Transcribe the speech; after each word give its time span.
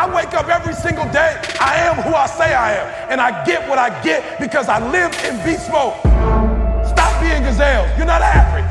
I 0.00 0.08
wake 0.16 0.32
up 0.32 0.48
every 0.48 0.72
single 0.72 1.04
day. 1.12 1.38
I 1.60 1.74
am 1.76 1.96
who 1.96 2.14
I 2.14 2.26
say 2.26 2.54
I 2.54 2.72
am. 2.72 3.10
And 3.10 3.20
I 3.20 3.44
get 3.44 3.68
what 3.68 3.78
I 3.78 4.02
get 4.02 4.40
because 4.40 4.66
I 4.66 4.78
live 4.90 5.12
in 5.26 5.36
beast 5.44 5.70
mode. 5.70 5.92
Stop 6.88 7.20
being 7.20 7.42
gazelles. 7.42 7.94
You're 7.98 8.06
not 8.06 8.22
average. 8.22 8.64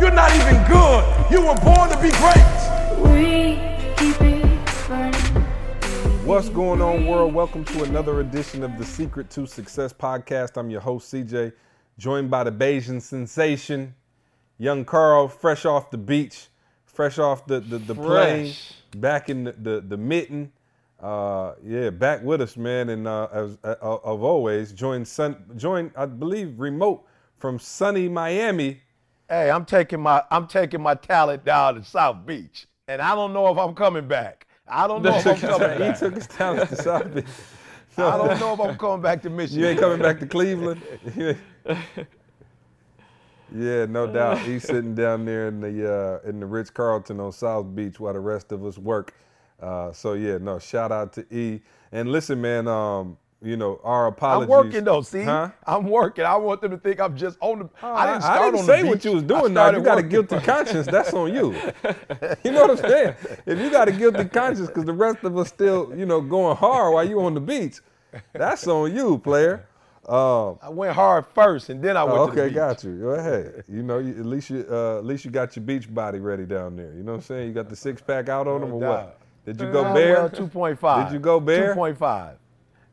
You're 0.00 0.10
not 0.10 0.34
even 0.34 0.56
good. 0.66 1.04
You 1.30 1.46
were 1.46 1.54
born 1.62 1.88
to 1.90 1.96
be 2.02 2.10
great. 2.18 2.42
We 3.06 3.54
keep 3.96 4.20
it 4.20 4.88
burning. 4.88 5.44
What's 6.26 6.48
going 6.48 6.82
on, 6.82 7.06
world? 7.06 7.32
Welcome 7.32 7.64
to 7.66 7.84
another 7.84 8.18
edition 8.18 8.64
of 8.64 8.76
the 8.78 8.84
Secret 8.84 9.30
to 9.30 9.46
Success 9.46 9.92
podcast. 9.92 10.56
I'm 10.56 10.70
your 10.70 10.80
host, 10.80 11.14
CJ, 11.14 11.52
joined 11.98 12.32
by 12.32 12.42
the 12.42 12.50
Barbadian 12.50 13.00
sensation, 13.00 13.94
young 14.58 14.84
Carl, 14.84 15.28
fresh 15.28 15.64
off 15.64 15.92
the 15.92 15.98
beach, 15.98 16.48
fresh 16.84 17.20
off 17.20 17.46
the, 17.46 17.60
the, 17.60 17.78
the 17.78 17.94
plane, 17.94 18.46
Fresh. 18.46 18.81
Back 19.00 19.28
in 19.28 19.44
the, 19.44 19.52
the, 19.52 19.80
the 19.80 19.96
mitten. 19.96 20.52
Uh, 21.00 21.54
yeah, 21.64 21.90
back 21.90 22.22
with 22.22 22.40
us, 22.40 22.56
man. 22.56 22.88
And 22.90 23.08
uh, 23.08 23.28
as 23.32 23.58
uh, 23.64 23.74
of 23.80 24.22
always, 24.22 24.72
joined, 24.72 25.08
sun, 25.08 25.36
joined, 25.56 25.90
I 25.96 26.06
believe, 26.06 26.60
remote 26.60 27.04
from 27.38 27.58
sunny 27.58 28.08
Miami. 28.08 28.80
Hey, 29.28 29.50
I'm 29.50 29.64
taking 29.64 30.00
my 30.00 30.22
I'm 30.30 30.46
taking 30.46 30.80
my 30.80 30.94
talent 30.94 31.44
down 31.44 31.74
to 31.74 31.84
South 31.84 32.24
Beach, 32.24 32.66
and 32.86 33.02
I 33.02 33.14
don't 33.14 33.32
know 33.32 33.50
if 33.50 33.58
I'm 33.58 33.74
coming 33.74 34.06
back. 34.06 34.46
I 34.68 34.86
don't 34.86 35.02
know 35.02 35.16
if 35.16 35.26
I'm 35.26 35.36
coming 35.38 35.82
he 35.82 35.98
took 35.98 36.14
his 36.14 36.26
talent 36.26 36.68
to 36.70 36.76
South 36.76 37.14
Beach. 37.14 37.24
I 37.96 38.16
don't 38.16 38.40
know 38.40 38.54
if 38.54 38.60
I'm 38.60 38.78
coming 38.78 39.02
back 39.02 39.22
to 39.22 39.30
Michigan. 39.30 39.60
You 39.60 39.68
ain't 39.68 39.80
coming 39.80 40.00
back 40.00 40.18
to 40.20 40.26
Cleveland? 40.26 40.80
yeah, 43.54 43.86
no 43.86 44.06
doubt. 44.12 44.38
He's 44.40 44.64
sitting 44.64 44.94
down 44.94 45.24
there 45.24 45.48
in 45.48 45.60
the 45.60 46.20
uh, 46.24 46.28
in 46.28 46.40
the 46.40 46.46
Ritz 46.46 46.70
Carlton 46.70 47.20
on 47.20 47.32
South 47.32 47.74
Beach 47.74 47.98
while 48.00 48.12
the 48.12 48.20
rest 48.20 48.52
of 48.52 48.64
us 48.64 48.78
work. 48.78 49.14
Uh, 49.60 49.92
so 49.92 50.14
yeah, 50.14 50.38
no. 50.38 50.58
Shout 50.58 50.90
out 50.92 51.12
to 51.14 51.26
E. 51.34 51.60
And 51.92 52.10
listen, 52.10 52.40
man. 52.40 52.66
Um, 52.68 53.16
you 53.44 53.56
know 53.56 53.80
our 53.82 54.06
apologies. 54.06 54.44
I'm 54.44 54.64
working 54.64 54.84
though. 54.84 55.02
See, 55.02 55.24
Huh? 55.24 55.50
I'm 55.66 55.88
working. 55.88 56.24
I 56.24 56.36
want 56.36 56.60
them 56.60 56.70
to 56.70 56.78
think 56.78 57.00
I'm 57.00 57.16
just 57.16 57.36
on 57.40 57.58
the. 57.60 57.70
Oh, 57.82 57.92
I 57.92 58.06
didn't 58.06 58.22
start 58.22 58.54
on 58.54 58.64
say 58.64 58.82
the 58.82 58.88
what 58.88 59.04
you 59.04 59.12
was 59.12 59.24
doing. 59.24 59.52
Now 59.52 59.70
you 59.70 59.80
got 59.82 59.98
a 59.98 60.02
guilty 60.02 60.38
conscience. 60.38 60.86
That's 60.86 61.12
on 61.12 61.34
you. 61.34 61.54
You 62.44 62.52
know 62.52 62.62
what 62.66 62.70
I'm 62.70 62.76
saying? 62.90 63.14
If 63.46 63.58
you 63.58 63.70
got 63.70 63.88
a 63.88 63.92
guilty 63.92 64.24
conscience 64.26 64.68
because 64.68 64.84
the 64.84 64.92
rest 64.92 65.24
of 65.24 65.36
us 65.36 65.48
still, 65.48 65.92
you 65.96 66.06
know, 66.06 66.20
going 66.20 66.56
hard 66.56 66.94
while 66.94 67.08
you 67.08 67.20
on 67.20 67.34
the 67.34 67.40
beach, 67.40 67.78
that's 68.32 68.66
on 68.66 68.94
you, 68.94 69.18
player. 69.18 69.66
Um, 70.08 70.58
I 70.60 70.68
went 70.68 70.94
hard 70.94 71.26
first, 71.32 71.68
and 71.68 71.80
then 71.80 71.96
I 71.96 72.02
went 72.02 72.18
Oh, 72.18 72.22
okay, 72.28 72.50
got 72.50 72.82
you. 72.82 72.98
Go 72.98 73.08
ahead. 73.10 73.62
You 73.68 73.84
know, 73.84 73.98
you, 73.98 74.10
at 74.18 74.26
least 74.26 74.50
you 74.50 74.66
uh, 74.68 74.98
at 74.98 75.04
least 75.04 75.24
you 75.24 75.30
got 75.30 75.54
your 75.54 75.64
beach 75.64 75.92
body 75.92 76.18
ready 76.18 76.44
down 76.44 76.74
there. 76.74 76.92
You 76.92 77.04
know 77.04 77.12
what 77.12 77.18
I'm 77.18 77.22
saying? 77.22 77.48
You 77.48 77.54
got 77.54 77.68
the 77.68 77.76
six 77.76 78.02
pack 78.02 78.28
out 78.28 78.48
on 78.48 78.62
them 78.62 78.72
or 78.72 78.80
doubt. 78.80 79.06
what? 79.06 79.18
Did 79.44 79.60
you 79.60 79.70
go 79.72 79.84
bare? 79.94 80.14
Well, 80.14 80.30
2.5. 80.30 81.04
Did 81.04 81.12
you 81.14 81.18
go 81.20 81.38
bare? 81.40 81.74
2.5. 81.74 82.34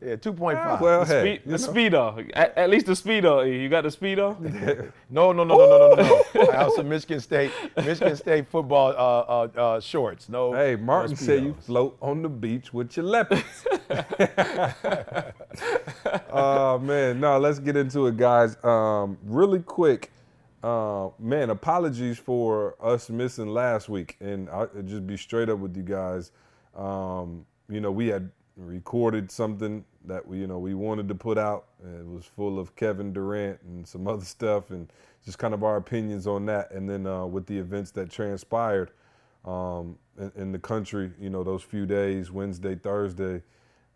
Yeah, 0.02 0.16
2.5. 0.16 0.80
well, 0.80 1.06
Speed, 1.06 1.16
hey, 1.16 1.42
the 1.46 1.58
speedo. 1.58 2.30
At, 2.34 2.58
at 2.58 2.70
least 2.70 2.86
the 2.86 2.94
speedo. 2.94 3.46
You 3.46 3.68
got 3.68 3.84
the 3.84 3.90
speedo? 3.90 4.92
No, 5.12 5.32
no, 5.32 5.44
no, 5.44 5.58
no, 5.58 5.68
no, 5.68 5.96
no, 5.96 5.96
no, 5.96 6.22
no. 6.36 6.52
I 6.52 6.64
have 6.64 6.72
some 6.74 6.88
Michigan 6.88 7.20
State, 7.20 7.52
Michigan 7.76 8.16
State 8.16 8.48
football 8.48 8.90
uh, 8.92 8.94
uh, 9.58 9.60
uh, 9.60 9.80
shorts. 9.80 10.30
No. 10.30 10.54
Hey, 10.54 10.76
Martin 10.76 11.12
no 11.12 11.16
said 11.18 11.44
you 11.44 11.54
float 11.62 11.98
on 12.02 12.22
the 12.22 12.30
beach 12.30 12.72
with 12.74 12.96
your 12.96 13.06
leopards. 13.06 13.66
Oh 16.32 16.78
man, 16.80 17.20
no, 17.20 17.40
let's 17.40 17.60
get 17.60 17.76
into 17.76 18.08
it, 18.08 18.18
guys. 18.18 18.56
Um, 18.64 19.18
really 19.24 19.60
quick, 19.60 20.12
uh, 20.64 21.10
man, 21.18 21.50
apologies 21.50 22.20
for 22.20 22.76
us 22.82 23.10
missing 23.10 23.48
last 23.48 23.90
week, 23.90 24.16
and 24.20 24.50
I'll 24.50 24.70
just 24.86 25.06
be 25.08 25.18
straight 25.18 25.50
up 25.50 25.60
with 25.60 25.76
you 25.76 25.84
guys. 25.84 26.32
Um, 26.76 27.46
you 27.68 27.82
know, 27.82 27.92
we 27.92 28.08
had 28.08 28.30
recorded 28.58 29.32
something 29.32 29.84
that 30.06 30.28
we, 30.28 30.40
you 30.40 30.48
know, 30.48 30.60
we 30.60 30.74
wanted 30.74 31.08
to 31.10 31.16
put 31.16 31.38
out. 31.38 31.66
It 31.84 32.06
was 32.06 32.26
full 32.26 32.60
of 32.60 32.76
Kevin 32.76 33.14
Durant 33.14 33.60
and 33.64 33.88
some 33.88 34.08
other 34.08 34.26
stuff, 34.26 34.72
and 34.72 34.92
just 35.26 35.38
kind 35.38 35.54
of 35.54 35.64
our 35.64 35.78
opinions 35.78 36.28
on 36.28 36.46
that. 36.48 36.72
And 36.72 36.90
then 36.90 37.06
uh, 37.06 37.26
with 37.26 37.46
the 37.46 37.58
events 37.58 37.92
that 37.92 38.10
transpired 38.10 38.92
um, 39.46 39.98
in, 40.18 40.32
in 40.36 40.52
the 40.52 40.60
country, 40.60 41.12
you 41.20 41.30
know, 41.30 41.44
those 41.44 41.64
few 41.64 41.86
days, 41.86 42.32
Wednesday, 42.32 42.76
Thursday, 42.76 43.42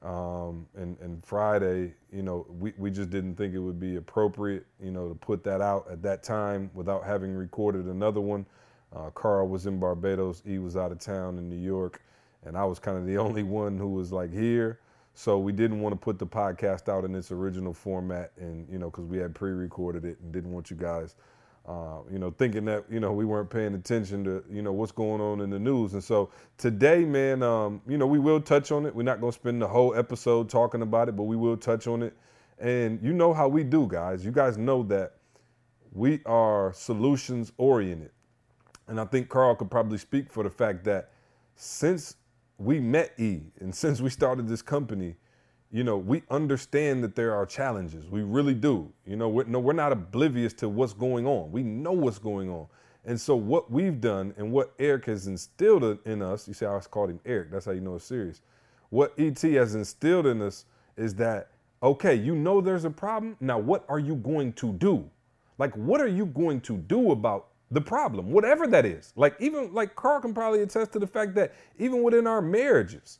um, 0.03 0.67
and, 0.75 0.97
and 1.00 1.23
Friday, 1.23 1.94
you 2.11 2.23
know, 2.23 2.45
we, 2.59 2.73
we 2.77 2.91
just 2.91 3.09
didn't 3.09 3.35
think 3.35 3.53
it 3.53 3.59
would 3.59 3.79
be 3.79 3.95
appropriate, 3.95 4.66
you 4.81 4.91
know, 4.91 5.07
to 5.07 5.16
put 5.16 5.44
that 5.45 5.61
out 5.61 5.88
at 5.89 6.01
that 6.01 6.23
time 6.23 6.69
without 6.73 7.06
having 7.06 7.33
recorded 7.33 7.85
another 7.85 8.19
one. 8.19 8.45
Uh, 8.94 9.09
Carl 9.11 9.47
was 9.47 9.66
in 9.66 9.79
Barbados, 9.79 10.44
he 10.45 10.59
was 10.59 10.75
out 10.75 10.91
of 10.91 11.00
town 11.00 11.38
in 11.38 11.50
New 11.50 11.56
York, 11.57 12.01
and 12.45 12.57
I 12.57 12.66
was 12.66 12.79
kind 12.79 12.97
of 12.97 13.06
the 13.06 13.17
only 13.25 13.44
one 13.44 13.77
who 13.77 13.89
was 13.89 14.11
like 14.11 14.31
here. 14.31 14.79
So 15.13 15.38
we 15.38 15.51
didn't 15.51 15.81
want 15.81 15.94
to 15.94 15.97
put 15.97 16.18
the 16.19 16.25
podcast 16.25 16.90
out 16.90 17.06
in 17.06 17.13
its 17.16 17.31
original 17.31 17.74
format, 17.74 18.31
and 18.38 18.68
you 18.69 18.79
know, 18.79 18.90
because 18.90 19.06
we 19.06 19.18
had 19.18 19.35
pre-recorded 19.35 20.06
it 20.06 20.19
and 20.22 20.31
didn't 20.31 20.51
want 20.51 20.72
you 20.72 20.78
guys, 20.78 21.16
uh, 21.68 22.00
you 22.12 22.18
know, 22.18 22.31
thinking 22.31 22.66
that 22.66 22.85
you 22.90 23.00
know 23.00 23.13
we 23.13 23.25
weren't 23.25 23.50
paying 23.50 23.75
attention 23.75 24.24
to 24.24 24.44
you 24.51 24.63
know 24.63 24.74
what's 24.74 24.91
going 24.91 25.22
on 25.22 25.41
in 25.41 25.51
the 25.51 25.59
news. 25.59 25.94
And 25.94 26.03
so 26.03 26.31
today, 26.57 27.06
man, 27.06 27.44
um, 27.44 27.81
you 27.88 27.97
know, 27.97 28.07
we 28.07 28.19
will 28.19 28.41
touch 28.41 28.72
on 28.72 28.85
it. 28.88 28.96
We're 28.96 29.03
not 29.03 29.22
going 29.22 29.31
to 29.31 29.38
spend 29.38 29.62
the 29.62 29.68
whole 29.68 29.96
episode 29.96 30.50
talking 30.50 30.81
about 30.81 31.09
it, 31.09 31.16
but 31.16 31.24
we 31.24 31.35
will 31.35 31.57
touch 31.57 31.85
on 31.85 32.01
it. 32.01 32.16
And 32.59 33.00
you 33.03 33.13
know 33.13 33.34
how 33.34 33.47
we 33.47 33.63
do, 33.63 33.88
guys. 33.88 34.25
You 34.25 34.31
guys 34.31 34.57
know 34.57 34.84
that 34.84 35.13
we 35.94 36.22
are 36.25 36.74
solutions 36.74 37.51
oriented. 37.57 38.12
And 38.88 39.00
I 39.00 39.06
think 39.06 39.30
Carl 39.30 39.56
could 39.56 39.72
probably 39.72 39.97
speak 39.97 40.31
for 40.31 40.44
the 40.44 40.50
fact 40.50 40.84
that 40.85 41.12
since 41.56 42.16
we 42.57 42.79
met 42.79 43.13
E 43.19 43.41
and 43.59 43.73
since 43.83 44.01
we 44.01 44.09
started 44.09 44.47
this 44.47 44.61
company, 44.61 45.15
you 45.71 45.83
know, 45.83 45.97
we 45.97 46.21
understand 46.29 47.03
that 47.03 47.15
there 47.15 47.33
are 47.33 47.47
challenges. 47.47 48.07
We 48.07 48.21
really 48.21 48.53
do. 48.53 48.93
You 49.07 49.15
know, 49.15 49.27
we're, 49.29 49.45
no, 49.45 49.59
we're 49.59 49.73
not 49.73 49.91
oblivious 49.91 50.53
to 50.55 50.69
what's 50.69 50.93
going 50.93 51.25
on. 51.25 51.51
We 51.51 51.63
know 51.63 51.93
what's 51.93 52.19
going 52.19 52.49
on. 52.49 52.67
And 53.05 53.19
so 53.19 53.35
what 53.35 53.71
we've 53.71 53.99
done 53.99 54.33
and 54.37 54.51
what 54.51 54.73
Eric 54.79 55.05
has 55.05 55.27
instilled 55.27 55.97
in 56.05 56.21
us, 56.21 56.47
you 56.47 56.53
see 56.53 56.65
I 56.65 56.79
called 56.79 57.09
him 57.09 57.19
Eric, 57.25 57.51
that's 57.51 57.65
how 57.65 57.71
you 57.71 57.81
know 57.81 57.95
it's 57.95 58.05
serious. 58.05 58.41
What 58.89 59.13
ET 59.17 59.41
has 59.41 59.73
instilled 59.73 60.27
in 60.27 60.43
us 60.43 60.65
is 60.95 61.15
that, 61.15 61.49
okay, 61.81 62.13
you 62.13 62.35
know 62.35 62.61
there's 62.61 62.85
a 62.85 62.89
problem. 62.91 63.35
Now, 63.39 63.57
what 63.57 63.83
are 63.89 63.99
you 63.99 64.15
going 64.15 64.53
to 64.53 64.73
do? 64.73 65.09
Like, 65.57 65.73
what 65.75 65.99
are 65.99 66.07
you 66.07 66.27
going 66.27 66.61
to 66.61 66.77
do 66.77 67.11
about 67.11 67.47
the 67.73 67.81
problem, 67.81 68.31
whatever 68.31 68.67
that 68.67 68.85
is? 68.85 69.13
Like, 69.16 69.35
even 69.39 69.73
like 69.73 69.95
Carl 69.95 70.22
can 70.22 70.34
probably 70.34 70.61
attest 70.61 70.94
to 70.94 71.00
the 71.00 71.07
fact 71.07 71.34
that 71.35 71.53
even 71.79 72.03
within 72.03 72.28
our 72.28 72.41
marriages, 72.41 73.19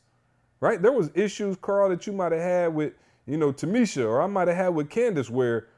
right? 0.60 0.80
There 0.80 0.92
was 0.92 1.10
issues, 1.14 1.56
Carl, 1.60 1.88
that 1.88 2.06
you 2.06 2.12
might 2.12 2.32
have 2.32 2.40
had 2.40 2.74
with, 2.74 2.92
you 3.26 3.36
know, 3.36 3.52
Tamisha, 3.52 4.04
or 4.04 4.22
I 4.22 4.26
might 4.26 4.48
have 4.48 4.56
had 4.56 4.68
with 4.68 4.90
Candace, 4.90 5.28
where 5.28 5.68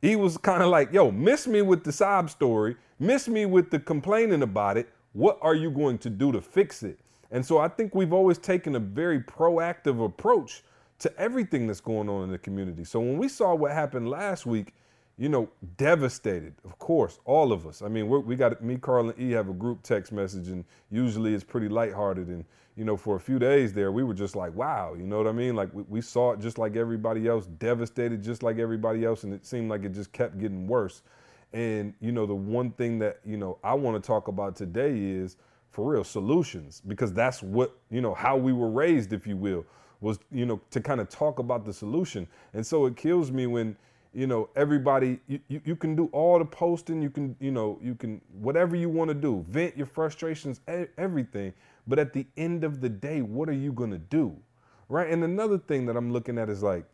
he 0.00 0.14
was 0.16 0.36
kind 0.36 0.62
of 0.62 0.68
like, 0.68 0.92
yo, 0.92 1.10
miss 1.10 1.46
me 1.46 1.62
with 1.62 1.82
the 1.84 1.92
sob 1.92 2.30
story, 2.30 2.76
miss 2.98 3.28
me 3.28 3.44
with 3.46 3.70
the 3.70 3.80
complaining 3.80 4.42
about 4.42 4.76
it. 4.76 4.88
What 5.12 5.38
are 5.42 5.54
you 5.54 5.70
going 5.70 5.98
to 5.98 6.10
do 6.10 6.32
to 6.32 6.40
fix 6.40 6.82
it? 6.82 6.98
And 7.32 7.44
so 7.44 7.58
I 7.58 7.68
think 7.68 7.94
we've 7.94 8.12
always 8.12 8.38
taken 8.38 8.76
a 8.76 8.80
very 8.80 9.20
proactive 9.20 10.04
approach 10.04 10.62
to 11.00 11.12
everything 11.18 11.66
that's 11.66 11.80
going 11.80 12.08
on 12.08 12.24
in 12.24 12.30
the 12.30 12.38
community. 12.38 12.84
So 12.84 13.00
when 13.00 13.18
we 13.18 13.28
saw 13.28 13.54
what 13.54 13.72
happened 13.72 14.08
last 14.08 14.46
week, 14.46 14.74
you 15.18 15.28
know, 15.28 15.48
devastated, 15.76 16.54
of 16.64 16.78
course, 16.78 17.20
all 17.24 17.52
of 17.52 17.66
us. 17.66 17.82
I 17.82 17.88
mean, 17.88 18.08
we 18.08 18.34
got 18.34 18.62
me, 18.62 18.76
Carl, 18.76 19.10
and 19.10 19.20
E 19.20 19.30
have 19.32 19.48
a 19.48 19.52
group 19.52 19.82
text 19.82 20.10
message, 20.10 20.48
and 20.48 20.64
usually 20.90 21.34
it's 21.34 21.44
pretty 21.44 21.68
lighthearted. 21.68 22.28
And, 22.28 22.44
you 22.76 22.84
know, 22.84 22.96
for 22.96 23.16
a 23.16 23.20
few 23.20 23.38
days 23.38 23.72
there, 23.74 23.92
we 23.92 24.02
were 24.02 24.14
just 24.14 24.34
like, 24.34 24.54
wow, 24.54 24.94
you 24.94 25.06
know 25.06 25.18
what 25.18 25.26
I 25.26 25.32
mean? 25.32 25.54
Like, 25.54 25.72
we, 25.74 25.82
we 25.82 26.00
saw 26.00 26.32
it 26.32 26.40
just 26.40 26.56
like 26.56 26.76
everybody 26.76 27.28
else, 27.28 27.46
devastated 27.46 28.22
just 28.22 28.42
like 28.42 28.58
everybody 28.58 29.04
else, 29.04 29.24
and 29.24 29.34
it 29.34 29.44
seemed 29.44 29.68
like 29.68 29.84
it 29.84 29.92
just 29.92 30.12
kept 30.12 30.38
getting 30.38 30.66
worse. 30.66 31.02
And, 31.52 31.92
you 32.00 32.12
know, 32.12 32.24
the 32.24 32.34
one 32.34 32.70
thing 32.70 32.98
that, 33.00 33.20
you 33.24 33.36
know, 33.36 33.58
I 33.62 33.74
want 33.74 34.02
to 34.02 34.06
talk 34.06 34.28
about 34.28 34.56
today 34.56 34.98
is 34.98 35.36
for 35.70 35.92
real 35.92 36.04
solutions, 36.04 36.80
because 36.88 37.12
that's 37.12 37.42
what, 37.42 37.76
you 37.90 38.00
know, 38.00 38.14
how 38.14 38.38
we 38.38 38.54
were 38.54 38.70
raised, 38.70 39.12
if 39.12 39.26
you 39.26 39.36
will, 39.36 39.66
was, 40.00 40.18
you 40.30 40.46
know, 40.46 40.60
to 40.70 40.80
kind 40.80 41.00
of 41.00 41.10
talk 41.10 41.38
about 41.38 41.66
the 41.66 41.72
solution. 41.72 42.26
And 42.54 42.66
so 42.66 42.86
it 42.86 42.96
kills 42.96 43.30
me 43.30 43.46
when, 43.46 43.76
you 44.14 44.26
know, 44.26 44.50
everybody, 44.56 45.20
you, 45.26 45.40
you, 45.48 45.60
you 45.64 45.76
can 45.76 45.96
do 45.96 46.08
all 46.12 46.38
the 46.38 46.44
posting, 46.44 47.00
you 47.00 47.10
can, 47.10 47.34
you 47.40 47.50
know, 47.50 47.78
you 47.82 47.94
can, 47.94 48.20
whatever 48.32 48.76
you 48.76 48.88
want 48.88 49.08
to 49.08 49.14
do, 49.14 49.44
vent 49.48 49.76
your 49.76 49.86
frustrations, 49.86 50.60
everything. 50.98 51.52
But 51.86 51.98
at 51.98 52.12
the 52.12 52.26
end 52.36 52.62
of 52.64 52.80
the 52.80 52.88
day, 52.88 53.22
what 53.22 53.48
are 53.48 53.54
you 53.54 53.72
going 53.72 53.90
to 53.90 53.98
do? 53.98 54.36
Right. 54.88 55.10
And 55.10 55.24
another 55.24 55.58
thing 55.58 55.86
that 55.86 55.96
I'm 55.96 56.12
looking 56.12 56.38
at 56.38 56.50
is 56.50 56.62
like, 56.62 56.84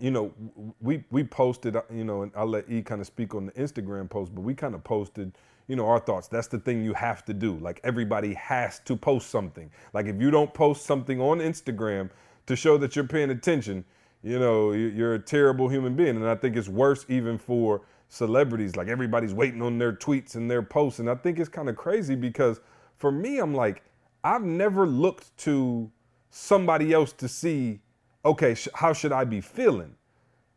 you 0.00 0.10
know, 0.10 0.32
we 0.80 1.04
we 1.10 1.24
posted, 1.24 1.76
uh, 1.76 1.82
you 1.92 2.04
know, 2.04 2.22
and 2.22 2.32
I'll 2.34 2.46
let 2.46 2.70
E 2.70 2.80
kind 2.80 3.00
of 3.00 3.06
speak 3.06 3.34
on 3.34 3.46
the 3.46 3.52
Instagram 3.52 4.08
post, 4.08 4.34
but 4.34 4.40
we 4.40 4.54
kind 4.54 4.74
of 4.74 4.82
posted, 4.82 5.32
you 5.68 5.76
know, 5.76 5.86
our 5.86 5.98
thoughts. 5.98 6.28
That's 6.28 6.46
the 6.46 6.58
thing 6.58 6.82
you 6.82 6.94
have 6.94 7.24
to 7.26 7.34
do. 7.34 7.58
Like 7.58 7.80
everybody 7.84 8.32
has 8.34 8.78
to 8.80 8.96
post 8.96 9.28
something. 9.28 9.70
Like 9.92 10.06
if 10.06 10.18
you 10.20 10.30
don't 10.30 10.54
post 10.54 10.86
something 10.86 11.20
on 11.20 11.40
Instagram 11.40 12.08
to 12.46 12.56
show 12.56 12.78
that 12.78 12.96
you're 12.96 13.04
paying 13.04 13.30
attention, 13.30 13.84
you 14.22 14.38
know, 14.38 14.72
you- 14.72 14.88
you're 14.88 15.14
a 15.14 15.18
terrible 15.18 15.68
human 15.68 15.94
being. 15.96 16.16
And 16.16 16.28
I 16.28 16.34
think 16.34 16.56
it's 16.56 16.68
worse 16.68 17.04
even 17.08 17.38
for 17.38 17.82
celebrities. 18.08 18.76
Like 18.76 18.88
everybody's 18.88 19.34
waiting 19.34 19.62
on 19.62 19.78
their 19.78 19.92
tweets 19.92 20.34
and 20.34 20.50
their 20.50 20.62
posts. 20.62 20.98
And 20.98 21.08
I 21.08 21.14
think 21.14 21.38
it's 21.38 21.48
kind 21.48 21.68
of 21.68 21.76
crazy 21.76 22.14
because 22.14 22.60
for 22.96 23.10
me, 23.10 23.38
I'm 23.38 23.54
like, 23.54 23.82
I've 24.22 24.42
never 24.42 24.86
looked 24.86 25.36
to 25.38 25.90
somebody 26.30 26.92
else 26.92 27.12
to 27.14 27.28
see, 27.28 27.80
okay, 28.24 28.54
sh- 28.54 28.68
how 28.74 28.92
should 28.92 29.12
I 29.12 29.24
be 29.24 29.40
feeling? 29.40 29.94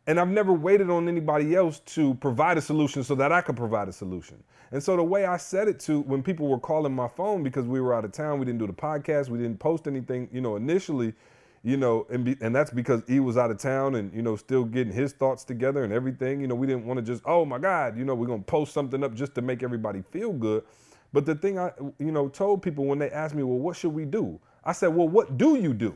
And 0.06 0.20
I've 0.20 0.28
never 0.28 0.52
waited 0.52 0.90
on 0.90 1.08
anybody 1.08 1.54
else 1.54 1.78
to 1.80 2.14
provide 2.16 2.58
a 2.58 2.60
solution 2.60 3.02
so 3.02 3.14
that 3.14 3.32
I 3.32 3.40
could 3.40 3.56
provide 3.56 3.88
a 3.88 3.92
solution. 3.92 4.42
And 4.70 4.82
so 4.82 4.96
the 4.96 5.02
way 5.02 5.24
I 5.24 5.38
said 5.38 5.66
it 5.68 5.80
to 5.80 6.00
when 6.00 6.22
people 6.22 6.48
were 6.48 6.58
calling 6.58 6.92
my 6.94 7.08
phone 7.08 7.42
because 7.42 7.66
we 7.66 7.80
were 7.80 7.94
out 7.94 8.04
of 8.04 8.12
town, 8.12 8.38
we 8.38 8.44
didn't 8.44 8.58
do 8.58 8.66
the 8.66 8.72
podcast, 8.74 9.30
we 9.30 9.38
didn't 9.38 9.58
post 9.58 9.86
anything, 9.86 10.28
you 10.30 10.42
know, 10.42 10.56
initially, 10.56 11.14
you 11.64 11.78
know, 11.78 12.06
and 12.10 12.24
be, 12.26 12.36
and 12.42 12.54
that's 12.54 12.70
because 12.70 13.02
he 13.08 13.20
was 13.20 13.38
out 13.38 13.50
of 13.50 13.58
town 13.58 13.94
and 13.94 14.12
you 14.14 14.22
know 14.22 14.36
still 14.36 14.64
getting 14.64 14.92
his 14.92 15.14
thoughts 15.14 15.44
together 15.44 15.82
and 15.82 15.92
everything. 15.92 16.40
You 16.40 16.46
know, 16.46 16.54
we 16.54 16.66
didn't 16.66 16.84
want 16.84 16.98
to 16.98 17.02
just, 17.02 17.22
oh 17.24 17.44
my 17.46 17.58
God, 17.58 17.98
you 17.98 18.04
know, 18.04 18.14
we're 18.14 18.26
gonna 18.26 18.42
post 18.42 18.74
something 18.74 19.02
up 19.02 19.14
just 19.14 19.34
to 19.36 19.42
make 19.42 19.62
everybody 19.62 20.02
feel 20.10 20.32
good. 20.32 20.62
But 21.12 21.24
the 21.26 21.34
thing 21.34 21.58
I, 21.58 21.72
you 21.98 22.12
know, 22.12 22.28
told 22.28 22.62
people 22.62 22.84
when 22.84 22.98
they 22.98 23.10
asked 23.10 23.34
me, 23.34 23.42
well, 23.42 23.58
what 23.58 23.76
should 23.76 23.94
we 23.94 24.04
do? 24.04 24.38
I 24.64 24.72
said, 24.72 24.88
well, 24.88 25.08
what 25.08 25.38
do 25.38 25.56
you 25.56 25.72
do? 25.72 25.94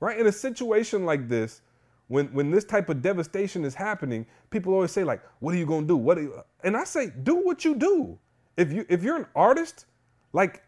Right? 0.00 0.18
In 0.18 0.26
a 0.26 0.32
situation 0.32 1.04
like 1.06 1.28
this, 1.28 1.62
when 2.08 2.26
when 2.28 2.50
this 2.50 2.64
type 2.64 2.88
of 2.88 3.00
devastation 3.00 3.64
is 3.64 3.74
happening, 3.74 4.26
people 4.50 4.72
always 4.74 4.90
say 4.90 5.04
like, 5.04 5.22
"What 5.40 5.54
are 5.54 5.58
you 5.58 5.66
gonna 5.66 5.86
do?" 5.86 5.96
What? 5.96 6.18
And 6.64 6.76
I 6.76 6.84
say, 6.84 7.12
do 7.22 7.36
what 7.36 7.64
you 7.64 7.74
do. 7.74 8.18
If 8.56 8.72
you 8.72 8.84
if 8.88 9.02
you're 9.02 9.16
an 9.16 9.26
artist, 9.36 9.86
like 10.32 10.62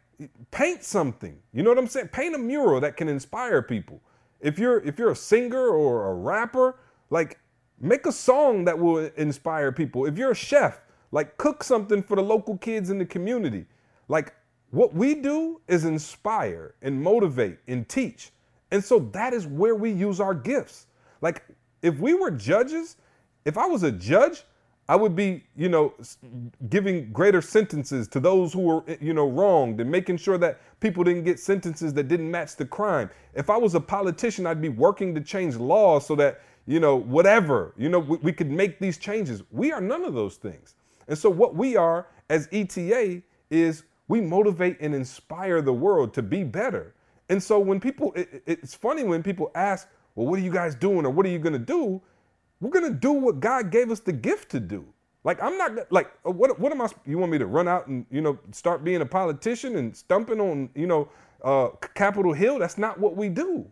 paint 0.50 0.84
something. 0.84 1.38
You 1.52 1.62
know 1.62 1.70
what 1.70 1.78
I'm 1.78 1.86
saying? 1.88 2.08
Paint 2.08 2.34
a 2.34 2.38
mural 2.38 2.80
that 2.80 2.96
can 2.96 3.08
inspire 3.08 3.62
people. 3.62 4.00
If 4.40 4.58
you're 4.58 4.78
if 4.80 4.98
you're 4.98 5.10
a 5.10 5.16
singer 5.16 5.68
or 5.68 6.10
a 6.10 6.14
rapper, 6.14 6.78
like 7.10 7.38
make 7.80 8.06
a 8.06 8.12
song 8.12 8.64
that 8.64 8.78
will 8.78 8.98
inspire 9.16 9.72
people. 9.72 10.06
If 10.06 10.18
you're 10.18 10.32
a 10.32 10.34
chef, 10.34 10.82
like 11.12 11.36
cook 11.36 11.64
something 11.64 12.02
for 12.02 12.16
the 12.16 12.22
local 12.22 12.56
kids 12.58 12.90
in 12.90 12.98
the 12.98 13.06
community. 13.06 13.66
Like 14.08 14.34
what 14.70 14.94
we 14.94 15.14
do 15.14 15.60
is 15.68 15.84
inspire 15.84 16.74
and 16.82 17.02
motivate 17.02 17.58
and 17.66 17.88
teach. 17.88 18.30
And 18.70 18.82
so 18.82 19.00
that 19.12 19.34
is 19.34 19.46
where 19.46 19.74
we 19.74 19.90
use 19.90 20.20
our 20.20 20.34
gifts. 20.34 20.86
Like 21.20 21.44
if 21.82 21.98
we 21.98 22.14
were 22.14 22.30
judges, 22.30 22.96
if 23.44 23.58
I 23.58 23.66
was 23.66 23.82
a 23.82 23.90
judge, 23.90 24.44
I 24.90 24.96
would 24.96 25.16
be, 25.16 25.44
you 25.56 25.70
know, 25.70 25.94
giving 26.68 27.12
greater 27.12 27.40
sentences 27.42 28.08
to 28.08 28.20
those 28.20 28.52
who 28.52 28.60
were, 28.62 28.84
you 29.00 29.14
know, 29.14 29.28
wronged 29.30 29.80
and 29.80 29.90
making 29.90 30.16
sure 30.18 30.38
that 30.38 30.60
people 30.80 31.04
didn't 31.04 31.24
get 31.24 31.40
sentences 31.40 31.94
that 31.94 32.08
didn't 32.08 32.30
match 32.30 32.56
the 32.56 32.66
crime. 32.66 33.08
If 33.34 33.50
I 33.50 33.56
was 33.58 33.76
a 33.76 33.80
politician, 33.80 34.48
I'd 34.48 34.60
be 34.60 34.70
working 34.70 35.14
to 35.14 35.22
change 35.22 35.56
laws 35.56 36.06
so 36.08 36.16
that, 36.16 36.42
you 36.66 36.80
know, 36.80 36.96
whatever, 36.96 37.74
you 37.78 37.88
know, 37.88 38.00
we, 38.00 38.18
we 38.18 38.32
could 38.32 38.50
make 38.50 38.80
these 38.80 38.98
changes. 38.98 39.44
We 39.52 39.72
are 39.72 39.80
none 39.80 40.04
of 40.04 40.14
those 40.14 40.36
things. 40.38 40.74
And 41.08 41.16
so 41.16 41.30
what 41.30 41.54
we 41.56 41.76
are 41.76 42.08
as 42.30 42.48
ETA 42.52 43.22
is 43.50 43.84
we 44.08 44.20
motivate 44.20 44.78
and 44.80 44.94
inspire 44.94 45.62
the 45.62 45.72
world 45.72 46.14
to 46.14 46.22
be 46.22 46.44
better. 46.44 46.94
And 47.30 47.42
so 47.42 47.60
when 47.60 47.80
people, 47.80 48.12
it, 48.16 48.42
it- 48.46 48.60
it's 48.64 48.74
funny 48.74 49.04
when 49.04 49.22
people 49.22 49.52
ask, 49.54 49.88
well, 50.16 50.26
what 50.28 50.40
are 50.40 50.42
you 50.42 50.52
guys 50.52 50.74
doing 50.74 51.06
or 51.06 51.10
what 51.10 51.26
are 51.26 51.30
you 51.30 51.38
going 51.40 51.54
to 51.54 51.58
do? 51.60 52.02
We're 52.60 52.70
going 52.70 52.92
to 52.92 52.98
do 52.98 53.12
what 53.12 53.40
God 53.40 53.70
gave 53.70 53.90
us 53.90 54.00
the 54.00 54.12
gift 54.12 54.50
to 54.50 54.60
do. 54.60 54.84
Like, 55.24 55.42
I'm 55.42 55.58
not, 55.58 55.92
like, 55.92 56.10
uh, 56.26 56.30
what, 56.30 56.58
what 56.58 56.72
am 56.72 56.80
I, 56.80 56.88
you 57.06 57.18
want 57.18 57.32
me 57.32 57.38
to 57.38 57.46
run 57.46 57.68
out 57.68 57.86
and, 57.86 58.06
you 58.10 58.20
know, 58.20 58.38
start 58.52 58.84
being 58.84 59.00
a 59.02 59.06
politician 59.06 59.76
and 59.76 59.94
stumping 59.94 60.40
on, 60.40 60.70
you 60.74 60.86
know, 60.86 61.08
uh, 61.42 61.68
Capitol 61.94 62.32
Hill? 62.32 62.58
That's 62.58 62.78
not 62.78 62.98
what 62.98 63.16
we 63.16 63.28
do. 63.28 63.66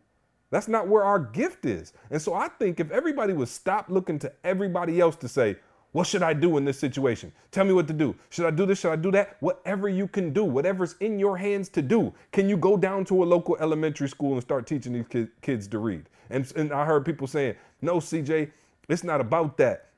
That's 0.50 0.69
not 0.69 0.88
where 0.88 1.05
our 1.05 1.19
gift 1.19 1.64
is. 1.64 1.93
And 2.11 2.20
so 2.20 2.35
I 2.35 2.49
think 2.49 2.81
if 2.81 2.90
everybody 2.90 3.32
would 3.32 3.49
stop 3.49 3.87
looking 3.88 4.19
to 4.20 4.32
everybody 4.44 5.00
else 5.00 5.17
to 5.17 5.29
say, 5.29 5.56
what 5.93 6.06
should 6.06 6.23
I 6.23 6.35
do 6.35 6.58
in 6.58 6.64
this 6.64 6.79
situation? 6.79 7.32
Tell 7.50 7.64
me 7.64 7.73
what 7.73 7.87
to 7.88 7.94
do. 7.94 8.14
Should 8.29 8.46
I 8.46 8.50
do 8.50 8.67
this? 8.67 8.81
Should 8.81 8.93
I 8.93 8.96
do 8.96 9.11
that? 9.12 9.37
Whatever 9.40 9.88
you 9.88 10.06
can 10.06 10.32
do, 10.32 10.44
whatever's 10.44 10.96
in 11.00 11.19
your 11.19 11.37
hands 11.37 11.70
to 11.70 11.82
do. 11.82 12.12
Can 12.31 12.49
you 12.49 12.58
go 12.58 12.76
down 12.76 13.06
to 13.06 13.23
a 13.23 13.26
local 13.26 13.56
elementary 13.58 14.08
school 14.08 14.35
and 14.35 14.43
start 14.43 14.67
teaching 14.67 14.93
these 14.93 15.29
kids 15.40 15.67
to 15.69 15.79
read? 15.79 16.05
And, 16.31 16.50
and 16.56 16.73
I 16.73 16.85
heard 16.85 17.06
people 17.06 17.26
saying, 17.26 17.56
no, 17.81 17.96
CJ, 17.96 18.50
it's 18.88 19.05
not 19.05 19.20
about 19.20 19.56
that 19.58 19.88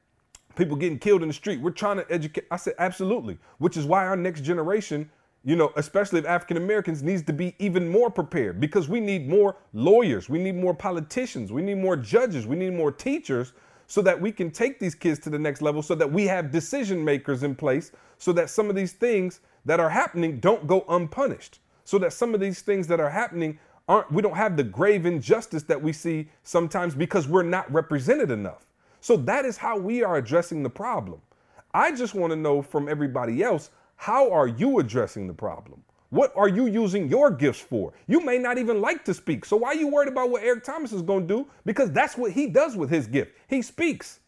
people 0.56 0.76
getting 0.76 0.98
killed 0.98 1.22
in 1.22 1.28
the 1.28 1.34
street. 1.34 1.60
We're 1.60 1.70
trying 1.70 1.96
to 1.96 2.06
educate. 2.10 2.46
I 2.50 2.56
said, 2.56 2.75
absolutely. 2.78 3.38
Which 3.58 3.76
is 3.76 3.87
why 3.87 4.06
our 4.06 4.16
next 4.16 4.42
generation, 4.42 5.10
you 5.44 5.56
know, 5.56 5.72
especially 5.76 6.19
of 6.19 6.26
African 6.26 6.56
Americans, 6.56 7.02
needs 7.02 7.22
to 7.22 7.32
be 7.32 7.54
even 7.58 7.88
more 7.88 8.10
prepared 8.10 8.60
because 8.60 8.88
we 8.88 9.00
need 9.00 9.28
more 9.28 9.56
lawyers, 9.72 10.28
we 10.28 10.38
need 10.38 10.56
more 10.56 10.75
politicians, 10.75 11.52
we 11.52 11.62
need 11.62 11.78
more 11.78 11.96
judges, 11.96 12.46
we 12.46 12.56
need 12.56 12.75
more 12.75 12.92
teachers 12.92 13.52
so 13.87 14.02
that 14.02 14.20
we 14.20 14.31
can 14.31 14.50
take 14.50 14.78
these 14.78 14.94
kids 14.94 15.19
to 15.19 15.31
the 15.31 15.38
next 15.38 15.62
level 15.62 15.82
so 15.82 15.94
that 15.96 16.10
we 16.12 16.26
have 16.26 16.52
decision 16.52 17.04
makers 17.04 17.42
in 17.42 17.54
place 17.54 17.90
so 18.19 18.32
that 18.32 18.48
some 18.48 18.70
of 18.70 18.76
these 18.76 18.92
things 18.92 19.40
that 19.64 19.81
are 19.81 19.90
happening 19.90 20.38
don't 20.38 20.66
go 20.66 20.84
unpunished. 20.88 21.58
So 21.84 21.98
that 21.98 22.12
some 22.12 22.34
of 22.34 22.40
these 22.40 22.60
things 22.60 22.87
that 22.87 23.00
are 23.00 23.10
happening 23.10 23.58
aren't, 23.88 24.12
we 24.12 24.22
don't 24.22 24.37
have 24.37 24.56
the 24.56 24.62
grave 24.62 25.06
injustice 25.06 25.64
that 25.64 25.82
we 25.82 25.92
see 25.92 26.28
sometimes 26.44 26.94
because 26.94 27.26
we're 27.26 27.42
not 27.42 27.70
represented 27.72 28.31
enough. 28.31 28.69
So 29.00 29.17
that 29.17 29.44
is 29.44 29.56
how 29.56 29.79
we 29.79 30.02
are 30.02 30.17
addressing 30.17 30.62
the 30.62 30.70
problem. 30.70 31.20
I 31.73 31.94
just 31.94 32.14
want 32.14 32.32
to 32.32 32.37
know 32.37 32.62
from 32.62 32.88
everybody 32.88 33.43
else, 33.43 33.70
how 33.97 34.31
are 34.32 34.49
you 34.49 34.79
addressing 34.79 35.26
the 35.26 35.35
problem? 35.35 35.82
What 36.11 36.32
are 36.37 36.49
you 36.49 36.67
using 36.67 37.08
your 37.08 37.31
gifts 37.31 37.61
for? 37.61 37.93
You 38.08 38.25
may 38.25 38.38
not 38.38 38.58
even 38.58 38.81
like 38.81 39.05
to 39.05 39.14
speak. 39.14 39.44
So 39.44 39.56
why 39.58 39.69
are 39.69 39.75
you 39.76 39.87
worried 39.87 40.08
about 40.08 40.31
what 40.31 40.43
Eric 40.43 40.64
Thomas 40.64 40.93
is 40.93 41.02
going 41.02 41.29
to 41.29 41.35
do? 41.35 41.47
Because 41.64 41.93
that's 41.93 42.17
what 42.17 42.32
he 42.32 42.49
does 42.49 42.76
with 42.76 42.91
his 42.91 43.06
gift. 43.06 43.32
He 43.47 43.62
speaks. 43.62 44.19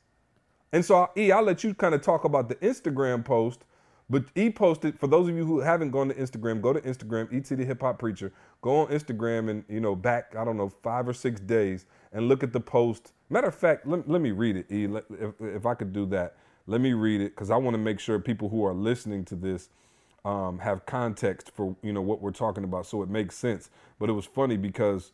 And 0.73 0.85
so, 0.85 1.11
E, 1.17 1.33
I'll 1.33 1.43
let 1.43 1.65
you 1.65 1.75
kind 1.75 1.95
of 1.95 2.01
talk 2.01 2.25
about 2.25 2.49
the 2.49 2.55
Instagram 2.57 3.25
post. 3.25 3.65
But 4.11 4.25
he 4.35 4.51
posted, 4.51 4.99
for 4.99 5.07
those 5.07 5.29
of 5.29 5.37
you 5.37 5.45
who 5.45 5.61
haven't 5.61 5.91
gone 5.91 6.09
to 6.09 6.15
Instagram, 6.15 6.61
go 6.61 6.73
to 6.73 6.81
Instagram, 6.81 7.33
ET 7.33 7.45
the 7.45 7.65
Hip 7.65 7.81
Hop 7.81 7.99
Preacher. 7.99 8.33
Go 8.61 8.81
on 8.81 8.89
Instagram 8.89 9.49
and, 9.49 9.65
you 9.69 9.81
know, 9.81 9.97
back, 9.97 10.35
I 10.37 10.45
don't 10.45 10.57
know, 10.57 10.69
five 10.69 11.09
or 11.09 11.15
six 11.15 11.41
days 11.41 11.87
and 12.13 12.29
look 12.29 12.43
at 12.43 12.53
the 12.53 12.61
post. 12.61 13.13
Matter 13.31 13.49
of 13.49 13.55
fact, 13.55 13.87
let, 13.87 14.09
let 14.09 14.21
me 14.21 14.31
read 14.33 14.57
it, 14.57 14.67
E, 14.71 14.85
if, 15.19 15.33
if 15.41 15.67
I 15.67 15.75
could 15.75 15.93
do 15.93 16.05
that. 16.07 16.37
Let 16.67 16.81
me 16.81 16.93
read 16.93 17.21
it 17.21 17.35
because 17.35 17.51
I 17.51 17.57
want 17.57 17.75
to 17.75 17.79
make 17.79 17.99
sure 17.99 18.19
people 18.19 18.49
who 18.49 18.65
are 18.65 18.75
listening 18.75 19.25
to 19.27 19.35
this 19.35 19.71
um, 20.25 20.59
have 20.59 20.85
context 20.87 21.51
for, 21.55 21.75
you 21.83 21.93
know, 21.93 22.03
what 22.03 22.21
we're 22.21 22.31
talking 22.31 22.65
about 22.65 22.87
so 22.87 23.03
it 23.03 23.09
makes 23.09 23.37
sense. 23.37 23.71
But 23.99 24.11
it 24.11 24.13
was 24.13 24.27
funny 24.27 24.57
because 24.57 25.13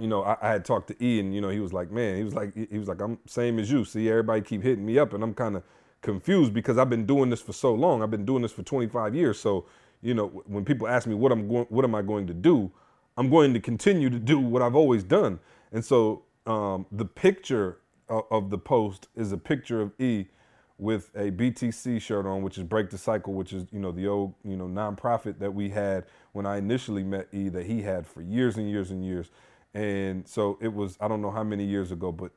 you 0.00 0.08
know, 0.08 0.22
I, 0.22 0.36
I 0.42 0.48
had 0.50 0.64
talked 0.64 0.88
to 0.88 1.04
E, 1.04 1.20
and 1.20 1.34
you 1.34 1.40
know, 1.40 1.50
he 1.50 1.60
was 1.60 1.72
like, 1.72 1.90
"Man, 1.90 2.16
he 2.16 2.24
was 2.24 2.34
like, 2.34 2.52
he 2.54 2.78
was 2.78 2.88
like, 2.88 3.00
I'm 3.00 3.18
same 3.26 3.58
as 3.58 3.70
you. 3.70 3.84
See, 3.84 4.08
everybody 4.08 4.42
keep 4.42 4.62
hitting 4.62 4.84
me 4.84 4.98
up, 4.98 5.12
and 5.12 5.22
I'm 5.22 5.34
kind 5.34 5.56
of 5.56 5.62
confused 6.04 6.54
because 6.54 6.78
I've 6.78 6.90
been 6.90 7.06
doing 7.06 7.30
this 7.30 7.40
for 7.40 7.52
so 7.54 7.74
long. 7.74 8.02
I've 8.02 8.10
been 8.10 8.26
doing 8.26 8.42
this 8.42 8.52
for 8.52 8.62
25 8.62 9.14
years. 9.16 9.40
So, 9.40 9.66
you 10.02 10.14
know, 10.14 10.28
when 10.46 10.64
people 10.64 10.86
ask 10.86 11.08
me 11.08 11.14
what 11.14 11.32
I'm 11.32 11.48
going, 11.48 11.66
what 11.70 11.84
am 11.84 11.94
I 11.96 12.02
going 12.02 12.28
to 12.28 12.34
do, 12.34 12.70
I'm 13.16 13.30
going 13.30 13.54
to 13.54 13.60
continue 13.60 14.10
to 14.10 14.18
do 14.20 14.38
what 14.38 14.62
I've 14.62 14.76
always 14.76 15.02
done. 15.02 15.40
And 15.72 15.84
so, 15.84 16.22
um, 16.46 16.86
the 16.92 17.06
picture 17.06 17.78
of, 18.08 18.24
of 18.30 18.50
the 18.50 18.58
post 18.58 19.08
is 19.16 19.32
a 19.32 19.38
picture 19.38 19.80
of 19.80 19.92
E 19.98 20.26
with 20.78 21.10
a 21.14 21.30
BTC 21.30 22.00
shirt 22.02 22.26
on, 22.26 22.42
which 22.42 22.58
is 22.58 22.64
Break 22.64 22.90
the 22.90 22.98
Cycle, 22.98 23.32
which 23.32 23.52
is 23.52 23.66
you 23.72 23.80
know 23.80 23.92
the 23.92 24.06
old 24.06 24.34
you 24.44 24.56
know 24.56 24.66
nonprofit 24.66 25.38
that 25.38 25.54
we 25.54 25.70
had 25.70 26.04
when 26.32 26.46
I 26.46 26.58
initially 26.58 27.02
met 27.02 27.28
E 27.32 27.48
that 27.48 27.66
he 27.66 27.82
had 27.82 28.06
for 28.06 28.20
years 28.22 28.56
and 28.58 28.70
years 28.70 28.90
and 28.90 29.04
years. 29.04 29.30
And 29.74 30.26
so 30.28 30.58
it 30.60 30.72
was 30.72 30.96
I 31.00 31.08
don't 31.08 31.22
know 31.22 31.32
how 31.32 31.44
many 31.44 31.64
years 31.64 31.92
ago, 31.92 32.12
but 32.12 32.32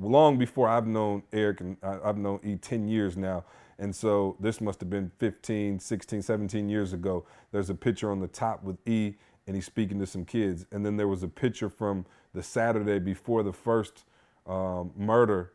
long 0.00 0.38
before 0.38 0.68
I've 0.68 0.86
known 0.86 1.22
Eric 1.32 1.60
and 1.60 1.76
I- 1.82 2.00
I've 2.04 2.18
known 2.18 2.40
E 2.44 2.56
10 2.56 2.88
years 2.88 3.16
now. 3.16 3.44
And 3.78 3.94
so 3.94 4.36
this 4.40 4.60
must 4.60 4.80
have 4.80 4.90
been 4.90 5.10
15, 5.18 5.78
16, 5.80 6.22
17 6.22 6.68
years 6.68 6.92
ago. 6.92 7.26
There's 7.52 7.70
a 7.70 7.74
picture 7.76 8.10
on 8.10 8.20
the 8.20 8.28
top 8.28 8.64
with 8.64 8.78
E 8.88 9.14
and 9.46 9.56
he's 9.56 9.66
speaking 9.66 9.98
to 10.00 10.06
some 10.06 10.24
kids. 10.24 10.66
And 10.72 10.86
then 10.86 10.96
there 10.96 11.08
was 11.08 11.22
a 11.22 11.28
picture 11.28 11.68
from 11.70 12.06
the 12.34 12.42
Saturday 12.42 12.98
before 13.00 13.42
the 13.42 13.52
first 13.52 14.04
um, 14.46 14.92
murder 14.96 15.52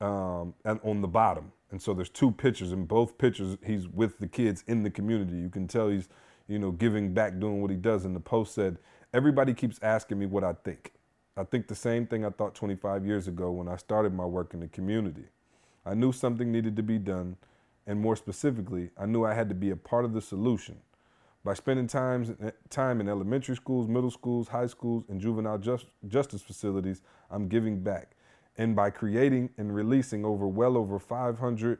um, 0.00 0.54
and 0.64 0.80
on 0.84 1.02
the 1.02 1.08
bottom. 1.08 1.52
And 1.70 1.82
so 1.82 1.94
there's 1.94 2.08
two 2.10 2.30
pictures. 2.32 2.72
and 2.72 2.88
both 2.88 3.18
pictures, 3.18 3.58
he's 3.64 3.88
with 3.88 4.18
the 4.18 4.28
kids 4.28 4.64
in 4.66 4.82
the 4.82 4.90
community. 4.90 5.36
You 5.38 5.50
can 5.50 5.68
tell 5.68 5.88
he's, 5.88 6.08
you 6.48 6.58
know, 6.58 6.72
giving 6.72 7.12
back, 7.14 7.38
doing 7.38 7.60
what 7.62 7.70
he 7.70 7.76
does. 7.76 8.04
And 8.04 8.16
the 8.16 8.20
post 8.20 8.54
said, 8.54 8.78
"Everybody 9.16 9.54
keeps 9.54 9.78
asking 9.82 10.18
me 10.18 10.26
what 10.26 10.44
I 10.44 10.52
think. 10.52 10.92
I 11.38 11.44
think 11.44 11.68
the 11.68 11.74
same 11.74 12.06
thing 12.06 12.22
I 12.22 12.28
thought 12.28 12.54
25 12.54 13.06
years 13.06 13.26
ago 13.26 13.50
when 13.50 13.66
I 13.66 13.76
started 13.76 14.12
my 14.12 14.26
work 14.26 14.52
in 14.52 14.60
the 14.60 14.68
community. 14.68 15.24
I 15.86 15.94
knew 15.94 16.12
something 16.12 16.52
needed 16.52 16.76
to 16.76 16.82
be 16.82 16.98
done, 16.98 17.38
and 17.86 17.98
more 17.98 18.14
specifically, 18.14 18.90
I 18.98 19.06
knew 19.06 19.24
I 19.24 19.32
had 19.32 19.48
to 19.48 19.54
be 19.54 19.70
a 19.70 19.76
part 19.76 20.04
of 20.04 20.12
the 20.12 20.20
solution. 20.20 20.76
By 21.44 21.54
spending 21.54 21.86
times, 21.86 22.30
time 22.68 23.00
in 23.00 23.08
elementary 23.08 23.56
schools, 23.56 23.88
middle 23.88 24.10
schools, 24.10 24.48
high 24.48 24.66
schools, 24.66 25.04
and 25.08 25.18
juvenile 25.18 25.56
just, 25.56 25.86
justice 26.06 26.42
facilities, 26.42 27.00
I'm 27.30 27.48
giving 27.48 27.80
back. 27.80 28.16
And 28.58 28.76
by 28.76 28.90
creating 28.90 29.48
and 29.56 29.74
releasing 29.74 30.26
over 30.26 30.46
well 30.46 30.76
over 30.76 30.98
500, 30.98 31.78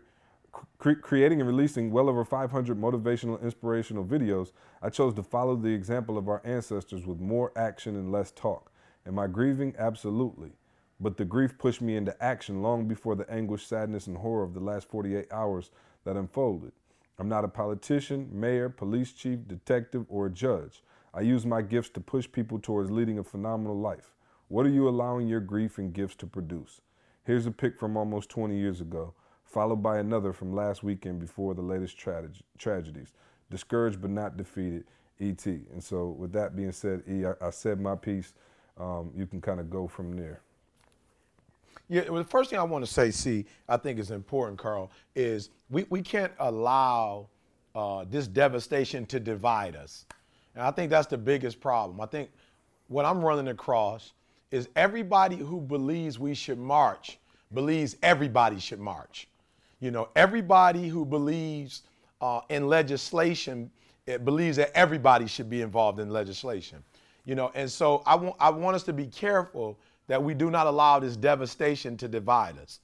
cre- 0.79 0.93
creating 0.93 1.41
and 1.41 1.49
releasing 1.49 1.91
well 1.91 2.09
over 2.09 2.25
500 2.25 2.79
motivational, 2.81 3.43
inspirational 3.43 4.05
videos, 4.05 4.53
I 4.83 4.91
chose 4.91 5.15
to 5.15 5.23
follow 5.23 5.57
the 5.57 5.73
example 5.73 6.19
of 6.19 6.29
our 6.29 6.43
ancestors 6.45 7.07
with 7.07 7.21
more 7.21 7.53
action 7.57 7.97
and 7.97 8.13
less 8.13 8.31
talk. 8.31 8.71
Am 9.07 9.19
I 9.19 9.27
grieving? 9.27 9.75
Absolutely. 9.79 10.53
But 11.01 11.17
the 11.17 11.25
grief 11.25 11.59
pushed 11.59 11.83
me 11.83 11.97
into 11.97 12.21
action 12.23 12.63
long 12.63 12.89
before 12.89 13.15
the 13.15 13.31
anguish, 13.31 13.67
sadness, 13.67 14.07
and 14.07 14.17
horror 14.17 14.43
of 14.45 14.55
the 14.55 14.61
last 14.61 14.89
48 14.89 15.33
hours 15.33 15.71
that 16.05 16.17
unfolded. 16.17 16.73
I'm 17.19 17.29
not 17.29 17.45
a 17.45 17.49
politician, 17.49 18.29
mayor, 18.33 18.69
police 18.69 19.13
chief, 19.13 19.47
detective, 19.47 20.07
or 20.09 20.27
a 20.27 20.31
judge. 20.31 20.83
I 21.15 21.21
use 21.23 21.47
my 21.47 21.63
gifts 21.63 21.91
to 21.91 22.01
push 22.01 22.31
people 22.31 22.59
towards 22.59 22.91
leading 22.91 23.19
a 23.19 23.25
phenomenal 23.25 23.79
life. 23.79 24.15
What 24.49 24.67
are 24.67 24.71
you 24.71 24.89
allowing 24.89 25.27
your 25.29 25.41
grief 25.41 25.79
and 25.79 25.93
gifts 25.93 26.17
to 26.17 26.27
produce? 26.27 26.81
Here's 27.25 27.47
a 27.47 27.51
pic 27.51 27.79
from 27.79 27.97
almost 27.97 28.29
20 28.31 28.57
years 28.57 28.81
ago, 28.81 29.15
followed 29.57 29.83
by 29.83 30.01
another 30.01 30.35
from 30.35 30.55
last 30.55 30.83
weekend 30.83 31.19
before 31.19 31.55
the 31.55 31.63
latest 31.63 31.97
trage- 31.97 32.43
tragedies. 32.59 33.15
Discouraged 33.49 34.03
but 34.03 34.11
not 34.11 34.37
defeated, 34.37 34.85
ET. 35.19 35.47
And 35.47 35.83
so, 35.83 36.09
with 36.09 36.31
that 36.33 36.55
being 36.55 36.73
said, 36.73 37.03
E, 37.09 37.25
I, 37.25 37.33
I 37.41 37.49
said 37.49 37.81
my 37.81 37.95
piece. 37.95 38.35
Um, 38.79 39.11
you 39.17 39.27
can 39.27 39.41
kind 39.41 39.59
of 39.59 39.71
go 39.71 39.87
from 39.89 40.15
there. 40.15 40.43
Yeah, 41.89 42.03
well, 42.11 42.23
the 42.23 42.29
first 42.29 42.51
thing 42.51 42.59
I 42.59 42.65
want 42.65 42.85
to 42.85 42.93
say, 42.93 43.11
see, 43.11 43.47
I 43.67 43.79
think 43.79 43.99
is 43.99 44.11
important, 44.11 44.59
Carl, 44.59 44.91
is 45.15 45.49
we, 45.71 45.87
we 45.89 46.03
can't 46.03 46.33
allow 46.39 47.27
uh, 47.75 48.05
this 48.11 48.27
devastation 48.27 49.07
to 49.07 49.19
divide 49.19 49.75
us. 49.75 50.05
And 50.55 50.65
I 50.65 50.71
think 50.71 50.91
that's 50.91 51.07
the 51.07 51.17
biggest 51.17 51.61
problem. 51.61 51.99
I 52.03 52.07
think 52.07 52.29
what 52.89 53.07
I'm 53.07 53.25
running 53.25 53.49
across 53.49 54.13
is 54.51 54.69
everybody 54.77 55.37
who 55.37 55.63
believes 55.63 56.19
we 56.19 56.35
should 56.35 56.59
march 56.59 57.19
believes 57.55 57.97
everybody 58.03 58.59
should 58.59 58.81
march. 58.81 59.29
You 59.81 59.91
know, 59.91 60.09
everybody 60.17 60.89
who 60.89 61.05
believes 61.05 61.83
uh, 62.21 62.41
in 62.49 62.69
legislation 62.69 63.71
it 64.07 64.25
believes 64.25 64.57
that 64.57 64.77
everybody 64.77 65.27
should 65.27 65.51
be 65.51 65.63
involved 65.63 65.99
in 65.99 66.11
legislation. 66.11 66.83
You 67.25 67.35
know, 67.35 67.51
and 67.55 67.71
so 67.71 68.03
I 68.07 68.15
want 68.15 68.37
I 68.39 68.51
want 68.51 68.77
us 68.77 68.85
to 68.85 68.93
be 68.93 69.07
careful 69.07 69.79
that 70.07 70.23
we 70.23 70.33
do 70.33 70.51
not 70.51 70.69
allow 70.69 71.01
this 71.01 71.17
devastation 71.17 71.97
to 71.97 72.07
divide 72.07 72.57
us, 72.59 72.79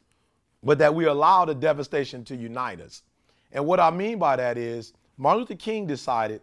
but 0.64 0.78
that 0.78 0.92
we 0.92 1.04
allow 1.04 1.44
the 1.44 1.54
devastation 1.54 2.24
to 2.24 2.36
unite 2.36 2.80
us. 2.80 3.02
And 3.52 3.64
what 3.64 3.78
I 3.78 3.90
mean 3.90 4.18
by 4.18 4.34
that 4.34 4.58
is 4.58 4.92
Martin 5.16 5.40
Luther 5.40 5.54
King 5.54 5.86
decided 5.86 6.40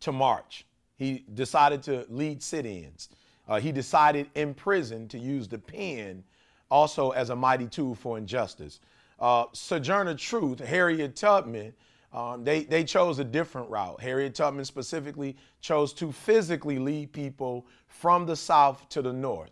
to 0.00 0.12
march. 0.12 0.64
He 0.96 1.24
decided 1.34 1.82
to 1.84 2.06
lead 2.08 2.42
sit-ins. 2.42 3.08
Uh, 3.48 3.58
he 3.58 3.72
decided 3.72 4.28
in 4.34 4.54
prison 4.54 5.08
to 5.08 5.18
use 5.18 5.48
the 5.48 5.58
pen 5.58 6.22
also 6.70 7.10
as 7.10 7.30
a 7.30 7.36
mighty 7.36 7.66
tool 7.66 7.94
for 7.94 8.16
injustice. 8.16 8.78
Uh, 9.18 9.46
Sojourner 9.52 10.14
Truth, 10.14 10.60
Harriet 10.60 11.16
Tubman, 11.16 11.72
um, 12.12 12.44
they, 12.44 12.64
they 12.64 12.84
chose 12.84 13.18
a 13.18 13.24
different 13.24 13.68
route. 13.68 14.00
Harriet 14.00 14.34
Tubman 14.34 14.64
specifically 14.64 15.36
chose 15.60 15.92
to 15.94 16.12
physically 16.12 16.78
lead 16.78 17.12
people 17.12 17.66
from 17.88 18.26
the 18.26 18.36
South 18.36 18.88
to 18.90 19.02
the 19.02 19.12
North. 19.12 19.50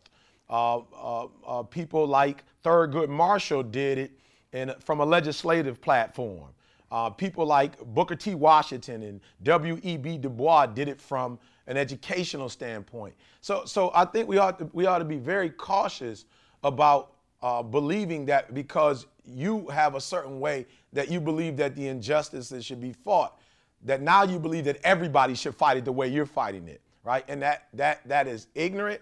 Uh, 0.49 0.79
uh, 0.79 1.27
uh, 1.47 1.63
people 1.63 2.07
like 2.07 2.45
Thurgood 2.65 3.09
Marshall 3.09 3.63
did 3.63 3.99
it 3.99 4.13
in, 4.53 4.73
from 4.81 5.01
a 5.01 5.05
legislative 5.05 5.81
platform. 5.81 6.51
Uh, 6.91 7.11
people 7.11 7.45
like 7.45 7.79
Booker 7.95 8.15
T. 8.15 8.35
Washington 8.35 9.03
and 9.03 9.21
W.E.B. 9.43 10.19
Du 10.19 10.29
Bois 10.29 10.67
did 10.67 10.89
it 10.89 11.01
from 11.01 11.39
an 11.67 11.77
educational 11.77 12.49
standpoint. 12.49 13.15
So, 13.41 13.65
so 13.65 13.91
I 13.95 14.05
think 14.05 14.29
we 14.29 14.39
ought 14.39 14.59
to, 14.59 14.71
we 14.73 14.87
ought 14.87 14.99
to 14.99 15.05
be 15.05 15.17
very 15.17 15.51
cautious 15.51 16.27
about 16.63 17.15
uh, 17.43 17.63
believing 17.63 18.27
that 18.27 18.55
because 18.55 19.07
you 19.27 19.69
have 19.69 19.95
a 19.95 20.01
certain 20.01 20.41
way 20.41 20.67
that 20.93 21.11
you 21.11 21.21
believe 21.21 21.57
that 21.57 21.75
the 21.75 21.89
injustices 21.89 22.65
should 22.65 22.81
be 22.81 22.93
fought, 22.93 23.39
that 23.83 24.01
now 24.01 24.23
you 24.23 24.39
believe 24.39 24.65
that 24.65 24.79
everybody 24.85 25.35
should 25.35 25.55
fight 25.55 25.77
it 25.77 25.85
the 25.85 25.93
way 25.93 26.09
you're 26.09 26.27
fighting 26.27 26.69
it, 26.69 26.81
right? 27.03 27.25
And 27.29 27.43
that 27.43 27.69
that 27.75 28.07
that 28.09 28.27
is 28.27 28.49
ignorant, 28.55 29.01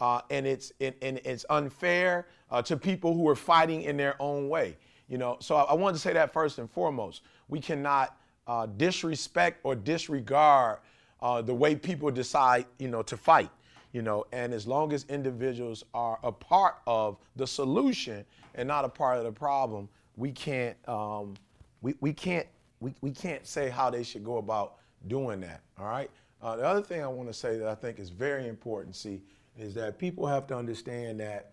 uh, 0.00 0.20
and 0.30 0.46
it's 0.46 0.72
and, 0.80 0.94
and 1.02 1.20
it's 1.24 1.44
unfair 1.50 2.26
uh, 2.50 2.62
to 2.62 2.76
people 2.76 3.14
who 3.14 3.28
are 3.28 3.36
fighting 3.36 3.82
in 3.82 3.96
their 3.96 4.16
own 4.20 4.48
way. 4.48 4.76
You 5.08 5.18
know, 5.18 5.38
so 5.40 5.56
I, 5.56 5.62
I 5.62 5.74
wanted 5.74 5.94
to 5.94 6.00
say 6.00 6.12
that 6.12 6.32
first 6.32 6.58
and 6.58 6.70
foremost. 6.70 7.22
We 7.48 7.60
cannot 7.60 8.16
uh, 8.46 8.66
disrespect 8.66 9.60
or 9.62 9.74
disregard 9.74 10.78
uh, 11.20 11.42
the 11.42 11.54
way 11.54 11.74
people 11.74 12.10
decide, 12.10 12.66
you 12.78 12.88
know, 12.88 13.02
to 13.02 13.16
fight 13.16 13.50
you 13.92 14.02
know 14.02 14.24
and 14.32 14.52
as 14.52 14.66
long 14.66 14.92
as 14.92 15.04
individuals 15.08 15.84
are 15.94 16.18
a 16.22 16.32
part 16.32 16.76
of 16.86 17.16
the 17.36 17.46
solution 17.46 18.24
and 18.54 18.68
not 18.68 18.84
a 18.84 18.88
part 18.88 19.18
of 19.18 19.24
the 19.24 19.32
problem 19.32 19.88
we 20.16 20.30
can't 20.32 20.76
um, 20.88 21.34
we, 21.80 21.94
we 22.00 22.12
can't 22.12 22.46
we, 22.80 22.92
we 23.00 23.10
can't 23.10 23.46
say 23.46 23.68
how 23.68 23.90
they 23.90 24.02
should 24.02 24.24
go 24.24 24.38
about 24.38 24.76
doing 25.06 25.40
that 25.40 25.60
all 25.78 25.86
right? 25.86 26.10
Uh, 26.40 26.56
the 26.56 26.64
other 26.64 26.82
thing 26.82 27.02
i 27.02 27.08
want 27.08 27.28
to 27.28 27.34
say 27.34 27.58
that 27.58 27.68
i 27.68 27.74
think 27.74 27.98
is 27.98 28.10
very 28.10 28.46
important 28.46 28.94
see 28.94 29.20
is 29.58 29.74
that 29.74 29.98
people 29.98 30.26
have 30.26 30.46
to 30.46 30.56
understand 30.56 31.18
that 31.18 31.52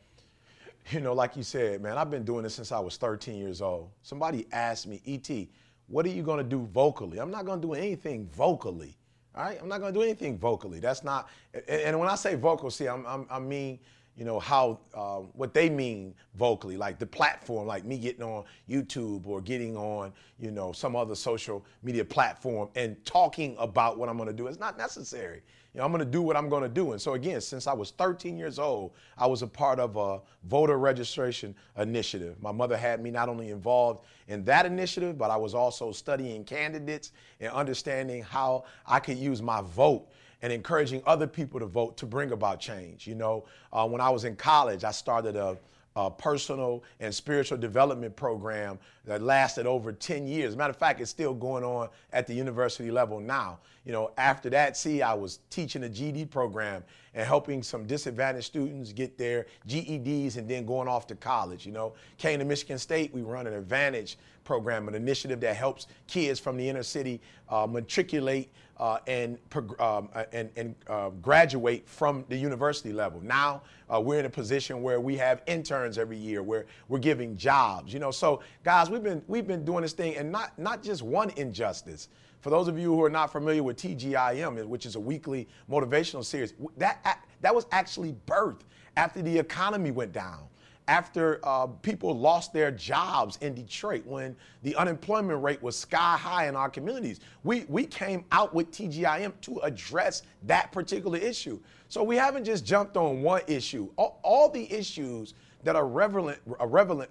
you 0.91 0.99
know 0.99 1.13
like 1.13 1.35
you 1.35 1.43
said 1.43 1.81
man 1.81 1.97
i've 1.97 2.11
been 2.11 2.23
doing 2.23 2.43
this 2.43 2.55
since 2.55 2.71
i 2.71 2.79
was 2.79 2.97
13 2.97 3.35
years 3.37 3.61
old. 3.61 3.89
Somebody 4.03 4.45
asked 4.51 4.87
me 4.87 5.01
et 5.07 5.47
what 5.87 6.05
are 6.05 6.09
you 6.09 6.23
going 6.23 6.39
to 6.39 6.43
do 6.43 6.67
vocally? 6.73 7.19
I'm 7.19 7.29
not 7.29 7.45
going 7.45 7.61
to 7.61 7.67
do 7.67 7.73
anything 7.73 8.27
vocally 8.27 8.97
all 9.35 9.43
right, 9.43 9.57
I'm 9.61 9.67
not 9.67 9.81
going 9.81 9.93
to 9.93 9.99
do 9.99 10.03
anything 10.03 10.37
vocally. 10.37 10.79
That's 10.79 11.03
not. 11.03 11.29
And 11.67 11.99
when 11.99 12.07
I 12.07 12.15
say 12.15 12.35
vocal, 12.35 12.71
see, 12.71 12.87
I'm, 12.87 13.05
I'm, 13.05 13.27
i 13.29 13.39
mean, 13.39 13.79
you 14.15 14.23
know, 14.23 14.39
how 14.39 14.79
uh, 14.93 15.17
what 15.33 15.53
they 15.53 15.69
mean 15.69 16.13
vocally, 16.35 16.77
like 16.77 16.99
the 16.99 17.05
platform, 17.05 17.67
like 17.67 17.83
me 17.83 17.97
getting 17.97 18.23
on 18.23 18.45
YouTube 18.69 19.27
or 19.27 19.41
getting 19.41 19.75
on, 19.75 20.13
you 20.39 20.51
know, 20.51 20.71
some 20.71 20.95
other 20.95 21.15
social 21.15 21.65
media 21.83 22.05
platform 22.05 22.69
and 22.75 23.03
talking 23.03 23.57
about 23.59 23.97
what 23.97 24.07
I'm 24.07 24.15
going 24.15 24.29
to 24.29 24.33
do. 24.33 24.47
It's 24.47 24.59
not 24.59 24.77
necessary. 24.77 25.41
You 25.75 25.79
know, 25.79 25.85
I'm 25.87 25.91
going 25.91 26.05
to 26.05 26.09
do 26.09 26.21
what 26.21 26.37
I'm 26.37 26.47
going 26.47 26.63
to 26.63 26.69
do. 26.69 26.93
And 26.93 27.01
so 27.01 27.15
again, 27.15 27.41
since 27.41 27.67
I 27.67 27.73
was 27.73 27.91
13 27.91 28.37
years 28.37 28.59
old, 28.59 28.93
I 29.17 29.27
was 29.27 29.41
a 29.41 29.47
part 29.47 29.77
of 29.77 29.97
a 29.97 30.21
voter 30.45 30.79
registration 30.79 31.53
initiative. 31.77 32.41
My 32.41 32.53
mother 32.53 32.77
had 32.77 33.03
me 33.03 33.11
not 33.11 33.27
only 33.27 33.49
involved 33.49 34.05
in 34.29 34.45
that 34.45 34.65
initiative, 34.65 35.17
but 35.17 35.31
I 35.31 35.35
was 35.35 35.53
also 35.53 35.91
studying 35.91 36.45
candidates 36.45 37.11
and 37.41 37.51
understanding 37.51 38.23
how 38.23 38.63
I 38.87 39.01
could 39.01 39.17
use 39.17 39.41
my 39.41 39.59
vote 39.59 40.07
and 40.41 40.53
encouraging 40.53 41.03
other 41.05 41.27
people 41.27 41.59
to 41.59 41.65
vote 41.65 41.97
to 41.97 42.05
bring 42.05 42.31
about 42.31 42.61
change. 42.61 43.05
You 43.05 43.15
know, 43.15 43.43
uh, 43.73 43.85
when 43.85 43.99
I 43.99 44.09
was 44.09 44.23
in 44.23 44.37
college, 44.37 44.85
I 44.85 44.91
started 44.91 45.35
a 45.35 45.57
uh, 45.95 46.09
personal 46.09 46.83
and 46.99 47.13
spiritual 47.13 47.57
development 47.57 48.15
program 48.15 48.77
that 49.05 49.21
lasted 49.21 49.65
over 49.65 49.91
10 49.91 50.27
years. 50.27 50.55
Matter 50.55 50.71
of 50.71 50.77
fact, 50.77 50.99
it's 50.99 51.09
still 51.09 51.33
going 51.33 51.63
on 51.63 51.89
at 52.11 52.27
the 52.27 52.33
university 52.33 52.91
level 52.91 53.19
now. 53.19 53.59
You 53.85 53.91
know, 53.91 54.11
after 54.17 54.49
that, 54.49 54.75
see, 54.75 55.01
I 55.01 55.13
was 55.13 55.39
teaching 55.49 55.83
a 55.83 55.89
GED 55.89 56.25
program 56.25 56.83
and 57.13 57.25
helping 57.25 57.63
some 57.63 57.85
disadvantaged 57.85 58.47
students 58.47 58.91
get 58.91 59.17
their 59.17 59.45
GEDs 59.67 60.37
and 60.37 60.49
then 60.49 60.65
going 60.65 60.87
off 60.87 61.07
to 61.07 61.15
college. 61.15 61.65
You 61.65 61.71
know, 61.71 61.93
came 62.17 62.39
to 62.39 62.45
Michigan 62.45 62.79
State, 62.79 63.13
we 63.13 63.21
run 63.21 63.47
an 63.47 63.53
Advantage 63.53 64.17
program, 64.43 64.87
an 64.87 64.95
initiative 64.95 65.39
that 65.41 65.55
helps 65.55 65.87
kids 66.07 66.39
from 66.39 66.57
the 66.57 66.67
inner 66.67 66.83
city 66.83 67.21
uh, 67.49 67.67
matriculate 67.67 68.51
uh, 68.77 68.97
and, 69.07 69.37
um, 69.79 70.09
uh, 70.13 70.23
and, 70.33 70.49
and 70.55 70.75
uh, 70.87 71.09
graduate 71.21 71.87
from 71.87 72.25
the 72.29 72.35
university 72.35 72.91
level. 72.91 73.21
Now 73.21 73.61
uh, 73.93 74.01
we're 74.01 74.19
in 74.19 74.25
a 74.25 74.29
position 74.29 74.81
where 74.81 74.99
we 74.99 75.15
have 75.17 75.41
interns 75.47 75.97
every 75.97 76.17
year, 76.17 76.43
where 76.43 76.65
we're 76.87 76.99
giving 76.99 77.37
jobs. 77.37 77.93
You 77.93 77.99
know, 77.99 78.11
so 78.11 78.41
guys, 78.63 78.89
we've 78.89 79.03
been 79.03 79.21
we've 79.27 79.47
been 79.47 79.63
doing 79.63 79.81
this 79.81 79.93
thing, 79.93 80.15
and 80.17 80.31
not 80.31 80.57
not 80.59 80.83
just 80.83 81.01
one 81.01 81.29
injustice. 81.31 82.09
For 82.41 82.49
those 82.49 82.67
of 82.67 82.77
you 82.77 82.93
who 82.93 83.03
are 83.03 83.09
not 83.09 83.31
familiar 83.31 83.63
with 83.63 83.77
TGIM, 83.77 84.65
which 84.65 84.85
is 84.85 84.95
a 84.95 84.99
weekly 84.99 85.47
motivational 85.69 86.23
series, 86.23 86.53
that 86.77 87.19
that 87.41 87.55
was 87.55 87.65
actually 87.71 88.15
birthed 88.27 88.61
after 88.97 89.21
the 89.21 89.37
economy 89.37 89.91
went 89.91 90.11
down 90.11 90.47
after 90.87 91.39
uh, 91.43 91.67
people 91.67 92.17
lost 92.17 92.53
their 92.53 92.71
jobs 92.71 93.37
in 93.41 93.53
Detroit 93.53 94.05
when 94.05 94.35
the 94.63 94.75
unemployment 94.75 95.41
rate 95.41 95.61
was 95.61 95.77
sky 95.77 96.17
high 96.17 96.47
in 96.47 96.55
our 96.55 96.69
communities. 96.69 97.19
We, 97.43 97.65
we 97.67 97.85
came 97.85 98.25
out 98.31 98.53
with 98.53 98.71
TGIM 98.71 99.33
to 99.41 99.59
address 99.59 100.23
that 100.43 100.71
particular 100.71 101.17
issue. 101.17 101.59
So 101.89 102.03
we 102.03 102.15
haven't 102.15 102.43
just 102.43 102.65
jumped 102.65 102.97
on 102.97 103.21
one 103.21 103.41
issue. 103.47 103.89
All, 103.95 104.19
all 104.23 104.49
the 104.49 104.71
issues 104.71 105.33
that 105.63 105.75
are 105.75 105.87
relevant, 105.87 106.39
relevant, 106.45 107.09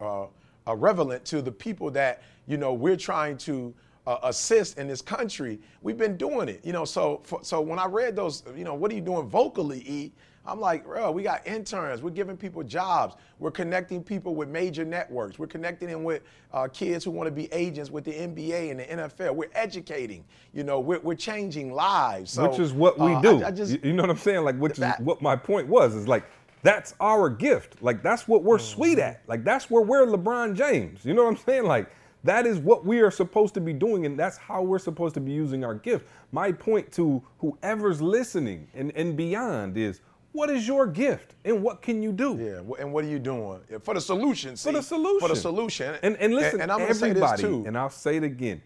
uh, 0.00 0.26
uh, 0.66 0.76
relevant 0.76 1.24
to 1.26 1.42
the 1.42 1.52
people 1.52 1.90
that 1.90 2.22
you 2.46 2.56
know 2.56 2.72
we're 2.72 2.96
trying 2.96 3.36
to 3.38 3.74
uh, 4.06 4.18
assist 4.24 4.78
in 4.78 4.86
this 4.86 5.02
country, 5.02 5.60
we've 5.82 5.98
been 5.98 6.16
doing 6.16 6.48
it. 6.48 6.64
You 6.64 6.72
know, 6.72 6.84
so 6.84 7.20
for, 7.24 7.40
so 7.42 7.60
when 7.60 7.78
I 7.78 7.86
read 7.86 8.16
those, 8.16 8.44
you 8.56 8.64
know, 8.64 8.74
what 8.74 8.90
are 8.90 8.94
you 8.94 9.00
doing 9.00 9.28
vocally, 9.28 9.84
E? 9.86 10.12
I'm 10.46 10.58
like, 10.58 10.84
bro, 10.84 11.10
we 11.10 11.22
got 11.22 11.46
interns. 11.46 12.02
We're 12.02 12.10
giving 12.10 12.36
people 12.36 12.62
jobs. 12.62 13.14
We're 13.38 13.50
connecting 13.50 14.02
people 14.02 14.34
with 14.34 14.48
major 14.48 14.84
networks. 14.84 15.38
We're 15.38 15.46
connecting 15.46 15.88
them 15.88 16.02
with 16.02 16.22
uh, 16.52 16.68
kids 16.68 17.04
who 17.04 17.10
want 17.10 17.26
to 17.26 17.30
be 17.30 17.52
agents 17.52 17.90
with 17.90 18.04
the 18.04 18.12
NBA 18.12 18.70
and 18.70 18.80
the 18.80 18.84
NFL. 18.84 19.34
We're 19.34 19.50
educating. 19.54 20.24
You 20.54 20.64
know, 20.64 20.80
we're, 20.80 21.00
we're 21.00 21.14
changing 21.14 21.72
lives. 21.72 22.32
So, 22.32 22.48
which 22.48 22.58
is 22.58 22.72
what 22.72 22.98
we 22.98 23.12
uh, 23.12 23.20
do. 23.20 23.42
I, 23.42 23.48
I 23.48 23.50
just, 23.50 23.84
you 23.84 23.92
know 23.92 24.02
what 24.02 24.10
I'm 24.10 24.16
saying? 24.16 24.44
Like, 24.44 24.56
which 24.56 24.76
that, 24.78 25.00
is 25.00 25.06
what 25.06 25.20
my 25.20 25.36
point 25.36 25.68
was. 25.68 25.94
Is 25.94 26.08
like, 26.08 26.24
that's 26.62 26.94
our 27.00 27.28
gift. 27.28 27.82
Like, 27.82 28.02
that's 28.02 28.26
what 28.26 28.42
we're 28.42 28.56
mm-hmm. 28.56 28.74
sweet 28.74 28.98
at. 28.98 29.22
Like, 29.26 29.44
that's 29.44 29.70
where 29.70 29.82
we're 29.82 30.06
LeBron 30.06 30.56
James. 30.56 31.04
You 31.04 31.14
know 31.14 31.24
what 31.24 31.30
I'm 31.30 31.44
saying? 31.44 31.64
Like, 31.64 31.90
that 32.24 32.46
is 32.46 32.58
what 32.58 32.84
we 32.84 33.00
are 33.00 33.10
supposed 33.10 33.54
to 33.54 33.60
be 33.60 33.72
doing, 33.72 34.04
and 34.04 34.18
that's 34.18 34.36
how 34.36 34.62
we're 34.62 34.78
supposed 34.78 35.14
to 35.14 35.20
be 35.20 35.32
using 35.32 35.64
our 35.64 35.74
gift. 35.74 36.06
My 36.32 36.52
point 36.52 36.92
to 36.92 37.22
whoever's 37.38 38.02
listening 38.02 38.68
and, 38.74 38.92
and 38.94 39.16
beyond 39.16 39.78
is 39.78 40.00
what 40.32 40.50
is 40.50 40.66
your 40.66 40.86
gift 40.86 41.34
and 41.44 41.62
what 41.62 41.82
can 41.82 42.02
you 42.02 42.12
do? 42.12 42.36
Yeah, 42.38 42.74
and 42.80 42.92
what 42.92 43.04
are 43.04 43.08
you 43.08 43.18
doing 43.18 43.60
for 43.82 43.94
the 43.94 44.00
solution? 44.00 44.56
See, 44.56 44.70
for 44.70 44.76
the 44.76 44.82
solution. 44.82 45.20
For 45.20 45.28
the 45.28 45.36
solution. 45.40 45.96
And, 46.02 46.16
and 46.18 46.34
listen, 46.34 46.60
and, 46.60 46.70
and 46.70 46.72
I'm 46.72 46.88
everybody, 46.88 47.20
say 47.20 47.20
this 47.20 47.40
too. 47.40 47.64
and 47.66 47.76
I'll 47.76 47.90
say 47.90 48.16
it 48.16 48.24
again, 48.24 48.62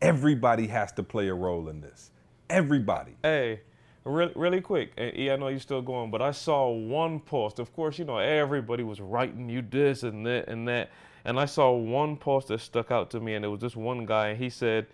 everybody 0.00 0.66
has 0.68 0.92
to 0.92 1.02
play 1.02 1.28
a 1.28 1.34
role 1.34 1.68
in 1.68 1.80
this. 1.80 2.10
everybody. 2.50 3.12
Hey, 3.22 3.60
really, 4.04 4.32
really 4.34 4.60
quick. 4.60 4.92
And 4.96 5.16
E, 5.16 5.30
I 5.30 5.36
know 5.36 5.48
you're 5.48 5.60
still 5.60 5.82
going, 5.82 6.10
but 6.10 6.22
I 6.22 6.30
saw 6.32 6.70
one 6.70 7.20
post. 7.20 7.58
Of 7.58 7.72
course, 7.74 7.98
you 7.98 8.04
know 8.04 8.18
everybody 8.18 8.82
was 8.82 9.00
writing 9.00 9.48
you 9.48 9.62
this 9.62 10.02
and 10.02 10.24
that 10.26 10.48
and 10.48 10.66
that, 10.68 10.90
and 11.24 11.38
I 11.38 11.46
saw 11.46 11.72
one 11.72 12.16
post 12.16 12.48
that 12.48 12.60
stuck 12.60 12.90
out 12.90 13.10
to 13.10 13.20
me, 13.20 13.34
and 13.34 13.44
it 13.44 13.48
was 13.48 13.60
this 13.60 13.76
one 13.76 14.06
guy, 14.06 14.28
and 14.28 14.38
he 14.38 14.50
said, 14.50 14.86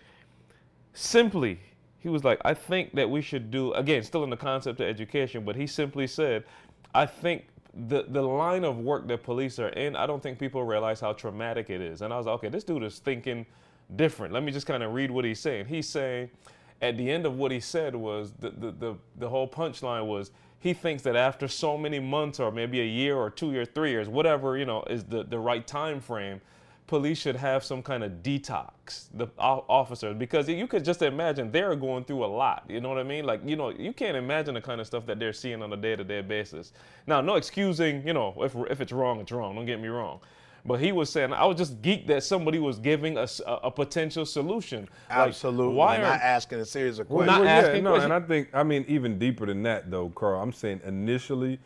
simply, 0.93 1.59
he 1.99 2.09
was 2.09 2.23
like, 2.23 2.39
I 2.45 2.53
think 2.53 2.93
that 2.95 3.09
we 3.09 3.21
should 3.21 3.51
do 3.51 3.73
again, 3.73 4.03
still 4.03 4.23
in 4.23 4.29
the 4.29 4.37
concept 4.37 4.79
of 4.79 4.87
education, 4.87 5.43
but 5.43 5.55
he 5.55 5.67
simply 5.67 6.07
said, 6.07 6.43
I 6.93 7.05
think 7.05 7.47
the 7.87 8.05
the 8.07 8.21
line 8.21 8.63
of 8.63 8.77
work 8.77 9.07
that 9.07 9.23
police 9.23 9.59
are 9.59 9.69
in, 9.69 9.95
I 9.95 10.07
don't 10.07 10.23
think 10.23 10.39
people 10.39 10.63
realize 10.63 10.99
how 10.99 11.13
traumatic 11.13 11.69
it 11.69 11.81
is. 11.81 12.01
And 12.01 12.13
I 12.13 12.17
was 12.17 12.25
like, 12.25 12.35
okay, 12.35 12.49
this 12.49 12.63
dude 12.63 12.83
is 12.83 12.99
thinking 12.99 13.45
different. 13.95 14.33
Let 14.33 14.43
me 14.43 14.51
just 14.51 14.67
kind 14.67 14.83
of 14.83 14.93
read 14.93 15.11
what 15.11 15.25
he's 15.25 15.39
saying. 15.39 15.65
He's 15.65 15.87
saying 15.87 16.29
at 16.81 16.97
the 16.97 17.11
end 17.11 17.25
of 17.25 17.35
what 17.35 17.51
he 17.51 17.59
said 17.59 17.95
was 17.95 18.33
the 18.39 18.49
the 18.49 18.71
the, 18.71 18.95
the 19.17 19.29
whole 19.29 19.47
punchline 19.47 20.07
was 20.07 20.31
he 20.59 20.73
thinks 20.73 21.03
that 21.03 21.15
after 21.15 21.47
so 21.47 21.77
many 21.77 21.99
months 21.99 22.39
or 22.39 22.51
maybe 22.51 22.81
a 22.81 22.85
year 22.85 23.15
or 23.15 23.29
two 23.29 23.51
years, 23.51 23.69
three 23.73 23.91
years, 23.91 24.09
whatever, 24.09 24.57
you 24.57 24.65
know, 24.65 24.83
is 24.89 25.05
the, 25.05 25.23
the 25.23 25.39
right 25.39 25.65
time 25.65 26.01
frame, 26.01 26.41
police 26.89 27.19
should 27.19 27.35
have 27.35 27.63
some 27.63 27.83
kind 27.83 28.03
of 28.03 28.11
detox, 28.23 29.09
the 29.13 29.27
o- 29.37 29.63
officers, 29.69 30.15
because 30.17 30.49
you 30.49 30.65
could 30.65 30.83
just 30.83 31.03
imagine 31.03 31.51
they're 31.51 31.75
going 31.75 32.03
through 32.03 32.25
a 32.25 32.27
lot. 32.27 32.63
You 32.67 32.81
know 32.81 32.89
what 32.89 32.97
I 32.97 33.03
mean? 33.03 33.25
Like, 33.25 33.41
you 33.45 33.55
know, 33.55 33.69
you 33.69 33.93
can't 33.93 34.17
imagine 34.17 34.55
the 34.55 34.61
kind 34.61 34.81
of 34.81 34.87
stuff 34.87 35.05
that 35.05 35.19
they're 35.19 35.31
seeing 35.31 35.61
on 35.61 35.71
a 35.71 35.77
day-to-day 35.77 36.21
basis. 36.21 36.73
Now, 37.05 37.21
no 37.21 37.35
excusing, 37.35 38.05
you 38.07 38.13
know, 38.13 38.33
if, 38.41 38.55
if 38.71 38.81
it's 38.81 38.91
wrong, 38.91 39.19
it's 39.19 39.31
wrong. 39.31 39.55
Don't 39.55 39.67
get 39.67 39.79
me 39.79 39.87
wrong. 39.87 40.19
But 40.65 40.79
he 40.81 40.91
was 40.91 41.11
saying, 41.11 41.31
I 41.31 41.45
was 41.45 41.57
just 41.57 41.79
geeked 41.83 42.07
that 42.07 42.23
somebody 42.23 42.57
was 42.57 42.79
giving 42.79 43.17
us 43.19 43.39
a, 43.45 43.53
a 43.65 43.71
potential 43.71 44.25
solution. 44.25 44.89
Like, 45.09 45.29
Absolutely. 45.29 45.75
why 45.75 45.99
We're 45.99 46.05
are 46.05 46.09
not 46.13 46.21
asking 46.21 46.59
a 46.59 46.65
series 46.65 46.97
of 46.97 47.07
questions? 47.07 47.27
Well, 47.29 47.37
questions. 47.37 47.45
not 47.45 47.61
yeah, 47.61 47.67
asking 47.69 47.83
no, 47.83 47.89
questions. 47.91 48.13
and 48.13 48.23
I 48.23 48.27
think 48.27 48.49
I 48.53 48.63
mean 48.63 48.83
even 48.87 49.19
deeper 49.19 49.45
than 49.45 49.61
that 49.63 49.89
though, 49.91 50.09
Carl. 50.09 50.41
I'm 50.41 50.51
saying 50.51 50.81
initially, 50.85 51.59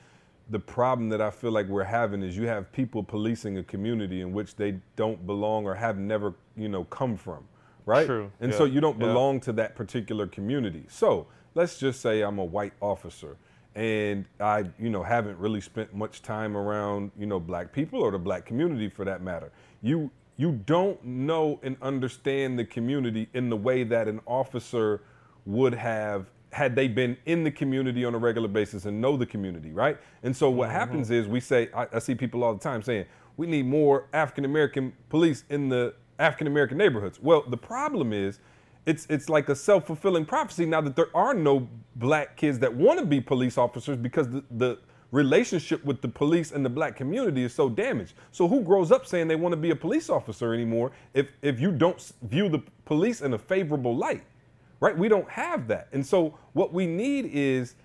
the 0.49 0.59
problem 0.59 1.09
that 1.09 1.21
I 1.21 1.29
feel 1.31 1.51
like 1.51 1.67
we're 1.67 1.83
having 1.83 2.21
is 2.21 2.37
you 2.37 2.47
have 2.47 2.71
people 2.71 3.03
policing 3.03 3.57
a 3.57 3.63
community 3.63 4.21
in 4.21 4.33
which 4.33 4.55
they 4.55 4.79
don't 4.95 5.25
belong 5.25 5.65
or 5.65 5.73
have 5.75 5.97
never, 5.97 6.33
you 6.57 6.67
know, 6.67 6.83
come 6.85 7.15
from, 7.15 7.47
right? 7.85 8.05
True, 8.05 8.31
And 8.39 8.51
yeah, 8.51 8.57
so 8.57 8.65
you 8.65 8.81
don't 8.81 8.99
yeah. 8.99 9.07
belong 9.07 9.39
to 9.41 9.53
that 9.53 9.75
particular 9.75 10.27
community. 10.27 10.85
So 10.89 11.27
let's 11.55 11.77
just 11.79 12.01
say 12.01 12.21
I'm 12.21 12.39
a 12.39 12.45
white 12.45 12.73
officer 12.81 13.37
and 13.75 14.25
I, 14.39 14.65
you 14.77 14.89
know, 14.89 15.01
haven't 15.01 15.39
really 15.39 15.61
spent 15.61 15.93
much 15.95 16.21
time 16.21 16.55
around, 16.55 17.11
you 17.17 17.25
know, 17.25 17.39
black 17.39 17.71
people 17.71 18.01
or 18.01 18.11
the 18.11 18.19
black 18.19 18.45
community 18.45 18.89
for 18.89 19.05
that 19.05 19.21
matter. 19.21 19.51
You 19.81 20.11
you 20.35 20.51
don't 20.65 21.03
know 21.05 21.59
and 21.61 21.77
understand 21.81 22.57
the 22.57 22.65
community 22.65 23.29
in 23.33 23.49
the 23.49 23.55
way 23.55 23.83
that 23.83 24.07
an 24.07 24.19
officer 24.25 25.01
would 25.45 25.73
have 25.73 26.25
had 26.53 26.75
they 26.75 26.87
been 26.87 27.17
in 27.25 27.43
the 27.43 27.51
community 27.51 28.05
on 28.05 28.13
a 28.13 28.17
regular 28.17 28.47
basis 28.47 28.85
and 28.85 29.01
know 29.01 29.17
the 29.17 29.25
community, 29.25 29.71
right? 29.71 29.97
And 30.21 30.35
so 30.35 30.49
what 30.51 30.69
mm-hmm. 30.69 30.77
happens 30.77 31.11
is 31.11 31.27
we 31.27 31.39
say, 31.39 31.69
I, 31.75 31.87
I 31.93 31.99
see 31.99 32.13
people 32.13 32.43
all 32.43 32.53
the 32.53 32.59
time 32.59 32.83
saying, 32.83 33.05
we 33.37 33.47
need 33.47 33.65
more 33.65 34.07
African 34.13 34.45
American 34.45 34.93
police 35.09 35.43
in 35.49 35.67
the 35.67 35.95
African 36.19 36.45
American 36.45 36.77
neighborhoods. 36.77 37.19
Well, 37.19 37.43
the 37.47 37.57
problem 37.57 38.13
is 38.13 38.39
it's 38.85 39.07
it's 39.09 39.29
like 39.29 39.49
a 39.49 39.55
self-fulfilling 39.55 40.25
prophecy 40.25 40.67
now 40.67 40.81
that 40.81 40.95
there 40.95 41.15
are 41.15 41.33
no 41.33 41.67
black 41.95 42.37
kids 42.37 42.59
that 42.59 42.73
want 42.73 42.99
to 42.99 43.05
be 43.05 43.19
police 43.19 43.57
officers 43.57 43.97
because 43.97 44.29
the, 44.29 44.43
the 44.51 44.79
relationship 45.09 45.83
with 45.83 46.01
the 46.01 46.07
police 46.07 46.51
and 46.51 46.63
the 46.63 46.69
black 46.69 46.95
community 46.95 47.43
is 47.43 47.53
so 47.53 47.69
damaged. 47.69 48.13
So 48.31 48.47
who 48.47 48.61
grows 48.61 48.91
up 48.91 49.07
saying 49.07 49.27
they 49.27 49.35
want 49.35 49.53
to 49.53 49.57
be 49.57 49.71
a 49.71 49.75
police 49.75 50.09
officer 50.09 50.53
anymore 50.53 50.91
if 51.15 51.31
if 51.41 51.59
you 51.59 51.71
don't 51.71 51.99
view 52.21 52.47
the 52.47 52.61
police 52.85 53.21
in 53.21 53.33
a 53.33 53.39
favorable 53.39 53.95
light? 53.95 54.23
Right? 54.83 54.97
We 54.97 55.07
don't 55.07 55.29
have 55.29 55.69
that. 55.69 55.87
And 55.93 56.05
so 56.05 56.37
what 56.51 56.73
we 56.73 56.85
need 56.85 57.29
is 57.31 57.75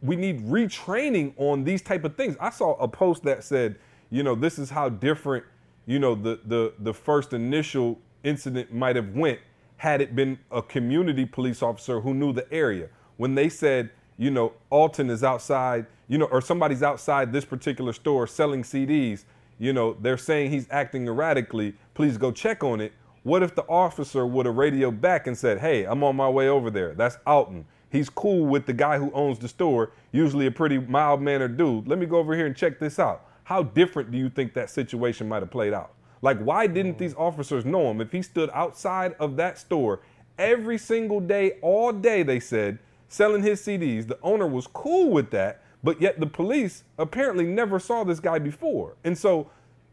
we 0.00 0.16
need 0.16 0.40
retraining 0.46 1.34
on 1.36 1.64
these 1.64 1.82
type 1.82 2.02
of 2.02 2.16
things. 2.16 2.34
I 2.40 2.48
saw 2.48 2.76
a 2.76 2.88
post 2.88 3.24
that 3.24 3.44
said, 3.44 3.76
you 4.08 4.22
know, 4.22 4.34
this 4.34 4.58
is 4.58 4.70
how 4.70 4.88
different, 4.88 5.44
you 5.84 5.98
know, 5.98 6.14
the 6.14 6.40
the 6.46 6.72
the 6.78 6.94
first 6.94 7.34
initial 7.34 7.98
incident 8.24 8.72
might 8.72 8.96
have 8.96 9.10
went 9.14 9.38
had 9.76 10.00
it 10.00 10.16
been 10.16 10.38
a 10.50 10.62
community 10.62 11.26
police 11.26 11.62
officer 11.62 12.00
who 12.00 12.14
knew 12.14 12.32
the 12.32 12.50
area. 12.50 12.88
When 13.18 13.34
they 13.34 13.50
said, 13.50 13.90
you 14.16 14.30
know, 14.30 14.54
Alton 14.70 15.10
is 15.10 15.22
outside, 15.22 15.84
you 16.08 16.16
know, 16.16 16.24
or 16.24 16.40
somebody's 16.40 16.82
outside 16.82 17.34
this 17.34 17.44
particular 17.44 17.92
store 17.92 18.26
selling 18.26 18.62
CDs, 18.62 19.24
you 19.58 19.74
know, 19.74 19.94
they're 20.00 20.16
saying 20.16 20.52
he's 20.52 20.66
acting 20.70 21.06
erratically, 21.06 21.74
please 21.92 22.16
go 22.16 22.32
check 22.32 22.64
on 22.64 22.80
it. 22.80 22.94
What 23.22 23.42
if 23.42 23.54
the 23.54 23.66
officer 23.66 24.26
would 24.26 24.46
have 24.46 24.56
radioed 24.56 25.00
back 25.00 25.26
and 25.26 25.36
said, 25.36 25.58
hey, 25.58 25.84
I'm 25.84 26.02
on 26.02 26.16
my 26.16 26.28
way 26.28 26.48
over 26.48 26.70
there. 26.70 26.94
That's 26.94 27.18
Alton. 27.26 27.66
He's 27.90 28.08
cool 28.08 28.46
with 28.46 28.66
the 28.66 28.72
guy 28.72 28.98
who 28.98 29.12
owns 29.12 29.38
the 29.38 29.48
store, 29.48 29.92
usually 30.12 30.46
a 30.46 30.50
pretty 30.50 30.78
mild 30.78 31.20
mannered 31.20 31.56
dude. 31.56 31.88
Let 31.88 31.98
me 31.98 32.06
go 32.06 32.18
over 32.18 32.34
here 32.34 32.46
and 32.46 32.56
check 32.56 32.78
this 32.78 32.98
out. 32.98 33.26
How 33.44 33.62
different 33.62 34.10
do 34.10 34.16
you 34.16 34.30
think 34.30 34.54
that 34.54 34.70
situation 34.70 35.28
might 35.28 35.42
have 35.42 35.50
played 35.50 35.74
out? 35.74 35.92
Like, 36.22 36.38
why 36.38 36.66
didn't 36.66 36.98
these 36.98 37.14
officers 37.14 37.64
know 37.64 37.90
him? 37.90 38.00
If 38.00 38.12
he 38.12 38.22
stood 38.22 38.48
outside 38.54 39.14
of 39.18 39.36
that 39.36 39.58
store 39.58 40.00
every 40.38 40.78
single 40.78 41.20
day, 41.20 41.58
all 41.60 41.92
day, 41.92 42.22
they 42.22 42.40
said, 42.40 42.78
selling 43.08 43.42
his 43.42 43.60
CDs, 43.60 44.06
the 44.06 44.18
owner 44.22 44.46
was 44.46 44.66
cool 44.66 45.10
with 45.10 45.30
that, 45.32 45.62
but 45.82 46.00
yet 46.00 46.20
the 46.20 46.26
police 46.26 46.84
apparently 46.98 47.44
never 47.44 47.78
saw 47.78 48.04
this 48.04 48.20
guy 48.20 48.38
before. 48.38 48.96
And 49.02 49.18
so, 49.18 49.50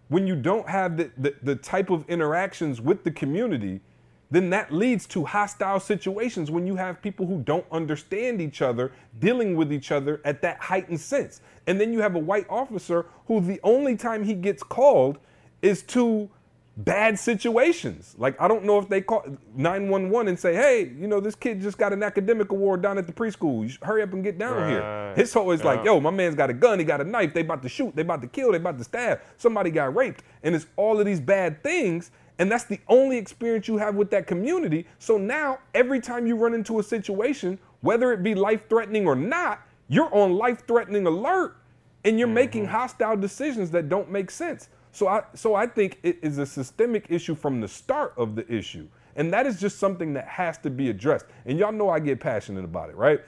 when 0.10 0.26
you 0.26 0.36
don't 0.36 0.68
have 0.70 0.98
the, 0.98 1.12
the, 1.18 1.36
the 1.44 1.56
type 1.56 1.90
of 1.90 2.08
interactions 2.10 2.80
with 2.80 3.04
the 3.04 3.12
community, 3.12 3.82
then 4.30 4.50
that 4.50 4.74
leads 4.74 5.06
to 5.08 5.24
hostile 5.24 5.80
situations 5.80 6.52
when 6.52 6.68
you 6.68 6.76
have 6.76 7.02
people 7.02 7.26
who 7.26 7.40
don't 7.40 7.66
understand 7.72 8.42
each 8.42 8.62
other 8.62 8.92
dealing 9.20 9.56
with 9.56 9.72
each 9.72 9.92
other 9.92 10.22
at 10.26 10.42
that 10.42 10.60
heightened 10.60 11.00
sense. 11.00 11.42
And 11.66 11.80
then 11.80 11.94
you 11.94 12.02
have 12.02 12.16
a 12.16 12.20
white 12.20 12.46
officer 12.50 13.06
who 13.28 13.40
the 13.40 13.60
only 13.64 13.96
time 13.96 14.24
he 14.24 14.34
gets 14.34 14.64
called 14.64 15.18
is 15.62 15.82
to 15.84 16.30
bad 16.78 17.18
situations. 17.18 18.16
Like 18.18 18.40
I 18.40 18.48
don't 18.48 18.64
know 18.64 18.78
if 18.78 18.88
they 18.88 19.02
call 19.02 19.26
911 19.56 20.28
and 20.28 20.40
say, 20.40 20.56
"Hey, 20.56 20.92
you 20.98 21.08
know, 21.08 21.20
this 21.20 21.36
kid 21.36 21.60
just 21.60 21.78
got 21.78 21.92
an 21.92 22.04
academic 22.04 22.52
award 22.52 22.82
down 22.82 22.98
at 22.98 23.08
the 23.08 23.14
preschool. 23.14 23.68
You 23.68 23.76
hurry 23.82 24.04
up 24.04 24.14
and 24.14 24.24
get 24.24 24.38
down 24.38 24.70
here." 24.70 25.14
It's 25.18 25.36
always 25.36 25.60
is 25.60 25.66
like, 25.66 25.84
"Yo, 25.84 26.00
my 26.00 26.12
man's 26.12 26.36
got 26.36 26.50
a 26.50 26.54
gun, 26.54 26.78
he 26.78 26.86
got 26.86 27.02
a 27.02 27.04
knife, 27.04 27.34
they 27.34 27.42
about 27.42 27.64
to 27.64 27.70
shoot, 27.70 27.96
they 27.96 28.04
about 28.04 28.22
to 28.22 28.28
kill, 28.28 28.52
they 28.52 28.58
about 28.58 28.78
to 28.78 28.84
stab, 28.84 29.20
somebody 29.38 29.72
got 29.72 29.96
raped." 29.96 30.24
And 30.44 30.54
it's 30.54 30.68
all 30.76 31.00
of 31.00 31.06
these 31.06 31.20
bad 31.20 31.64
things, 31.64 32.12
and 32.38 32.52
that's 32.52 32.66
the 32.66 32.80
only 32.88 33.18
experience 33.18 33.68
you 33.68 33.78
have 33.78 33.96
with 33.96 34.12
that 34.12 34.28
community. 34.28 34.86
So 35.00 35.18
now 35.18 35.60
every 35.74 36.00
time 36.00 36.28
you 36.28 36.36
run 36.36 36.54
into 36.54 36.80
a 36.80 36.84
situation, 36.84 37.58
whether 37.82 38.14
it 38.14 38.22
be 38.22 38.36
life-threatening 38.36 39.08
or 39.08 39.16
not, 39.16 39.62
you're 39.88 40.14
on 40.14 40.34
life-threatening 40.34 41.08
alert 41.08 41.56
and 42.04 42.20
you're 42.20 42.28
making 42.28 42.64
mm-hmm. 42.64 42.74
hostile 42.74 43.18
decisions 43.18 43.72
that 43.72 43.90
don't 43.90 44.12
make 44.12 44.30
sense. 44.30 44.70
So 44.98 45.08
I 45.08 45.22
so 45.36 45.54
I 45.54 45.68
think 45.68 46.00
it 46.02 46.18
is 46.24 46.40
a 46.40 46.46
systemic 46.48 47.06
issue 47.10 47.36
from 47.36 47.62
the 47.62 47.68
start 47.68 48.16
of 48.18 48.36
the 48.36 48.52
issue. 48.52 48.88
And 49.16 49.32
that 49.32 49.46
is 49.46 49.60
just 49.60 49.78
something 49.78 50.14
that 50.14 50.28
has 50.28 50.58
to 50.60 50.72
be 50.72 50.90
addressed. 50.90 51.28
And 51.46 51.60
y'all 51.60 51.72
know 51.72 51.88
I 51.88 52.00
get 52.00 52.20
passionate 52.20 52.66
about 52.66 52.90
it, 52.90 52.96
right? 52.96 53.22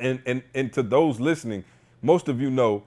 And 0.00 0.22
and 0.24 0.42
and 0.54 0.72
to 0.72 0.82
those 0.82 1.20
listening, 1.20 1.62
most 2.00 2.28
of 2.28 2.40
you 2.40 2.50
know 2.50 2.84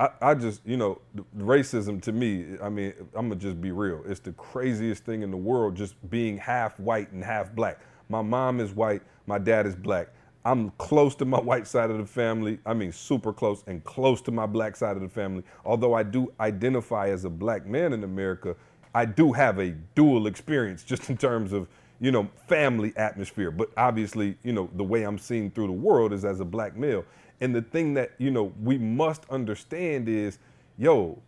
I, 0.00 0.08
I 0.20 0.34
just, 0.34 0.62
you 0.66 0.76
know, 0.76 1.00
racism 1.38 2.02
to 2.02 2.10
me, 2.10 2.56
I 2.60 2.68
mean, 2.68 2.92
I'm 3.14 3.28
gonna 3.28 3.36
just 3.36 3.60
be 3.60 3.70
real. 3.70 4.02
It's 4.04 4.18
the 4.18 4.32
craziest 4.32 5.04
thing 5.04 5.22
in 5.22 5.30
the 5.30 5.36
world, 5.36 5.76
just 5.76 5.94
being 6.10 6.36
half 6.38 6.80
white 6.80 7.12
and 7.12 7.22
half 7.22 7.54
black. 7.54 7.78
My 8.08 8.22
mom 8.22 8.58
is 8.58 8.72
white, 8.72 9.02
my 9.26 9.38
dad 9.38 9.64
is 9.64 9.76
black. 9.76 10.08
I'm 10.44 10.70
close 10.72 11.14
to 11.16 11.24
my 11.24 11.40
white 11.40 11.66
side 11.66 11.90
of 11.90 11.96
the 11.96 12.04
family. 12.06 12.58
I 12.66 12.74
mean, 12.74 12.92
super 12.92 13.32
close 13.32 13.64
and 13.66 13.82
close 13.84 14.20
to 14.22 14.30
my 14.30 14.44
black 14.46 14.76
side 14.76 14.96
of 14.96 15.02
the 15.02 15.08
family. 15.08 15.42
Although 15.64 15.94
I 15.94 16.02
do 16.02 16.32
identify 16.38 17.08
as 17.08 17.24
a 17.24 17.30
black 17.30 17.66
man 17.66 17.94
in 17.94 18.04
America, 18.04 18.54
I 18.94 19.06
do 19.06 19.32
have 19.32 19.58
a 19.58 19.70
dual 19.94 20.26
experience 20.26 20.82
just 20.84 21.08
in 21.08 21.16
terms 21.16 21.52
of, 21.52 21.66
you 22.00 22.12
know, 22.12 22.28
family 22.46 22.92
atmosphere. 22.96 23.50
But 23.50 23.70
obviously, 23.76 24.36
you 24.42 24.52
know, 24.52 24.68
the 24.74 24.84
way 24.84 25.04
I'm 25.04 25.18
seen 25.18 25.50
through 25.50 25.68
the 25.68 25.72
world 25.72 26.12
is 26.12 26.24
as 26.24 26.40
a 26.40 26.44
black 26.44 26.76
male. 26.76 27.04
And 27.40 27.54
the 27.54 27.62
thing 27.62 27.94
that, 27.94 28.12
you 28.18 28.30
know, 28.30 28.52
we 28.62 28.76
must 28.76 29.24
understand 29.30 30.08
is, 30.08 30.38
yo, 30.76 31.18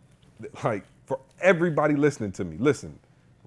like 0.63 0.83
for 1.05 1.19
everybody 1.41 1.95
listening 1.95 2.31
to 2.33 2.45
me, 2.45 2.57
listen, 2.59 2.97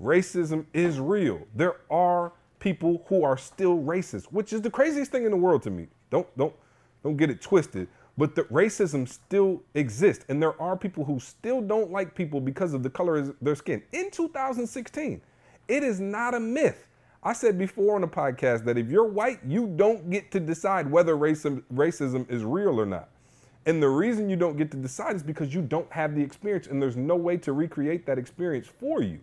racism 0.02 0.66
is 0.72 0.98
real. 0.98 1.46
There 1.54 1.76
are 1.90 2.32
people 2.60 3.04
who 3.08 3.24
are 3.24 3.36
still 3.36 3.78
racist, 3.78 4.26
which 4.26 4.52
is 4.52 4.62
the 4.62 4.70
craziest 4.70 5.10
thing 5.10 5.24
in 5.24 5.30
the 5.30 5.36
world 5.36 5.62
to 5.62 5.70
me. 5.70 5.88
Don't 6.10 6.26
don't 6.38 6.54
don't 7.02 7.16
get 7.16 7.30
it 7.30 7.40
twisted. 7.40 7.88
But 8.18 8.34
the 8.34 8.42
racism 8.44 9.08
still 9.08 9.62
exists, 9.74 10.26
and 10.28 10.42
there 10.42 10.60
are 10.60 10.76
people 10.76 11.04
who 11.04 11.18
still 11.20 11.62
don't 11.62 11.90
like 11.90 12.14
people 12.14 12.40
because 12.40 12.74
of 12.74 12.82
the 12.82 12.90
color 12.90 13.16
of 13.16 13.34
their 13.40 13.54
skin. 13.54 13.82
In 13.92 14.10
2016, 14.10 15.22
it 15.68 15.82
is 15.82 16.00
not 16.00 16.34
a 16.34 16.40
myth. 16.40 16.86
I 17.22 17.32
said 17.32 17.56
before 17.58 17.94
on 17.94 18.02
the 18.02 18.08
podcast 18.08 18.64
that 18.64 18.76
if 18.76 18.90
you're 18.90 19.08
white, 19.08 19.40
you 19.46 19.66
don't 19.68 20.10
get 20.10 20.30
to 20.32 20.40
decide 20.40 20.90
whether 20.90 21.16
racism, 21.16 21.62
racism 21.72 22.30
is 22.30 22.44
real 22.44 22.78
or 22.78 22.84
not. 22.84 23.08
And 23.64 23.82
the 23.82 23.88
reason 23.88 24.28
you 24.28 24.36
don't 24.36 24.56
get 24.56 24.70
to 24.72 24.76
decide 24.76 25.16
is 25.16 25.22
because 25.22 25.54
you 25.54 25.62
don't 25.62 25.90
have 25.90 26.14
the 26.14 26.22
experience, 26.22 26.66
and 26.66 26.82
there's 26.82 26.96
no 26.96 27.16
way 27.16 27.38
to 27.38 27.52
recreate 27.52 28.04
that 28.04 28.18
experience 28.18 28.66
for 28.66 29.02
you 29.02 29.20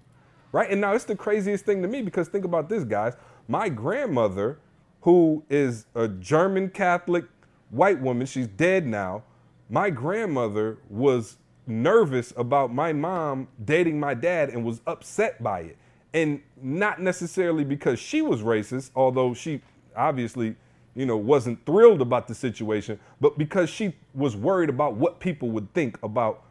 right? 0.51 0.69
And 0.69 0.81
now 0.81 0.93
it's 0.93 1.05
the 1.05 1.15
craziest 1.15 1.65
thing 1.65 1.81
to 1.81 1.87
me 1.87 2.01
because 2.01 2.27
think 2.27 2.45
about 2.45 2.69
this, 2.69 2.83
guys. 2.83 3.13
My 3.47 3.69
grandmother 3.69 4.59
who 5.07 5.41
is 5.49 5.85
a 5.95 6.05
German 6.07 6.69
Catholic 6.69 7.23
white 7.69 8.01
woman. 8.01 8.27
She's 8.27 8.47
dead 8.47 8.85
now. 8.85 9.23
My 9.69 9.89
grandmother 9.89 10.79
was 10.89 11.37
nervous 11.65 12.33
about 12.35 12.73
my 12.73 12.91
mom 12.91 13.47
dating 13.63 13.99
my 14.01 14.13
dad 14.13 14.49
and 14.49 14.65
was 14.65 14.81
upset 14.87 15.41
by 15.41 15.61
it. 15.61 15.77
And 16.13 16.41
not 16.61 17.01
necessarily 17.01 17.63
because 17.63 17.99
she 17.99 18.21
was 18.21 18.41
racist, 18.41 18.91
although 18.95 19.33
she 19.33 19.61
obviously, 19.95 20.55
you 20.93 21.05
know, 21.05 21.15
wasn't 21.15 21.65
thrilled 21.65 22.01
about 22.01 22.27
the 22.27 22.35
situation, 22.35 22.99
but 23.21 23.37
because 23.37 23.69
she 23.69 23.93
was 24.13 24.35
worried 24.35 24.69
about 24.69 24.95
what 24.95 25.21
people 25.21 25.49
would 25.51 25.73
think 25.73 25.97
about 26.03 26.43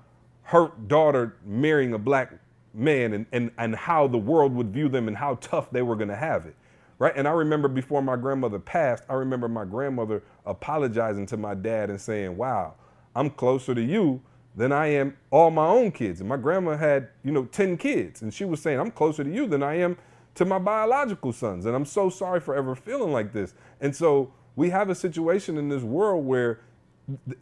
her 0.45 0.71
daughter 0.87 1.37
marrying 1.45 1.93
a 1.93 1.99
black 1.99 2.33
man 2.77 3.12
and, 3.12 3.27
and, 3.33 3.51
and 3.59 3.75
how 3.75 4.07
the 4.07 4.19
world 4.19 4.55
would 4.55 4.73
view 4.73 4.89
them 4.89 5.09
and 5.09 5.17
how 5.17 5.37
tough 5.37 5.71
they 5.71 5.83
were 5.83 5.97
going 5.97 6.09
to 6.09 6.17
have 6.17 6.47
it. 6.47 6.55
Right. 6.99 7.12
And 7.15 7.29
I 7.29 7.33
remember 7.33 7.69
before 7.69 8.01
my 8.01 8.17
grandmother 8.17 8.59
passed, 8.59 9.05
I 9.09 9.15
remember 9.15 9.49
my 9.49 9.67
grandmother 9.67 10.23
apologizing 10.47 11.27
to 11.27 11.37
my 11.37 11.55
dad 11.55 11.91
and 11.91 12.01
saying, 12.01 12.37
Wow, 12.39 12.75
I'm 13.15 13.29
closer 13.29 13.75
to 13.75 13.83
you 13.83 14.23
than 14.57 14.73
I 14.73 14.87
am 14.87 15.17
all 15.31 15.51
my 15.51 15.67
own 15.67 15.93
kids. 15.93 16.21
And 16.21 16.29
my 16.29 16.39
grandma 16.39 16.77
had, 16.77 17.09
you 17.23 17.33
know, 17.33 17.45
10 17.45 17.77
kids. 17.77 18.23
And 18.23 18.33
she 18.33 18.47
was 18.47 18.62
saying, 18.62 18.81
I'm 18.81 18.91
closer 18.91 19.23
to 19.23 19.31
you 19.31 19.47
than 19.47 19.62
I 19.62 19.75
am 19.75 19.99
to 20.37 20.47
my 20.47 20.59
biological 20.59 21.33
sons. 21.33 21.67
And 21.67 21.77
I'm 21.77 21.85
so 21.85 22.09
sorry 22.09 22.41
for 22.41 22.55
ever 22.55 22.75
feeling 22.75 23.12
like 23.12 23.33
this. 23.33 23.55
And 23.83 23.95
so 23.95 24.33
we 24.55 24.71
have 24.71 24.89
a 24.89 24.95
situation 24.95 25.59
in 25.59 25.69
this 25.69 25.83
world 25.83 26.25
where 26.25 26.61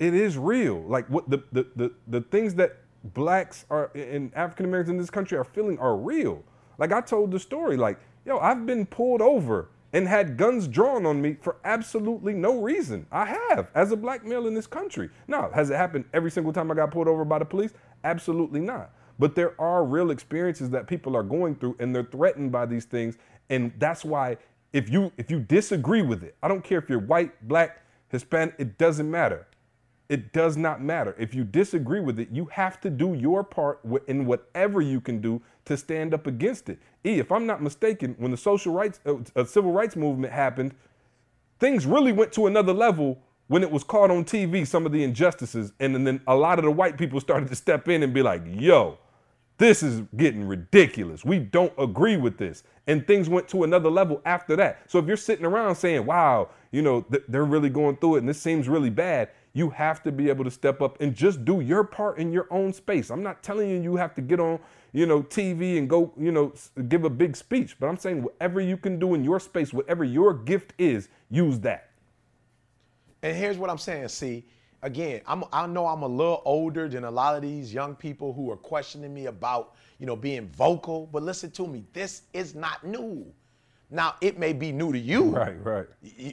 it 0.01 0.14
is 0.14 0.37
real. 0.37 0.83
Like 0.83 1.09
what 1.09 1.31
the, 1.31 1.42
the, 1.53 1.66
the, 1.77 1.92
the 2.09 2.20
things 2.23 2.55
that 2.57 2.79
blacks 3.12 3.67
are 3.71 3.90
and 3.95 4.35
African 4.35 4.67
Americans 4.67 4.90
in 4.90 4.99
this 4.99 5.11
country 5.11 5.37
are 5.37 5.45
feeling 5.45 5.79
are 5.79 5.97
real. 5.97 6.43
Like 6.79 6.93
I 6.93 7.01
told 7.01 7.31
the 7.31 7.38
story, 7.38 7.77
like, 7.77 7.99
yo, 8.25 8.38
I've 8.38 8.67
been 8.67 8.87
pulled 8.87 9.21
over 9.21 9.69
and 9.93 10.09
had 10.09 10.37
guns 10.37 10.67
drawn 10.67 11.07
on 11.07 11.23
me 11.23 11.37
for 11.40 11.57
absolutely 11.64 12.35
no 12.35 12.61
reason. 12.61 13.07
I 13.12 13.27
have, 13.27 13.71
as 13.77 13.93
a 13.93 13.97
black 13.97 14.25
male 14.25 14.49
in 14.49 14.55
this 14.55 14.67
country. 14.67 15.09
Now, 15.29 15.51
has 15.55 15.71
it 15.71 15.77
happened 15.77 16.07
every 16.12 16.33
single 16.33 16.53
time 16.53 16.71
I 16.71 16.75
got 16.75 16.90
pulled 16.90 17.07
over 17.07 17.25
by 17.25 17.38
the 17.38 17.45
police? 17.45 17.73
Absolutely 18.03 18.61
not. 18.61 18.90
But 19.21 19.37
there 19.37 19.59
are 19.61 19.85
real 19.85 20.11
experiences 20.11 20.71
that 20.71 20.88
people 20.88 21.17
are 21.17 21.23
going 21.23 21.55
through 21.55 21.77
and 21.79 21.95
they're 21.95 22.03
threatened 22.03 22.51
by 22.51 22.67
these 22.67 22.85
things. 22.85 23.19
And 23.51 23.73
that's 23.79 24.05
why 24.05 24.38
if 24.73 24.90
you 24.90 25.12
if 25.17 25.31
you 25.31 25.38
disagree 25.38 26.03
with 26.03 26.25
it, 26.25 26.35
I 26.43 26.49
don't 26.49 26.64
care 26.64 26.79
if 26.79 26.88
you're 26.88 26.99
white, 26.99 27.47
black, 27.47 27.83
Hispanic, 28.09 28.57
it 28.59 28.77
doesn't 28.79 29.09
matter. 29.09 29.47
It 30.09 30.33
does 30.33 30.57
not 30.57 30.83
matter. 30.83 31.14
If 31.19 31.35
you 31.35 31.45
disagree 31.45 32.01
with 32.01 32.19
it, 32.19 32.29
you 32.31 32.45
have 32.47 32.81
to 32.83 32.90
do 32.90 33.14
your 33.14 33.43
part 33.43 33.81
in 34.07 34.27
whatever 34.27 34.83
you 34.83 35.01
can 35.01 35.21
do 35.21 35.40
to 35.64 35.77
stand 35.77 36.12
up 36.12 36.27
against 36.27 36.69
it. 36.69 36.79
E, 37.07 37.19
if 37.19 37.33
I'm 37.33 37.47
not 37.47 37.62
mistaken, 37.62 38.14
when 38.19 38.31
the 38.31 38.37
social 38.37 38.75
rights, 38.75 39.01
uh, 39.07 39.17
uh, 39.35 39.45
civil 39.45 39.73
rights 39.73 39.97
movement 39.97 40.33
happened, 40.33 40.75
things 41.59 41.87
really 41.87 42.12
went 42.12 42.33
to 42.33 42.47
another 42.47 42.75
level 42.75 43.19
when 43.47 43.62
it 43.62 43.71
was 43.71 43.85
caught 43.85 44.11
on 44.11 44.25
TV, 44.25 44.67
some 44.67 44.85
of 44.85 44.93
the 44.93 45.03
injustices, 45.03 45.73
and 45.81 46.07
then 46.07 46.21
a 46.27 46.35
lot 46.35 46.59
of 46.59 46.64
the 46.64 46.71
white 46.71 46.99
people 46.99 47.21
started 47.21 47.49
to 47.49 47.55
step 47.55 47.88
in 47.88 48.03
and 48.03 48.12
be 48.12 48.23
like, 48.23 48.43
yo, 48.47 48.99
this 49.59 49.83
is 49.83 50.03
getting 50.17 50.47
ridiculous. 50.47 51.25
We 51.25 51.38
don't 51.38 51.73
agree 51.79 52.17
with 52.17 52.38
this. 52.38 52.64
And 52.87 53.07
things 53.07 53.29
went 53.29 53.49
to 53.49 53.64
another 53.64 53.90
level 53.90 54.21
after 54.25 54.57
that. 54.57 54.90
So 54.90 54.99
if 54.99 55.07
you're 55.07 55.17
sitting 55.17 55.45
around 55.45 55.77
saying, 55.77 56.05
wow, 56.05 56.49
you 56.73 56.83
know, 56.83 57.03
th- 57.03 57.23
they're 57.29 57.45
really 57.45 57.71
going 57.71 57.97
through 57.97 58.17
it 58.17 58.19
and 58.21 58.29
this 58.29 58.40
seems 58.40 58.69
really 58.69 58.90
bad, 58.90 59.31
you 59.55 59.71
have 59.71 60.03
to 60.03 60.12
be 60.12 60.29
able 60.29 60.45
to 60.45 60.51
step 60.51 60.83
up 60.83 61.01
and 61.01 61.14
just 61.14 61.45
do 61.45 61.61
your 61.61 61.85
part 61.85 62.19
in 62.19 62.33
your 62.33 62.49
own 62.51 62.73
space. 62.73 63.09
I'm 63.11 63.23
not 63.23 63.43
telling 63.43 63.71
you 63.71 63.81
you 63.81 63.95
have 63.95 64.12
to 64.17 64.21
get 64.21 64.40
on, 64.40 64.59
you 64.93 65.07
know, 65.07 65.23
TV 65.23 65.79
and 65.79 65.88
go, 65.88 66.12
you 66.19 66.33
know, 66.33 66.53
give 66.88 67.05
a 67.05 67.11
big 67.11 67.37
speech, 67.37 67.79
but 67.79 67.87
I'm 67.87 67.97
saying 67.97 68.23
whatever 68.23 68.61
you 68.61 68.77
can 68.77 68.99
do 68.99 69.14
in 69.14 69.23
your 69.23 69.38
space, 69.38 69.73
whatever 69.73 70.03
your 70.03 70.35
gift 70.35 70.75
is, 70.77 71.09
use 71.31 71.61
that. 71.61 71.90
And 73.23 73.37
here's 73.37 73.57
what 73.57 73.71
I'm 73.71 73.79
saying, 73.79 74.09
see, 74.09 74.45
again, 74.83 75.21
I'm, 75.25 75.45
I 75.53 75.69
know 75.69 75.87
I'm 75.87 76.03
a 76.03 76.09
little 76.09 76.43
older 76.45 76.88
than 76.88 77.05
a 77.05 77.11
lot 77.11 77.37
of 77.37 77.43
these 77.43 77.73
young 77.73 77.95
people 77.95 78.33
who 78.33 78.51
are 78.51 78.57
questioning 78.57 79.14
me 79.14 79.27
about, 79.27 79.77
you 80.01 80.07
know, 80.07 80.17
being 80.17 80.49
vocal, 80.49 81.09
but 81.12 81.23
listen 81.23 81.53
to 81.53 81.67
me, 81.69 81.85
this 81.93 82.23
is 82.33 82.57
not 82.57 82.85
new. 82.85 83.25
Now, 83.88 84.17
it 84.21 84.37
may 84.37 84.53
be 84.53 84.73
new 84.73 84.93
to 84.93 84.99
you. 84.99 85.31
Right, 85.31 85.64
right. 85.64 85.87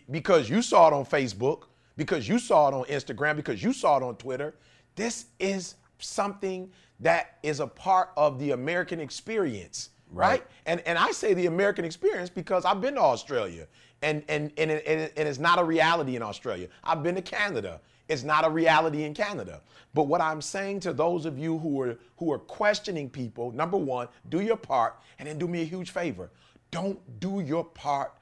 Because 0.10 0.50
you 0.50 0.64
saw 0.64 0.88
it 0.88 0.94
on 0.94 1.06
Facebook, 1.06 1.66
because 2.02 2.28
you 2.28 2.40
saw 2.40 2.68
it 2.68 2.74
on 2.74 2.84
Instagram, 2.86 3.36
because 3.36 3.62
you 3.62 3.72
saw 3.72 3.98
it 3.98 4.02
on 4.02 4.16
Twitter. 4.16 4.56
This 4.96 5.26
is 5.40 5.76
something 6.00 6.72
that 7.00 7.38
is 7.44 7.60
a 7.60 7.68
part 7.68 8.10
of 8.18 8.40
the 8.40 8.52
American 8.52 9.00
experience, 9.00 9.92
right? 10.12 10.28
right? 10.28 10.48
And 10.66 10.82
and 10.88 10.98
I 10.98 11.12
say 11.12 11.36
the 11.36 11.46
American 11.46 11.86
experience 11.86 12.28
because 12.28 12.66
I've 12.66 12.82
been 12.82 12.96
to 12.96 13.02
Australia, 13.02 13.68
and 14.02 14.24
and 14.30 14.52
and, 14.58 14.72
and, 14.72 15.12
and 15.16 15.30
it's 15.30 15.38
not 15.38 15.60
a 15.60 15.64
reality 15.64 16.16
in 16.16 16.24
Australia. 16.24 16.70
I've 16.84 17.04
been 17.04 17.14
to 17.14 17.22
Canada. 17.22 17.80
It's 18.10 18.24
not 18.24 18.46
a 18.46 18.50
reality 18.50 19.04
in 19.04 19.14
Canada. 19.14 19.62
But 19.94 20.08
what 20.08 20.22
I'm 20.22 20.42
saying 20.42 20.80
to 20.82 20.94
those 20.94 21.28
of 21.28 21.38
you 21.38 21.60
who 21.60 21.80
are 21.84 22.00
who 22.18 22.32
are 22.34 22.40
questioning 22.40 23.12
people, 23.12 23.52
number 23.52 23.78
one, 23.78 24.08
do 24.30 24.42
your 24.42 24.58
part, 24.58 24.96
and 25.20 25.28
then 25.28 25.38
do 25.38 25.48
me 25.48 25.62
a 25.62 25.66
huge 25.66 25.92
favor. 25.92 26.32
Don't 26.72 27.00
do 27.20 27.42
your 27.42 27.64
part 27.64 28.14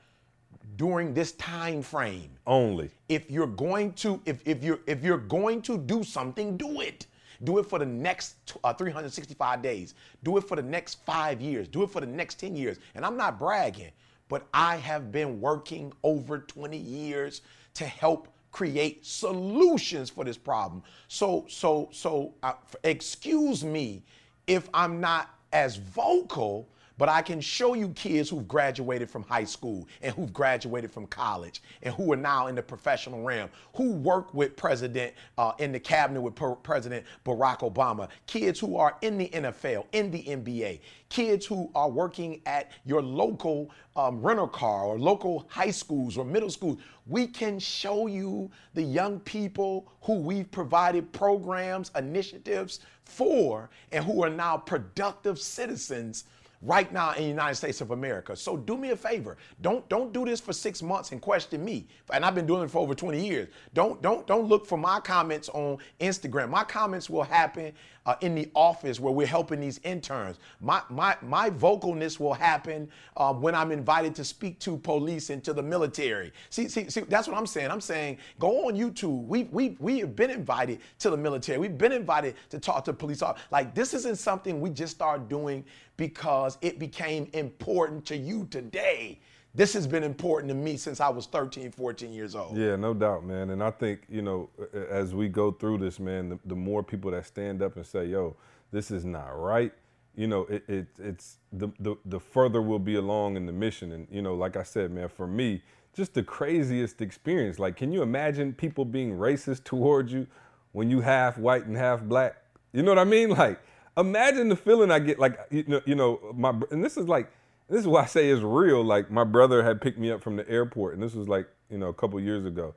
during 0.76 1.14
this 1.14 1.34
time 1.34 1.82
frame. 1.82 2.32
Only. 2.48 2.90
If 3.08 3.30
you're 3.30 3.48
going 3.48 3.94
to 3.94 4.22
if, 4.26 4.42
if 4.48 4.64
you're 4.64 4.80
if 4.88 5.04
you're 5.04 5.18
going 5.18 5.62
to 5.64 5.78
do 5.78 6.04
something 6.04 6.58
do 6.58 6.82
it. 6.82 7.08
Do 7.46 7.58
it 7.58 7.66
for 7.68 7.80
the 7.80 7.86
next 7.86 8.36
uh, 8.66 8.74
365 8.74 9.62
days. 9.62 9.94
Do 10.24 10.38
it 10.38 10.44
for 10.44 10.58
the 10.58 10.62
next 10.62 11.06
five 11.06 11.40
years. 11.42 11.70
Do 11.70 11.84
it 11.84 11.90
for 11.90 12.02
the 12.02 12.08
next 12.08 12.36
10 12.36 12.56
years. 12.56 12.78
And 12.96 13.06
i'm 13.06 13.18
not 13.18 13.40
bragging 13.40 13.92
but 14.30 14.48
i 14.54 14.78
have 14.78 15.12
been 15.12 15.42
working 15.42 15.92
over 16.04 16.40
20 16.40 16.78
years 16.78 17.42
to 17.74 17.86
help 17.86 18.30
create 18.52 19.06
solutions 19.06 20.10
for 20.10 20.24
this 20.24 20.38
problem. 20.38 20.82
So 21.08 21.46
so 21.50 21.90
so 21.92 22.34
uh, 22.42 22.54
excuse 22.84 23.64
me 23.64 24.04
if 24.48 24.70
i'm 24.74 25.00
not 25.00 25.30
as 25.54 25.78
vocal 25.78 26.70
but 27.00 27.08
I 27.08 27.22
can 27.22 27.40
show 27.40 27.76
you 27.76 27.90
kids 27.92 28.30
who've 28.30 28.48
graduated 28.48 29.10
from 29.10 29.24
high 29.24 29.46
school 29.46 29.88
and 30.02 30.14
who've 30.14 30.34
graduated 30.34 30.92
from 30.92 31.08
college 31.08 31.64
and 31.82 31.96
who 31.96 32.12
are 32.12 32.18
now 32.18 32.48
in 32.48 32.56
the 32.56 32.62
professional 32.62 33.24
realm, 33.24 33.50
who 33.74 33.94
work 33.94 34.34
with 34.34 34.58
President 34.58 35.14
uh, 35.38 35.54
in 35.60 35.72
the 35.72 35.80
cabinet 35.80 36.20
with 36.20 36.36
President 36.62 37.06
Barack 37.26 37.60
Obama, 37.60 38.10
kids 38.28 38.60
who 38.60 38.76
are 38.76 38.98
in 39.02 39.18
the 39.18 39.30
NFL, 39.30 39.86
in 39.94 40.12
the 40.12 40.24
NBA, 40.24 40.82
kids 41.08 41.46
who 41.46 41.72
are 41.74 41.90
working 41.90 42.42
at 42.46 42.70
your 42.86 43.02
local 43.02 43.72
um, 43.96 44.22
rental 44.22 44.48
car 44.48 44.84
or 44.84 45.00
local 45.00 45.48
high 45.48 45.72
schools 45.72 46.18
or 46.18 46.26
middle 46.26 46.50
schools. 46.50 46.80
We 47.08 47.28
can 47.28 47.60
show 47.60 48.08
you 48.08 48.52
the 48.74 48.84
young 48.84 49.22
people 49.22 49.90
who 50.02 50.16
we've 50.16 50.52
provided 50.52 51.14
programs, 51.14 51.92
initiatives 51.96 52.82
for, 53.06 53.70
and 53.94 54.04
who 54.04 54.22
are 54.22 54.30
now 54.30 54.58
productive 54.58 55.40
citizens 55.40 56.26
right 56.62 56.92
now 56.92 57.14
in 57.14 57.24
the 57.24 57.30
United 57.30 57.56
States 57.56 57.82
of 57.82 57.92
America. 57.92 58.36
So 58.36 58.58
do 58.58 58.76
me 58.76 58.92
a 58.92 58.96
favor. 58.96 59.38
Don't 59.62 59.88
don't 59.90 60.12
do 60.12 60.26
this 60.26 60.40
for 60.40 60.54
six 60.54 60.82
months 60.82 61.12
and 61.12 61.22
question 61.22 61.64
me. 61.64 61.88
And 62.12 62.26
I've 62.26 62.36
been 62.36 62.46
doing 62.48 62.64
it 62.64 62.72
for 62.72 62.80
over 62.80 62.94
20 62.94 63.26
years. 63.26 63.48
Don't 63.74 64.02
don't 64.02 64.28
don't 64.28 64.48
look 64.48 64.66
for 64.66 64.78
my 64.78 65.00
comments 65.00 65.50
on 65.50 65.78
Instagram. 66.00 66.50
My 66.50 66.64
comments 66.64 67.10
will 67.10 67.24
happen 67.24 67.74
uh, 68.06 68.16
in 68.22 68.36
the 68.36 68.50
office 68.56 69.00
where 69.00 69.14
we're 69.14 69.28
helping 69.28 69.60
these 69.60 69.80
interns. 69.84 70.38
My 70.60 70.82
my 70.90 71.16
my 71.22 71.50
vocalness 71.50 72.20
will 72.20 72.34
happen 72.34 72.90
uh, 73.16 73.34
when 73.34 73.56
I'm 73.56 73.72
invited 73.72 74.16
to 74.16 74.24
speak 74.24 74.60
to 74.60 74.78
police 74.78 75.30
and 75.30 75.44
to 75.44 75.54
the 75.54 75.64
military. 75.64 76.34
See 76.50 76.68
see 76.68 76.90
see 76.90 77.02
that's 77.02 77.28
what 77.28 77.38
I'm 77.38 77.48
saying. 77.48 77.72
I'm 77.72 77.82
saying 77.82 78.18
go 78.38 78.68
on 78.68 78.76
YouTube. 78.76 79.26
We 79.28 79.44
we 79.44 79.78
we 79.80 80.00
have 80.00 80.16
been 80.16 80.32
invited 80.32 80.80
to 81.00 81.10
the 81.10 81.18
military. 81.18 81.58
We've 81.58 81.78
been 81.78 81.92
invited 81.92 82.36
to 82.50 82.60
talk 82.60 82.84
to 82.86 82.94
police 82.94 83.22
officers. 83.22 83.48
Like 83.52 83.74
this 83.74 83.94
isn't 83.94 84.18
something 84.18 84.60
we 84.60 84.72
just 84.72 84.96
started 84.96 85.30
doing 85.30 85.64
because 86.00 86.58
it 86.62 86.80
became 86.80 87.30
important 87.34 88.06
to 88.06 88.16
you 88.16 88.48
today. 88.50 89.20
This 89.54 89.74
has 89.74 89.86
been 89.86 90.04
important 90.04 90.48
to 90.48 90.56
me 90.56 90.78
since 90.78 91.02
I 91.02 91.10
was 91.10 91.26
13, 91.26 91.72
14 91.72 92.14
years 92.14 92.36
old. 92.36 92.58
Yeah, 92.58 92.78
no 92.78 92.94
doubt, 92.94 93.26
man. 93.26 93.50
And 93.50 93.62
I 93.62 93.70
think, 93.70 94.04
you 94.08 94.22
know, 94.22 94.50
as 94.90 95.14
we 95.14 95.28
go 95.28 95.52
through 95.52 95.80
this, 95.80 96.00
man, 96.00 96.30
the, 96.30 96.40
the 96.46 96.56
more 96.56 96.84
people 96.84 97.12
that 97.12 97.26
stand 97.26 97.62
up 97.62 97.76
and 97.76 97.86
say, 97.86 98.06
yo, 98.06 98.38
this 98.72 98.92
is 98.92 99.04
not 99.04 99.38
right, 99.38 99.74
you 100.16 100.28
know, 100.28 100.44
it, 100.44 100.64
it, 100.70 100.88
it's 101.00 101.40
the, 101.52 101.68
the, 101.82 101.98
the 102.06 102.20
further 102.20 102.62
we'll 102.62 102.80
be 102.80 102.96
along 102.96 103.36
in 103.36 103.46
the 103.46 103.52
mission. 103.52 103.92
And, 103.92 104.08
you 104.10 104.22
know, 104.22 104.36
like 104.36 104.56
I 104.56 104.64
said, 104.64 104.92
man, 104.92 105.10
for 105.10 105.28
me, 105.28 105.62
just 105.94 106.14
the 106.14 106.24
craziest 106.24 107.02
experience. 107.02 107.60
Like, 107.60 107.76
can 107.76 107.92
you 107.92 108.04
imagine 108.04 108.54
people 108.54 108.86
being 108.86 109.12
racist 109.12 109.66
towards 109.66 110.14
you 110.14 110.28
when 110.72 110.90
you 110.90 111.02
half 111.02 111.38
white 111.38 111.66
and 111.66 111.76
half 111.76 112.02
black? 112.04 112.38
You 112.72 112.84
know 112.84 112.92
what 112.92 113.00
I 113.00 113.04
mean? 113.04 113.30
Like, 113.38 113.60
imagine 114.00 114.50
the 114.50 114.56
feeling 114.56 114.92
I 114.92 115.00
get. 115.00 115.20
Like 115.20 115.40
you 115.50 115.64
know, 115.68 115.82
you 115.86 115.96
know, 115.96 116.20
my 116.36 116.54
and 116.72 116.84
this 116.84 116.98
is 116.98 117.08
like 117.08 117.32
this 117.70 117.82
is 117.82 117.88
what 117.88 118.04
I 118.04 118.08
say 118.08 118.30
is 118.30 118.42
real. 118.42 118.84
Like 118.84 119.12
my 119.12 119.24
brother 119.24 119.64
had 119.64 119.82
picked 119.82 120.00
me 120.00 120.12
up 120.12 120.22
from 120.22 120.36
the 120.36 120.50
airport, 120.50 120.94
and 120.94 121.04
this 121.04 121.14
was 121.14 121.28
like 121.28 121.48
you 121.70 121.78
know 121.78 121.88
a 121.88 121.94
couple 121.94 122.20
years 122.20 122.46
ago, 122.46 122.74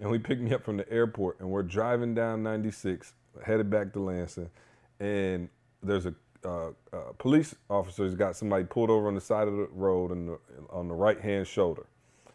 and 0.00 0.12
he 0.12 0.18
picked 0.18 0.40
me 0.40 0.54
up 0.54 0.64
from 0.64 0.76
the 0.76 0.90
airport, 0.90 1.40
and 1.40 1.50
we're 1.50 1.62
driving 1.62 2.14
down 2.14 2.42
96, 2.42 3.12
headed 3.44 3.70
back 3.70 3.92
to 3.92 4.00
Lansing, 4.00 4.50
and 4.98 5.48
there's 5.82 6.06
a 6.06 6.14
uh, 6.44 6.70
uh, 6.92 7.12
police 7.18 7.54
officer's 7.68 8.14
got 8.14 8.34
somebody 8.34 8.64
pulled 8.64 8.90
over 8.90 9.08
on 9.08 9.14
the 9.14 9.20
side 9.20 9.46
of 9.46 9.56
the 9.56 9.68
road 9.72 10.10
and 10.10 10.36
on 10.70 10.88
the 10.88 10.94
right 10.94 11.20
hand 11.20 11.46
shoulder. 11.46 11.84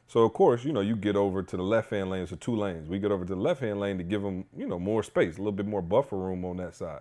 So 0.08 0.22
of 0.22 0.34
course, 0.34 0.64
you 0.64 0.72
know, 0.72 0.82
you 0.82 0.96
get 0.96 1.16
over 1.16 1.42
to 1.42 1.58
the 1.58 1.64
left 1.64 1.90
hand 1.90 2.10
lane. 2.10 2.28
So 2.28 2.36
two 2.36 2.56
lanes. 2.56 2.88
We 2.88 3.00
get 3.00 3.12
over 3.12 3.26
to 3.26 3.34
the 3.34 3.42
left 3.42 3.62
hand 3.62 3.80
lane 3.80 3.98
to 3.98 4.04
give 4.04 4.22
them, 4.22 4.46
you 4.56 4.68
know, 4.68 4.78
more 4.78 5.02
space, 5.02 5.36
a 5.36 5.40
little 5.40 5.52
bit 5.52 5.66
more 5.66 5.82
buffer 5.82 6.18
room 6.18 6.46
on 6.46 6.58
that 6.58 6.76
side. 6.76 7.00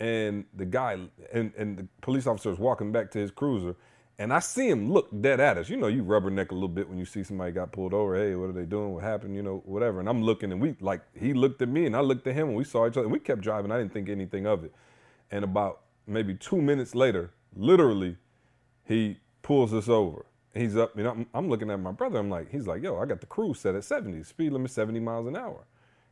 And 0.00 0.44
the 0.54 0.64
guy 0.64 0.98
and 1.32 1.52
and 1.56 1.76
the 1.78 1.88
police 2.02 2.26
officer 2.26 2.50
is 2.50 2.58
walking 2.58 2.92
back 2.92 3.10
to 3.12 3.18
his 3.18 3.30
cruiser, 3.32 3.74
and 4.18 4.32
I 4.32 4.40
see 4.40 4.68
him 4.68 4.92
look 4.92 5.08
dead 5.20 5.40
at 5.40 5.58
us. 5.58 5.68
You 5.68 5.76
know, 5.76 5.88
you 5.88 6.04
rubberneck 6.04 6.50
a 6.50 6.54
little 6.54 6.68
bit 6.68 6.88
when 6.88 6.98
you 6.98 7.04
see 7.04 7.24
somebody 7.24 7.52
got 7.52 7.72
pulled 7.72 7.94
over. 7.94 8.16
Hey, 8.16 8.34
what 8.36 8.48
are 8.48 8.52
they 8.52 8.64
doing? 8.64 8.94
What 8.94 9.04
happened? 9.04 9.34
You 9.36 9.42
know, 9.42 9.62
whatever. 9.66 10.00
And 10.00 10.08
I'm 10.08 10.22
looking, 10.22 10.52
and 10.52 10.60
we 10.60 10.76
like 10.80 11.02
he 11.18 11.32
looked 11.34 11.62
at 11.62 11.68
me, 11.68 11.86
and 11.86 11.96
I 11.96 12.00
looked 12.00 12.26
at 12.28 12.34
him, 12.34 12.48
and 12.48 12.56
we 12.56 12.64
saw 12.64 12.86
each 12.86 12.92
other. 12.92 13.02
And 13.02 13.12
we 13.12 13.18
kept 13.18 13.40
driving. 13.40 13.72
I 13.72 13.78
didn't 13.78 13.92
think 13.92 14.08
anything 14.08 14.46
of 14.46 14.64
it. 14.64 14.72
And 15.30 15.44
about 15.44 15.80
maybe 16.06 16.34
two 16.34 16.62
minutes 16.62 16.94
later, 16.94 17.30
literally, 17.56 18.16
he 18.84 19.18
pulls 19.42 19.74
us 19.74 19.88
over. 19.88 20.26
He's 20.54 20.76
up, 20.76 20.96
you 20.96 21.04
know, 21.04 21.10
I'm, 21.10 21.26
I'm 21.34 21.48
looking 21.48 21.70
at 21.70 21.80
my 21.80 21.92
brother. 21.92 22.18
I'm 22.18 22.30
like, 22.30 22.50
he's 22.50 22.66
like, 22.66 22.82
yo, 22.82 22.98
I 22.98 23.06
got 23.06 23.20
the 23.20 23.26
cruise 23.26 23.60
set 23.60 23.74
at 23.74 23.84
70, 23.84 24.24
speed 24.24 24.52
limit 24.52 24.70
70 24.70 25.00
miles 25.00 25.26
an 25.26 25.36
hour. 25.36 25.66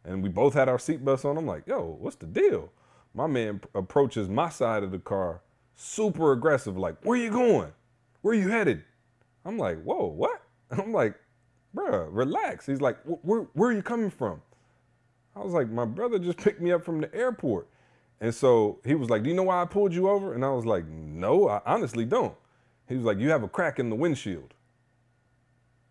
And 0.04 0.22
we 0.22 0.28
both 0.28 0.54
had 0.54 0.68
our 0.68 0.76
seatbelts 0.78 1.24
on. 1.24 1.36
I'm 1.36 1.46
like, 1.46 1.66
yo, 1.66 1.96
what's 2.00 2.16
the 2.16 2.26
deal? 2.26 2.70
My 3.16 3.26
man 3.26 3.62
approaches 3.74 4.28
my 4.28 4.50
side 4.50 4.82
of 4.82 4.90
the 4.90 4.98
car, 4.98 5.40
super 5.74 6.32
aggressive, 6.32 6.76
like, 6.76 7.02
where 7.02 7.16
you 7.16 7.30
going? 7.30 7.72
Where 8.20 8.34
you 8.34 8.48
headed? 8.48 8.84
I'm 9.44 9.56
like, 9.56 9.82
whoa, 9.82 10.06
what? 10.06 10.42
I'm 10.70 10.92
like, 10.92 11.14
bruh, 11.74 12.06
relax. 12.10 12.66
He's 12.66 12.80
like, 12.80 12.98
where, 13.04 13.46
where 13.54 13.70
are 13.70 13.72
you 13.72 13.82
coming 13.82 14.10
from? 14.10 14.42
I 15.34 15.40
was 15.40 15.54
like, 15.54 15.70
my 15.70 15.86
brother 15.86 16.18
just 16.18 16.38
picked 16.44 16.60
me 16.60 16.72
up 16.72 16.84
from 16.84 17.00
the 17.00 17.14
airport. 17.14 17.68
And 18.20 18.34
so 18.34 18.80
he 18.84 18.94
was 18.94 19.10
like, 19.10 19.22
Do 19.22 19.30
you 19.30 19.36
know 19.36 19.42
why 19.44 19.60
I 19.60 19.66
pulled 19.66 19.92
you 19.92 20.08
over? 20.08 20.34
And 20.34 20.44
I 20.44 20.50
was 20.50 20.64
like, 20.64 20.86
No, 20.86 21.48
I 21.48 21.60
honestly 21.66 22.04
don't. 22.04 22.34
He 22.88 22.96
was 22.96 23.04
like, 23.04 23.18
You 23.18 23.30
have 23.30 23.42
a 23.42 23.48
crack 23.48 23.78
in 23.78 23.90
the 23.90 23.96
windshield. 23.96 24.54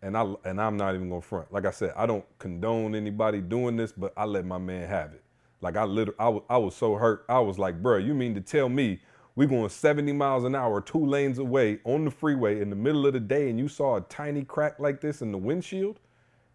And 0.01 0.17
I 0.17 0.33
and 0.43 0.59
I'm 0.59 0.77
not 0.77 0.95
even 0.95 1.09
gonna 1.09 1.21
front. 1.21 1.51
Like 1.53 1.65
I 1.65 1.71
said, 1.71 1.93
I 1.95 2.05
don't 2.05 2.25
condone 2.39 2.95
anybody 2.95 3.41
doing 3.41 3.75
this, 3.75 3.91
but 3.91 4.13
I 4.17 4.25
let 4.25 4.45
my 4.45 4.57
man 4.57 4.87
have 4.87 5.13
it. 5.13 5.23
Like 5.65 5.77
I 5.77 5.83
literally, 5.83 6.19
I 6.19 6.29
was, 6.29 6.43
I 6.47 6.57
was 6.57 6.75
so 6.75 6.93
hurt. 6.93 7.25
I 7.27 7.39
was 7.39 7.57
like, 7.57 7.81
bro, 7.81 7.97
you 7.97 8.13
mean 8.13 8.35
to 8.35 8.41
tell 8.41 8.69
me 8.69 8.99
we 9.35 9.47
going 9.47 9.67
70 9.67 10.13
miles 10.13 10.43
an 10.43 10.53
hour, 10.53 10.79
two 10.79 11.03
lanes 11.03 11.39
away 11.39 11.79
on 11.85 12.05
the 12.05 12.11
freeway 12.11 12.61
in 12.61 12.69
the 12.69 12.75
middle 12.75 13.07
of 13.07 13.13
the 13.13 13.19
day, 13.19 13.49
and 13.49 13.57
you 13.57 13.67
saw 13.67 13.97
a 13.97 14.01
tiny 14.01 14.43
crack 14.43 14.79
like 14.79 15.01
this 15.01 15.23
in 15.23 15.31
the 15.31 15.39
windshield? 15.39 15.99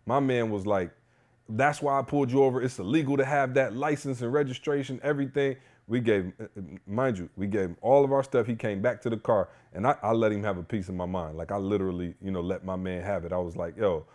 My 0.06 0.20
man 0.20 0.48
was 0.48 0.64
like, 0.64 0.92
that's 1.48 1.82
why 1.82 1.98
I 1.98 2.02
pulled 2.02 2.30
you 2.30 2.44
over. 2.44 2.62
It's 2.62 2.78
illegal 2.78 3.16
to 3.16 3.24
have 3.24 3.52
that 3.54 3.74
license 3.74 4.20
and 4.20 4.32
registration, 4.32 5.00
everything. 5.02 5.56
We 5.88 5.98
gave, 5.98 6.32
uh, 6.40 6.46
mind 6.86 7.18
you, 7.18 7.28
we 7.36 7.48
gave 7.48 7.70
him 7.70 7.76
all 7.80 8.04
of 8.04 8.12
our 8.12 8.22
stuff. 8.22 8.46
He 8.46 8.54
came 8.54 8.80
back 8.80 9.02
to 9.02 9.10
the 9.10 9.16
car, 9.16 9.48
and 9.72 9.88
I, 9.88 9.96
I 10.04 10.12
let 10.12 10.30
him 10.30 10.44
have 10.44 10.56
a 10.56 10.62
piece 10.62 10.88
of 10.88 10.94
my 10.94 11.06
mind. 11.06 11.36
Like 11.36 11.50
I 11.50 11.56
literally, 11.56 12.14
you 12.22 12.30
know, 12.30 12.42
let 12.42 12.64
my 12.64 12.76
man 12.76 13.02
have 13.02 13.24
it. 13.24 13.32
I 13.32 13.38
was 13.38 13.56
like, 13.56 13.76
yo, 13.76 14.06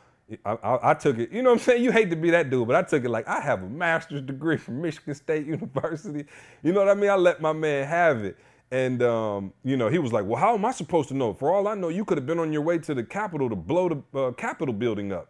I, 0.45 0.51
I, 0.51 0.91
I 0.91 0.93
took 0.95 1.19
it. 1.19 1.31
You 1.31 1.43
know 1.43 1.51
what 1.51 1.59
I'm 1.59 1.63
saying? 1.63 1.83
You 1.83 1.91
hate 1.91 2.09
to 2.09 2.15
be 2.15 2.31
that 2.31 2.49
dude, 2.49 2.67
but 2.67 2.75
I 2.75 2.81
took 2.83 3.03
it 3.05 3.09
like 3.09 3.27
I 3.27 3.39
have 3.41 3.63
a 3.63 3.69
master's 3.69 4.21
degree 4.21 4.57
from 4.57 4.81
Michigan 4.81 5.15
State 5.15 5.45
University. 5.47 6.25
You 6.63 6.73
know 6.73 6.79
what 6.79 6.89
I 6.89 6.95
mean? 6.95 7.09
I 7.09 7.15
let 7.15 7.41
my 7.41 7.53
man 7.53 7.87
have 7.87 8.23
it. 8.23 8.37
And 8.71 9.03
um, 9.03 9.53
you 9.63 9.77
know, 9.77 9.89
he 9.89 9.99
was 9.99 10.11
like, 10.11 10.25
"Well, 10.25 10.39
how 10.39 10.55
am 10.55 10.65
I 10.65 10.71
supposed 10.71 11.09
to 11.09 11.15
know? 11.15 11.33
For 11.33 11.53
all 11.53 11.67
I 11.67 11.75
know, 11.75 11.89
you 11.89 12.03
could 12.05 12.17
have 12.17 12.25
been 12.25 12.39
on 12.39 12.51
your 12.51 12.63
way 12.63 12.79
to 12.79 12.93
the 12.95 13.03
Capitol 13.03 13.49
to 13.49 13.55
blow 13.55 13.89
the 13.89 14.19
uh, 14.19 14.31
Capitol 14.31 14.73
building 14.73 15.13
up." 15.13 15.29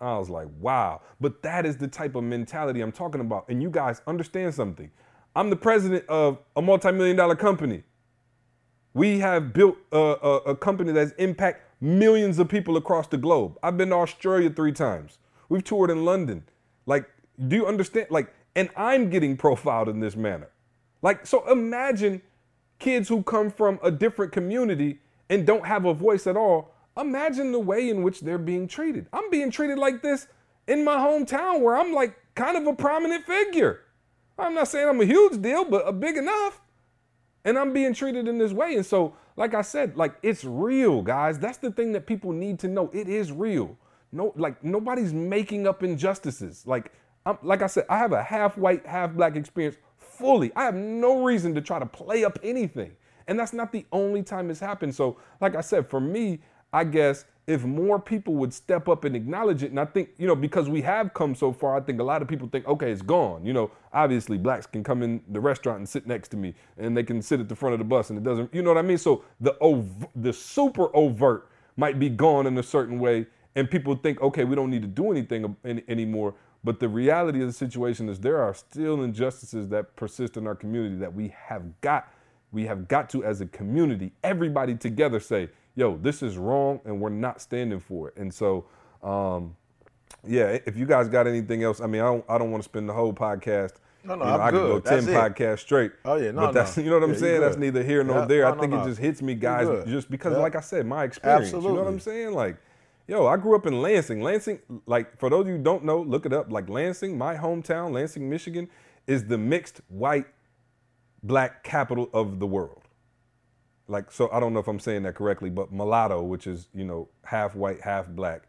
I 0.00 0.18
was 0.18 0.30
like, 0.30 0.48
wow. 0.60 1.02
But 1.20 1.42
that 1.42 1.66
is 1.66 1.76
the 1.76 1.88
type 1.88 2.14
of 2.16 2.24
mentality 2.24 2.80
I'm 2.80 2.92
talking 2.92 3.20
about. 3.20 3.46
And 3.48 3.62
you 3.62 3.70
guys 3.70 4.00
understand 4.06 4.54
something. 4.54 4.90
I'm 5.36 5.50
the 5.50 5.56
president 5.56 6.06
of 6.08 6.38
a 6.56 6.62
multi 6.62 6.90
million 6.90 7.16
dollar 7.16 7.36
company. 7.36 7.82
We 8.94 9.20
have 9.20 9.52
built 9.52 9.76
a, 9.92 9.98
a, 9.98 10.36
a 10.38 10.56
company 10.56 10.92
that's 10.92 11.12
impact 11.12 11.69
millions 11.80 12.38
of 12.38 12.48
people 12.48 12.76
across 12.76 13.06
the 13.06 13.16
globe. 13.16 13.58
I've 13.62 13.76
been 13.76 13.90
to 13.90 13.96
Australia 13.96 14.50
three 14.50 14.72
times. 14.72 15.18
We've 15.48 15.64
toured 15.64 15.90
in 15.90 16.04
London. 16.04 16.44
Like, 16.86 17.08
do 17.48 17.56
you 17.56 17.66
understand? 17.66 18.08
Like, 18.10 18.32
and 18.54 18.68
I'm 18.76 19.10
getting 19.10 19.36
profiled 19.38 19.88
in 19.88 20.00
this 20.00 20.16
manner. 20.16 20.50
Like, 21.02 21.26
so 21.26 21.50
imagine 21.50 22.22
kids 22.78 23.08
who 23.08 23.22
come 23.22 23.50
from 23.50 23.78
a 23.82 23.90
different 23.90 24.32
community 24.32 25.00
and 25.28 25.46
don't 25.46 25.66
have 25.66 25.84
a 25.84 25.94
voice 25.94 26.26
at 26.26 26.36
all. 26.36 26.74
Imagine 26.96 27.52
the 27.52 27.60
way 27.60 27.88
in 27.88 28.02
which 28.02 28.20
they're 28.20 28.38
being 28.38 28.66
treated. 28.66 29.06
I'm 29.12 29.30
being 29.30 29.50
treated 29.50 29.78
like 29.78 30.02
this 30.02 30.26
in 30.66 30.84
my 30.84 30.96
hometown 30.96 31.60
where 31.60 31.76
I'm 31.76 31.92
like 31.92 32.16
kind 32.34 32.56
of 32.56 32.66
a 32.66 32.74
prominent 32.74 33.24
figure. 33.24 33.80
I'm 34.38 34.54
not 34.54 34.68
saying 34.68 34.88
I'm 34.88 35.00
a 35.00 35.04
huge 35.04 35.40
deal, 35.40 35.64
but 35.64 35.86
a 35.86 35.92
big 35.92 36.16
enough. 36.16 36.60
And 37.44 37.58
I'm 37.58 37.72
being 37.72 37.94
treated 37.94 38.28
in 38.28 38.38
this 38.38 38.52
way. 38.52 38.74
And 38.74 38.84
so, 38.84 39.14
like 39.36 39.54
I 39.54 39.62
said, 39.62 39.96
like 39.96 40.14
it's 40.22 40.44
real, 40.44 41.02
guys. 41.02 41.38
That's 41.38 41.58
the 41.58 41.70
thing 41.70 41.92
that 41.92 42.06
people 42.06 42.32
need 42.32 42.58
to 42.60 42.68
know. 42.68 42.90
It 42.92 43.08
is 43.08 43.32
real. 43.32 43.76
No, 44.12 44.32
like 44.36 44.62
nobody's 44.64 45.12
making 45.12 45.66
up 45.66 45.82
injustices. 45.82 46.66
Like, 46.66 46.92
I'm, 47.26 47.38
like 47.42 47.62
I 47.62 47.66
said, 47.66 47.86
I 47.88 47.98
have 47.98 48.12
a 48.12 48.22
half 48.22 48.58
white, 48.58 48.86
half 48.86 49.12
black 49.12 49.36
experience 49.36 49.76
fully. 49.98 50.52
I 50.56 50.64
have 50.64 50.74
no 50.74 51.22
reason 51.22 51.54
to 51.54 51.60
try 51.60 51.78
to 51.78 51.86
play 51.86 52.24
up 52.24 52.38
anything. 52.42 52.92
And 53.26 53.38
that's 53.38 53.52
not 53.52 53.70
the 53.70 53.86
only 53.92 54.22
time 54.22 54.50
it's 54.50 54.60
happened. 54.60 54.94
So, 54.94 55.16
like 55.40 55.54
I 55.54 55.60
said, 55.60 55.88
for 55.88 56.00
me, 56.00 56.40
I 56.72 56.84
guess 56.84 57.24
if 57.50 57.64
more 57.64 57.98
people 57.98 58.34
would 58.36 58.54
step 58.54 58.88
up 58.88 59.04
and 59.04 59.16
acknowledge 59.16 59.64
it, 59.64 59.72
and 59.72 59.80
I 59.80 59.84
think, 59.84 60.10
you 60.18 60.28
know, 60.28 60.36
because 60.36 60.68
we 60.68 60.82
have 60.82 61.12
come 61.14 61.34
so 61.34 61.52
far, 61.52 61.76
I 61.76 61.80
think 61.80 61.98
a 61.98 62.04
lot 62.04 62.22
of 62.22 62.28
people 62.28 62.46
think, 62.46 62.64
okay, 62.68 62.92
it's 62.92 63.02
gone. 63.02 63.44
You 63.44 63.52
know, 63.52 63.72
obviously 63.92 64.38
blacks 64.38 64.66
can 64.66 64.84
come 64.84 65.02
in 65.02 65.20
the 65.28 65.40
restaurant 65.40 65.78
and 65.78 65.88
sit 65.88 66.06
next 66.06 66.28
to 66.28 66.36
me 66.36 66.54
and 66.78 66.96
they 66.96 67.02
can 67.02 67.20
sit 67.20 67.40
at 67.40 67.48
the 67.48 67.56
front 67.56 67.72
of 67.72 67.80
the 67.80 67.84
bus 67.84 68.10
and 68.10 68.18
it 68.20 68.22
doesn't, 68.22 68.54
you 68.54 68.62
know 68.62 68.70
what 68.70 68.78
I 68.78 68.82
mean? 68.82 68.98
So 68.98 69.24
the 69.40 69.56
ov- 69.60 70.06
the 70.14 70.32
super 70.32 70.94
overt 70.94 71.48
might 71.76 71.98
be 71.98 72.08
gone 72.08 72.46
in 72.46 72.56
a 72.56 72.62
certain 72.62 73.00
way 73.00 73.26
and 73.56 73.68
people 73.68 73.96
think, 73.96 74.20
okay, 74.20 74.44
we 74.44 74.54
don't 74.54 74.70
need 74.70 74.82
to 74.82 74.88
do 74.88 75.10
anything 75.10 75.56
any, 75.64 75.82
anymore. 75.88 76.34
But 76.62 76.78
the 76.78 76.88
reality 76.88 77.40
of 77.40 77.48
the 77.48 77.52
situation 77.52 78.08
is 78.08 78.20
there 78.20 78.40
are 78.40 78.54
still 78.54 79.02
injustices 79.02 79.66
that 79.70 79.96
persist 79.96 80.36
in 80.36 80.46
our 80.46 80.54
community 80.54 80.94
that 80.98 81.12
we 81.12 81.34
have 81.36 81.80
got, 81.80 82.12
we 82.52 82.66
have 82.66 82.86
got 82.86 83.10
to 83.10 83.24
as 83.24 83.40
a 83.40 83.46
community, 83.46 84.12
everybody 84.22 84.76
together 84.76 85.18
say, 85.18 85.48
yo, 85.74 85.96
this 85.96 86.22
is 86.22 86.36
wrong 86.36 86.80
and 86.84 87.00
we're 87.00 87.08
not 87.10 87.40
standing 87.40 87.80
for 87.80 88.08
it. 88.08 88.16
And 88.16 88.32
so, 88.32 88.66
um, 89.02 89.56
yeah, 90.26 90.58
if 90.66 90.76
you 90.76 90.86
guys 90.86 91.08
got 91.08 91.26
anything 91.26 91.62
else, 91.62 91.80
I 91.80 91.86
mean, 91.86 92.00
I 92.00 92.04
don't, 92.06 92.24
I 92.28 92.38
don't 92.38 92.50
want 92.50 92.62
to 92.62 92.68
spend 92.68 92.88
the 92.88 92.92
whole 92.92 93.12
podcast. 93.12 93.74
No, 94.02 94.14
no, 94.14 94.24
you 94.24 94.30
know, 94.30 94.40
I 94.40 94.50
could 94.50 94.56
go 94.56 94.80
10 94.80 95.04
That's 95.04 95.38
podcasts 95.38 95.58
straight. 95.60 95.92
Oh, 96.04 96.16
yeah, 96.16 96.30
no, 96.30 96.42
but 96.42 96.52
that's, 96.52 96.76
no. 96.76 96.82
you 96.84 96.90
know 96.90 96.96
what 96.98 97.04
I'm 97.04 97.12
Yeah, 97.12 97.18
saying? 97.18 97.40
That's 97.42 97.56
neither 97.58 97.82
here 97.82 98.02
nor 98.02 98.20
Yeah, 98.20 98.24
there. 98.26 98.42
no, 98.44 98.54
I 98.54 98.58
think 98.58 98.72
no. 98.72 98.82
it 98.82 98.86
just 98.86 98.98
hits 99.00 99.20
me, 99.22 99.34
guys, 99.34 99.68
just 99.86 100.10
because, 100.10 100.36
like 100.36 100.56
I 100.56 100.60
said, 100.60 100.86
my 100.86 101.04
experience. 101.04 101.44
Absolutely. 101.46 101.70
You 101.70 101.76
know 101.76 101.82
what 101.84 101.90
I'm 101.92 102.00
saying? 102.00 102.32
Like, 102.32 102.56
yo, 103.06 103.26
I 103.26 103.36
grew 103.36 103.54
up 103.54 103.66
in 103.66 103.82
Lansing. 103.82 104.22
Lansing, 104.22 104.60
like, 104.86 105.18
for 105.18 105.28
those 105.28 105.42
of 105.42 105.48
you 105.48 105.56
who 105.58 105.62
don't 105.62 105.84
know, 105.84 106.00
look 106.00 106.24
it 106.24 106.32
up. 106.32 106.50
Like, 106.50 106.68
Lansing, 106.70 107.18
my 107.18 107.36
hometown, 107.36 107.92
Lansing, 107.92 108.28
Michigan, 108.28 108.68
is 109.06 109.24
the 109.26 109.36
mixed 109.36 109.82
white 109.88 110.26
black 111.22 111.62
capital 111.62 112.08
of 112.14 112.38
the 112.38 112.46
world. 112.46 112.79
Like, 113.90 114.12
so 114.12 114.30
I 114.32 114.38
don't 114.38 114.54
know 114.54 114.60
if 114.60 114.68
I'm 114.68 114.78
saying 114.78 115.02
that 115.02 115.16
correctly, 115.16 115.50
but 115.50 115.72
mulatto, 115.72 116.22
which 116.22 116.46
is, 116.46 116.68
you 116.72 116.84
know, 116.84 117.08
half 117.24 117.56
white, 117.56 117.80
half 117.80 118.06
black, 118.06 118.42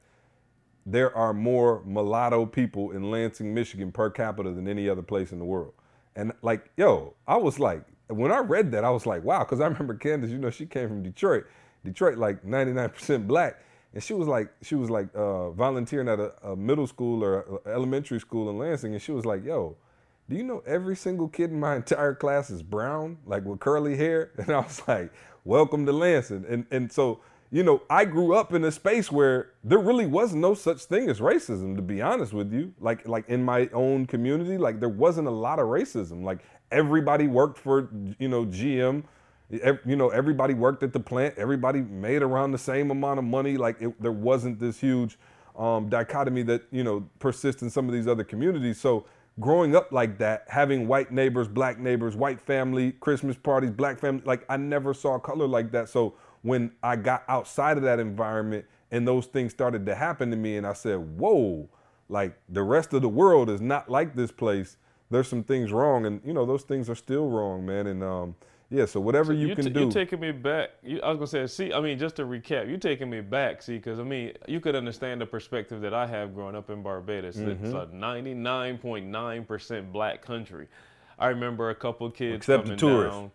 there 0.86 1.15
are 1.15 1.34
more 1.34 1.82
mulatto 1.84 2.45
people 2.45 2.91
in 2.91 3.10
Lansing, 3.10 3.51
Michigan 3.51 3.91
per 3.91 4.12
capita 4.12 4.51
than 4.51 4.67
any 4.67 4.88
other 4.88 5.01
place 5.01 5.32
in 5.32 5.39
the 5.39 5.45
world. 5.45 5.73
And 6.15 6.32
like, 6.43 6.69
yo, 6.77 7.15
I 7.27 7.38
was 7.38 7.60
like, 7.60 7.84
when 8.08 8.32
I 8.32 8.38
read 8.38 8.71
that, 8.73 8.84
I 8.84 8.91
was 8.91 9.08
like, 9.08 9.23
wow, 9.23 9.39
because 9.39 9.60
I 9.62 9.65
remember 9.65 9.95
Candace, 9.95 10.30
you 10.30 10.38
know, 10.38 10.51
she 10.51 10.67
came 10.67 10.88
from 10.88 11.01
Detroit. 11.01 11.45
Detroit, 11.84 12.19
like 12.19 12.43
99% 12.43 13.25
black. 13.25 13.63
And 13.93 14.04
she 14.04 14.13
was 14.13 14.27
like, 14.27 14.51
she 14.62 14.75
was 14.75 14.91
like 14.91 15.08
uh, 15.15 15.51
volunteering 15.51 16.08
at 16.08 16.19
a, 16.19 16.34
a 16.49 16.56
middle 16.56 16.86
school 16.86 17.23
or 17.23 17.62
elementary 17.65 18.19
school 18.19 18.49
in 18.49 18.60
Lansing. 18.60 18.93
And 18.93 19.01
she 19.01 19.12
was 19.12 19.25
like, 19.25 19.43
yo, 19.43 19.75
do 20.30 20.38
you 20.38 20.43
know 20.43 20.63
every 20.65 20.95
single 20.95 21.27
kid 21.27 21.51
in 21.51 21.60
my 21.60 21.75
entire 21.77 22.15
class 22.15 22.49
is 22.49 22.63
brown, 22.63 23.17
like 23.25 23.43
with 23.43 23.60
curly 23.60 23.97
hair? 23.97 24.32
And 24.38 24.51
I 24.51 24.60
was 24.60 24.82
like, 24.88 25.12
welcome 25.43 25.86
to 25.86 25.91
Lansing. 25.91 26.45
And, 26.47 26.65
and 26.71 26.91
so, 26.91 27.21
you 27.51 27.63
know, 27.63 27.82
I 27.89 28.06
grew 28.06 28.36
up 28.36 28.54
in 28.54 28.63
a 28.63 28.71
space 28.71 29.12
where 29.12 29.51
there 29.63 29.80
really 29.80 30.06
was 30.06 30.34
no 30.34 30.54
such 30.54 30.84
thing 30.84 31.10
as 31.10 31.19
racism, 31.19 31.75
to 31.75 31.82
be 31.82 32.01
honest 32.01 32.34
with 32.34 32.54
you. 32.54 32.73
Like, 32.80 33.08
like 33.08 33.27
in 33.27 33.43
my 33.43 33.69
own 33.73 34.06
community, 34.06 34.58
like 34.58 34.80
there 34.80 34.89
wasn't 34.89 35.27
a 35.27 35.32
lot 35.32 35.60
of 35.60 35.67
racism. 35.67 36.23
Like 36.23 36.39
everybody 36.71 37.27
worked 37.27 37.58
for, 37.58 37.89
you 38.19 38.30
know, 38.30 38.45
GM. 38.45 39.04
You 39.86 39.97
know, 39.97 40.10
everybody 40.10 40.54
worked 40.54 40.82
at 40.82 40.93
the 40.93 40.99
plant. 40.99 41.36
Everybody 41.38 41.82
made 41.82 42.21
around 42.21 42.51
the 42.51 42.58
same 42.58 42.89
amount 42.89 43.19
of 43.19 43.25
money. 43.25 43.58
Like 43.58 43.82
it, 43.82 44.01
there 44.01 44.13
wasn't 44.13 44.60
this 44.60 44.80
huge 44.80 45.17
um, 45.58 45.89
dichotomy 45.89 46.43
that 46.43 46.63
you 46.71 46.86
know 46.86 47.06
persists 47.19 47.62
in 47.62 47.69
some 47.69 47.88
of 47.88 47.93
these 47.93 48.08
other 48.08 48.23
communities. 48.23 48.80
So 48.80 49.06
growing 49.41 49.75
up 49.75 49.91
like 49.91 50.17
that, 50.19 50.45
having 50.47 50.88
white 50.88 51.12
neighbors, 51.12 51.47
black 51.47 51.80
neighbors, 51.80 52.15
white 52.15 52.39
family, 52.39 52.93
Christmas 52.93 53.36
parties, 53.36 53.71
black 53.71 53.99
family, 53.99 54.21
like 54.25 54.45
I 54.47 54.58
never 54.58 54.93
saw 54.93 55.19
color 55.19 55.47
like 55.47 55.71
that. 55.71 55.89
So 55.89 56.13
when 56.43 56.71
I 56.82 56.95
got 56.95 57.23
outside 57.27 57.77
of 57.77 57.84
that 57.84 57.99
environment 57.99 58.65
and 58.91 59.08
those 59.08 59.25
things 59.25 59.51
started 59.51 59.86
to 59.88 59.95
happen 59.95 60.32
to 60.32 60.38
me, 60.38 60.58
and 60.58 60.65
I 60.65 60.73
said, 60.73 61.17
"Whoa!" 61.17 61.69
Like 62.08 62.38
the 62.47 62.63
rest 62.63 62.93
of 62.93 63.01
the 63.01 63.10
world 63.10 63.49
is 63.49 63.62
not 63.62 63.89
like 63.89 64.15
this 64.15 64.32
place. 64.32 64.77
There's 65.10 65.27
some 65.27 65.43
things 65.43 65.71
wrong, 65.71 66.06
and 66.06 66.21
you 66.23 66.34
know 66.34 66.45
those 66.45 66.63
things 66.63 66.89
are 66.89 66.95
still 66.95 67.30
wrong, 67.30 67.65
man. 67.65 67.88
And 67.88 68.04
um, 68.04 68.36
Yeah, 68.73 68.86
so 68.86 69.01
whatever 69.01 69.34
you, 69.34 69.49
you 69.49 69.55
can 69.55 69.65
t- 69.65 69.69
do. 69.71 69.81
You're 69.81 69.91
taking 69.91 70.21
me 70.21 70.31
back. 70.31 70.69
You, 70.81 71.01
I 71.01 71.10
was 71.12 71.17
gonna 71.17 71.27
say, 71.47 71.65
see, 71.67 71.73
I 71.73 71.81
mean, 71.81 71.99
just 71.99 72.15
to 72.15 72.23
recap, 72.23 72.69
you're 72.69 72.77
taking 72.77 73.10
me 73.10 73.19
back, 73.19 73.62
see, 73.62 73.75
because 73.75 73.99
I 73.99 74.03
mean, 74.03 74.31
you 74.47 74.62
could 74.62 74.77
understand 74.77 75.19
the 75.19 75.25
perspective 75.25 75.81
that 75.81 75.93
I 75.93 76.07
have 76.07 76.34
growing 76.34 76.55
up 76.55 76.69
in 76.69 76.81
Barbados. 76.81 77.36
It's 77.38 77.62
Mm-hmm. 77.62 77.75
a 77.75 77.86
99.9% 77.88 79.91
black 79.91 80.21
country. 80.21 80.67
I 81.19 81.27
remember 81.27 81.69
a 81.69 81.75
couple 81.75 82.10
kids 82.10 82.38
Except 82.38 82.67
the 82.67 82.75
tourists. 82.75 83.17
down, 83.19 83.31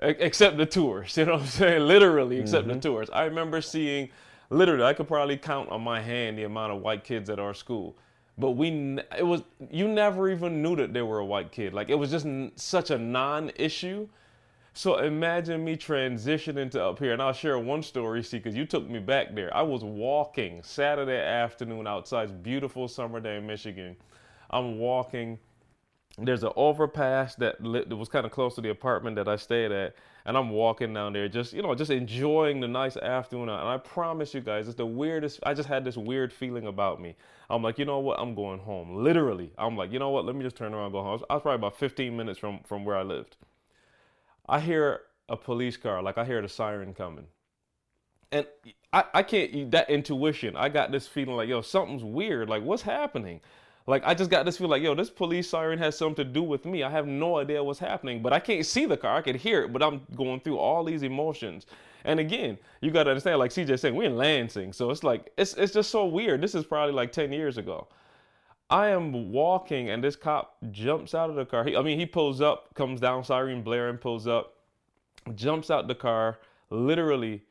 except 0.00 0.56
the 0.56 0.66
tourists. 0.66 1.14
You 1.18 1.26
know 1.26 1.32
what 1.32 1.40
I'm 1.42 1.46
saying? 1.46 1.82
Literally, 1.82 2.38
except 2.38 2.66
Mm-hmm. 2.66 2.74
the 2.74 2.80
tourists. 2.80 3.14
I 3.14 3.24
remember 3.24 3.60
seeing, 3.60 4.08
literally, 4.50 4.84
I 4.84 4.92
could 4.92 5.08
probably 5.08 5.36
count 5.36 5.70
on 5.70 5.82
my 5.82 6.00
hand 6.00 6.38
the 6.38 6.44
amount 6.44 6.72
of 6.72 6.80
white 6.82 7.04
kids 7.04 7.30
at 7.30 7.38
our 7.38 7.54
school. 7.54 7.96
But 8.36 8.52
we, 8.52 8.98
it 9.18 9.26
was 9.26 9.42
you 9.70 9.88
never 9.88 10.30
even 10.30 10.62
knew 10.62 10.76
that 10.76 10.92
they 10.92 11.02
were 11.02 11.18
a 11.18 11.24
white 11.24 11.50
kid. 11.50 11.74
Like 11.74 11.88
it 11.88 11.96
was 11.96 12.10
just 12.12 12.24
n- 12.26 12.52
such 12.54 12.90
a 12.90 12.98
non-issue. 12.98 14.08
So 14.78 14.98
imagine 14.98 15.64
me 15.64 15.76
transitioning 15.76 16.70
to 16.70 16.84
up 16.84 17.00
here, 17.00 17.12
and 17.12 17.20
I'll 17.20 17.32
share 17.32 17.58
one 17.58 17.82
story, 17.82 18.22
see, 18.22 18.36
because 18.36 18.54
you 18.54 18.64
took 18.64 18.88
me 18.88 19.00
back 19.00 19.34
there. 19.34 19.52
I 19.52 19.62
was 19.62 19.82
walking 19.82 20.62
Saturday 20.62 21.18
afternoon 21.18 21.88
outside, 21.88 22.44
beautiful 22.44 22.86
summer 22.86 23.18
day 23.18 23.38
in 23.38 23.46
Michigan. 23.48 23.96
I'm 24.50 24.78
walking. 24.78 25.40
There's 26.16 26.44
an 26.44 26.52
overpass 26.54 27.34
that, 27.36 27.60
lit, 27.60 27.88
was 27.88 28.08
kind 28.08 28.24
of 28.24 28.30
close 28.30 28.54
to 28.54 28.60
the 28.60 28.68
apartment 28.68 29.16
that 29.16 29.26
I 29.26 29.34
stayed 29.34 29.72
at, 29.72 29.96
and 30.24 30.36
I'm 30.36 30.50
walking 30.50 30.94
down 30.94 31.12
there, 31.12 31.28
just 31.28 31.52
you 31.52 31.60
know, 31.60 31.74
just 31.74 31.90
enjoying 31.90 32.60
the 32.60 32.68
nice 32.68 32.96
afternoon. 32.96 33.48
And 33.48 33.68
I 33.68 33.78
promise 33.78 34.32
you 34.32 34.40
guys, 34.40 34.68
it's 34.68 34.76
the 34.76 34.86
weirdest. 34.86 35.40
I 35.42 35.54
just 35.54 35.68
had 35.68 35.84
this 35.84 35.96
weird 35.96 36.32
feeling 36.32 36.68
about 36.68 37.00
me. 37.00 37.16
I'm 37.50 37.64
like, 37.64 37.80
you 37.80 37.84
know 37.84 37.98
what? 37.98 38.20
I'm 38.20 38.36
going 38.36 38.60
home. 38.60 39.02
Literally, 39.02 39.50
I'm 39.58 39.76
like, 39.76 39.90
you 39.90 39.98
know 39.98 40.10
what? 40.10 40.24
Let 40.24 40.36
me 40.36 40.44
just 40.44 40.54
turn 40.54 40.72
around 40.72 40.84
and 40.84 40.92
go 40.92 41.02
home. 41.02 41.08
I 41.08 41.12
was, 41.14 41.22
I 41.30 41.34
was 41.34 41.42
probably 41.42 41.56
about 41.56 41.76
15 41.76 42.16
minutes 42.16 42.38
from 42.38 42.60
from 42.62 42.84
where 42.84 42.96
I 42.96 43.02
lived. 43.02 43.36
I 44.48 44.60
hear 44.60 45.02
a 45.28 45.36
police 45.36 45.76
car, 45.76 46.02
like 46.02 46.18
I 46.18 46.24
hear 46.24 46.40
the 46.40 46.48
siren 46.48 46.94
coming. 46.94 47.26
And 48.32 48.46
I, 48.92 49.04
I 49.14 49.22
can't, 49.22 49.70
that 49.70 49.88
intuition, 49.90 50.56
I 50.56 50.68
got 50.68 50.92
this 50.92 51.06
feeling 51.06 51.36
like, 51.36 51.48
yo, 51.48 51.60
something's 51.62 52.04
weird. 52.04 52.48
Like, 52.48 52.62
what's 52.62 52.82
happening? 52.82 53.40
Like, 53.86 54.02
I 54.04 54.12
just 54.12 54.30
got 54.30 54.44
this 54.44 54.58
feeling 54.58 54.70
like, 54.70 54.82
yo, 54.82 54.94
this 54.94 55.08
police 55.08 55.48
siren 55.48 55.78
has 55.78 55.96
something 55.96 56.24
to 56.24 56.30
do 56.30 56.42
with 56.42 56.66
me. 56.66 56.82
I 56.82 56.90
have 56.90 57.06
no 57.06 57.38
idea 57.38 57.64
what's 57.64 57.78
happening, 57.78 58.22
but 58.22 58.34
I 58.34 58.38
can't 58.38 58.66
see 58.66 58.84
the 58.84 58.98
car. 58.98 59.16
I 59.16 59.22
can 59.22 59.36
hear 59.36 59.62
it, 59.62 59.72
but 59.72 59.82
I'm 59.82 60.02
going 60.14 60.40
through 60.40 60.58
all 60.58 60.84
these 60.84 61.02
emotions. 61.02 61.64
And 62.04 62.20
again, 62.20 62.58
you 62.82 62.90
got 62.90 63.04
to 63.04 63.10
understand, 63.10 63.38
like 63.38 63.50
CJ 63.50 63.78
saying, 63.78 63.94
we're 63.94 64.04
in 64.10 64.16
Lansing. 64.16 64.74
So 64.74 64.90
it's 64.90 65.02
like, 65.02 65.32
it's, 65.38 65.54
it's 65.54 65.72
just 65.72 65.90
so 65.90 66.04
weird. 66.04 66.42
This 66.42 66.54
is 66.54 66.64
probably 66.64 66.94
like 66.94 67.12
10 67.12 67.32
years 67.32 67.56
ago. 67.56 67.88
I 68.70 68.88
am 68.88 69.32
walking 69.32 69.88
and 69.88 70.04
this 70.04 70.16
cop 70.16 70.56
jumps 70.70 71.14
out 71.14 71.30
of 71.30 71.36
the 71.36 71.46
car. 71.46 71.64
He, 71.64 71.74
I 71.76 71.82
mean, 71.82 71.98
he 71.98 72.04
pulls 72.06 72.40
up, 72.40 72.74
comes 72.74 73.00
down, 73.00 73.24
siren 73.24 73.62
blaring, 73.62 73.96
pulls 73.96 74.26
up, 74.26 74.56
jumps 75.34 75.70
out 75.70 75.88
the 75.88 75.94
car, 75.94 76.38
literally 76.70 77.42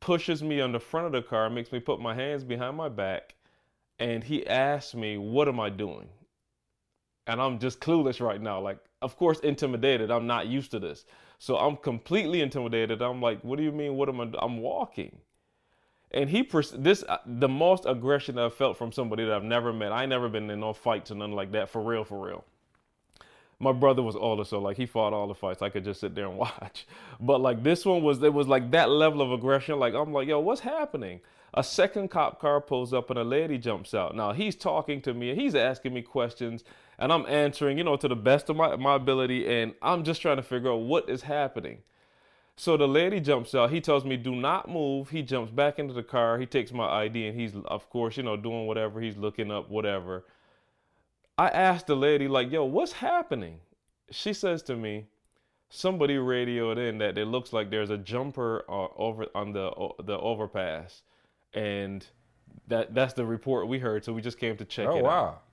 pushes 0.00 0.42
me 0.42 0.60
on 0.60 0.72
the 0.72 0.80
front 0.80 1.06
of 1.06 1.12
the 1.12 1.22
car, 1.22 1.48
makes 1.48 1.72
me 1.72 1.80
put 1.80 2.00
my 2.00 2.14
hands 2.14 2.44
behind 2.44 2.76
my 2.76 2.88
back, 2.88 3.34
and 3.98 4.24
he 4.24 4.46
asks 4.46 4.94
me, 4.94 5.16
What 5.16 5.48
am 5.48 5.60
I 5.60 5.70
doing? 5.70 6.08
And 7.26 7.40
I'm 7.40 7.58
just 7.58 7.80
clueless 7.80 8.20
right 8.20 8.40
now. 8.40 8.60
Like, 8.60 8.78
of 9.02 9.16
course, 9.16 9.40
intimidated. 9.40 10.10
I'm 10.10 10.26
not 10.26 10.46
used 10.46 10.70
to 10.72 10.78
this. 10.78 11.04
So 11.38 11.56
I'm 11.56 11.76
completely 11.76 12.42
intimidated. 12.42 13.00
I'm 13.00 13.22
like, 13.22 13.42
What 13.42 13.56
do 13.56 13.62
you 13.62 13.72
mean? 13.72 13.96
What 13.96 14.08
am 14.08 14.20
I? 14.20 14.30
I'm 14.40 14.58
walking 14.58 15.18
and 16.12 16.28
he 16.28 16.42
this 16.76 17.04
uh, 17.08 17.18
the 17.24 17.48
most 17.48 17.84
aggression 17.86 18.38
I've 18.38 18.54
felt 18.54 18.76
from 18.76 18.92
somebody 18.92 19.24
that 19.24 19.34
I've 19.34 19.44
never 19.44 19.72
met. 19.72 19.92
I 19.92 20.02
ain't 20.02 20.10
never 20.10 20.28
been 20.28 20.50
in 20.50 20.60
no 20.60 20.72
fights 20.72 21.10
or 21.10 21.14
nothing 21.14 21.34
like 21.34 21.52
that 21.52 21.68
for 21.68 21.82
real, 21.82 22.04
for 22.04 22.18
real. 22.18 22.44
My 23.62 23.72
brother 23.72 24.02
was 24.02 24.16
older, 24.16 24.44
so 24.44 24.58
like 24.58 24.76
he 24.76 24.86
fought 24.86 25.12
all 25.12 25.28
the 25.28 25.34
fights. 25.34 25.62
I 25.62 25.68
could 25.68 25.84
just 25.84 26.00
sit 26.00 26.14
there 26.14 26.26
and 26.26 26.36
watch. 26.38 26.86
But 27.20 27.40
like 27.40 27.62
this 27.62 27.84
one 27.84 28.02
was, 28.02 28.22
it 28.22 28.32
was 28.32 28.48
like 28.48 28.70
that 28.72 28.90
level 28.90 29.22
of 29.22 29.32
aggression. 29.32 29.78
Like 29.78 29.94
I'm 29.94 30.12
like, 30.12 30.26
yo, 30.26 30.40
what's 30.40 30.62
happening? 30.62 31.20
A 31.54 31.62
second 31.64 32.10
cop 32.10 32.40
car 32.40 32.60
pulls 32.60 32.94
up 32.94 33.10
and 33.10 33.18
a 33.18 33.24
lady 33.24 33.58
jumps 33.58 33.92
out. 33.92 34.14
Now 34.14 34.32
he's 34.32 34.54
talking 34.54 35.00
to 35.02 35.12
me 35.12 35.30
and 35.30 35.40
he's 35.40 35.54
asking 35.54 35.92
me 35.92 36.02
questions 36.02 36.64
and 36.98 37.12
I'm 37.12 37.26
answering, 37.26 37.78
you 37.78 37.84
know, 37.84 37.96
to 37.96 38.08
the 38.08 38.16
best 38.16 38.50
of 38.50 38.56
my, 38.56 38.76
my 38.76 38.94
ability. 38.94 39.48
And 39.48 39.74
I'm 39.82 40.04
just 40.04 40.22
trying 40.22 40.36
to 40.36 40.42
figure 40.42 40.70
out 40.70 40.82
what 40.82 41.08
is 41.08 41.22
happening. 41.22 41.78
So 42.60 42.76
the 42.76 42.86
lady 42.86 43.20
jumps 43.20 43.54
out. 43.54 43.70
He 43.70 43.80
tells 43.80 44.04
me, 44.04 44.18
"Do 44.18 44.36
not 44.36 44.68
move." 44.68 45.08
He 45.08 45.22
jumps 45.22 45.50
back 45.50 45.78
into 45.78 45.94
the 45.94 46.02
car. 46.02 46.36
He 46.38 46.44
takes 46.44 46.72
my 46.72 46.86
ID, 47.04 47.28
and 47.28 47.40
he's, 47.40 47.56
of 47.64 47.88
course, 47.88 48.18
you 48.18 48.22
know, 48.22 48.36
doing 48.36 48.66
whatever. 48.66 49.00
He's 49.00 49.16
looking 49.16 49.50
up 49.50 49.70
whatever. 49.70 50.26
I 51.38 51.48
asked 51.48 51.86
the 51.86 51.96
lady, 51.96 52.28
like, 52.28 52.52
"Yo, 52.52 52.62
what's 52.64 52.92
happening?" 52.92 53.60
She 54.10 54.34
says 54.34 54.62
to 54.64 54.76
me, 54.76 55.06
"Somebody 55.70 56.18
radioed 56.18 56.76
in 56.76 56.98
that 56.98 57.16
it 57.16 57.24
looks 57.28 57.54
like 57.54 57.70
there's 57.70 57.88
a 57.88 57.96
jumper 57.96 58.66
uh, 58.68 58.88
over 58.94 59.24
on 59.34 59.54
the 59.54 59.68
uh, 59.68 59.92
the 60.02 60.18
overpass, 60.18 61.00
and 61.54 62.06
that 62.68 62.92
that's 62.94 63.14
the 63.14 63.24
report 63.24 63.68
we 63.68 63.78
heard. 63.78 64.04
So 64.04 64.12
we 64.12 64.20
just 64.20 64.38
came 64.38 64.58
to 64.58 64.66
check 64.66 64.86
oh 64.86 64.98
it 64.98 65.06
out." 65.06 65.44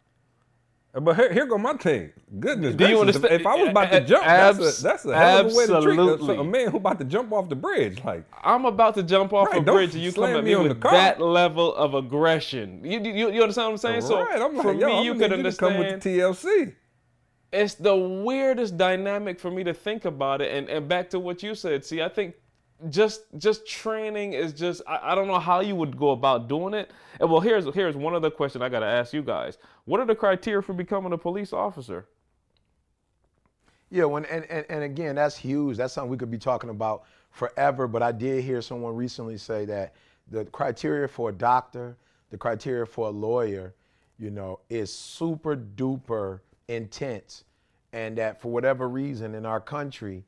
But 0.99 1.15
here, 1.15 1.31
here 1.33 1.45
go 1.45 1.57
my 1.57 1.73
thing. 1.73 2.11
Goodness 2.39 2.75
Do 2.75 2.77
gracious, 2.77 2.93
if- 2.93 2.99
understand- 3.23 3.41
If 3.41 3.47
I 3.47 3.55
was 3.55 3.69
about 3.69 3.91
to 3.91 4.01
jump, 4.01 4.23
that's 4.25 4.57
a, 4.57 4.83
that's 4.83 5.05
a 5.05 5.15
hell 5.17 5.45
of 5.47 5.53
a 5.53 5.55
way 5.55 5.65
to 5.67 5.81
treat 5.81 5.99
a, 5.99 6.39
a 6.39 6.43
man 6.43 6.71
who 6.71 6.77
about 6.77 6.97
to 6.99 7.05
jump 7.05 7.31
off 7.31 7.49
the 7.49 7.55
bridge. 7.55 8.03
Like, 8.03 8.23
I'm 8.43 8.65
about 8.65 8.95
to 8.95 9.03
jump 9.03 9.33
off 9.33 9.47
Right, 9.49 9.57
a 9.59 9.61
bridge 9.61 9.93
and 9.95 10.03
you 10.03 10.11
come 10.11 10.23
at 10.25 10.43
me 10.43 10.55
me 10.55 10.67
with 10.67 10.81
that 10.81 11.21
level 11.21 11.75
of 11.75 11.93
aggression. 11.93 12.81
You, 12.83 12.99
you, 13.01 13.31
you 13.31 13.41
understand 13.41 13.67
what 13.67 13.71
I'm 13.73 13.77
saying? 13.77 14.01
So 14.01 14.23
right, 14.23 14.41
I'm 14.41 14.55
like, 14.55 14.63
for 14.65 14.73
yo, 14.73 14.87
me, 14.87 14.97
I'm 14.97 15.03
you 15.05 15.13
could 15.13 15.21
you 15.21 15.27
come 15.27 15.33
understand. 15.73 15.79
with 15.79 16.01
the 16.03 16.19
TLC. 16.19 16.73
it's 17.51 17.75
the 17.75 17.95
weirdest 17.95 18.77
dynamic 18.77 19.39
for 19.39 19.51
me 19.51 19.63
to 19.63 19.73
think 19.73 20.05
about 20.05 20.41
it. 20.41 20.53
And 20.53 20.67
and 20.69 20.87
back 20.87 21.09
to 21.11 21.19
what 21.19 21.43
you 21.43 21.53
said. 21.55 21.85
See, 21.85 22.01
I 22.01 22.09
think 22.09 22.35
just 22.89 23.23
just 23.37 23.67
training 23.67 24.33
is 24.33 24.53
just 24.53 24.81
I, 24.87 25.11
I 25.11 25.15
don't 25.15 25.27
know 25.27 25.39
how 25.39 25.61
you 25.61 25.75
would 25.75 25.97
go 25.97 26.11
about 26.11 26.47
doing 26.47 26.73
it. 26.73 26.91
And 27.19 27.29
well, 27.29 27.41
here's 27.41 27.65
here's 27.73 27.95
one 27.95 28.13
other 28.13 28.29
question 28.29 28.61
I 28.61 28.69
got 28.69 28.81
to 28.81 28.85
ask 28.85 29.13
you 29.13 29.23
guys. 29.23 29.57
What 29.85 29.99
are 29.99 30.05
the 30.05 30.15
criteria 30.15 30.61
for 30.61 30.73
becoming 30.73 31.13
a 31.13 31.17
police 31.17 31.53
officer? 31.53 32.07
Yeah, 33.89 34.05
when 34.05 34.25
and, 34.25 34.45
and, 34.45 34.65
and 34.69 34.83
again, 34.83 35.15
that's 35.15 35.37
huge. 35.37 35.77
That's 35.77 35.93
something 35.93 36.11
we 36.11 36.17
could 36.17 36.31
be 36.31 36.37
talking 36.37 36.69
about 36.69 37.05
forever. 37.31 37.87
But 37.87 38.03
I 38.03 38.11
did 38.11 38.43
hear 38.43 38.61
someone 38.61 38.95
recently 38.95 39.37
say 39.37 39.65
that 39.65 39.95
the 40.29 40.45
criteria 40.45 41.07
for 41.07 41.29
a 41.29 41.33
doctor, 41.33 41.97
the 42.29 42.37
criteria 42.37 42.85
for 42.85 43.07
a 43.07 43.11
lawyer, 43.11 43.73
you 44.19 44.29
know, 44.29 44.59
is 44.69 44.93
super 44.93 45.55
duper 45.55 46.41
intense, 46.67 47.45
and 47.93 48.17
that 48.17 48.41
for 48.41 48.51
whatever 48.51 48.89
reason 48.89 49.33
in 49.35 49.45
our 49.45 49.61
country, 49.61 50.25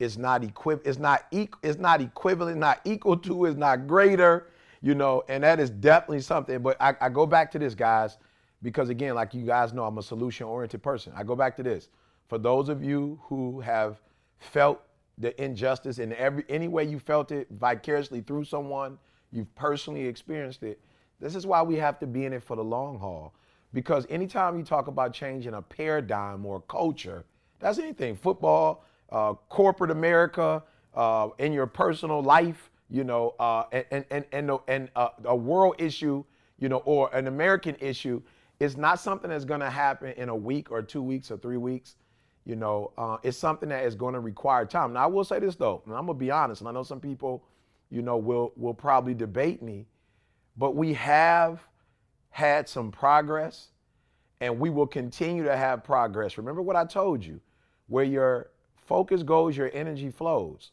it's 0.00 0.16
not 0.16 0.42
equi- 0.42 0.80
it's 0.84 0.98
not 0.98 1.30
equ- 1.30 1.58
it's 1.62 1.78
not 1.78 2.00
equivalent, 2.00 2.58
not 2.58 2.80
equal 2.84 3.16
to, 3.18 3.44
it's 3.44 3.56
not 3.56 3.86
greater, 3.86 4.48
you 4.80 4.94
know, 4.94 5.22
and 5.28 5.44
that 5.44 5.60
is 5.60 5.70
definitely 5.70 6.22
something. 6.22 6.60
But 6.60 6.76
I, 6.80 6.96
I 7.00 7.08
go 7.10 7.26
back 7.26 7.50
to 7.52 7.58
this, 7.58 7.74
guys, 7.74 8.18
because 8.62 8.88
again, 8.88 9.14
like 9.14 9.34
you 9.34 9.44
guys 9.44 9.72
know, 9.72 9.84
I'm 9.84 9.98
a 9.98 10.02
solution-oriented 10.02 10.82
person. 10.82 11.12
I 11.14 11.22
go 11.22 11.36
back 11.36 11.54
to 11.56 11.62
this. 11.62 11.90
For 12.28 12.38
those 12.38 12.68
of 12.68 12.82
you 12.82 13.20
who 13.24 13.60
have 13.60 14.00
felt 14.38 14.82
the 15.18 15.40
injustice 15.42 15.98
in 15.98 16.14
every 16.14 16.44
any 16.48 16.66
way 16.66 16.84
you 16.84 16.98
felt 16.98 17.30
it 17.30 17.46
vicariously 17.50 18.22
through 18.22 18.44
someone, 18.44 18.98
you've 19.32 19.54
personally 19.54 20.06
experienced 20.06 20.62
it. 20.62 20.80
This 21.20 21.34
is 21.34 21.46
why 21.46 21.60
we 21.62 21.76
have 21.76 21.98
to 21.98 22.06
be 22.06 22.24
in 22.24 22.32
it 22.32 22.42
for 22.42 22.56
the 22.56 22.64
long 22.64 22.98
haul. 22.98 23.34
Because 23.74 24.06
anytime 24.08 24.56
you 24.56 24.64
talk 24.64 24.88
about 24.88 25.12
changing 25.12 25.54
a 25.54 25.62
paradigm 25.62 26.46
or 26.46 26.62
culture, 26.62 27.24
that's 27.58 27.78
anything 27.78 28.16
football, 28.16 28.84
uh, 29.10 29.34
corporate 29.48 29.90
America, 29.90 30.62
uh, 30.94 31.28
in 31.38 31.52
your 31.52 31.66
personal 31.66 32.22
life, 32.22 32.70
you 32.88 33.04
know, 33.04 33.34
uh, 33.38 33.64
and, 33.72 34.04
and, 34.10 34.24
and, 34.32 34.50
and, 34.68 34.90
uh, 34.96 35.08
a 35.24 35.36
world 35.36 35.76
issue, 35.78 36.24
you 36.58 36.68
know, 36.68 36.78
or 36.78 37.14
an 37.14 37.26
American 37.26 37.76
issue, 37.80 38.20
is 38.58 38.76
not 38.76 39.00
something 39.00 39.30
that's 39.30 39.44
going 39.44 39.60
to 39.60 39.70
happen 39.70 40.12
in 40.16 40.28
a 40.28 40.36
week 40.36 40.70
or 40.70 40.82
two 40.82 41.02
weeks 41.02 41.30
or 41.30 41.38
three 41.38 41.56
weeks. 41.56 41.96
You 42.44 42.56
know, 42.56 42.92
uh, 42.98 43.18
it's 43.22 43.36
something 43.36 43.68
that 43.68 43.84
is 43.84 43.94
going 43.94 44.14
to 44.14 44.20
require 44.20 44.64
time. 44.64 44.94
Now, 44.94 45.04
I 45.04 45.06
will 45.06 45.24
say 45.24 45.38
this 45.38 45.56
though, 45.56 45.82
and 45.86 45.94
I'm 45.94 46.06
gonna 46.06 46.18
be 46.18 46.30
honest, 46.30 46.62
and 46.62 46.68
I 46.68 46.72
know 46.72 46.82
some 46.82 46.98
people, 46.98 47.44
you 47.90 48.02
know, 48.02 48.16
will 48.16 48.52
will 48.56 48.74
probably 48.74 49.14
debate 49.14 49.62
me, 49.62 49.86
but 50.56 50.74
we 50.74 50.94
have 50.94 51.60
had 52.30 52.68
some 52.68 52.90
progress, 52.90 53.68
and 54.40 54.58
we 54.58 54.70
will 54.70 54.86
continue 54.86 55.44
to 55.44 55.56
have 55.56 55.84
progress. 55.84 56.38
Remember 56.38 56.62
what 56.62 56.76
I 56.76 56.86
told 56.86 57.24
you: 57.24 57.40
where 57.88 58.04
your 58.04 58.50
focus 58.90 59.22
goes, 59.22 59.56
your 59.56 59.70
energy 59.72 60.10
flows. 60.10 60.72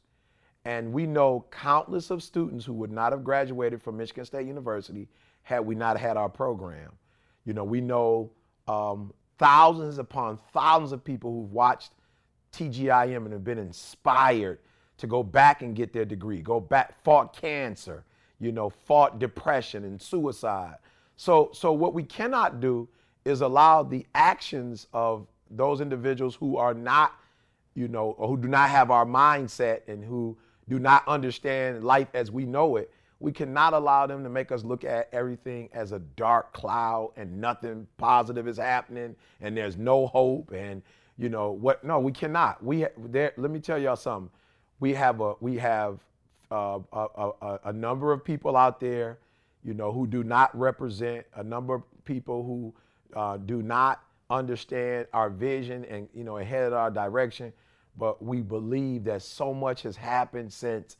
And 0.65 0.91
we 0.91 1.05
know 1.05 1.45
countless 1.51 2.09
of 2.09 2.24
students 2.24 2.65
who 2.65 2.74
would 2.74 2.91
not 2.91 3.11
have 3.11 3.24
graduated 3.24 3.80
from 3.80 3.95
Michigan 3.97 4.26
State 4.26 4.47
University 4.47 5.07
had 5.43 5.59
we 5.59 5.76
not 5.76 5.99
had 5.99 6.18
our 6.18 6.28
program. 6.28 6.93
You 7.45 7.53
know, 7.53 7.63
we 7.63 7.80
know 7.80 8.32
um, 8.68 9.13
thousands 9.38 9.99
upon 9.99 10.39
thousands 10.51 10.93
of 10.93 11.03
people 11.03 11.32
who've 11.32 11.53
watched 11.53 11.91
TGIM 12.53 13.18
and 13.18 13.34
have 13.34 13.43
been 13.43 13.59
inspired 13.59 14.57
to 14.97 15.05
go 15.05 15.22
back 15.22 15.61
and 15.61 15.76
get 15.76 15.93
their 15.93 16.03
degree, 16.03 16.41
go 16.41 16.59
back, 16.59 16.99
fought 17.03 17.39
cancer, 17.39 18.03
you 18.39 18.51
know, 18.51 18.72
fought 18.72 19.20
depression 19.20 19.84
and 19.84 20.01
suicide. 20.01 20.78
So, 21.18 21.51
so 21.53 21.72
what 21.72 21.93
we 21.93 22.01
cannot 22.01 22.61
do 22.61 22.89
is 23.26 23.41
allow 23.41 23.84
the 23.84 24.07
actions 24.15 24.88
of 24.91 25.28
those 25.51 25.82
individuals 25.82 26.34
who 26.34 26.57
are 26.57 26.74
not, 26.74 27.13
you 27.78 27.88
know, 27.88 28.15
or 28.17 28.28
who 28.28 28.38
do 28.38 28.47
not 28.47 28.71
have 28.71 28.89
our 28.89 29.05
mindset 29.05 29.82
and 29.88 30.03
who 30.03 30.36
do 30.67 30.80
not 30.80 31.07
understand 31.07 31.84
life 31.84 32.07
as 32.15 32.32
we 32.32 32.43
know 32.43 32.75
it, 32.75 32.91
we 33.19 33.32
cannot 33.32 33.73
allow 33.73 34.07
them 34.07 34.23
to 34.23 34.30
make 34.30 34.51
us 34.51 34.63
look 34.63 34.84
at 34.84 35.07
everything 35.11 35.69
as 35.73 35.91
a 35.91 35.99
dark 35.99 36.53
cloud 36.53 37.11
and 37.17 37.39
nothing 37.39 37.86
positive 37.97 38.47
is 38.47 38.57
happening 38.57 39.15
and 39.41 39.55
there's 39.55 39.78
no 39.78 40.07
hope 40.07 40.51
and 40.51 40.82
you 41.19 41.30
know 41.30 41.51
what? 41.51 41.84
No, 41.84 41.99
we 41.99 42.11
cannot. 42.11 42.63
We 42.63 42.86
there. 42.97 43.34
Let 43.38 43.51
me 43.51 43.59
tell 43.59 43.80
y'all 43.80 43.95
something. 43.95 44.30
We 44.80 44.93
have 44.93 45.19
a 45.21 45.34
we 45.39 45.57
have 45.57 45.99
uh, 46.51 46.80
a, 46.93 47.07
a, 47.41 47.59
a 47.65 47.73
number 47.73 48.11
of 48.11 48.23
people 48.23 48.55
out 48.55 48.80
there, 48.80 49.17
you 49.63 49.73
know, 49.73 49.91
who 49.91 50.05
do 50.05 50.23
not 50.23 50.55
represent 50.57 51.25
a 51.36 51.43
number 51.43 51.73
of 51.73 51.84
people 52.05 52.43
who 52.43 52.73
uh, 53.19 53.38
do 53.38 53.63
not 53.63 54.03
understand 54.30 55.07
our 55.13 55.30
vision 55.30 55.86
and 55.86 56.07
you 56.13 56.23
know 56.23 56.38
ahead 56.38 56.65
of 56.65 56.73
our 56.73 56.91
direction. 56.91 57.51
But 57.97 58.23
we 58.23 58.41
believe 58.41 59.05
that 59.05 59.23
so 59.23 59.53
much 59.53 59.81
has 59.83 59.95
happened 59.95 60.53
since 60.53 60.97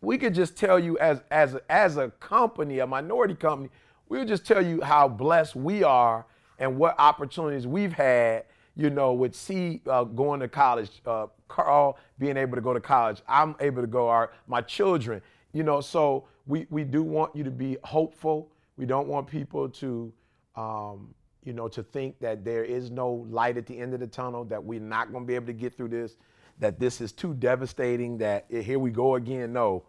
we 0.00 0.16
could 0.18 0.34
just 0.34 0.56
tell 0.56 0.78
you 0.78 0.98
as 0.98 1.22
as 1.30 1.56
as 1.68 1.96
a 1.96 2.10
company, 2.20 2.78
a 2.78 2.86
minority 2.86 3.34
company, 3.34 3.70
we'll 4.08 4.24
just 4.24 4.46
tell 4.46 4.64
you 4.64 4.80
how 4.80 5.08
blessed 5.08 5.56
we 5.56 5.82
are 5.82 6.26
and 6.58 6.76
what 6.76 6.94
opportunities 6.98 7.66
we've 7.66 7.92
had. 7.92 8.44
You 8.76 8.88
know, 8.88 9.12
with 9.12 9.34
C 9.34 9.82
uh, 9.86 10.04
going 10.04 10.40
to 10.40 10.48
college, 10.48 11.02
uh, 11.04 11.26
Carl 11.48 11.98
being 12.18 12.36
able 12.36 12.54
to 12.54 12.62
go 12.62 12.72
to 12.72 12.80
college, 12.80 13.20
I'm 13.28 13.54
able 13.60 13.82
to 13.82 13.88
go. 13.88 14.08
Our 14.08 14.32
my 14.46 14.62
children, 14.62 15.20
you 15.52 15.62
know, 15.62 15.80
so 15.80 16.26
we 16.46 16.66
we 16.70 16.84
do 16.84 17.02
want 17.02 17.36
you 17.36 17.44
to 17.44 17.50
be 17.50 17.76
hopeful. 17.84 18.50
We 18.76 18.86
don't 18.86 19.08
want 19.08 19.26
people 19.26 19.68
to, 19.68 20.12
um, 20.56 21.14
you 21.44 21.52
know, 21.52 21.68
to 21.68 21.82
think 21.82 22.18
that 22.20 22.42
there 22.42 22.64
is 22.64 22.90
no 22.90 23.26
light 23.28 23.58
at 23.58 23.66
the 23.66 23.78
end 23.78 23.92
of 23.92 24.00
the 24.00 24.06
tunnel. 24.06 24.44
That 24.44 24.64
we're 24.64 24.80
not 24.80 25.12
going 25.12 25.24
to 25.24 25.28
be 25.28 25.34
able 25.34 25.46
to 25.46 25.52
get 25.52 25.76
through 25.76 25.88
this. 25.88 26.16
That 26.60 26.78
this 26.78 27.00
is 27.00 27.12
too 27.12 27.34
devastating. 27.34 28.18
That 28.18 28.46
eh, 28.50 28.62
here 28.62 28.78
we 28.78 28.90
go 28.90 29.16
again. 29.16 29.52
No, 29.52 29.82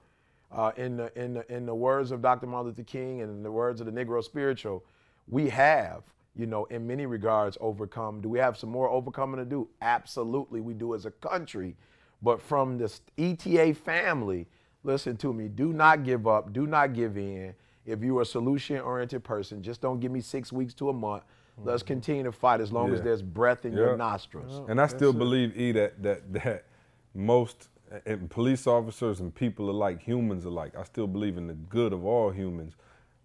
uh, 0.52 0.72
in, 0.76 0.98
the, 0.98 1.12
in, 1.22 1.36
the, 1.36 1.54
in 1.54 1.66
the 1.66 1.76
words 1.76 2.12
of 2.12 2.22
Dr. 2.22 2.48
Martin 2.48 2.70
Luther 2.70 2.84
King 2.84 3.22
and 3.22 3.32
in 3.32 3.44
the 3.44 3.52
words 3.52 3.80
of 3.80 3.86
the 3.86 3.92
Negro 3.92 4.24
spiritual, 4.24 4.84
we 5.28 5.50
have, 5.50 6.04
you 6.36 6.46
know, 6.46 6.66
in 6.66 6.86
many 6.86 7.06
regards 7.06 7.58
overcome. 7.62 8.22
Do 8.22 8.30
we 8.30 8.40
have 8.40 8.58
some 8.58 8.70
more 8.70 8.90
overcoming 8.90 9.38
to 9.38 9.46
do? 9.46 9.70
Absolutely, 9.82 10.60
we 10.60 10.74
do 10.74 10.94
as 10.94 11.06
a 11.06 11.12
country. 11.12 11.76
But 12.22 12.42
from 12.42 12.78
this 12.78 13.02
ETA 13.18 13.74
family, 13.74 14.48
listen 14.84 15.18
to 15.18 15.34
me, 15.34 15.48
do 15.48 15.74
not 15.74 16.04
give 16.04 16.28
up, 16.28 16.54
do 16.54 16.68
not 16.68 16.94
give 16.94 17.18
in. 17.18 17.54
If 17.86 18.04
you're 18.04 18.22
a 18.22 18.26
solution 18.26 18.80
oriented 18.80 19.24
person, 19.24 19.64
just 19.64 19.82
don't 19.82 20.00
give 20.00 20.12
me 20.12 20.22
six 20.22 20.52
weeks 20.52 20.74
to 20.76 20.90
a 20.90 20.94
month. 20.94 21.24
Let's 21.58 21.84
continue 21.84 22.24
to 22.24 22.32
fight 22.32 22.60
as 22.62 22.72
long 22.72 22.94
as 22.94 23.02
there's 23.02 23.22
breath 23.22 23.66
in 23.66 23.74
your 23.74 23.90
Yeah. 23.90 23.96
nostrils. 23.96 24.62
And 24.68 24.82
I 24.82 24.88
still 24.88 25.14
believe, 25.14 25.56
E, 25.58 25.72
that 25.74 26.02
that 26.02 26.34
that 26.34 26.66
most 27.14 27.70
and 28.06 28.30
police 28.30 28.68
officers 28.68 29.20
and 29.20 29.36
people 29.36 29.70
alike, 29.70 30.02
humans 30.02 30.46
alike, 30.46 30.76
I 30.78 30.84
still 30.84 31.08
believe 31.08 31.38
in 31.38 31.48
the 31.48 31.54
good 31.54 31.92
of 31.94 32.06
all 32.06 32.32
humans. 32.32 32.76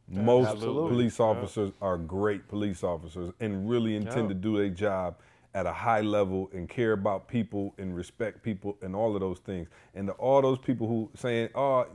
Most 0.08 0.50
Absolutely. 0.50 0.88
police 0.88 1.20
officers 1.20 1.72
are 1.80 1.96
great 1.96 2.48
police 2.48 2.82
officers 2.84 3.32
and 3.40 3.68
really 3.68 3.96
intend 3.96 4.24
Yeah. 4.24 4.28
to 4.28 4.34
do 4.34 4.56
their 4.56 4.68
job 4.68 5.16
at 5.54 5.66
a 5.66 5.72
high 5.72 6.00
level 6.00 6.50
and 6.52 6.68
care 6.68 6.92
about 6.92 7.28
people 7.28 7.74
and 7.78 7.96
respect 7.96 8.42
people 8.42 8.76
and 8.82 8.94
all 8.94 9.14
of 9.14 9.20
those 9.20 9.38
things. 9.38 9.68
And 9.94 10.08
to 10.08 10.12
all 10.14 10.42
those 10.42 10.58
people 10.58 10.86
who 10.86 11.10
saying, 11.14 11.48
"Oh, 11.54 11.86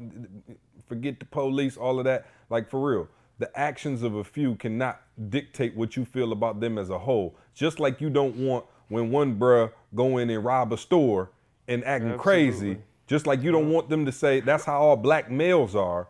forget 0.87 1.19
the 1.19 1.25
police," 1.25 1.77
all 1.77 1.99
of 1.99 2.05
that, 2.05 2.25
like 2.49 2.67
for 2.69 2.79
real, 2.79 3.07
the 3.41 3.59
actions 3.59 4.03
of 4.03 4.13
a 4.15 4.23
few 4.23 4.55
cannot 4.55 5.01
dictate 5.29 5.75
what 5.75 5.97
you 5.97 6.05
feel 6.05 6.31
about 6.31 6.59
them 6.59 6.77
as 6.77 6.91
a 6.91 6.99
whole. 6.99 7.35
Just 7.55 7.79
like 7.79 7.99
you 7.99 8.09
don't 8.09 8.35
want 8.37 8.65
when 8.87 9.09
one 9.09 9.37
bruh 9.37 9.71
go 9.95 10.19
in 10.19 10.29
and 10.29 10.45
rob 10.45 10.71
a 10.71 10.77
store 10.77 11.31
and 11.67 11.83
acting 11.83 12.17
crazy. 12.19 12.77
Just 13.07 13.25
like 13.25 13.41
you 13.41 13.51
don't 13.51 13.71
want 13.71 13.89
them 13.89 14.05
to 14.05 14.11
say 14.11 14.41
that's 14.41 14.63
how 14.63 14.79
all 14.79 14.95
black 14.95 15.31
males 15.31 15.75
are. 15.75 16.07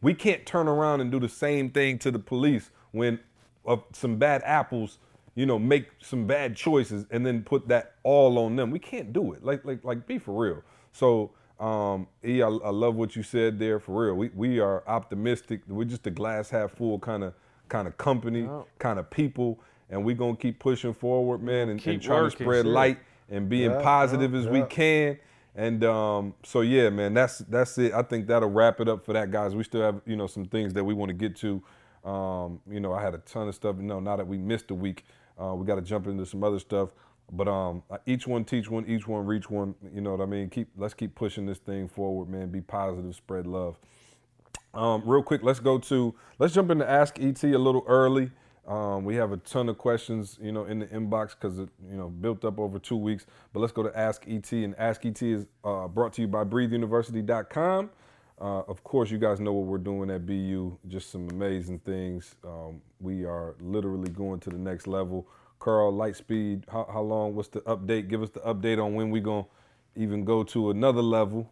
We 0.00 0.12
can't 0.12 0.44
turn 0.44 0.66
around 0.66 1.00
and 1.00 1.12
do 1.12 1.20
the 1.20 1.28
same 1.28 1.70
thing 1.70 2.00
to 2.00 2.10
the 2.10 2.18
police 2.18 2.70
when 2.90 3.20
uh, 3.64 3.76
some 3.92 4.16
bad 4.16 4.42
apples, 4.44 4.98
you 5.36 5.46
know, 5.46 5.60
make 5.60 5.88
some 6.02 6.26
bad 6.26 6.56
choices 6.56 7.06
and 7.12 7.24
then 7.24 7.44
put 7.44 7.68
that 7.68 7.94
all 8.02 8.38
on 8.38 8.56
them. 8.56 8.72
We 8.72 8.80
can't 8.80 9.12
do 9.12 9.32
it. 9.34 9.44
Like, 9.44 9.64
like, 9.64 9.84
like, 9.84 10.04
be 10.08 10.18
for 10.18 10.32
real. 10.32 10.62
So, 10.90 11.30
um, 11.62 12.08
E, 12.24 12.42
I, 12.42 12.48
I 12.48 12.70
love 12.70 12.96
what 12.96 13.16
you 13.16 13.22
said 13.22 13.58
there. 13.58 13.80
For 13.80 14.06
real, 14.06 14.14
we 14.16 14.30
we 14.34 14.60
are 14.60 14.82
optimistic. 14.88 15.62
We're 15.68 15.84
just 15.84 16.06
a 16.08 16.10
glass 16.10 16.50
half 16.50 16.72
full 16.72 16.98
kind 16.98 17.24
of 17.24 17.34
kind 17.68 17.88
of 17.88 17.96
company, 17.98 18.50
kind 18.78 18.98
of 18.98 19.10
people, 19.10 19.60
and 19.90 20.04
we're 20.04 20.16
gonna 20.16 20.36
keep 20.36 20.58
pushing 20.58 20.94
forward, 20.94 21.42
man, 21.42 21.70
and, 21.70 21.86
and 21.86 22.02
trying 22.02 22.24
to 22.24 22.30
spread 22.30 22.66
sure. 22.66 22.72
light 22.72 22.98
and 23.30 23.48
being 23.48 23.72
Yeah, 23.72 23.82
positive 23.82 24.34
yeah, 24.34 24.40
as 24.40 24.48
we 24.48 24.62
can. 24.64 25.18
And 25.54 25.84
um, 25.84 26.34
so 26.44 26.62
yeah, 26.62 26.90
man, 26.90 27.14
that's 27.14 27.38
that's 27.38 27.78
it. 27.78 27.94
I 27.94 28.02
think 28.02 28.26
that'll 28.26 28.50
wrap 28.50 28.80
it 28.80 28.88
up 28.88 29.04
for 29.04 29.12
that, 29.14 29.30
guys. 29.30 29.54
We 29.54 29.64
still 29.64 29.82
have 29.82 30.02
you 30.06 30.16
know 30.16 30.26
some 30.26 30.46
things 30.46 30.74
that 30.74 30.84
we 30.84 30.94
want 30.94 31.10
to 31.10 31.14
get 31.14 31.36
to. 31.38 31.62
Um, 32.04 32.60
you 32.70 32.80
know, 32.80 32.92
I 32.92 33.02
had 33.02 33.14
a 33.14 33.18
ton 33.18 33.48
of 33.48 33.54
stuff. 33.54 33.76
You 33.78 33.84
know, 33.84 34.00
now 34.00 34.16
that 34.16 34.26
we 34.26 34.38
missed 34.38 34.70
a 34.72 34.74
week, 34.74 35.04
uh, 35.40 35.54
we 35.54 35.66
got 35.66 35.76
to 35.76 35.82
jump 35.82 36.08
into 36.08 36.26
some 36.26 36.44
other 36.44 36.58
stuff. 36.58 36.90
But 37.32 37.48
um, 37.48 37.82
each 38.04 38.26
one 38.26 38.44
teach 38.44 38.70
one, 38.70 38.86
each 38.86 39.08
one 39.08 39.24
reach 39.24 39.48
one. 39.48 39.74
You 39.94 40.02
know 40.02 40.12
what 40.12 40.20
I 40.20 40.26
mean? 40.26 40.50
Keep 40.50 40.68
let's 40.76 40.92
keep 40.92 41.14
pushing 41.14 41.46
this 41.46 41.58
thing 41.58 41.88
forward, 41.88 42.28
man. 42.28 42.50
Be 42.50 42.60
positive, 42.60 43.14
spread 43.14 43.46
love. 43.46 43.78
Um, 44.74 45.02
real 45.04 45.22
quick, 45.22 45.42
let's 45.42 45.60
go 45.60 45.78
to 45.78 46.14
let's 46.38 46.52
jump 46.52 46.70
into 46.70 46.88
Ask 46.88 47.18
ET 47.18 47.42
a 47.42 47.58
little 47.58 47.84
early. 47.86 48.30
Um, 48.66 49.04
we 49.04 49.16
have 49.16 49.32
a 49.32 49.38
ton 49.38 49.68
of 49.68 49.76
questions, 49.76 50.38
you 50.40 50.52
know, 50.52 50.66
in 50.66 50.78
the 50.78 50.86
inbox 50.86 51.30
because 51.30 51.58
it, 51.58 51.68
you 51.90 51.96
know, 51.96 52.08
built 52.08 52.44
up 52.44 52.58
over 52.60 52.78
two 52.78 52.96
weeks. 52.96 53.26
But 53.52 53.60
let's 53.60 53.72
go 53.72 53.82
to 53.82 53.98
Ask 53.98 54.24
ET, 54.28 54.52
and 54.52 54.74
Ask 54.78 55.04
ET 55.04 55.20
is 55.20 55.46
uh, 55.64 55.88
brought 55.88 56.12
to 56.14 56.22
you 56.22 56.28
by 56.28 56.44
BreatheUniversity.com. 56.44 57.90
Uh, 58.40 58.62
of 58.62 58.84
course, 58.84 59.10
you 59.10 59.18
guys 59.18 59.40
know 59.40 59.52
what 59.52 59.66
we're 59.66 59.78
doing 59.78 60.10
at 60.10 60.26
BU. 60.26 60.76
Just 60.88 61.10
some 61.10 61.28
amazing 61.30 61.80
things. 61.80 62.36
Um, 62.44 62.80
we 63.00 63.24
are 63.24 63.56
literally 63.60 64.10
going 64.10 64.40
to 64.40 64.50
the 64.50 64.58
next 64.58 64.86
level. 64.86 65.26
Carl, 65.62 65.92
Lightspeed, 65.92 66.64
how, 66.68 66.88
how 66.92 67.02
long? 67.02 67.36
What's 67.36 67.50
the 67.50 67.60
update? 67.60 68.08
Give 68.08 68.20
us 68.20 68.30
the 68.30 68.40
update 68.40 68.84
on 68.84 68.96
when 68.96 69.12
we 69.12 69.20
gonna 69.20 69.46
even 69.94 70.24
go 70.24 70.42
to 70.42 70.70
another 70.70 71.02
level. 71.02 71.48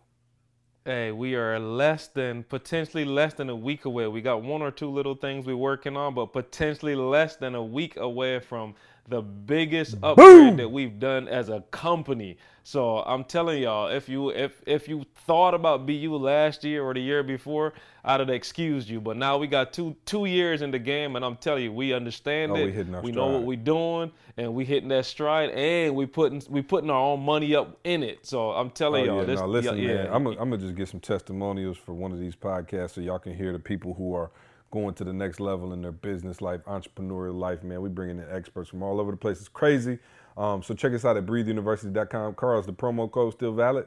Hey, 0.84 1.12
we 1.12 1.36
are 1.36 1.60
less 1.60 2.08
than 2.08 2.42
potentially 2.42 3.04
less 3.04 3.34
than 3.34 3.48
a 3.48 3.54
week 3.54 3.84
away. 3.84 4.08
We 4.08 4.20
got 4.20 4.42
one 4.42 4.62
or 4.62 4.72
two 4.72 4.90
little 4.90 5.14
things 5.14 5.46
we're 5.46 5.54
working 5.54 5.96
on, 5.96 6.14
but 6.14 6.32
potentially 6.32 6.96
less 6.96 7.36
than 7.36 7.54
a 7.54 7.62
week 7.62 7.98
away 7.98 8.40
from 8.40 8.74
the 9.08 9.22
biggest 9.22 9.96
upgrade 10.02 10.56
that 10.58 10.70
we've 10.70 10.98
done 10.98 11.28
as 11.28 11.48
a 11.48 11.60
company. 11.70 12.36
So 12.62 12.98
I'm 12.98 13.24
telling 13.24 13.62
y'all, 13.62 13.88
if 13.88 14.08
you 14.08 14.30
if 14.30 14.62
if 14.66 14.86
you 14.88 15.04
thought 15.26 15.54
about 15.54 15.86
BU 15.86 16.14
last 16.16 16.62
year 16.62 16.82
or 16.84 16.94
the 16.94 17.00
year 17.00 17.22
before, 17.22 17.72
I'd 18.04 18.20
have 18.20 18.28
excused 18.28 18.88
you. 18.88 19.00
But 19.00 19.16
now 19.16 19.38
we 19.38 19.46
got 19.46 19.72
two 19.72 19.96
two 20.04 20.26
years 20.26 20.62
in 20.62 20.70
the 20.70 20.78
game, 20.78 21.16
and 21.16 21.24
I'm 21.24 21.36
telling 21.36 21.64
you, 21.64 21.72
we 21.72 21.92
understand 21.92 22.52
Oh, 22.52 22.56
it. 22.56 22.76
we 22.76 23.00
we 23.00 23.12
know 23.12 23.28
what 23.28 23.42
we're 23.42 23.56
doing, 23.56 24.12
and 24.36 24.54
we 24.54 24.64
hitting 24.64 24.90
that 24.90 25.06
stride, 25.06 25.50
and 25.50 25.96
we 25.96 26.06
putting 26.06 26.42
we 26.48 26.62
putting 26.62 26.90
our 26.90 27.00
own 27.00 27.20
money 27.24 27.54
up 27.54 27.78
in 27.82 28.02
it. 28.02 28.26
So 28.26 28.50
I'm 28.52 28.70
telling 28.70 29.02
Oh, 29.02 29.14
y'all, 29.14 29.20
yeah, 29.20 29.24
this 29.24 29.40
no, 29.40 29.46
listen, 29.46 29.78
yeah, 29.78 30.04
man. 30.04 30.08
I'm 30.12 30.24
gonna 30.24 30.58
just 30.58 30.76
get 30.76 30.88
some 30.88 31.00
testimonials 31.00 31.78
for 31.78 31.94
one 31.94 32.12
of 32.12 32.20
these 32.20 32.36
podcasts 32.36 32.90
so 32.92 33.00
y'all 33.00 33.18
can 33.18 33.34
hear 33.34 33.52
the 33.52 33.58
people 33.58 33.94
who 33.94 34.14
are 34.14 34.30
going 34.70 34.94
to 34.94 35.04
the 35.04 35.12
next 35.12 35.40
level 35.40 35.72
in 35.72 35.82
their 35.82 35.92
business 35.92 36.40
life, 36.40 36.60
entrepreneurial 36.64 37.38
life, 37.38 37.62
man. 37.62 37.80
We 37.80 37.88
bringing 37.88 38.18
in 38.18 38.26
experts 38.30 38.70
from 38.70 38.82
all 38.82 39.00
over 39.00 39.10
the 39.10 39.16
place. 39.16 39.38
It's 39.38 39.48
crazy. 39.48 39.98
Um, 40.36 40.62
so 40.62 40.74
check 40.74 40.92
us 40.92 41.04
out 41.04 41.16
at 41.16 41.26
breatheuniversity.com. 41.26 42.34
Carl, 42.34 42.60
is 42.60 42.66
the 42.66 42.72
promo 42.72 43.10
code 43.10 43.34
still 43.34 43.52
valid? 43.52 43.86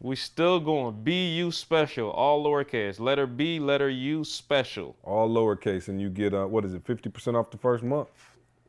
We 0.00 0.14
still 0.14 0.60
going 0.60 1.02
BU 1.02 1.50
special, 1.50 2.10
all 2.10 2.44
lowercase. 2.44 3.00
Letter 3.00 3.26
B, 3.26 3.58
letter 3.58 3.90
U 3.90 4.22
special. 4.22 4.94
All 5.02 5.28
lowercase, 5.28 5.88
and 5.88 6.00
you 6.00 6.08
get 6.08 6.34
uh, 6.34 6.46
what 6.46 6.64
is 6.64 6.74
it, 6.74 6.84
50% 6.84 7.34
off 7.34 7.50
the 7.50 7.58
first 7.58 7.82
month? 7.82 8.08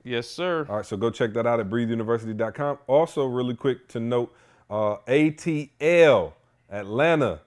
Yes, 0.03 0.27
sir. 0.27 0.65
All 0.67 0.77
right, 0.77 0.85
so 0.85 0.97
go 0.97 1.11
check 1.11 1.33
that 1.33 1.45
out 1.45 1.59
at 1.59 1.69
breatheuniversity.com. 1.69 2.79
Also, 2.87 3.25
really 3.25 3.53
quick 3.53 3.87
to 3.89 3.99
note, 3.99 4.33
uh, 4.71 4.97
ATL 5.07 6.33
Atlanta, 6.71 7.41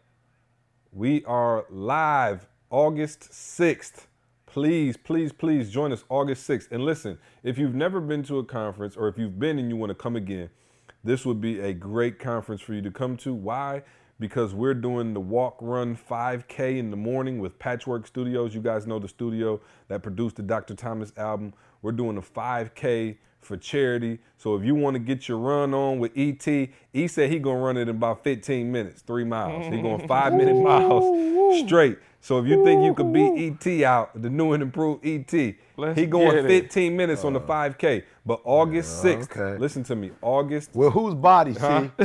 we 0.92 1.24
are 1.24 1.64
live 1.68 2.46
August 2.72 3.30
6th. 3.30 4.06
Please, 4.46 4.96
please, 4.96 5.30
please 5.30 5.70
join 5.70 5.92
us 5.92 6.04
August 6.08 6.48
6th. 6.48 6.72
And 6.72 6.82
listen, 6.82 7.18
if 7.42 7.58
you've 7.58 7.74
never 7.74 8.00
been 8.00 8.22
to 8.24 8.38
a 8.38 8.44
conference 8.44 8.96
or 8.96 9.08
if 9.08 9.18
you've 9.18 9.38
been 9.38 9.58
and 9.58 9.68
you 9.68 9.76
want 9.76 9.90
to 9.90 9.94
come 9.94 10.16
again, 10.16 10.48
this 11.04 11.26
would 11.26 11.38
be 11.38 11.60
a 11.60 11.74
great 11.74 12.18
conference 12.18 12.62
for 12.62 12.72
you 12.72 12.80
to 12.80 12.90
come 12.90 13.18
to. 13.18 13.34
Why? 13.34 13.82
Because 14.18 14.54
we're 14.54 14.72
doing 14.72 15.12
the 15.12 15.20
walk 15.20 15.58
run 15.60 15.94
5K 15.94 16.78
in 16.78 16.90
the 16.90 16.96
morning 16.96 17.40
with 17.40 17.58
Patchwork 17.58 18.06
Studios. 18.06 18.54
You 18.54 18.62
guys 18.62 18.86
know 18.86 18.98
the 18.98 19.08
studio 19.08 19.60
that 19.88 20.02
produced 20.02 20.36
the 20.36 20.42
Dr. 20.42 20.74
Thomas 20.74 21.12
album. 21.18 21.52
We're 21.82 21.92
doing 21.92 22.16
a 22.16 22.22
5K 22.22 23.18
for 23.42 23.56
charity. 23.56 24.18
So 24.38 24.56
if 24.56 24.64
you 24.64 24.74
want 24.74 24.94
to 24.94 25.00
get 25.00 25.28
your 25.28 25.38
run 25.38 25.74
on 25.74 25.98
with 25.98 26.12
ET, 26.16 26.44
he 26.44 27.08
said 27.08 27.30
he 27.30 27.38
gonna 27.38 27.58
run 27.58 27.76
it 27.76 27.82
in 27.82 27.88
about 27.90 28.24
15 28.24 28.70
minutes, 28.70 29.02
three 29.02 29.24
miles. 29.24 29.66
He 29.66 29.82
going 29.82 30.06
five 30.08 30.32
minute 30.32 30.56
miles 30.56 31.60
straight. 31.64 31.98
So 32.20 32.38
if 32.38 32.46
you 32.46 32.64
think 32.64 32.84
you 32.84 32.94
could 32.94 33.12
beat 33.12 33.66
ET 33.66 33.82
out, 33.84 34.22
the 34.22 34.30
new 34.30 34.52
and 34.52 34.62
improved 34.62 35.04
ET, 35.04 35.54
Let's 35.76 35.98
he 35.98 36.06
going 36.06 36.36
get 36.36 36.44
it. 36.44 36.62
15 36.62 36.96
minutes 36.96 37.24
on 37.24 37.32
the 37.32 37.40
5K. 37.40 38.04
But 38.24 38.40
August 38.44 39.02
6th, 39.04 39.36
okay. 39.36 39.58
listen 39.58 39.82
to 39.84 39.96
me, 39.96 40.12
August. 40.22 40.70
Well, 40.74 40.90
whose 40.90 41.14
body, 41.14 41.54
see? 41.54 41.58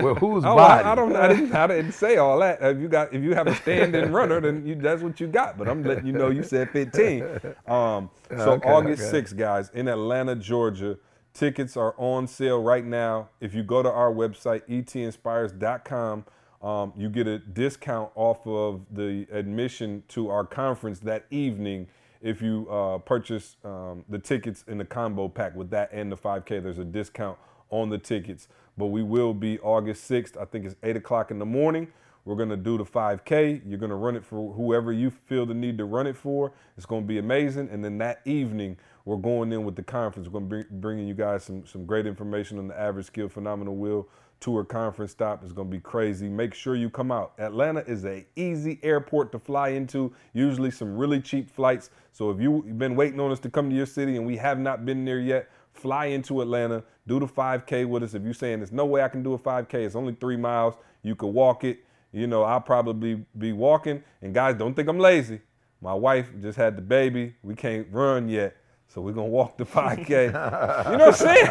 well, 0.00 0.16
whose 0.16 0.44
Oh, 0.44 0.56
body? 0.56 0.84
I, 0.84 0.92
I 0.92 0.94
don't. 0.96 1.14
I 1.14 1.28
didn't, 1.28 1.54
I 1.54 1.66
didn't 1.68 1.92
say 1.92 2.16
all 2.16 2.40
that. 2.40 2.58
If 2.60 2.78
you 2.80 2.88
got, 2.88 3.14
if 3.14 3.22
you 3.22 3.34
have 3.34 3.46
a 3.46 3.54
standing 3.54 4.10
runner, 4.12 4.40
then 4.40 4.66
you, 4.66 4.74
that's 4.74 5.00
what 5.02 5.20
you 5.20 5.28
got. 5.28 5.56
But 5.56 5.68
I'm 5.68 5.84
letting 5.84 6.06
you 6.06 6.12
know 6.12 6.30
you 6.30 6.42
said 6.42 6.70
15. 6.70 7.22
Um, 7.68 8.10
so 8.36 8.52
Okay, 8.54 8.68
August 8.68 9.14
okay. 9.14 9.22
6th, 9.22 9.36
guys, 9.36 9.70
in 9.74 9.86
Atlanta, 9.88 10.34
Georgia. 10.34 10.98
Tickets 11.32 11.76
are 11.76 11.94
on 11.96 12.26
sale 12.26 12.60
right 12.60 12.84
now. 12.84 13.28
If 13.40 13.54
you 13.54 13.62
go 13.62 13.84
to 13.84 13.90
our 13.90 14.12
website, 14.12 14.62
etinspires.com, 14.68 16.24
um, 16.62 16.92
you 16.96 17.08
get 17.08 17.28
a 17.28 17.38
discount 17.38 18.10
off 18.16 18.44
of 18.46 18.80
the 18.90 19.26
admission 19.30 20.02
to 20.08 20.28
our 20.28 20.44
conference 20.44 20.98
that 21.00 21.26
evening 21.30 21.86
if 22.20 22.42
you 22.42 22.68
uh, 22.70 22.98
purchase 22.98 23.56
um, 23.64 24.04
the 24.08 24.18
tickets 24.18 24.64
in 24.68 24.78
the 24.78 24.84
combo 24.84 25.28
pack 25.28 25.54
with 25.54 25.70
that 25.70 25.90
and 25.92 26.10
the 26.10 26.16
5K. 26.16 26.62
There's 26.62 26.78
a 26.78 26.84
discount 26.84 27.38
on 27.70 27.88
the 27.88 27.98
tickets. 27.98 28.48
But 28.76 28.86
we 28.86 29.02
will 29.02 29.34
be 29.34 29.58
August 29.60 30.10
6th. 30.10 30.36
I 30.36 30.44
think 30.44 30.66
it's 30.66 30.76
8 30.82 30.96
o'clock 30.96 31.30
in 31.30 31.38
the 31.38 31.46
morning. 31.46 31.88
We're 32.24 32.36
going 32.36 32.50
to 32.50 32.56
do 32.56 32.76
the 32.76 32.84
5K. 32.84 33.62
You're 33.66 33.78
going 33.78 33.90
to 33.90 33.96
run 33.96 34.16
it 34.16 34.24
for 34.24 34.52
whoever 34.52 34.92
you 34.92 35.10
feel 35.10 35.46
the 35.46 35.54
need 35.54 35.78
to 35.78 35.86
run 35.86 36.06
it 36.06 36.16
for. 36.16 36.52
It's 36.76 36.86
going 36.86 37.02
to 37.02 37.08
be 37.08 37.18
amazing. 37.18 37.68
And 37.70 37.82
then 37.84 37.98
that 37.98 38.20
evening, 38.26 38.76
we're 39.04 39.16
going 39.16 39.52
in 39.52 39.64
with 39.64 39.76
the 39.76 39.82
conference. 39.82 40.28
We're 40.28 40.40
going 40.40 40.50
to 40.50 40.68
be 40.68 40.76
bringing 40.78 41.08
you 41.08 41.14
guys 41.14 41.44
some, 41.44 41.66
some 41.66 41.86
great 41.86 42.06
information 42.06 42.58
on 42.58 42.68
the 42.68 42.78
Average 42.78 43.06
Skill 43.06 43.28
Phenomenal 43.28 43.76
Will 43.76 44.06
Tour 44.40 44.64
conference 44.64 45.12
stop. 45.12 45.42
It's 45.44 45.52
going 45.52 45.70
to 45.70 45.76
be 45.76 45.80
crazy. 45.80 46.28
Make 46.28 46.54
sure 46.54 46.74
you 46.74 46.88
come 46.88 47.12
out. 47.12 47.34
Atlanta 47.38 47.80
is 47.80 48.06
a 48.06 48.26
easy 48.36 48.80
airport 48.82 49.32
to 49.32 49.38
fly 49.38 49.68
into, 49.70 50.12
usually 50.32 50.70
some 50.70 50.96
really 50.96 51.20
cheap 51.20 51.50
flights. 51.50 51.90
So 52.12 52.30
if 52.30 52.40
you've 52.40 52.78
been 52.78 52.96
waiting 52.96 53.20
on 53.20 53.30
us 53.30 53.38
to 53.40 53.50
come 53.50 53.68
to 53.68 53.76
your 53.76 53.86
city 53.86 54.16
and 54.16 54.26
we 54.26 54.38
have 54.38 54.58
not 54.58 54.86
been 54.86 55.04
there 55.04 55.20
yet, 55.20 55.50
fly 55.72 56.06
into 56.06 56.40
Atlanta, 56.40 56.82
do 57.06 57.20
the 57.20 57.26
5K 57.26 57.86
with 57.86 58.02
us. 58.02 58.14
If 58.14 58.22
you're 58.22 58.34
saying 58.34 58.60
there's 58.60 58.72
no 58.72 58.86
way 58.86 59.02
I 59.02 59.08
can 59.08 59.22
do 59.22 59.34
a 59.34 59.38
5K, 59.38 59.74
it's 59.74 59.94
only 59.94 60.16
three 60.18 60.36
miles, 60.36 60.74
you 61.02 61.14
could 61.14 61.28
walk 61.28 61.64
it. 61.64 61.84
You 62.12 62.26
know, 62.26 62.42
I'll 62.42 62.60
probably 62.60 63.24
be 63.38 63.52
walking. 63.52 64.02
And 64.22 64.34
guys, 64.34 64.56
don't 64.56 64.74
think 64.74 64.88
I'm 64.88 64.98
lazy. 64.98 65.40
My 65.80 65.94
wife 65.94 66.28
just 66.40 66.58
had 66.58 66.76
the 66.76 66.82
baby. 66.82 67.34
We 67.42 67.54
can't 67.54 67.86
run 67.90 68.28
yet. 68.28 68.56
So 68.92 69.00
we're 69.00 69.12
gonna 69.12 69.28
walk 69.28 69.56
the 69.56 69.64
5K. 69.64 70.08
you 70.26 70.32
know 70.32 71.06
what 71.06 71.08
I'm 71.08 71.12
saying? 71.14 71.48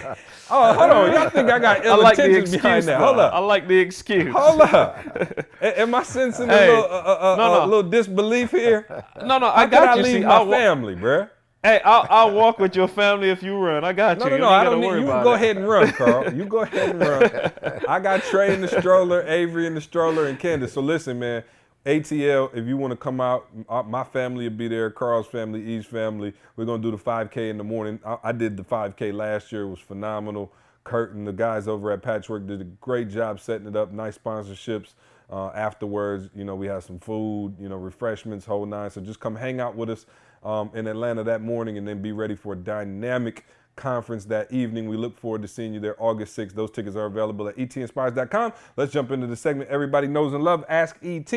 Oh, 0.51 0.73
hold 0.73 0.91
on. 0.91 1.13
Y'all 1.13 1.29
think 1.29 1.49
I 1.49 1.57
got 1.57 1.85
I 1.85 1.87
ill 1.87 2.03
like 2.03 2.17
the 2.17 2.25
intentions 2.25 2.53
excuse. 2.53 2.61
behind 2.61 2.83
that. 2.89 2.99
though. 2.99 3.05
Hold 3.05 3.19
up. 3.19 3.33
I 3.33 3.39
like 3.39 3.67
the 3.69 3.77
excuse. 3.79 4.33
Hold 4.35 4.59
up. 4.61 5.47
Am 5.61 5.95
I 5.95 6.03
sensing 6.03 6.49
Hey, 6.49 6.67
a, 6.67 6.75
little, 6.75 6.83
uh, 6.83 6.97
uh, 6.97 7.35
no, 7.37 7.43
uh, 7.43 7.57
no. 7.59 7.63
a 7.63 7.67
little 7.67 7.89
disbelief 7.89 8.51
here? 8.51 9.05
No, 9.23 9.37
no, 9.37 9.47
I 9.55 9.61
can 9.61 9.69
got 9.69 9.87
I 9.87 9.95
you. 9.95 10.03
leave 10.03 10.13
See, 10.21 10.25
my 10.25 10.33
I'll 10.33 10.45
wa- 10.47 10.57
family, 10.57 10.95
bruh? 10.97 11.29
Hey, 11.63 11.79
I'll, 11.85 12.05
I'll 12.09 12.31
walk 12.31 12.59
with 12.59 12.75
your 12.75 12.87
family 12.89 13.29
if 13.29 13.41
you 13.41 13.57
run. 13.57 13.85
I 13.85 13.93
got 13.93 14.17
No, 14.17 14.25
you. 14.25 14.31
no, 14.31 14.35
You 14.35 14.41
no. 14.41 14.47
ain't 14.49 14.55
I 14.55 14.63
don't 14.65 14.81
need 14.81 14.87
you. 14.87 15.03
about 15.05 15.23
Go 15.23 15.31
it. 15.33 15.35
ahead 15.35 15.57
and 15.57 15.67
run, 15.67 15.91
Carl. 15.93 16.33
You 16.33 16.45
go 16.45 16.59
ahead 16.63 16.89
and 16.89 16.99
run. 16.99 17.81
I 17.87 17.99
got 18.01 18.23
Trey 18.23 18.53
in 18.53 18.59
the 18.59 18.67
stroller, 18.67 19.23
Avery 19.27 19.65
in 19.65 19.75
the 19.75 19.81
stroller, 19.81 20.27
and 20.27 20.37
Candace. 20.37 20.73
So 20.73 20.81
listen, 20.81 21.19
man. 21.19 21.43
ATL, 21.85 22.53
if 22.53 22.67
you 22.67 22.75
want 22.75 22.91
to 22.91 22.97
come 22.97 23.21
out, 23.21 23.47
uh, 23.69 23.83
my 23.83 24.03
family 24.03 24.49
will 24.49 24.55
be 24.55 24.67
there. 24.67 24.91
Carl's 24.91 25.27
family, 25.27 25.63
E's 25.63 25.85
family. 25.85 26.33
We're 26.55 26.65
gonna 26.65 26.83
do 26.83 26.91
the 26.91 26.97
5K 26.97 27.49
in 27.49 27.57
the 27.57 27.63
morning. 27.63 27.99
I, 28.05 28.17
I 28.25 28.31
did 28.33 28.57
the 28.57 28.63
5K 28.63 29.13
last 29.13 29.51
year. 29.51 29.63
It 29.63 29.69
was 29.69 29.79
phenomenal. 29.79 30.51
Kurt 30.83 31.13
and 31.13 31.25
the 31.25 31.31
guys 31.33 31.67
over 31.67 31.91
at 31.91 32.01
Patchwork 32.01 32.47
did 32.47 32.61
a 32.61 32.65
great 32.65 33.09
job 33.09 33.39
setting 33.39 33.67
it 33.67 33.75
up. 33.75 33.91
Nice 33.91 34.17
sponsorships. 34.17 34.93
Uh, 35.31 35.49
afterwards, 35.49 36.29
you 36.35 36.43
know, 36.43 36.55
we 36.55 36.67
had 36.67 36.83
some 36.83 36.99
food, 36.99 37.55
you 37.59 37.69
know, 37.69 37.77
refreshments, 37.77 38.45
whole 38.45 38.65
nine. 38.65 38.89
So 38.89 38.99
just 38.99 39.19
come 39.19 39.35
hang 39.35 39.61
out 39.61 39.75
with 39.75 39.89
us 39.89 40.05
um, 40.43 40.71
in 40.73 40.87
Atlanta 40.87 41.23
that 41.23 41.41
morning, 41.41 41.77
and 41.77 41.87
then 41.87 42.01
be 42.01 42.11
ready 42.11 42.35
for 42.35 42.53
a 42.53 42.57
dynamic 42.57 43.45
conference 43.79 44.25
that 44.25 44.51
evening. 44.51 44.87
We 44.87 44.97
look 44.97 45.17
forward 45.17 45.41
to 45.41 45.47
seeing 45.47 45.73
you 45.73 45.79
there 45.79 45.95
August 45.97 46.37
6th. 46.37 46.53
Those 46.53 46.69
tickets 46.69 46.95
are 46.95 47.05
available 47.05 47.47
at 47.47 47.55
etinspires.com. 47.55 48.53
Let's 48.77 48.93
jump 48.93 49.09
into 49.11 49.25
the 49.25 49.35
segment 49.35 49.69
everybody 49.69 50.07
knows 50.07 50.33
and 50.33 50.43
love. 50.43 50.63
Ask 50.69 50.97
ET. 51.01 51.33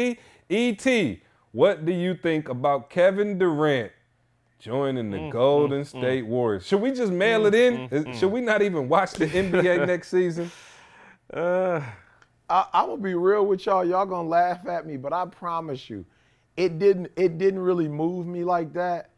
ET, 0.51 1.19
what 1.53 1.87
do 1.87 1.93
you 1.93 2.15
think 2.15 2.49
about 2.49 2.91
Kevin 2.91 3.39
Durant 3.39 3.93
joining 4.59 5.11
the 5.11 5.17
mm, 5.17 5.29
mm, 5.29 5.33
Golden 5.33 5.83
mm. 5.83 5.87
State 5.87 6.27
Warriors? 6.27 6.67
Should 6.67 6.83
we 6.83 6.93
just 6.93 7.13
mail 7.13 7.47
it 7.47 7.55
in? 7.55 7.89
Is- 7.91 8.19
Should 8.19 8.33
we 8.33 8.41
not 8.41 8.61
even 8.61 8.89
watch 8.89 9.13
the 9.13 9.27
NBA 9.27 9.87
next 9.87 10.09
season? 10.09 10.51
Uh, 11.33 11.81
I, 12.51 12.67
I'm 12.73 12.89
gonna 12.89 13.01
be 13.01 13.15
real 13.15 13.47
with 13.47 13.65
y'all. 13.65 13.85
Y'all 13.85 14.05
gonna 14.05 14.29
laugh 14.29 14.67
at 14.67 14.87
me, 14.87 14.97
but 14.99 15.13
I 15.13 15.25
promise 15.25 15.89
you, 15.89 16.05
it 16.57 16.79
didn't. 16.79 17.11
It 17.17 17.39
didn't 17.39 17.61
really 17.61 17.89
move 17.89 18.27
me 18.27 18.45
like 18.45 18.75
that. 18.75 19.11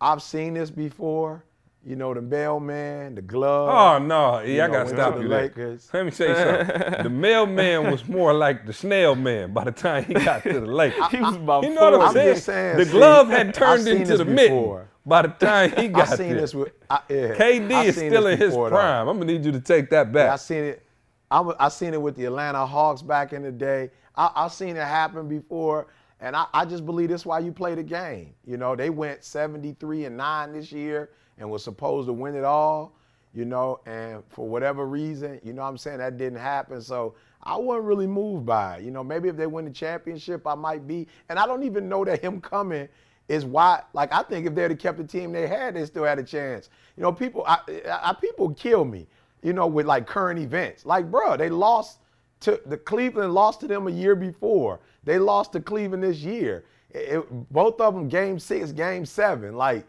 I've 0.00 0.22
seen 0.22 0.54
this 0.54 0.70
before. 0.70 1.42
You 1.86 1.94
know, 1.94 2.12
the 2.12 2.20
mailman, 2.20 3.14
the 3.14 3.22
glove. 3.22 3.68
Oh 3.68 4.04
no, 4.04 4.40
you 4.40 4.54
yeah, 4.56 4.64
I 4.64 4.66
know, 4.66 4.72
gotta 4.72 4.88
stop 4.88 5.14
you 5.22 5.28
the 5.28 5.52
there. 5.54 5.78
Let 5.92 6.04
me 6.04 6.10
say 6.10 6.34
something. 6.34 7.02
the 7.04 7.08
mailman 7.10 7.92
was 7.92 8.08
more 8.08 8.34
like 8.34 8.66
the 8.66 8.72
snail 8.72 9.14
man 9.14 9.52
by 9.52 9.62
the 9.62 9.70
time 9.70 10.02
he 10.04 10.14
got 10.14 10.42
to 10.42 10.54
the 10.60 10.66
Lakers. 10.66 11.06
he 11.12 11.20
was 11.20 11.36
about 11.36 11.62
You 11.62 11.74
know 11.74 11.82
what 11.92 11.94
I'm 11.94 12.00
I'm 12.08 12.12
saying? 12.12 12.34
just 12.34 12.46
saying, 12.46 12.78
the 12.78 12.84
see, 12.86 12.90
glove 12.90 13.28
had 13.28 13.54
turned 13.54 13.86
into 13.86 14.04
this 14.04 14.18
the 14.18 14.24
mitten 14.24 14.80
by 15.06 15.22
the 15.22 15.28
time 15.28 15.70
he 15.76 15.86
got 16.00 16.08
I 16.08 16.16
seen 16.16 16.30
there. 16.30 16.40
this 16.40 16.54
with. 16.56 16.72
I, 16.90 17.00
yeah, 17.08 17.34
KD 17.36 17.70
I 17.72 17.84
is 17.84 17.94
still 17.94 18.26
in 18.26 18.36
his 18.38 18.50
before, 18.50 18.70
though. 18.70 18.76
prime. 18.76 19.06
I'm 19.06 19.18
gonna 19.20 19.32
need 19.32 19.44
you 19.44 19.52
to 19.52 19.60
take 19.60 19.88
that 19.90 20.10
back. 20.12 20.26
Yeah, 20.26 20.32
I 20.32 20.36
seen 20.36 20.64
it. 20.64 20.82
I, 21.30 21.38
wa- 21.40 21.56
I 21.60 21.68
seen 21.68 21.94
it 21.94 22.02
with 22.02 22.16
the 22.16 22.24
Atlanta 22.24 22.66
Hawks 22.66 23.02
back 23.02 23.32
in 23.32 23.42
the 23.44 23.52
day. 23.52 23.90
I, 24.16 24.30
I 24.34 24.48
seen 24.48 24.70
it 24.76 24.82
happen 24.84 25.28
before, 25.28 25.86
and 26.20 26.34
I, 26.34 26.46
I 26.52 26.64
just 26.64 26.84
believe 26.84 27.10
that's 27.10 27.24
why 27.26 27.38
you 27.38 27.52
play 27.52 27.76
the 27.76 27.82
game. 27.84 28.34
You 28.44 28.56
know, 28.56 28.74
they 28.74 28.90
went 28.90 29.22
73 29.22 30.06
and 30.06 30.16
nine 30.16 30.52
this 30.52 30.72
year 30.72 31.10
and 31.38 31.50
was 31.50 31.62
supposed 31.62 32.06
to 32.08 32.12
win 32.12 32.34
it 32.34 32.44
all. 32.44 32.92
You 33.34 33.44
know, 33.44 33.80
and 33.84 34.22
for 34.30 34.48
whatever 34.48 34.86
reason, 34.86 35.40
you 35.44 35.52
know, 35.52 35.62
I'm 35.62 35.76
saying 35.76 35.98
that 35.98 36.16
didn't 36.16 36.38
happen. 36.38 36.80
So 36.80 37.14
I 37.42 37.56
wasn't 37.56 37.84
really 37.84 38.06
moved 38.06 38.46
by 38.46 38.76
it. 38.78 38.84
You 38.84 38.90
know, 38.90 39.04
maybe 39.04 39.28
if 39.28 39.36
they 39.36 39.46
win 39.46 39.66
the 39.66 39.70
championship, 39.70 40.46
I 40.46 40.54
might 40.54 40.86
be. 40.86 41.06
And 41.28 41.38
I 41.38 41.46
don't 41.46 41.62
even 41.62 41.86
know 41.86 42.02
that 42.06 42.22
him 42.22 42.40
coming 42.40 42.88
is 43.28 43.44
why. 43.44 43.82
Like 43.92 44.10
I 44.12 44.22
think 44.22 44.46
if 44.46 44.54
they'd 44.54 44.70
have 44.70 44.78
kept 44.78 44.96
the 44.96 45.04
team 45.04 45.32
they 45.32 45.46
had, 45.46 45.74
they 45.74 45.84
still 45.84 46.04
had 46.04 46.18
a 46.18 46.22
chance. 46.22 46.70
You 46.96 47.02
know, 47.02 47.12
people, 47.12 47.44
I, 47.46 47.58
I, 47.90 48.14
people 48.18 48.54
kill 48.54 48.86
me 48.86 49.06
you 49.46 49.52
know, 49.52 49.68
with 49.68 49.86
like 49.86 50.06
current 50.06 50.40
events. 50.40 50.84
Like, 50.84 51.08
bro, 51.08 51.36
they 51.36 51.48
lost 51.48 52.00
to 52.40 52.60
the 52.66 52.76
Cleveland 52.76 53.32
lost 53.32 53.60
to 53.60 53.68
them 53.68 53.86
a 53.86 53.90
year 53.90 54.16
before. 54.16 54.80
They 55.04 55.18
lost 55.20 55.52
to 55.52 55.60
Cleveland 55.60 56.02
this 56.02 56.18
year. 56.18 56.64
It- 56.90 57.24
both 57.52 57.80
of 57.80 57.94
them 57.94 58.08
game 58.08 58.40
six, 58.40 58.72
game 58.72 59.06
seven. 59.06 59.54
Like, 59.56 59.86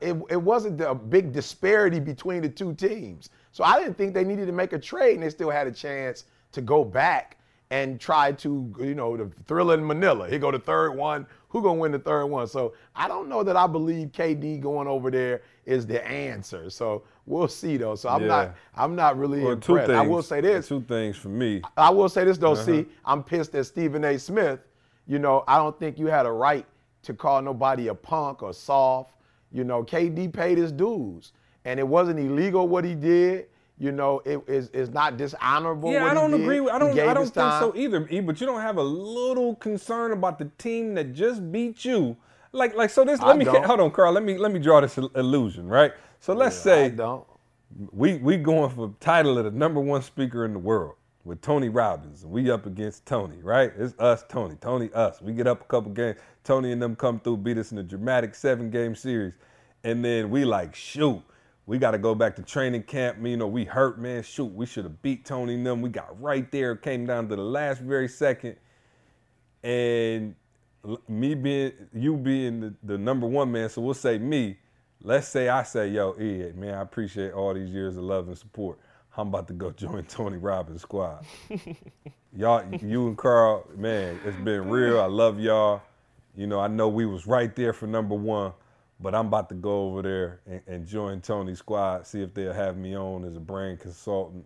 it, 0.00 0.16
it 0.30 0.40
wasn't 0.40 0.80
a 0.80 0.94
big 0.94 1.32
disparity 1.32 2.00
between 2.00 2.42
the 2.42 2.48
two 2.48 2.74
teams. 2.74 3.30
So 3.52 3.64
I 3.64 3.78
didn't 3.80 3.96
think 3.96 4.14
they 4.14 4.24
needed 4.24 4.46
to 4.46 4.52
make 4.52 4.72
a 4.72 4.78
trade, 4.78 5.14
and 5.14 5.22
they 5.22 5.30
still 5.30 5.50
had 5.50 5.66
a 5.66 5.72
chance 5.72 6.24
to 6.52 6.60
go 6.60 6.84
back 6.84 7.38
and 7.72 8.00
try 8.00 8.32
to, 8.32 8.72
you 8.80 8.94
know, 8.94 9.16
the 9.16 9.30
thriller 9.46 9.74
in 9.74 9.86
Manila. 9.86 10.28
Here 10.28 10.38
go 10.40 10.50
the 10.50 10.58
third 10.58 10.90
one. 10.96 11.24
Who 11.50 11.62
gonna 11.62 11.78
win 11.78 11.92
the 11.92 11.98
third 12.00 12.26
one? 12.26 12.46
So 12.48 12.74
I 12.96 13.06
don't 13.08 13.28
know 13.28 13.42
that 13.44 13.56
I 13.56 13.66
believe 13.68 14.08
KD 14.08 14.60
going 14.60 14.88
over 14.88 15.10
there 15.10 15.42
is 15.66 15.86
the 15.86 16.04
answer. 16.06 16.68
So 16.68 17.04
we'll 17.26 17.46
see 17.48 17.76
though. 17.76 17.94
So 17.94 18.08
I'm 18.08 18.22
Yeah. 18.22 18.26
not 18.28 18.54
I'm 18.76 18.96
not 18.96 19.16
really 19.18 19.40
Well, 19.44 19.56
two 19.56 19.72
impressed. 19.76 19.86
things. 19.86 19.98
I 19.98 20.02
will 20.02 20.22
say 20.22 20.40
this. 20.40 20.66
Two 20.68 20.80
things 20.82 21.16
for 21.16 21.28
me. 21.28 21.62
I 21.76 21.90
will 21.90 22.08
say 22.08 22.24
this 22.24 22.38
though. 22.38 22.54
See, 22.54 22.80
Uh-huh. 22.80 22.88
I'm 23.04 23.22
pissed 23.22 23.54
at 23.54 23.66
Stephen 23.66 24.04
A. 24.04 24.18
Smith. 24.18 24.60
You 25.06 25.18
know, 25.20 25.44
I 25.46 25.56
don't 25.56 25.78
think 25.78 25.96
you 25.98 26.06
had 26.06 26.26
a 26.26 26.32
right 26.32 26.66
to 27.02 27.14
call 27.14 27.40
nobody 27.40 27.86
a 27.88 27.94
punk 27.94 28.42
or 28.42 28.52
soft. 28.52 29.14
You 29.52 29.64
know, 29.64 29.82
KD 29.82 30.32
paid 30.32 30.58
his 30.58 30.72
dues, 30.72 31.32
and 31.64 31.80
it 31.80 31.86
wasn't 31.86 32.18
illegal 32.20 32.68
what 32.68 32.84
he 32.84 32.94
did. 32.94 33.46
You 33.78 33.92
know, 33.92 34.20
it 34.26 34.40
is 34.46 34.70
it's 34.74 34.90
not 34.90 35.16
dishonorable. 35.16 35.90
Yeah, 35.92 36.04
I 36.04 36.14
don't 36.14 36.30
did. 36.32 36.42
agree 36.42 36.60
with. 36.60 36.72
I 36.72 36.78
don't. 36.78 36.98
I 36.98 37.14
don't 37.14 37.24
think 37.24 37.34
time. 37.34 37.60
so 37.62 37.74
either. 37.74 38.06
E, 38.10 38.20
but 38.20 38.40
you 38.40 38.46
don't 38.46 38.60
have 38.60 38.76
a 38.76 38.82
little 38.82 39.54
concern 39.56 40.12
about 40.12 40.38
the 40.38 40.50
team 40.58 40.94
that 40.94 41.14
just 41.14 41.50
beat 41.50 41.84
you. 41.84 42.16
Like, 42.52 42.76
like 42.76 42.90
so. 42.90 43.04
This. 43.04 43.20
I 43.20 43.28
Let 43.28 43.38
me 43.38 43.44
don't. 43.46 43.64
hold 43.64 43.80
on, 43.80 43.90
Carl. 43.90 44.12
Let 44.12 44.22
me 44.22 44.36
let 44.36 44.52
me 44.52 44.58
draw 44.60 44.80
this 44.80 44.98
illusion, 44.98 45.66
right? 45.68 45.92
So 46.20 46.34
let's 46.34 46.58
I 46.60 46.88
say 46.88 46.90
don't. 46.90 47.24
we 47.92 48.18
we 48.18 48.36
going 48.36 48.70
for 48.70 48.94
title 49.00 49.38
of 49.38 49.44
the 49.44 49.50
number 49.50 49.80
one 49.80 50.02
speaker 50.02 50.44
in 50.44 50.52
the 50.52 50.58
world 50.58 50.94
with 51.24 51.40
Tony 51.40 51.68
Robbins, 51.70 52.22
and 52.22 52.32
we 52.32 52.50
up 52.50 52.66
against 52.66 53.06
Tony, 53.06 53.36
right? 53.42 53.72
It's 53.78 53.94
us, 53.98 54.24
Tony, 54.28 54.56
Tony, 54.60 54.90
us. 54.94 55.20
We 55.22 55.32
get 55.32 55.46
up 55.46 55.62
a 55.62 55.64
couple 55.64 55.90
games. 55.92 56.18
Tony 56.44 56.72
and 56.72 56.80
them 56.80 56.96
come 56.96 57.20
through, 57.20 57.38
beat 57.38 57.58
us 57.58 57.72
in 57.72 57.78
a 57.78 57.82
dramatic 57.82 58.34
seven 58.34 58.70
game 58.70 58.94
series, 58.94 59.34
and 59.84 60.04
then 60.04 60.30
we 60.30 60.44
like 60.44 60.74
shoot. 60.74 61.22
We 61.66 61.78
got 61.78 61.92
to 61.92 61.98
go 61.98 62.14
back 62.14 62.34
to 62.36 62.42
training 62.42 62.82
camp. 62.84 63.18
You 63.24 63.36
know, 63.36 63.46
we 63.46 63.64
hurt, 63.64 64.00
man. 64.00 64.22
Shoot, 64.22 64.52
we 64.52 64.66
should 64.66 64.84
have 64.84 65.02
beat 65.02 65.24
Tony 65.24 65.54
and 65.54 65.64
them. 65.64 65.82
We 65.82 65.90
got 65.90 66.20
right 66.20 66.50
there, 66.50 66.74
came 66.74 67.06
down 67.06 67.28
to 67.28 67.36
the 67.36 67.42
last 67.42 67.80
very 67.80 68.08
second, 68.08 68.56
and 69.62 70.34
me 71.08 71.34
being 71.34 71.72
you 71.92 72.16
being 72.16 72.60
the, 72.60 72.74
the 72.82 72.98
number 72.98 73.26
one 73.26 73.52
man, 73.52 73.68
so 73.68 73.82
we'll 73.82 73.94
say 73.94 74.18
me. 74.18 74.56
Let's 75.02 75.28
say 75.28 75.48
I 75.48 75.62
say, 75.62 75.88
yo, 75.88 76.12
Ed, 76.12 76.56
man, 76.56 76.74
I 76.74 76.82
appreciate 76.82 77.32
all 77.32 77.54
these 77.54 77.70
years 77.70 77.96
of 77.96 78.04
love 78.04 78.28
and 78.28 78.36
support. 78.36 78.78
I'm 79.16 79.28
about 79.28 79.48
to 79.48 79.54
go 79.54 79.70
join 79.76 80.04
Tony 80.04 80.36
Robbins' 80.36 80.82
squad. 80.82 81.24
y'all, 82.36 82.64
you 82.82 83.08
and 83.08 83.16
Carl, 83.16 83.66
man, 83.76 84.18
it's 84.24 84.36
been 84.38 84.68
real. 84.68 85.00
I 85.00 85.06
love 85.06 85.40
y'all. 85.40 85.82
You 86.34 86.46
know, 86.46 86.60
I 86.60 86.68
know 86.68 86.88
we 86.88 87.06
was 87.06 87.26
right 87.26 87.54
there 87.54 87.72
for 87.72 87.86
number 87.86 88.14
one, 88.14 88.52
but 89.00 89.14
I'm 89.14 89.26
about 89.26 89.48
to 89.50 89.54
go 89.54 89.88
over 89.88 90.02
there 90.02 90.40
and, 90.46 90.60
and 90.66 90.86
join 90.86 91.20
Tony's 91.20 91.58
squad, 91.58 92.06
see 92.06 92.22
if 92.22 92.34
they'll 92.34 92.52
have 92.52 92.76
me 92.76 92.96
on 92.96 93.24
as 93.24 93.36
a 93.36 93.40
brand 93.40 93.80
consultant. 93.80 94.44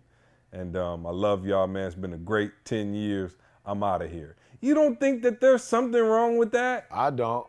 And 0.51 0.75
um, 0.77 1.05
I 1.05 1.11
love 1.11 1.45
y'all, 1.45 1.67
man. 1.67 1.87
It's 1.87 1.95
been 1.95 2.13
a 2.13 2.17
great 2.17 2.51
10 2.63 2.93
years. 2.93 3.35
I'm 3.65 3.83
out 3.83 4.01
of 4.01 4.11
here. 4.11 4.35
You 4.61 4.73
don't 4.73 4.99
think 4.99 5.21
that 5.23 5.41
there's 5.41 5.63
something 5.63 6.01
wrong 6.01 6.37
with 6.37 6.51
that? 6.53 6.87
I 6.91 7.09
don't. 7.11 7.47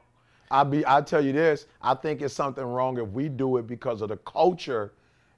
I 0.51 0.64
be 0.64 0.87
I 0.87 1.01
tell 1.01 1.24
you 1.24 1.32
this, 1.32 1.66
I 1.82 1.95
think 1.95 2.22
it's 2.22 2.34
something 2.34 2.64
wrong 2.64 2.99
if 2.99 3.09
we 3.09 3.28
do 3.28 3.57
it 3.57 3.66
because 3.66 4.01
of 4.01 4.11
the 4.11 4.16
culture 4.18 4.93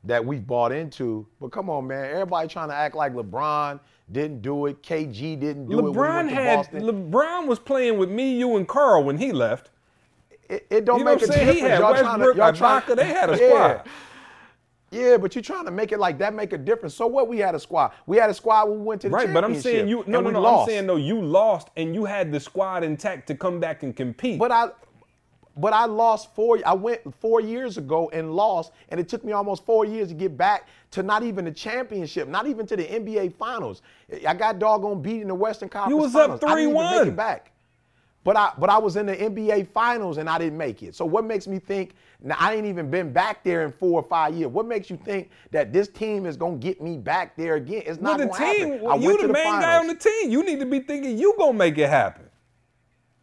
that 0.05 0.25
we've 0.25 0.47
bought 0.47 0.73
into. 0.73 1.27
But 1.41 1.51
come 1.51 1.71
on, 1.71 1.87
man, 1.87 2.11
everybody 2.11 2.49
trying 2.49 2.69
to 2.69 2.75
act 2.75 2.95
like 2.95 3.15
LeBron 3.15 3.81
didn't 4.11 4.43
do 4.43 4.67
it, 4.67 4.83
KG 4.83 5.39
didn't 5.39 5.69
do 5.69 5.79
it. 5.79 5.83
LeBron 5.83 6.15
went 6.15 6.29
to 6.31 6.35
had 6.35 6.57
Boston. 6.57 6.83
LeBron 6.83 7.47
was 7.47 7.59
playing 7.59 7.99
with 7.99 8.11
me, 8.11 8.39
you, 8.39 8.57
and 8.57 8.67
Carl 8.67 9.05
when 9.05 9.19
he 9.19 9.33
left. 9.33 9.71
it, 10.49 10.67
it 10.71 10.85
don't 10.85 10.99
You 11.01 11.05
know 11.05 11.15
make 11.15 11.23
a 11.23 11.27
difference. 11.27 11.53
He 11.53 11.61
had 11.61 11.79
y'all 11.81 11.95
trying 11.95 12.21
to, 12.21 12.27
Westbrook, 12.33 12.37
y'all 12.37 12.81
Ibaka, 12.81 12.97
they 12.97 13.07
had 13.09 13.31
a 13.31 13.33
yeah. 13.41 13.49
squad. 13.49 13.89
Yeah, 14.91 15.19
but 15.19 15.35
you're 15.35 15.43
trying 15.43 15.67
to 15.67 15.71
make 15.71 15.93
it 15.93 15.99
like 15.99 16.19
that 16.19 16.33
make 16.33 16.55
a 16.55 16.59
difference. 16.59 16.95
So 16.95 17.07
what? 17.07 17.29
We 17.29 17.39
had 17.39 17.55
a 17.55 17.61
squad. 17.61 17.93
We 18.07 18.17
had 18.17 18.31
a 18.31 18.35
squad 18.35 18.71
we 18.71 18.79
went 18.79 19.03
to 19.03 19.11
the 19.11 19.15
Right, 19.15 19.33
but 19.33 19.45
I'm 19.45 19.55
saying 19.55 19.87
you 19.87 20.03
no 20.07 20.23
no 20.23 20.31
no. 20.31 20.41
lost. 20.41 20.63
I'm 20.63 20.69
saying 20.75 20.87
no, 20.87 20.97
you 20.97 21.21
lost 21.21 21.69
and 21.77 21.95
you 21.95 22.07
had 22.07 22.33
the 22.33 22.41
squad 22.41 22.85
intact 22.85 23.27
to 23.29 23.35
come 23.35 23.61
back 23.61 23.83
and 23.83 23.95
compete. 23.95 24.39
But 24.39 24.51
I, 24.51 24.69
but 25.59 25.73
I 25.73 25.85
lost 25.87 26.35
four. 26.35 26.59
I 26.65 26.73
went 26.73 27.01
four 27.21 27.41
years 27.41 27.79
ago 27.79 28.11
and 28.13 28.35
lost, 28.35 28.73
and 28.89 29.01
it 29.01 29.09
took 29.09 29.25
me 29.25 29.33
almost 29.33 29.65
four 29.67 29.85
years 29.85 30.09
to 30.09 30.15
get 30.15 30.37
back 30.37 30.69
to 30.93 31.03
not 31.03 31.23
even 31.23 31.45
the 31.45 31.53
championship, 31.53 32.29
not 32.29 32.47
even 32.47 32.67
to 32.67 32.77
the 32.77 32.85
NBA 32.85 33.35
Finals. 33.35 33.83
I 34.27 34.35
got 34.35 34.59
doggone 34.59 35.03
beat 35.03 35.23
in 35.23 35.29
the 35.29 35.35
Western 35.35 35.69
Conference. 35.69 36.01
was 36.01 36.15
up 36.15 36.41
Finals. 36.41 36.41
I 36.45 36.55
didn't 36.57 36.77
even 36.77 36.99
make 36.99 37.09
it 37.09 37.17
back. 37.17 37.53
But 38.25 38.37
I, 38.37 38.53
but 38.59 38.69
I 38.69 38.77
was 38.77 38.97
in 38.97 39.07
the 39.07 39.17
NBA 39.17 39.69
Finals 39.69 40.19
and 40.19 40.29
I 40.29 40.39
didn't 40.39 40.59
make 40.59 40.83
it. 40.83 40.95
So 40.95 41.07
what 41.07 41.25
makes 41.25 41.47
me 41.47 41.59
think? 41.59 41.95
Now 42.21 42.37
I 42.39 42.55
ain't 42.55 42.67
even 42.67 42.91
been 42.91 43.13
back 43.13 43.43
there 43.43 43.65
in 43.65 43.73
four 43.73 44.01
or 44.01 44.03
five 44.03 44.35
years. 44.35 44.51
What 44.51 44.67
makes 44.67 44.91
you 44.91 44.99
think 45.03 45.31
that 45.51 45.73
this 45.73 45.89
team 45.89 46.27
is 46.27 46.37
gonna 46.37 46.57
get 46.57 46.83
me 46.83 46.99
back 46.99 47.37
there 47.37 47.55
again? 47.55 47.85
It's 47.87 47.99
well, 47.99 48.19
not 48.19 48.19
the 48.19 48.27
gonna 48.27 48.53
team, 48.53 48.69
happen. 48.73 48.85
well, 48.85 49.01
you 49.01 49.17
the 49.17 49.29
to 49.29 49.33
main 49.33 49.45
finals. 49.45 49.65
guy 49.65 49.79
on 49.79 49.87
the 49.87 49.95
team. 49.95 50.31
You 50.31 50.45
need 50.45 50.61
to 50.61 50.67
be 50.67 50.81
thinking 50.81 51.17
you 51.17 51.35
gonna 51.39 51.55
make 51.55 51.79
it 51.79 51.89
happen. 51.89 52.28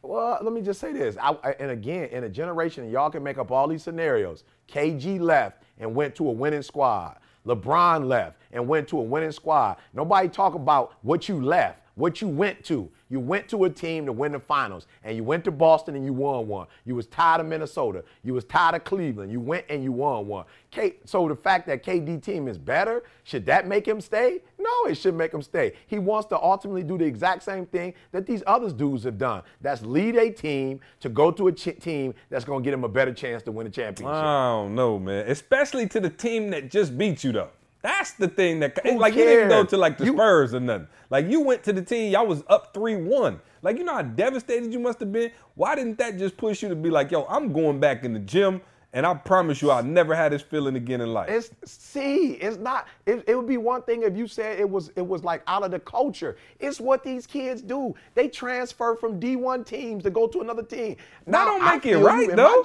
Well, 0.07 0.37
let 0.41 0.53
me 0.53 0.61
just 0.61 0.79
say 0.79 0.93
this. 0.93 1.17
I, 1.21 1.33
and 1.59 1.71
again, 1.71 2.09
in 2.09 2.23
a 2.25 2.29
generation, 2.29 2.89
y'all 2.89 3.09
can 3.09 3.23
make 3.23 3.37
up 3.37 3.51
all 3.51 3.67
these 3.67 3.83
scenarios. 3.83 4.43
KG 4.67 5.19
left 5.19 5.63
and 5.79 5.95
went 5.95 6.15
to 6.15 6.29
a 6.29 6.31
winning 6.31 6.61
squad. 6.61 7.17
LeBron 7.45 8.07
left 8.07 8.37
and 8.51 8.67
went 8.67 8.87
to 8.89 8.99
a 8.99 9.03
winning 9.03 9.31
squad. 9.31 9.77
Nobody 9.93 10.29
talk 10.29 10.55
about 10.55 10.93
what 11.01 11.29
you 11.29 11.41
left, 11.41 11.81
what 11.95 12.21
you 12.21 12.27
went 12.27 12.63
to. 12.65 12.89
You 13.09 13.19
went 13.19 13.47
to 13.49 13.65
a 13.65 13.69
team 13.69 14.05
to 14.07 14.11
win 14.11 14.31
the 14.31 14.39
finals, 14.39 14.87
and 15.03 15.15
you 15.15 15.23
went 15.23 15.43
to 15.45 15.51
Boston 15.51 15.95
and 15.95 16.03
you 16.03 16.11
won 16.11 16.47
one. 16.47 16.67
You 16.85 16.95
was 16.95 17.05
tired 17.07 17.39
of 17.39 17.47
Minnesota. 17.47 18.03
You 18.23 18.33
was 18.33 18.45
tired 18.45 18.75
of 18.75 18.83
Cleveland. 18.83 19.31
You 19.31 19.39
went 19.39 19.65
and 19.69 19.83
you 19.83 19.91
won 19.91 20.27
one. 20.27 20.45
K, 20.71 20.95
so 21.05 21.27
the 21.27 21.35
fact 21.35 21.67
that 21.67 21.83
KD 21.83 22.21
team 22.21 22.47
is 22.47 22.57
better, 22.57 23.03
should 23.23 23.45
that 23.45 23.67
make 23.67 23.87
him 23.87 24.01
stay? 24.01 24.41
No, 24.59 24.85
it 24.89 24.95
should 24.95 25.13
make 25.13 25.31
him 25.31 25.43
stay. 25.43 25.73
He 25.87 25.99
wants 25.99 26.27
to 26.29 26.39
ultimately 26.41 26.83
do 26.83 26.97
the 26.97 27.05
exact 27.05 27.43
same 27.43 27.67
thing 27.67 27.93
that 28.11 28.25
these 28.25 28.41
other 28.47 28.71
dudes 28.71 29.03
have 29.03 29.19
done. 29.19 29.43
That's 29.61 29.83
lead 29.83 30.15
a 30.15 30.31
team 30.31 30.79
to 31.01 31.09
go 31.09 31.29
to 31.31 31.47
a 31.47 31.51
ch- 31.51 31.79
team 31.79 32.15
that's 32.29 32.43
going 32.43 32.63
to 32.63 32.67
get 32.67 32.73
him 32.73 32.83
a 32.83 32.89
better 32.89 33.13
chance 33.13 33.43
to 33.43 33.51
win 33.51 33.67
a 33.67 33.69
championship. 33.69 34.15
I 34.15 34.47
don't 34.47 34.73
know, 34.73 34.97
man. 34.97 35.29
Especially 35.29 35.87
to 35.89 35.99
the 35.99 36.09
team 36.09 36.49
that 36.49 36.71
just 36.71 36.97
beat 36.97 37.23
you, 37.23 37.31
though. 37.31 37.51
That's 37.85 38.13
the 38.13 38.27
thing 38.27 38.61
that 38.61 38.79
Who 38.83 38.97
like 38.97 39.13
you 39.13 39.25
didn't 39.25 39.49
go 39.49 39.63
to 39.63 39.77
like 39.77 39.99
the 39.99 40.05
You- 40.05 40.13
Spurs 40.13 40.55
or 40.55 40.59
nothing. 40.59 40.87
Like 41.11 41.29
you 41.29 41.41
went 41.41 41.61
to 41.65 41.73
the 41.73 41.83
team, 41.83 42.11
y'all 42.11 42.25
was 42.25 42.43
up 42.47 42.73
three 42.73 42.95
one. 42.95 43.39
Like 43.61 43.77
you 43.77 43.83
know 43.83 43.93
how 43.93 44.01
devastated 44.01 44.73
you 44.73 44.79
must 44.79 44.99
have 45.01 45.11
been. 45.11 45.29
Why 45.53 45.75
didn't 45.75 45.99
that 45.99 46.17
just 46.17 46.35
push 46.35 46.63
you 46.63 46.69
to 46.69 46.75
be 46.75 46.89
like, 46.89 47.11
yo, 47.11 47.25
I'm 47.29 47.53
going 47.53 47.79
back 47.79 48.03
in 48.03 48.13
the 48.13 48.19
gym, 48.19 48.61
and 48.91 49.05
I 49.05 49.13
promise 49.13 49.61
you, 49.61 49.69
I'll 49.69 49.83
never 49.83 50.15
have 50.15 50.31
this 50.31 50.41
feeling 50.41 50.75
again 50.77 50.99
in 50.99 51.13
life. 51.13 51.29
It's 51.29 51.51
see, 51.63 52.33
it's 52.41 52.57
not. 52.57 52.87
It, 53.05 53.23
it 53.27 53.35
would 53.35 53.47
be 53.47 53.57
one 53.57 53.83
thing 53.83 54.01
if 54.01 54.17
you 54.17 54.27
said 54.27 54.59
it 54.59 54.67
was 54.67 54.89
it 54.95 55.05
was 55.05 55.23
like 55.23 55.43
out 55.45 55.61
of 55.61 55.69
the 55.69 55.79
culture. 55.79 56.37
It's 56.59 56.79
what 56.79 57.03
these 57.03 57.27
kids 57.27 57.61
do. 57.61 57.93
They 58.15 58.29
transfer 58.29 58.95
from 58.95 59.19
D1 59.19 59.63
teams 59.63 60.01
to 60.05 60.09
go 60.09 60.25
to 60.25 60.41
another 60.41 60.63
team. 60.63 60.95
Now 61.27 61.45
don't 61.45 61.61
I 61.61 61.75
make 61.75 61.85
it 61.85 61.97
right, 61.97 62.35
though. 62.35 62.63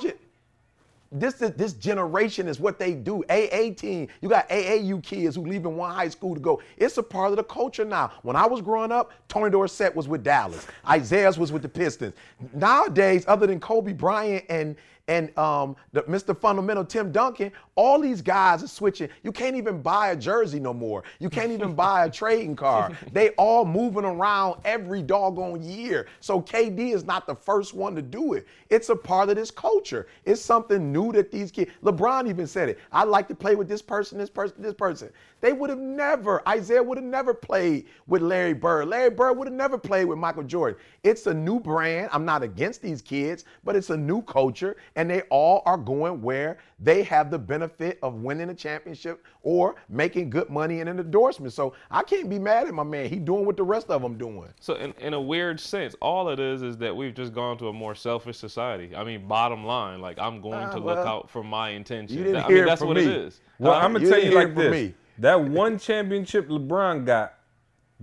Gen- 1.13 1.19
This 1.21 1.35
this 1.35 1.73
generation 1.75 2.49
is 2.49 2.61
what 2.61 2.79
they 2.79 2.95
do. 2.95 3.25
AA 3.29 3.73
team. 3.75 4.09
You 4.21 4.29
got 4.29 4.49
AAU 4.49 5.03
kids 5.03 5.37
who 5.37 5.45
leaving 5.45 5.77
one 5.77 5.95
high 5.95 6.09
school 6.09 6.35
to 6.35 6.41
go. 6.41 6.61
It's 6.77 6.99
a 6.99 7.03
part 7.03 7.31
of 7.31 7.37
the 7.37 7.45
culture 7.45 7.85
now. 7.85 8.13
When 8.23 8.37
I 8.37 8.47
was 8.47 8.61
growing 8.61 8.93
up, 8.93 9.13
Tony 9.29 9.51
Dorsett 9.51 9.95
was 9.95 10.07
with 10.09 10.23
Dallas. 10.23 10.67
Isiah's 10.95 11.39
was 11.39 11.53
with 11.53 11.63
the 11.63 11.69
Pistons. 11.69 12.15
Nowadays, 12.53 13.25
other 13.27 13.47
than 13.47 13.61
Kobe 13.61 13.93
Bryant 13.93 14.45
and 14.49 14.77
and 15.09 15.37
um, 15.37 15.75
the, 15.93 16.03
Mr. 16.03 16.39
Fundamental 16.39 16.85
Tim 16.85 17.11
Duncan, 17.11 17.51
all 17.81 17.99
these 17.99 18.21
guys 18.21 18.63
are 18.63 18.69
switching. 18.69 19.09
You 19.23 19.33
can't 19.33 19.57
even 19.57 19.81
buy 19.81 20.11
a 20.11 20.17
jersey 20.17 20.61
no 20.61 20.75
more. 20.75 21.03
You 21.19 21.31
can't 21.31 21.51
even 21.51 21.75
buy 21.75 22.05
a 22.05 22.11
trading 22.11 22.55
card. 22.55 22.95
They 23.11 23.31
all 23.31 23.65
moving 23.65 24.05
around 24.05 24.61
every 24.67 25.01
doggone 25.01 25.63
year. 25.63 26.07
So 26.21 26.43
KD 26.43 26.93
is 26.93 27.07
not 27.07 27.27
the 27.27 27.35
first 27.35 27.73
one 27.73 27.95
to 27.95 28.03
do 28.03 28.35
it. 28.35 28.47
It's 28.69 28.91
a 28.91 28.97
part 28.97 29.31
of 29.31 29.37
this 29.37 29.51
culture. 29.51 30.09
It's 30.27 30.43
something 30.43 30.93
new 30.93 31.11
that 31.13 31.33
these 31.33 31.51
kids. 31.51 31.71
LeBron 31.83 32.29
even 32.29 32.47
said 32.47 32.69
it. 32.69 32.79
I 32.93 33.05
like 33.05 33.29
to 33.29 33.35
play 33.35 33.55
with 33.55 33.67
this 33.67 33.81
person, 33.81 34.19
this 34.19 34.29
person, 34.29 34.61
this 34.61 34.75
person. 34.75 35.11
They 35.41 35.55
would 35.55 35.71
have 35.71 35.79
never. 35.79 36.43
Isiah 36.55 36.83
would 36.83 36.99
have 36.99 37.07
never 37.07 37.33
played 37.33 37.87
with 38.07 38.21
Larry 38.21 38.53
Bird. 38.53 38.89
Larry 38.89 39.09
Bird 39.09 39.39
would 39.39 39.49
have 39.49 39.57
never 39.57 39.79
played 39.79 40.05
with 40.05 40.19
Michael 40.19 40.43
Jordan. 40.43 40.79
It's 41.03 41.27
a 41.27 41.33
new 41.33 41.59
brand. 41.59 42.11
I'm 42.13 42.27
not 42.27 42.43
against 42.43 42.83
these 42.83 43.01
kids, 43.01 43.47
but 43.65 43.75
it's 43.75 43.89
a 43.89 43.97
new 43.97 44.21
culture, 44.21 44.77
and 44.97 45.09
they 45.09 45.23
all 45.31 45.63
are 45.65 45.79
going 45.79 46.21
where 46.21 46.59
they 46.79 47.03
have 47.05 47.31
the 47.31 47.39
benefit 47.39 47.70
of 48.03 48.15
winning 48.15 48.51
a 48.51 48.55
championship 48.55 49.25
or 49.43 49.77
making 49.89 50.31
good 50.31 50.49
money 50.51 50.81
and 50.81 50.89
an 50.89 50.99
endorsement. 50.99 51.53
So 51.53 51.75
I 51.91 52.03
can't 52.03 52.29
be 52.29 52.39
mad 52.39 52.67
at 52.67 52.75
my 52.75 52.83
man. 52.83 53.09
He 53.09 53.17
doing 53.17 53.45
what 53.47 53.57
the 53.57 53.63
rest 53.63 53.89
of 53.91 54.03
them 54.03 54.17
doing. 54.19 54.49
So 54.61 54.75
in, 54.75 54.93
in 55.01 55.15
a 55.15 55.21
weird 55.21 55.61
sense, 55.61 55.95
all 56.01 56.29
it 56.31 56.41
is 56.41 56.63
is 56.63 56.77
that 56.79 56.95
we've 56.95 57.15
just 57.15 57.33
gone 57.35 57.59
to 57.59 57.69
a 57.69 57.73
more 57.73 57.95
selfish 57.95 58.37
society. 58.39 58.95
I 58.95 59.05
mean, 59.05 59.27
bottom 59.29 59.65
line, 59.65 60.01
like 60.01 60.19
I'm 60.19 60.41
going 60.41 60.55
Ah, 60.55 60.71
to 60.73 60.79
look 60.79 60.99
out 60.99 61.31
for 61.31 61.43
my 61.43 61.71
intention. 61.71 62.17
you 62.19 62.25
didn't 62.25 62.43
I 62.43 62.47
hear 62.47 62.57
mean, 62.57 62.65
it 62.65 62.67
that's 62.67 62.81
from 62.81 62.89
what 62.89 62.97
me. 62.97 63.05
it 63.05 63.09
is. 63.09 63.41
Well, 63.59 63.75
I'm 63.75 63.93
gonna 63.93 64.05
You 64.05 64.11
tell 64.11 64.23
you 64.23 64.31
like 64.33 64.55
this: 64.55 64.71
me. 64.71 64.95
that 65.19 65.43
one 65.43 65.79
championship 65.79 66.49
LeBron 66.49 67.05
got 67.05 67.35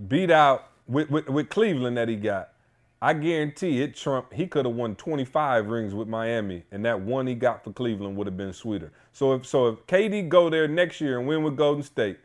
beat 0.08 0.30
out 0.30 0.68
with, 0.86 1.10
with, 1.10 1.28
with 1.28 1.48
Cleveland 1.48 1.96
that 1.96 2.08
he 2.08 2.16
got. 2.16 2.50
I 3.00 3.12
guarantee 3.12 3.80
it. 3.82 3.94
Trump 3.94 4.32
he 4.32 4.46
could 4.48 4.66
have 4.66 4.74
won 4.74 4.96
25 4.96 5.68
rings 5.68 5.94
with 5.94 6.08
Miami, 6.08 6.64
and 6.72 6.84
that 6.84 7.00
one 7.00 7.26
he 7.28 7.34
got 7.34 7.62
for 7.62 7.72
Cleveland 7.72 8.16
would 8.16 8.26
have 8.26 8.36
been 8.36 8.52
sweeter. 8.52 8.90
So 9.12 9.34
if 9.34 9.46
so, 9.46 9.68
if 9.68 9.86
KD 9.86 10.28
go 10.28 10.50
there 10.50 10.66
next 10.66 11.00
year 11.00 11.18
and 11.18 11.28
win 11.28 11.42
with 11.44 11.56
Golden 11.56 11.82
State, 11.84 12.18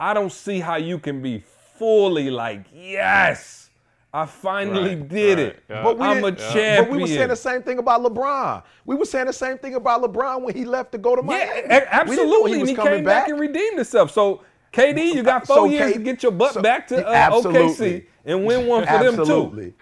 I 0.00 0.14
don't 0.14 0.32
see 0.32 0.58
how 0.60 0.76
you 0.76 0.98
can 0.98 1.22
be 1.22 1.44
fully 1.76 2.28
like, 2.30 2.64
yes, 2.74 3.70
I 4.12 4.26
finally 4.26 4.96
Right, 4.96 5.08
did 5.08 5.38
right, 5.38 5.46
it. 5.48 5.62
yeah. 5.70 5.82
But 5.84 5.96
we 5.98 6.06
I'm 6.06 6.24
a 6.24 6.30
didn't- 6.32 6.52
champion. 6.52 6.84
But 6.84 6.90
we 6.92 7.00
were 7.02 7.06
saying 7.06 7.28
the 7.28 7.36
same 7.36 7.62
thing 7.62 7.78
about 7.78 8.02
LeBron. 8.02 8.62
We 8.84 8.96
were 8.96 9.04
saying 9.04 9.26
the 9.26 9.32
same 9.32 9.58
thing 9.58 9.74
about 9.76 10.02
LeBron 10.02 10.42
when 10.42 10.54
he 10.56 10.64
left 10.64 10.92
to 10.92 10.98
go 10.98 11.14
to 11.16 11.22
Yeah, 11.22 11.26
Miami. 11.28 11.50
a- 11.50 11.54
We 11.54 11.68
didn't 11.68 11.70
know 11.70 11.88
absolutely. 11.92 12.58
he 12.58 12.66
he 12.66 12.74
coming 12.74 12.92
came 12.94 13.04
back. 13.04 13.24
back. 13.24 13.28
and 13.30 13.40
redeemed 13.40 13.76
himself. 13.76 14.10
So 14.10 14.42
KD, 14.72 15.14
you 15.14 15.22
got 15.22 15.46
four 15.46 15.56
So 15.56 15.64
years 15.66 15.92
K- 15.92 15.98
to 15.98 16.04
get 16.04 16.22
your 16.22 16.32
butt 16.32 16.54
so- 16.54 16.62
back 16.62 16.88
to 16.88 17.06
uh, 17.06 17.30
OKC 17.30 18.06
and 18.24 18.44
win 18.44 18.66
one 18.66 18.86
for 18.86 18.92
them 19.02 19.14
too. 19.16 19.20
Absolutely. 19.22 19.74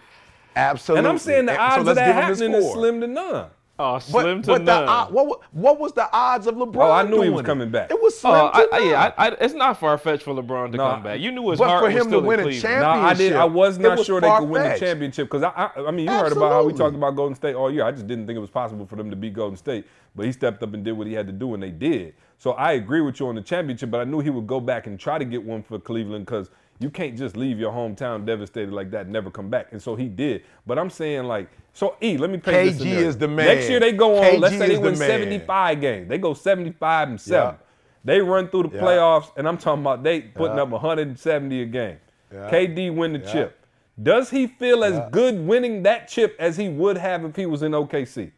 Absolutely. 0.56 0.98
And 0.98 1.08
I'm 1.08 1.18
saying 1.18 1.46
the 1.46 1.52
And 1.52 1.72
so 1.74 1.80
odds 1.80 1.88
of 1.90 1.94
that 1.96 2.06
give 2.06 2.16
him 2.16 2.28
his 2.28 2.40
happening 2.40 2.60
is 2.62 2.72
slim 2.72 3.00
to 3.00 3.06
none. 3.06 3.46
Oh, 3.82 3.94
But, 3.94 4.00
slim 4.00 4.42
to 4.42 4.46
but 4.48 4.66
the, 4.66 4.84
none. 4.84 5.12
what, 5.14 5.40
what 5.54 5.80
was 5.80 5.92
the 5.94 6.06
odds 6.12 6.46
of 6.46 6.54
LeBron? 6.56 6.76
Oh, 6.84 6.90
I 6.90 7.02
knew 7.04 7.12
he 7.12 7.16
doing 7.22 7.32
was 7.32 7.40
it? 7.40 7.46
coming 7.46 7.70
back. 7.70 7.90
It 7.90 8.02
was 8.02 8.18
slim 8.18 8.34
Oh, 8.34 8.50
to 8.50 8.56
I, 8.58 8.66
I, 8.72 8.78
none. 8.80 8.88
yeah, 8.90 9.12
I, 9.16 9.28
I, 9.28 9.36
it's 9.40 9.54
not 9.54 9.80
far 9.80 9.96
fetched 9.96 10.24
for 10.24 10.34
LeBron 10.34 10.72
to 10.72 10.76
No, 10.76 10.90
come 10.90 11.02
back. 11.04 11.20
You 11.20 11.30
knew 11.32 11.48
his 11.48 11.58
but 11.60 11.68
heart 11.68 11.80
for 11.80 11.86
was 11.86 11.94
him 11.94 12.02
to 12.02 12.08
still 12.10 12.20
win 12.20 12.40
in 12.40 12.46
a 12.46 12.48
Cleveland. 12.50 12.62
champ- 12.62 12.82
No, 12.82 12.90
I 12.90 13.14
did. 13.14 13.32
I 13.32 13.44
was 13.44 13.78
not 13.78 13.96
was 13.96 14.06
sure 14.06 14.20
they 14.20 14.28
could 14.36 14.48
win 14.50 14.62
the 14.70 14.78
championship 14.78 15.28
because 15.30 15.42
I, 15.44 15.48
I, 15.76 15.86
I 15.86 15.90
mean, 15.92 16.04
you 16.06 16.10
heard 16.12 16.32
about 16.32 16.52
how 16.52 16.64
we 16.64 16.74
talked 16.74 16.94
about 16.96 17.16
Golden 17.16 17.34
State 17.36 17.54
all 17.54 17.72
year. 17.72 17.84
I 17.84 17.92
just 17.92 18.06
didn't 18.06 18.26
think 18.26 18.36
it 18.36 18.40
was 18.40 18.50
possible 18.50 18.84
for 18.84 18.96
them 18.96 19.08
to 19.08 19.16
beat 19.16 19.32
Golden 19.32 19.56
State, 19.56 19.86
but 20.14 20.26
he 20.26 20.32
stepped 20.32 20.62
up 20.62 20.74
and 20.74 20.84
did 20.84 20.92
what 20.92 21.06
he 21.06 21.14
had 21.14 21.26
to 21.28 21.32
do, 21.32 21.54
and 21.54 21.62
they 21.62 21.70
did. 21.70 22.14
So 22.40 22.52
I 22.52 22.72
agree 22.72 23.02
with 23.02 23.20
you 23.20 23.28
on 23.28 23.34
the 23.34 23.42
championship, 23.42 23.90
but 23.90 24.00
I 24.00 24.04
knew 24.04 24.20
he 24.20 24.30
would 24.30 24.46
go 24.46 24.60
back 24.60 24.86
and 24.86 24.98
try 24.98 25.18
to 25.18 25.26
get 25.26 25.42
one 25.44 25.62
for 25.62 25.78
Cleveland 25.78 26.24
because 26.24 26.48
you 26.78 26.88
can't 26.88 27.14
just 27.14 27.36
leave 27.36 27.58
your 27.60 27.70
hometown 27.70 28.24
devastated 28.24 28.72
like 28.72 28.90
that 28.92 29.02
and 29.02 29.12
never 29.12 29.30
come 29.30 29.50
back. 29.50 29.72
And 29.72 29.82
so 29.82 29.94
he 29.94 30.08
did. 30.08 30.42
But 30.66 30.78
I'm 30.78 30.88
saying 30.88 31.24
like, 31.24 31.50
so 31.74 31.96
E, 32.02 32.16
let 32.16 32.30
me 32.30 32.38
this 32.38 32.76
KG 32.76 32.78
scenario. 32.78 33.08
is 33.08 33.18
the 33.18 33.28
man. 33.28 33.44
Next 33.46 33.68
year 33.68 33.78
they 33.78 33.92
go 33.92 34.16
on. 34.16 34.24
KG 34.24 34.40
let's 34.40 34.56
say 34.56 34.68
they 34.68 34.72
is 34.72 34.80
the 34.80 34.86
win 34.86 34.96
75 34.96 35.80
games. 35.82 36.08
They 36.08 36.16
go 36.16 36.32
75 36.32 37.08
and 37.10 37.20
seven. 37.20 37.54
Yeah. 37.56 37.66
They 38.04 38.22
run 38.22 38.48
through 38.48 38.68
the 38.68 38.76
Yeah. 38.76 38.82
playoffs, 38.84 39.30
and 39.36 39.46
I'm 39.46 39.58
talking 39.58 39.82
about 39.82 40.02
they 40.02 40.22
putting 40.22 40.56
Yeah. 40.56 40.62
up 40.62 40.70
170 40.70 41.60
a 41.60 41.66
game. 41.66 41.98
KD 42.32 42.88
win 42.88 43.12
the 43.12 43.18
chip. 43.18 43.58
Does 44.02 44.30
he 44.30 44.46
feel 44.46 44.82
as 44.82 44.98
good 45.10 45.46
winning 45.46 45.82
that 45.82 46.08
chip 46.08 46.36
as 46.38 46.56
he 46.56 46.70
would 46.70 46.96
have 46.96 47.22
if 47.26 47.36
he 47.36 47.44
was 47.44 47.62
in 47.62 47.72
OKC? 47.74 48.32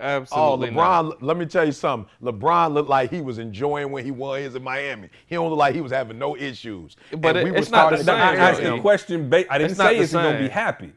Oh, 0.00 0.04
Absolutely 0.04 0.68
LeBron, 0.70 0.74
not. 1.08 1.22
let 1.22 1.36
me 1.36 1.44
tell 1.46 1.64
you 1.64 1.72
something. 1.72 2.08
LeBron 2.22 2.72
looked 2.72 2.88
like 2.88 3.10
he 3.10 3.20
was 3.20 3.38
enjoying 3.38 3.90
when 3.90 4.04
he 4.04 4.10
won 4.12 4.40
his 4.40 4.54
in 4.54 4.62
Miami. 4.62 5.08
He 5.26 5.34
don't 5.34 5.50
look 5.50 5.58
like 5.58 5.74
he 5.74 5.80
was 5.80 5.90
having 5.92 6.18
no 6.18 6.36
issues. 6.36 6.96
But 7.18 7.36
it- 7.36 7.44
we 7.44 7.50
were 7.50 7.56
it's 7.56 7.70
not 7.70 7.90
the 7.90 8.02
starting 8.02 8.06
to 8.06 8.12
Now, 8.12 8.18
same, 8.18 8.22
I 8.22 8.30
compare 8.30 8.48
asked 8.52 8.62
yeah. 8.62 8.70
the 8.76 8.80
question. 8.80 9.28
Ba- 9.30 9.52
I 9.52 9.58
didn't 9.58 9.70
It's 9.72 9.80
say 9.80 9.96
the 9.96 10.02
is 10.02 10.10
he 10.10 10.14
gonna 10.16 10.38
be 10.38 10.48
happy. 10.48 10.92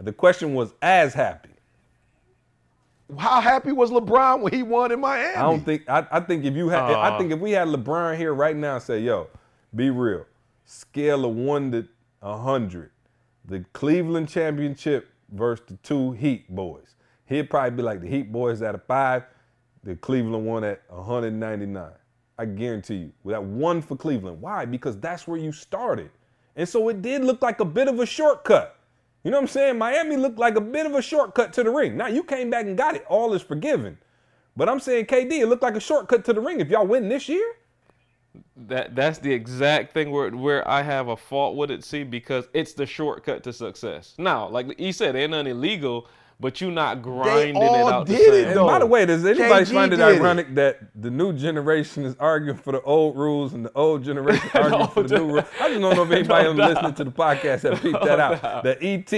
The 0.00 0.12
question 0.12 0.54
was 0.54 0.72
as 0.82 1.14
happy. 1.14 1.48
how 3.18 3.40
happy 3.40 3.72
was 3.72 3.90
LeBron 3.90 4.40
when 4.42 4.52
he 4.52 4.62
won 4.62 4.92
in 4.92 5.00
Miami? 5.00 5.34
I 5.36 5.42
don't 5.42 5.64
think. 5.64 5.88
I, 5.88 6.06
I 6.10 6.20
think 6.20 6.44
if 6.44 6.54
you 6.54 6.68
had, 6.68 6.82
I 6.82 7.14
Uh. 7.14 7.18
think 7.18 7.32
if 7.32 7.40
we 7.40 7.52
had 7.52 7.68
LeBron 7.68 8.16
here 8.16 8.34
right 8.34 8.54
now, 8.56 8.74
and 8.74 8.82
say, 8.82 9.00
"Yo, 9.00 9.28
be 9.74 9.90
real," 9.90 10.26
scale 10.66 11.24
of 11.24 11.34
one 11.34 11.72
to 11.72 11.88
hundred, 12.22 12.90
the 13.44 13.64
Cleveland 13.72 14.28
championship 14.28 15.08
versus 15.32 15.64
the 15.66 15.76
two 15.78 16.12
Heat 16.12 16.54
boys. 16.54 16.94
He'd 17.28 17.50
probably 17.50 17.72
be 17.72 17.82
like 17.82 18.00
the 18.02 18.08
Heat 18.08 18.32
boys 18.32 18.62
at 18.62 18.74
a 18.74 18.78
five, 18.78 19.24
the 19.84 19.96
Cleveland 19.96 20.46
one 20.46 20.64
at 20.64 20.82
199. 20.88 21.90
I 22.38 22.46
guarantee 22.46 22.96
you. 22.96 23.12
That 23.26 23.44
one 23.44 23.82
for 23.82 23.96
Cleveland. 23.96 24.40
Why? 24.42 24.64
Because 24.66 24.98
that's 24.98 25.28
where 25.28 25.38
you 25.38 25.52
started. 25.52 26.10
And 26.56 26.68
so 26.68 26.88
it 26.90 27.02
did 27.02 27.24
look 27.24 27.42
like 27.42 27.60
a 27.60 27.66
bit 27.66 27.88
of 27.88 28.00
a 28.00 28.06
shortcut. 28.06 28.76
You 29.24 29.32
know 29.32 29.38
what 29.38 29.42
I'm 29.44 29.48
saying? 29.48 29.78
Miami 29.78 30.16
looked 30.16 30.38
like 30.38 30.56
a 30.56 30.62
bit 30.62 30.86
of 30.86 30.94
a 30.94 31.02
shortcut 31.02 31.52
to 31.54 31.64
the 31.64 31.70
ring. 31.70 31.96
Now 31.96 32.08
you 32.08 32.24
came 32.24 32.50
back 32.50 32.66
and 32.66 32.78
got 32.78 32.96
it. 32.96 33.04
All 33.08 33.34
is 33.34 33.42
forgiven. 33.42 33.98
But 34.56 34.68
I'm 34.68 34.80
saying 34.80 35.06
KD, 35.06 35.32
it 35.32 35.46
looked 35.48 35.62
like 35.64 35.76
a 35.76 35.80
shortcut 35.80 36.24
to 36.26 36.34
the 36.34 36.40
ring. 36.40 36.60
If 36.60 36.70
y'all 36.70 36.86
win 36.86 37.08
this 37.08 37.28
year, 37.28 37.54
That 38.56 38.96
that's 38.96 39.18
the 39.18 39.32
exact 39.32 39.94
thing 39.94 40.10
where 40.12 40.30
where 40.30 40.68
I 40.68 40.82
have 40.82 41.08
a 41.08 41.16
fault 41.16 41.56
with 41.56 41.70
it, 41.70 41.84
see, 41.84 42.04
because 42.04 42.48
it's 42.54 42.74
the 42.74 42.86
shortcut 42.86 43.42
to 43.44 43.52
success. 43.52 44.14
Now, 44.18 44.48
like 44.48 44.78
he 44.78 44.92
said, 44.92 45.16
ain't 45.16 45.32
nothing 45.32 45.48
illegal, 45.52 46.08
but 46.40 46.60
you're 46.60 46.70
not 46.70 47.02
grinding 47.02 47.56
all 47.56 47.88
it 47.88 47.92
out. 47.92 48.06
did 48.06 48.16
the 48.16 48.22
it, 48.22 48.26
same. 48.32 48.46
And 48.48 48.56
though. 48.56 48.66
by 48.66 48.78
the 48.78 48.86
way, 48.86 49.04
does 49.06 49.24
anybody 49.24 49.64
KG 49.64 49.72
find 49.74 49.92
it 49.92 49.96
did 49.96 50.08
it. 50.08 50.20
ironic 50.20 50.54
that 50.54 50.78
the 50.94 51.10
new 51.10 51.32
generation 51.32 52.04
is 52.04 52.14
arguing 52.20 52.56
for 52.58 52.72
the 52.72 52.80
old 52.82 53.16
rules 53.16 53.54
and 53.54 53.64
the 53.64 53.72
old 53.74 54.04
generation 54.04 54.48
arguing 54.54 54.88
for 54.88 55.02
the 55.02 55.18
new 55.18 55.26
rules? 55.32 55.44
I 55.60 55.68
just 55.68 55.80
don't 55.80 55.96
know 55.96 56.02
if 56.02 56.10
anybody 56.12 56.44
No 56.44 56.50
on 56.50 56.56
listening 56.56 56.94
to 56.94 57.04
the 57.04 57.10
podcast 57.10 57.62
have 57.62 57.82
peeped 57.82 58.00
that 58.04 58.20
out. 58.20 58.62
The 58.62 58.80
ET, 58.82 59.10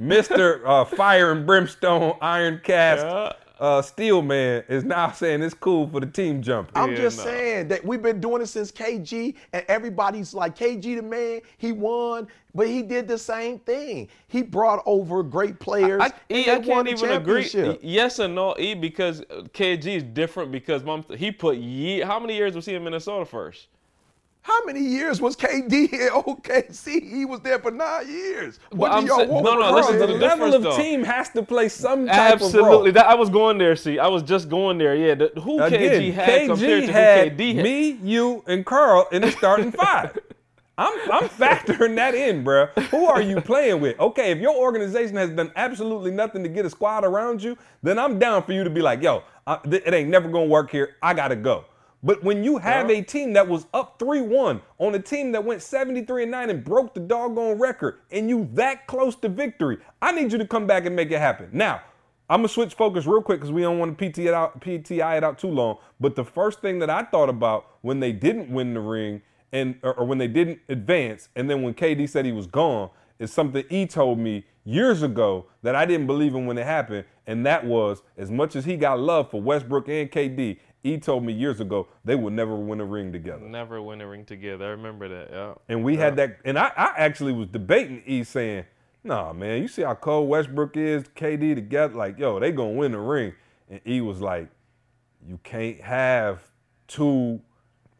Mr. 0.00 0.60
Uh, 0.64 0.84
Fire 0.84 1.32
and 1.32 1.46
Brimstone, 1.46 2.16
Iron 2.20 2.60
Cast, 2.62 3.04
Yeah. 3.04 3.32
Uh, 3.60 3.82
Steel 3.82 4.22
Man 4.22 4.64
is 4.68 4.84
now 4.84 5.10
saying 5.12 5.42
it's 5.42 5.54
cool 5.54 5.88
for 5.88 6.00
the 6.00 6.06
team 6.06 6.42
jumping. 6.42 6.72
I'm 6.76 6.90
Yeah, 6.92 6.96
just 6.96 7.18
no. 7.18 7.24
saying 7.24 7.68
that 7.68 7.84
we've 7.84 8.02
been 8.02 8.20
doing 8.20 8.42
it 8.42 8.46
since 8.46 8.70
KG, 8.72 9.34
and 9.52 9.64
everybody's 9.68 10.34
like 10.34 10.56
KG 10.56 10.96
the 10.96 11.02
man. 11.02 11.40
He 11.58 11.72
won, 11.72 12.28
but 12.54 12.68
he 12.68 12.82
did 12.82 13.08
the 13.08 13.18
same 13.18 13.58
thing. 13.60 14.08
He 14.28 14.42
brought 14.42 14.82
over 14.86 15.22
great 15.22 15.58
players. 15.60 16.00
I, 16.02 16.12
and 16.30 16.38
E, 16.38 16.44
they 16.44 16.52
I 16.52 16.58
can't 16.60 16.86
the 16.86 16.92
even 16.92 17.10
agree. 17.10 17.44
championship. 17.44 17.80
Yes 17.82 18.18
and 18.18 18.34
no, 18.34 18.56
E, 18.58 18.74
because 18.74 19.20
uh, 19.22 19.42
KG 19.52 19.96
is 19.96 20.02
different 20.02 20.52
because 20.52 20.82
he 21.16 21.30
put 21.32 21.56
ye 21.56 22.00
How 22.00 22.18
many 22.18 22.36
years 22.36 22.54
was 22.54 22.66
he 22.66 22.74
in 22.74 22.84
Minnesota 22.84 23.24
first? 23.24 23.68
How 24.48 24.64
many 24.64 24.80
years 24.80 25.20
was 25.20 25.36
KD 25.36 25.92
at 25.92 26.12
OKC? 26.12 27.06
He 27.06 27.26
was 27.26 27.40
there 27.40 27.58
for 27.58 27.70
nine 27.70 28.08
years. 28.08 28.58
What 28.70 28.90
I'm 28.92 29.02
do 29.02 29.08
y'all 29.08 29.18
saying- 29.18 29.28
want? 29.28 29.44
no, 29.44 29.58
no, 29.58 29.72
listen 29.74 29.92
to 29.92 29.98
Carl? 29.98 30.06
the 30.08 30.14
the 30.14 30.18
level 30.26 30.54
of 30.54 30.62
though. 30.62 30.76
team 30.76 31.04
has 31.04 31.28
to 31.30 31.42
play 31.42 31.68
some 31.68 32.06
type 32.06 32.32
Absolutely. 32.32 32.88
of 32.88 32.94
That, 32.94 33.06
I 33.06 33.14
was 33.14 33.28
going 33.28 33.58
there. 33.58 33.76
See, 33.76 33.98
I 33.98 34.06
was 34.06 34.22
just 34.22 34.48
going 34.48 34.78
there. 34.78 34.94
Yeah. 34.96 35.14
The, 35.16 35.32
who. 35.42 35.60
Again, 35.62 36.00
KG 36.00 36.12
had 36.14 36.46
compared 36.48 36.86
to 36.86 36.92
had 36.92 37.32
who 37.32 37.36
KD 37.36 37.54
had. 37.56 37.62
me, 37.64 37.90
you, 38.02 38.42
and 38.46 38.64
Carl 38.64 39.06
in 39.12 39.20
the 39.22 39.30
starting 39.32 39.70
five. 39.70 40.18
I'm, 40.78 40.96
I'm 41.12 41.28
factoring 41.28 41.96
that 41.96 42.14
in, 42.14 42.42
bruh. 42.44 42.70
Who 42.90 43.04
are 43.06 43.20
you 43.20 43.40
playing 43.42 43.80
with? 43.82 43.98
Okay, 44.00 44.30
if 44.30 44.38
your 44.38 44.54
organization 44.56 45.16
has 45.16 45.28
done 45.30 45.50
absolutely 45.56 46.12
nothing 46.12 46.42
to 46.44 46.48
get 46.48 46.64
a 46.64 46.70
squad 46.70 47.04
around 47.04 47.42
you, 47.42 47.58
then 47.82 47.98
I'm 47.98 48.18
down 48.18 48.44
for 48.44 48.52
you 48.52 48.62
to 48.64 48.70
be 48.70 48.80
like, 48.80 49.02
yo, 49.02 49.24
I, 49.46 49.56
th- 49.56 49.82
it 49.84 49.92
ain't 49.92 50.08
never 50.08 50.28
gonna 50.28 50.46
work 50.46 50.70
here. 50.70 50.94
I 51.02 51.12
gotta 51.14 51.36
go. 51.36 51.64
But 52.02 52.22
when 52.22 52.44
you 52.44 52.58
have 52.58 52.90
a 52.90 53.02
team 53.02 53.32
that 53.32 53.48
was 53.48 53.66
up 53.74 53.98
3-1 53.98 54.60
on 54.78 54.94
a 54.94 55.00
team 55.00 55.32
that 55.32 55.44
went 55.44 55.62
73 55.62 56.22
and 56.22 56.30
9 56.30 56.50
and 56.50 56.64
broke 56.64 56.94
the 56.94 57.00
doggone 57.00 57.58
record, 57.58 57.98
and 58.12 58.28
you 58.28 58.48
that 58.52 58.86
close 58.86 59.16
to 59.16 59.28
victory, 59.28 59.78
I 60.00 60.12
need 60.12 60.30
you 60.30 60.38
to 60.38 60.46
come 60.46 60.66
back 60.66 60.86
and 60.86 60.94
make 60.94 61.10
it 61.10 61.18
happen. 61.18 61.48
Now, 61.52 61.82
I'm 62.30 62.40
gonna 62.40 62.48
switch 62.48 62.74
focus 62.74 63.06
real 63.06 63.22
quick 63.22 63.40
because 63.40 63.52
we 63.52 63.62
don't 63.62 63.78
want 63.78 63.98
to 63.98 64.10
PT 64.10 64.18
it 64.18 64.34
out, 64.34 64.60
PTI 64.60 65.16
it 65.16 65.24
out 65.24 65.38
too 65.38 65.48
long. 65.48 65.78
But 65.98 66.14
the 66.14 66.24
first 66.24 66.60
thing 66.60 66.78
that 66.80 66.90
I 66.90 67.02
thought 67.02 67.30
about 67.30 67.66
when 67.80 68.00
they 68.00 68.12
didn't 68.12 68.52
win 68.52 68.74
the 68.74 68.80
ring 68.80 69.22
and 69.50 69.76
or, 69.82 69.94
or 69.94 70.06
when 70.06 70.18
they 70.18 70.28
didn't 70.28 70.60
advance, 70.68 71.30
and 71.34 71.48
then 71.48 71.62
when 71.62 71.74
KD 71.74 72.08
said 72.08 72.26
he 72.26 72.32
was 72.32 72.46
gone, 72.46 72.90
is 73.18 73.32
something 73.32 73.64
he 73.68 73.86
told 73.86 74.18
me 74.18 74.44
years 74.64 75.02
ago 75.02 75.46
that 75.62 75.74
I 75.74 75.86
didn't 75.86 76.06
believe 76.06 76.34
in 76.34 76.46
when 76.46 76.58
it 76.58 76.66
happened, 76.66 77.06
and 77.26 77.44
that 77.46 77.64
was 77.64 78.02
as 78.16 78.30
much 78.30 78.54
as 78.54 78.66
he 78.66 78.76
got 78.76 79.00
love 79.00 79.30
for 79.30 79.40
Westbrook 79.40 79.88
and 79.88 80.10
KD, 80.10 80.58
he 80.82 80.98
told 80.98 81.24
me 81.24 81.32
years 81.32 81.60
ago 81.60 81.88
they 82.04 82.14
would 82.14 82.32
never 82.32 82.56
win 82.56 82.80
a 82.80 82.84
ring 82.84 83.12
together. 83.12 83.44
Never 83.44 83.82
win 83.82 84.00
a 84.00 84.06
ring 84.06 84.24
together. 84.24 84.66
I 84.66 84.68
remember 84.68 85.08
that. 85.08 85.28
Yeah. 85.32 85.54
And 85.68 85.84
we 85.84 85.96
had 85.96 86.16
that, 86.16 86.38
and 86.44 86.58
I, 86.58 86.70
I 86.76 86.94
actually 86.96 87.32
was 87.32 87.48
debating 87.48 88.02
E 88.06 88.24
saying, 88.24 88.64
nah, 89.04 89.32
man, 89.32 89.62
you 89.62 89.68
see 89.68 89.82
how 89.82 89.94
cold 89.94 90.28
Westbrook 90.28 90.76
is, 90.76 91.04
KD 91.16 91.54
together, 91.54 91.94
like, 91.94 92.18
yo, 92.18 92.38
they 92.38 92.52
gonna 92.52 92.70
win 92.70 92.92
the 92.92 92.98
ring. 92.98 93.34
And 93.70 93.80
E 93.86 94.00
was 94.00 94.20
like, 94.20 94.48
you 95.26 95.38
can't 95.42 95.80
have 95.80 96.42
two 96.86 97.40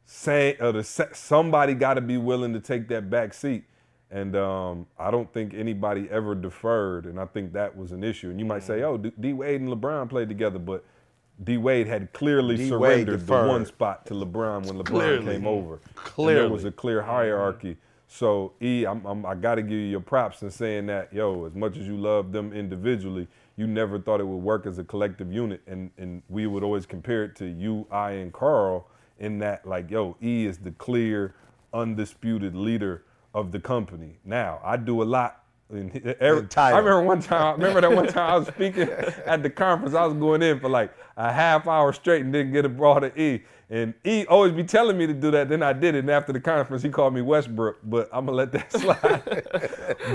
say 0.04 0.56
or 0.58 0.72
the 0.72 0.82
sa- 0.82 1.12
somebody 1.12 1.74
got 1.74 1.94
to 1.94 2.00
be 2.00 2.16
willing 2.16 2.54
to 2.54 2.60
take 2.60 2.88
that 2.88 3.10
back 3.10 3.34
seat. 3.34 3.64
And 4.10 4.34
um, 4.36 4.86
I 4.98 5.10
don't 5.10 5.30
think 5.34 5.52
anybody 5.52 6.08
ever 6.10 6.34
deferred, 6.34 7.04
and 7.04 7.20
I 7.20 7.26
think 7.26 7.52
that 7.52 7.76
was 7.76 7.92
an 7.92 8.02
issue. 8.02 8.30
And 8.30 8.40
you 8.40 8.46
might 8.46 8.62
say, 8.62 8.82
oh, 8.82 8.96
D 8.96 9.12
D 9.20 9.32
Wade 9.34 9.60
and 9.60 9.68
LeBron 9.68 10.08
played 10.08 10.30
together, 10.30 10.58
but 10.58 10.82
D 11.44 11.56
Wade 11.56 11.86
had 11.86 12.12
clearly 12.12 12.56
D. 12.56 12.62
Wade 12.72 13.06
surrendered 13.06 13.26
the 13.26 13.46
one 13.46 13.66
spot 13.66 14.06
to 14.06 14.14
LeBron 14.14 14.66
when 14.66 14.78
LeBron 14.78 14.84
Clearly. 14.86 15.32
came 15.34 15.46
over. 15.46 15.80
And 16.16 16.28
there 16.28 16.48
was 16.48 16.64
a 16.64 16.72
clear 16.72 17.02
hierarchy. 17.02 17.76
So 18.08 18.54
E, 18.62 18.84
I'm, 18.86 19.04
I'm, 19.04 19.26
I 19.26 19.34
got 19.34 19.56
to 19.56 19.62
give 19.62 19.72
you 19.72 19.78
your 19.78 20.00
props 20.00 20.42
in 20.42 20.50
saying 20.50 20.86
that, 20.86 21.12
yo, 21.12 21.44
as 21.44 21.54
much 21.54 21.76
as 21.76 21.86
you 21.86 21.96
love 21.96 22.32
them 22.32 22.52
individually, 22.52 23.28
you 23.56 23.66
never 23.66 23.98
thought 23.98 24.20
it 24.20 24.26
would 24.26 24.36
work 24.36 24.66
as 24.66 24.78
a 24.78 24.84
collective 24.84 25.32
unit, 25.32 25.60
and 25.66 25.90
and 25.98 26.22
we 26.28 26.46
would 26.46 26.62
always 26.62 26.86
compare 26.86 27.24
it 27.24 27.36
to 27.36 27.46
you, 27.46 27.86
I, 27.90 28.12
and 28.12 28.32
Carl 28.32 28.88
in 29.18 29.38
that, 29.40 29.66
like, 29.66 29.90
yo, 29.90 30.16
E 30.22 30.46
is 30.46 30.58
the 30.58 30.70
clear, 30.72 31.34
undisputed 31.74 32.54
leader 32.54 33.04
of 33.34 33.52
the 33.52 33.60
company. 33.60 34.18
Now, 34.24 34.60
I 34.64 34.76
do 34.76 35.02
a 35.02 35.04
lot. 35.04 35.37
In, 35.70 36.14
every, 36.20 36.42
In. 36.42 36.48
I 36.56 36.70
remember 36.70 37.02
one 37.02 37.20
time. 37.20 37.56
Remember 37.56 37.80
that 37.82 37.92
one 37.92 38.06
time 38.06 38.32
I 38.32 38.36
was 38.38 38.48
speaking 38.48 38.88
at 39.26 39.42
the 39.42 39.50
conference. 39.50 39.94
I 39.94 40.04
was 40.06 40.14
going 40.14 40.42
in 40.42 40.60
for 40.60 40.68
like 40.68 40.92
a 41.16 41.32
half 41.32 41.66
hour 41.66 41.92
straight 41.92 42.22
and 42.22 42.32
didn't 42.32 42.52
get 42.52 42.64
a 42.64 42.68
ball 42.68 43.00
to 43.00 43.20
E. 43.20 43.42
And 43.70 43.92
E 44.02 44.24
always 44.26 44.52
be 44.52 44.64
telling 44.64 44.96
me 44.96 45.06
to 45.06 45.12
do 45.12 45.30
that. 45.32 45.50
Then 45.50 45.62
I 45.62 45.74
did 45.74 45.94
it. 45.94 45.98
And 45.98 46.10
after 46.10 46.32
the 46.32 46.40
conference, 46.40 46.82
he 46.82 46.88
called 46.88 47.12
me 47.12 47.20
Westbrook. 47.20 47.80
But 47.84 48.08
I'm 48.14 48.24
gonna 48.24 48.36
let 48.38 48.50
that 48.52 48.72
slide. 48.80 49.22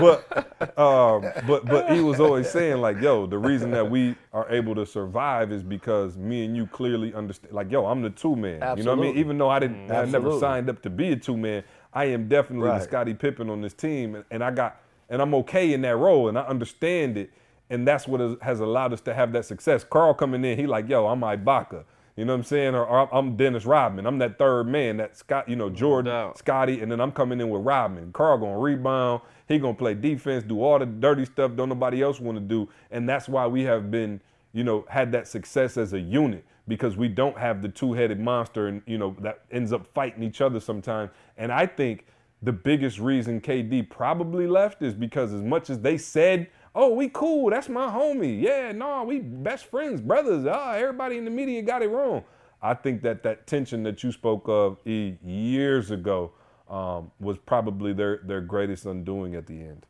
but 0.00 0.76
um, 0.76 1.24
but 1.46 1.64
but 1.64 1.92
he 1.94 2.00
was 2.00 2.18
always 2.18 2.50
saying 2.50 2.78
like, 2.80 3.00
yo, 3.00 3.26
the 3.26 3.38
reason 3.38 3.70
that 3.70 3.88
we 3.88 4.16
are 4.32 4.50
able 4.50 4.74
to 4.74 4.84
survive 4.84 5.52
is 5.52 5.62
because 5.62 6.16
me 6.16 6.44
and 6.44 6.56
you 6.56 6.66
clearly 6.66 7.14
understand. 7.14 7.54
Like, 7.54 7.70
yo, 7.70 7.86
I'm 7.86 8.02
the 8.02 8.10
two 8.10 8.34
man. 8.34 8.76
You 8.76 8.82
know 8.82 8.96
what 8.96 8.98
I 8.98 9.02
mean? 9.02 9.18
Even 9.18 9.38
though 9.38 9.50
I 9.50 9.60
didn't, 9.60 9.88
I 9.92 10.04
never 10.06 10.36
signed 10.40 10.68
up 10.68 10.82
to 10.82 10.90
be 10.90 11.12
a 11.12 11.16
two 11.16 11.36
man. 11.36 11.62
I 11.92 12.06
am 12.06 12.26
definitely 12.26 12.66
Right. 12.66 12.78
the 12.78 12.84
Scottie 12.84 13.14
Pippen 13.14 13.48
on 13.48 13.60
this 13.60 13.72
team, 13.72 14.16
and, 14.16 14.24
and 14.32 14.42
I 14.42 14.50
got 14.50 14.80
and 15.08 15.22
I'm 15.22 15.34
okay 15.36 15.72
in 15.72 15.82
that 15.82 15.96
role, 15.96 16.28
and 16.28 16.38
I 16.38 16.42
understand 16.42 17.16
it, 17.18 17.30
and 17.70 17.86
that's 17.86 18.06
what 18.08 18.20
has- 18.20 18.36
has 18.42 18.60
allowed 18.60 18.92
us 18.92 19.00
to 19.02 19.14
have 19.14 19.32
that 19.32 19.44
success. 19.44 19.84
Carl 19.84 20.14
coming 20.14 20.44
in, 20.44 20.58
he 20.58 20.66
like, 20.66 20.88
yo, 20.88 21.06
I'm 21.06 21.20
Ibaka. 21.20 21.84
You 22.16 22.24
know 22.24 22.32
what 22.32 22.38
I'm 22.40 22.44
saying? 22.44 22.74
Or, 22.76 22.86
or 22.86 23.12
I'm 23.12 23.36
Dennis 23.36 23.66
Rodman. 23.66 24.06
I'm 24.06 24.18
that 24.18 24.38
third 24.38 24.68
man, 24.68 24.98
that 24.98 25.16
Scott, 25.16 25.48
you 25.48 25.56
know, 25.56 25.68
Jordan, 25.68 26.12
doubt. 26.12 26.38
Scottie, 26.38 26.80
and 26.80 26.90
then 26.90 27.00
I'm 27.00 27.10
coming 27.10 27.40
in 27.40 27.50
with 27.50 27.62
Rodman. 27.64 28.12
Carl 28.12 28.38
gonna 28.38 28.58
rebound. 28.58 29.20
He 29.48 29.58
gonna 29.58 29.74
play 29.74 29.94
defense, 29.94 30.44
do 30.44 30.62
all 30.62 30.78
the 30.78 30.86
dirty 30.86 31.24
stuff 31.24 31.56
don't 31.56 31.68
nobody 31.68 32.02
else 32.02 32.20
want 32.20 32.38
to 32.38 32.44
do, 32.44 32.68
and 32.90 33.08
that's 33.08 33.28
why 33.28 33.46
we 33.46 33.64
have 33.64 33.90
been, 33.90 34.20
you 34.52 34.62
know, 34.64 34.84
had 34.88 35.10
that 35.12 35.26
success 35.26 35.76
as 35.76 35.92
a 35.92 36.00
unit 36.00 36.44
because 36.68 36.96
we 36.96 37.08
don't 37.08 37.36
have 37.36 37.62
the 37.62 37.68
two-headed 37.68 38.20
monster, 38.20 38.68
and 38.68 38.82
you 38.86 38.96
know 38.96 39.16
that 39.20 39.40
ends 39.50 39.72
up 39.72 39.86
fighting 39.92 40.22
each 40.22 40.40
other 40.40 40.60
sometimes. 40.60 41.10
And 41.36 41.52
I 41.52 41.66
think 41.66 42.06
the 42.44 42.52
biggest 42.52 42.98
reason 42.98 43.40
KD 43.40 43.88
probably 43.88 44.46
left 44.46 44.82
is 44.82 44.94
because 44.94 45.32
as 45.32 45.42
much 45.42 45.70
as 45.70 45.80
they 45.80 45.96
said, 45.96 46.48
"Oh, 46.74 46.94
we 46.94 47.08
cool, 47.08 47.50
that's 47.50 47.68
my 47.68 47.88
homie. 47.88 48.40
Yeah, 48.40 48.72
no, 48.72 49.04
we 49.04 49.20
best 49.20 49.66
friends, 49.66 50.00
brothers." 50.00 50.46
Ah, 50.46 50.74
everybody 50.74 51.16
in 51.16 51.24
the 51.24 51.30
media 51.30 51.62
got 51.62 51.82
it 51.82 51.88
wrong. 51.88 52.24
I 52.62 52.74
think 52.74 53.02
that 53.02 53.22
that 53.22 53.46
tension 53.46 53.82
that 53.84 54.02
you 54.02 54.12
spoke 54.12 54.44
of 54.48 54.78
E 54.86 55.16
years 55.24 55.90
ago 55.90 56.32
um, 56.68 57.10
was 57.18 57.38
probably 57.38 57.92
their 57.92 58.20
their 58.24 58.40
greatest 58.40 58.84
undoing 58.86 59.34
at 59.34 59.46
the 59.46 59.60
end. 59.60 59.86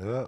Yeah. 0.00 0.26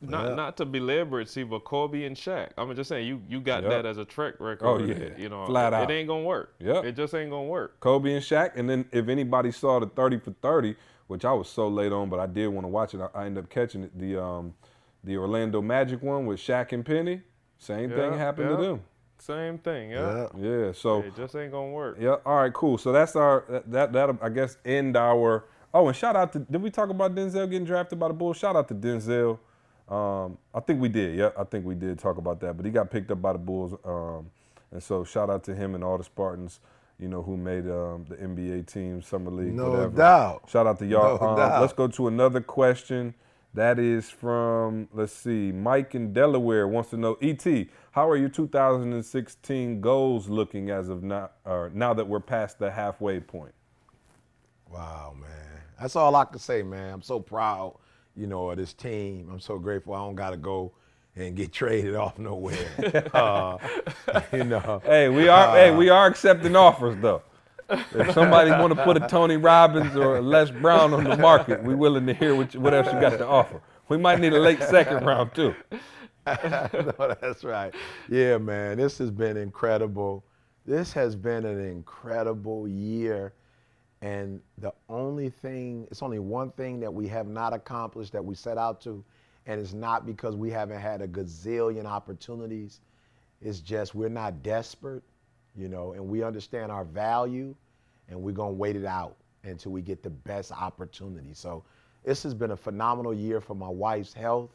Not 0.00 0.28
Yeah. 0.28 0.34
not 0.34 0.56
to 0.58 0.64
belabor 0.64 1.20
it, 1.20 1.28
see, 1.28 1.42
but 1.42 1.64
Kobe 1.64 2.04
and 2.04 2.16
Shaq. 2.16 2.50
I'm 2.56 2.74
just 2.74 2.88
saying 2.88 3.06
you 3.06 3.20
you 3.28 3.40
got 3.40 3.62
Yep. 3.62 3.70
that 3.72 3.86
as 3.86 3.98
a 3.98 4.04
track 4.04 4.34
record. 4.40 4.66
Oh, 4.66 4.78
yeah. 4.78 5.10
You 5.16 5.28
know, 5.28 5.44
Flat 5.46 5.72
it, 5.72 5.76
out. 5.76 5.90
it 5.90 5.94
ain't 5.94 6.08
gonna 6.08 6.24
work. 6.24 6.54
Yeah, 6.58 6.80
It 6.82 6.96
just 6.96 7.14
ain't 7.14 7.30
gonna 7.30 7.44
work. 7.48 7.78
Kobe 7.80 8.12
and 8.14 8.22
Shaq, 8.22 8.56
and 8.56 8.68
then 8.68 8.86
if 8.92 9.08
anybody 9.08 9.50
saw 9.50 9.78
the 9.80 9.86
30 9.86 10.18
for 10.18 10.30
30, 10.42 10.76
which 11.06 11.24
I 11.24 11.32
was 11.32 11.48
so 11.48 11.68
late 11.68 11.92
on, 11.92 12.08
but 12.08 12.18
I 12.18 12.26
did 12.26 12.48
want 12.48 12.64
to 12.64 12.68
watch 12.68 12.94
it. 12.94 13.00
I, 13.00 13.08
I 13.22 13.26
ended 13.26 13.44
up 13.44 13.50
catching 13.50 13.82
it. 13.84 13.98
The 13.98 14.22
um, 14.22 14.54
the 15.02 15.18
Orlando 15.18 15.60
Magic 15.60 16.02
one 16.02 16.24
with 16.26 16.40
Shaq 16.40 16.72
and 16.72 16.84
Penny. 16.84 17.20
Same 17.58 17.90
thing 17.90 18.14
happened 18.14 18.50
yeah. 18.50 18.56
to 18.56 18.62
them. 18.62 18.80
Same 19.18 19.58
thing. 19.58 19.90
Yeah. 19.90 20.28
Yeah. 20.36 20.66
Yeah. 20.66 20.72
So 20.72 21.00
It 21.02 21.14
just 21.16 21.36
ain't 21.36 21.52
gonna 21.52 21.70
work. 21.70 21.98
yeah. 22.00 22.16
All 22.24 22.36
right. 22.36 22.52
Cool. 22.52 22.78
So 22.78 22.90
that's 22.92 23.14
our 23.16 23.44
that 23.48 23.70
that 23.70 23.92
that'll, 23.92 24.18
I 24.22 24.28
guess 24.30 24.56
end 24.64 24.96
our. 24.96 25.44
Oh, 25.72 25.88
and 25.88 25.96
shout 25.96 26.14
out 26.16 26.32
to 26.32 26.38
did 26.40 26.62
we 26.62 26.70
talk 26.70 26.88
about 26.88 27.14
Denzel 27.14 27.48
getting 27.50 27.64
drafted 27.66 27.98
by 27.98 28.08
the 28.08 28.14
Bulls? 28.14 28.36
Shout 28.38 28.56
out 28.56 28.68
to 28.68 28.74
Denzel. 28.74 29.38
Um, 29.88 30.38
I 30.54 30.60
think 30.60 30.80
we 30.80 30.88
did. 30.88 31.16
Yeah, 31.18 31.30
I 31.38 31.44
think 31.44 31.64
we 31.66 31.74
did 31.74 31.98
talk 31.98 32.16
about 32.16 32.40
that. 32.40 32.56
But 32.56 32.64
he 32.66 32.72
got 32.72 32.90
picked 32.90 33.10
up 33.10 33.20
by 33.20 33.32
the 33.34 33.38
Bulls, 33.38 33.74
um, 33.84 34.30
and 34.72 34.82
so 34.82 35.04
shout 35.04 35.28
out 35.30 35.44
to 35.44 35.54
him 35.54 35.74
and 35.74 35.84
all 35.84 35.98
the 35.98 36.04
Spartans. 36.04 36.60
You 36.98 37.08
know 37.08 37.22
who 37.22 37.36
made 37.36 37.68
um, 37.68 38.06
the 38.08 38.14
NBA 38.16 38.66
team, 38.72 39.02
summer 39.02 39.30
league, 39.30 39.52
No 39.54 39.70
whatever. 39.72 39.96
doubt. 39.96 40.44
Shout 40.48 40.66
out 40.66 40.78
to 40.78 40.86
y'all. 40.86 41.18
No 41.20 41.26
Um, 41.28 41.36
doubt. 41.36 41.60
let's 41.60 41.72
go 41.72 41.88
to 41.88 42.06
another 42.08 42.40
question. 42.40 43.14
That 43.52 43.78
is 43.78 44.10
from 44.10 44.88
let's 44.92 45.12
see, 45.12 45.52
Mike 45.52 45.94
in 45.94 46.12
Delaware 46.12 46.66
wants 46.66 46.90
to 46.90 46.96
know, 46.96 47.16
Et, 47.20 47.68
how 47.92 48.08
are 48.08 48.16
your 48.16 48.28
2016 48.28 49.80
goals 49.80 50.28
looking 50.28 50.70
as 50.70 50.88
of 50.88 51.02
now? 51.02 51.30
Uh, 51.44 51.68
now 51.72 51.94
that 51.94 52.06
we're 52.08 52.20
past 52.20 52.58
the 52.58 52.70
halfway 52.70 53.20
point. 53.20 53.54
Wow, 54.70 55.14
man. 55.20 55.30
That's 55.80 55.96
all 55.96 56.14
I 56.16 56.24
can 56.24 56.38
say, 56.38 56.62
man. 56.62 56.94
I'm 56.94 57.02
so 57.02 57.20
proud, 57.20 57.76
you 58.16 58.26
know, 58.26 58.50
of 58.50 58.56
this 58.56 58.72
team. 58.72 59.28
I'm 59.30 59.40
so 59.40 59.58
grateful 59.58 59.94
I 59.94 59.98
don't 59.98 60.14
got 60.14 60.30
to 60.30 60.36
go 60.36 60.72
and 61.16 61.36
get 61.36 61.52
traded 61.52 61.94
off 61.94 62.18
nowhere. 62.18 63.08
uh, 63.14 63.58
you 64.32 64.44
know. 64.44 64.82
Hey, 64.84 65.08
we 65.08 65.28
are. 65.28 65.54
hey, 65.56 65.74
we 65.74 65.88
are 65.88 66.06
accepting 66.06 66.56
offers 66.56 66.96
though. 67.00 67.22
If 67.70 68.12
somebody 68.12 68.50
want 68.50 68.76
to 68.76 68.84
put 68.84 69.02
a 69.02 69.08
Tony 69.08 69.38
Robbins 69.38 69.96
or 69.96 70.18
a 70.18 70.20
Les 70.22 70.50
Brown 70.50 70.92
on 70.92 71.04
the 71.04 71.16
market, 71.16 71.62
we 71.62 71.74
willing 71.74 72.06
to 72.06 72.12
hear 72.12 72.34
what, 72.34 72.52
you, 72.52 72.60
what 72.60 72.74
else 72.74 72.86
you 72.92 73.00
got 73.00 73.16
to 73.18 73.26
offer. 73.26 73.60
We 73.88 73.96
might 73.96 74.20
need 74.20 74.34
a 74.34 74.38
late 74.38 74.62
second 74.62 75.04
round 75.04 75.34
too. 75.34 75.54
no, 76.26 77.16
that's 77.20 77.42
right. 77.42 77.74
Yeah, 78.10 78.36
man, 78.36 78.76
this 78.76 78.98
has 78.98 79.10
been 79.10 79.38
incredible. 79.38 80.24
This 80.66 80.92
has 80.92 81.16
been 81.16 81.46
an 81.46 81.60
incredible 81.60 82.68
year. 82.68 83.32
And 84.04 84.42
the 84.58 84.70
only 84.90 85.30
thing, 85.30 85.88
it's 85.90 86.02
only 86.02 86.18
one 86.18 86.50
thing 86.50 86.78
that 86.80 86.92
we 86.92 87.08
have 87.08 87.26
not 87.26 87.54
accomplished 87.54 88.12
that 88.12 88.22
we 88.22 88.34
set 88.34 88.58
out 88.58 88.82
to. 88.82 89.02
And 89.46 89.58
it's 89.58 89.72
not 89.72 90.04
because 90.04 90.36
we 90.36 90.50
haven't 90.50 90.78
had 90.78 91.00
a 91.00 91.08
gazillion 91.08 91.86
opportunities. 91.86 92.82
It's 93.40 93.60
just 93.60 93.94
we're 93.94 94.10
not 94.10 94.42
desperate, 94.42 95.02
you 95.56 95.70
know, 95.70 95.94
and 95.94 96.06
we 96.06 96.22
understand 96.22 96.70
our 96.70 96.84
value 96.84 97.54
and 98.10 98.20
we're 98.20 98.32
to 98.52 98.58
wait 98.58 98.76
it 98.76 98.84
out 98.84 99.16
until 99.42 99.72
we 99.72 99.80
get 99.80 100.02
the 100.02 100.10
best 100.10 100.52
opportunity. 100.52 101.32
So 101.32 101.64
this 102.04 102.22
has 102.24 102.34
been 102.34 102.50
a 102.50 102.56
phenomenal 102.58 103.14
year 103.14 103.40
for 103.40 103.54
my 103.54 103.70
wife's 103.70 104.12
health, 104.12 104.50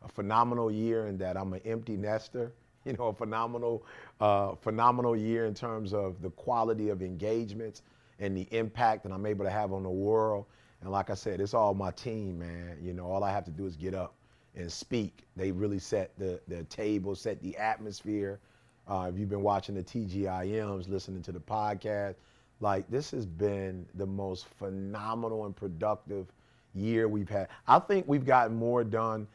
a 0.00 0.08
phenomenal 0.08 0.72
year 0.72 1.08
in 1.08 1.18
that 1.18 1.36
I'm 1.36 1.52
an 1.52 1.60
empty 1.66 1.98
nester, 1.98 2.54
you 2.86 2.94
know, 2.94 3.08
a 3.08 3.12
phenomenal, 3.12 3.84
uh, 4.18 4.54
phenomenal 4.54 5.14
year 5.14 5.44
in 5.44 5.52
terms 5.52 5.92
of 5.92 6.22
the 6.22 6.30
quality 6.30 6.88
of 6.88 7.02
engagements 7.02 7.82
and 8.18 8.36
the 8.36 8.46
impact 8.56 9.02
that 9.04 9.12
I'm 9.12 9.26
able 9.26 9.44
to 9.44 9.50
have 9.50 9.72
on 9.72 9.82
the 9.82 9.90
world. 9.90 10.46
And 10.80 10.90
like 10.90 11.10
I 11.10 11.14
said, 11.14 11.40
it's 11.40 11.54
all 11.54 11.74
my 11.74 11.90
team, 11.92 12.38
man. 12.38 12.78
You 12.82 12.92
know, 12.92 13.06
all 13.06 13.24
I 13.24 13.30
have 13.32 13.44
to 13.44 13.50
do 13.50 13.66
is 13.66 13.76
get 13.76 13.94
up 13.94 14.14
and 14.54 14.70
speak. 14.70 15.24
They 15.36 15.50
really 15.50 15.78
set 15.78 16.12
the, 16.18 16.40
the 16.48 16.64
table, 16.64 17.14
set 17.14 17.42
the 17.42 17.56
atmosphere. 17.56 18.38
Uh, 18.86 19.10
if 19.12 19.18
you've 19.18 19.30
been 19.30 19.42
watching 19.42 19.74
the 19.74 19.82
TGIMs, 19.82 20.88
listening 20.88 21.22
to 21.22 21.32
the 21.32 21.40
podcast, 21.40 22.16
like 22.60 22.88
this 22.90 23.10
has 23.10 23.26
been 23.26 23.86
the 23.94 24.06
most 24.06 24.46
phenomenal 24.46 25.46
and 25.46 25.56
productive 25.56 26.26
year 26.74 27.08
we've 27.08 27.28
had. 27.28 27.48
I 27.66 27.78
think 27.78 28.06
we've 28.06 28.24
gotten 28.26 28.54
more 28.56 28.84
done 28.84 29.26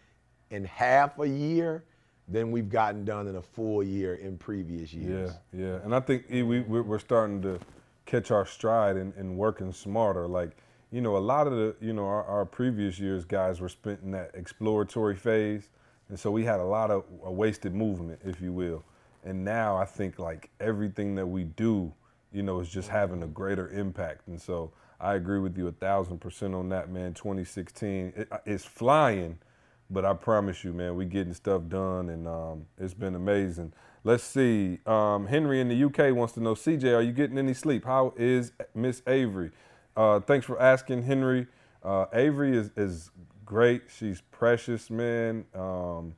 in 0.51 0.65
half 0.65 1.19
a 1.19 1.27
year 1.27 1.83
than 2.27 2.51
we've 2.51 2.69
gotten 2.69 3.03
done 3.03 3.27
in 3.27 3.37
a 3.37 3.41
full 3.41 3.81
year 3.83 4.15
in 4.15 4.37
previous 4.37 4.93
years. 4.93 5.31
Yeah, 5.51 5.61
yeah, 5.67 5.75
and 5.83 5.95
I 5.95 5.99
think 5.99 6.25
we- 6.29 6.61
we're 6.61 6.99
starting 6.99 7.41
to 7.41 7.59
catch 8.09 8.31
our 8.31 8.45
stride 8.45 8.97
and, 8.97 9.13
and 9.15 9.37
working 9.37 9.71
smarter. 9.71 10.27
Like 10.27 10.57
you 10.91 11.01
know, 11.01 11.17
a 11.17 11.19
lot 11.19 11.45
of 11.45 11.53
the 11.53 11.75
you 11.79 11.93
know 11.93 12.05
our, 12.05 12.23
our 12.23 12.45
previous 12.45 12.99
years 12.99 13.23
guys 13.23 13.61
were 13.61 13.69
spent 13.69 14.01
in 14.03 14.11
that 14.11 14.31
exploratory 14.33 15.15
phase, 15.15 15.69
and 16.09 16.19
so 16.19 16.31
we 16.31 16.43
had 16.43 16.59
a 16.59 16.63
lot 16.63 16.89
of 16.89 17.03
a 17.23 17.31
wasted 17.31 17.75
movement, 17.75 18.19
if 18.25 18.41
you 18.41 18.51
will. 18.51 18.83
And 19.23 19.45
now 19.45 19.77
I 19.77 19.85
think 19.85 20.17
like 20.17 20.49
everything 20.59 21.13
that 21.15 21.27
we 21.27 21.43
do, 21.43 21.93
you 22.31 22.41
know, 22.41 22.59
is 22.59 22.69
just 22.69 22.89
having 22.89 23.21
a 23.21 23.27
greater 23.27 23.69
impact. 23.69 24.27
And 24.27 24.41
so 24.41 24.71
I 24.99 25.15
agree 25.15 25.39
with 25.39 25.57
you 25.57 25.67
a 25.67 25.71
thousand 25.71 26.19
percent 26.19 26.55
on 26.55 26.69
that, 26.69 26.89
man. 26.89 27.13
2016, 27.13 28.13
it, 28.15 28.29
it's 28.45 28.65
flying. 28.65 29.37
But 29.91 30.05
I 30.05 30.13
promise 30.13 30.63
you, 30.63 30.71
man, 30.71 30.95
we 30.95 31.05
getting 31.05 31.33
stuff 31.33 31.63
done, 31.67 32.09
and 32.09 32.27
um, 32.27 32.65
it's 32.77 32.93
been 32.93 33.15
amazing. 33.15 33.73
Let's 34.03 34.23
see. 34.23 34.79
Um, 34.85 35.27
Henry 35.27 35.59
in 35.59 35.67
the 35.67 35.83
UK 35.83 36.15
wants 36.15 36.33
to 36.33 36.39
know, 36.39 36.53
CJ, 36.55 36.95
are 36.95 37.01
you 37.01 37.11
getting 37.11 37.37
any 37.37 37.53
sleep? 37.53 37.85
How 37.85 38.13
is 38.17 38.53
Miss 38.73 39.01
Avery? 39.07 39.51
Uh, 39.95 40.21
thanks 40.21 40.45
for 40.45 40.59
asking, 40.61 41.03
Henry. 41.03 41.47
Uh, 41.83 42.05
Avery 42.13 42.55
is, 42.55 42.71
is 42.77 43.11
great. 43.45 43.83
She's 43.93 44.21
precious, 44.31 44.89
man. 44.89 45.43
Um, 45.53 46.15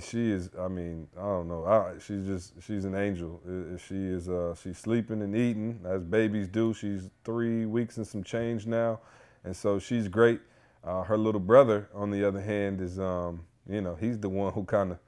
she 0.00 0.30
is. 0.30 0.50
I 0.58 0.68
mean, 0.68 1.08
I 1.16 1.22
don't 1.22 1.48
know. 1.48 1.64
I, 1.64 1.94
she's 1.98 2.24
just. 2.26 2.52
She's 2.62 2.84
an 2.84 2.94
angel. 2.94 3.40
She 3.88 3.96
is. 3.96 4.28
Uh, 4.28 4.54
she's 4.54 4.78
sleeping 4.78 5.22
and 5.22 5.34
eating 5.34 5.80
as 5.84 6.04
babies 6.04 6.46
do. 6.46 6.72
She's 6.72 7.10
three 7.24 7.66
weeks 7.66 7.96
and 7.96 8.06
some 8.06 8.22
change 8.22 8.66
now, 8.66 9.00
and 9.42 9.56
so 9.56 9.80
she's 9.80 10.06
great. 10.06 10.40
Uh, 10.84 11.02
her 11.02 11.18
little 11.18 11.40
brother, 11.40 11.88
on 11.92 12.10
the 12.10 12.26
other 12.26 12.40
hand, 12.40 12.80
is. 12.80 13.00
Um, 13.00 13.40
you 13.68 13.80
know, 13.80 13.96
he's 13.96 14.18
the 14.18 14.28
one 14.28 14.52
who 14.52 14.64
kind 14.64 14.92
of. 14.92 14.98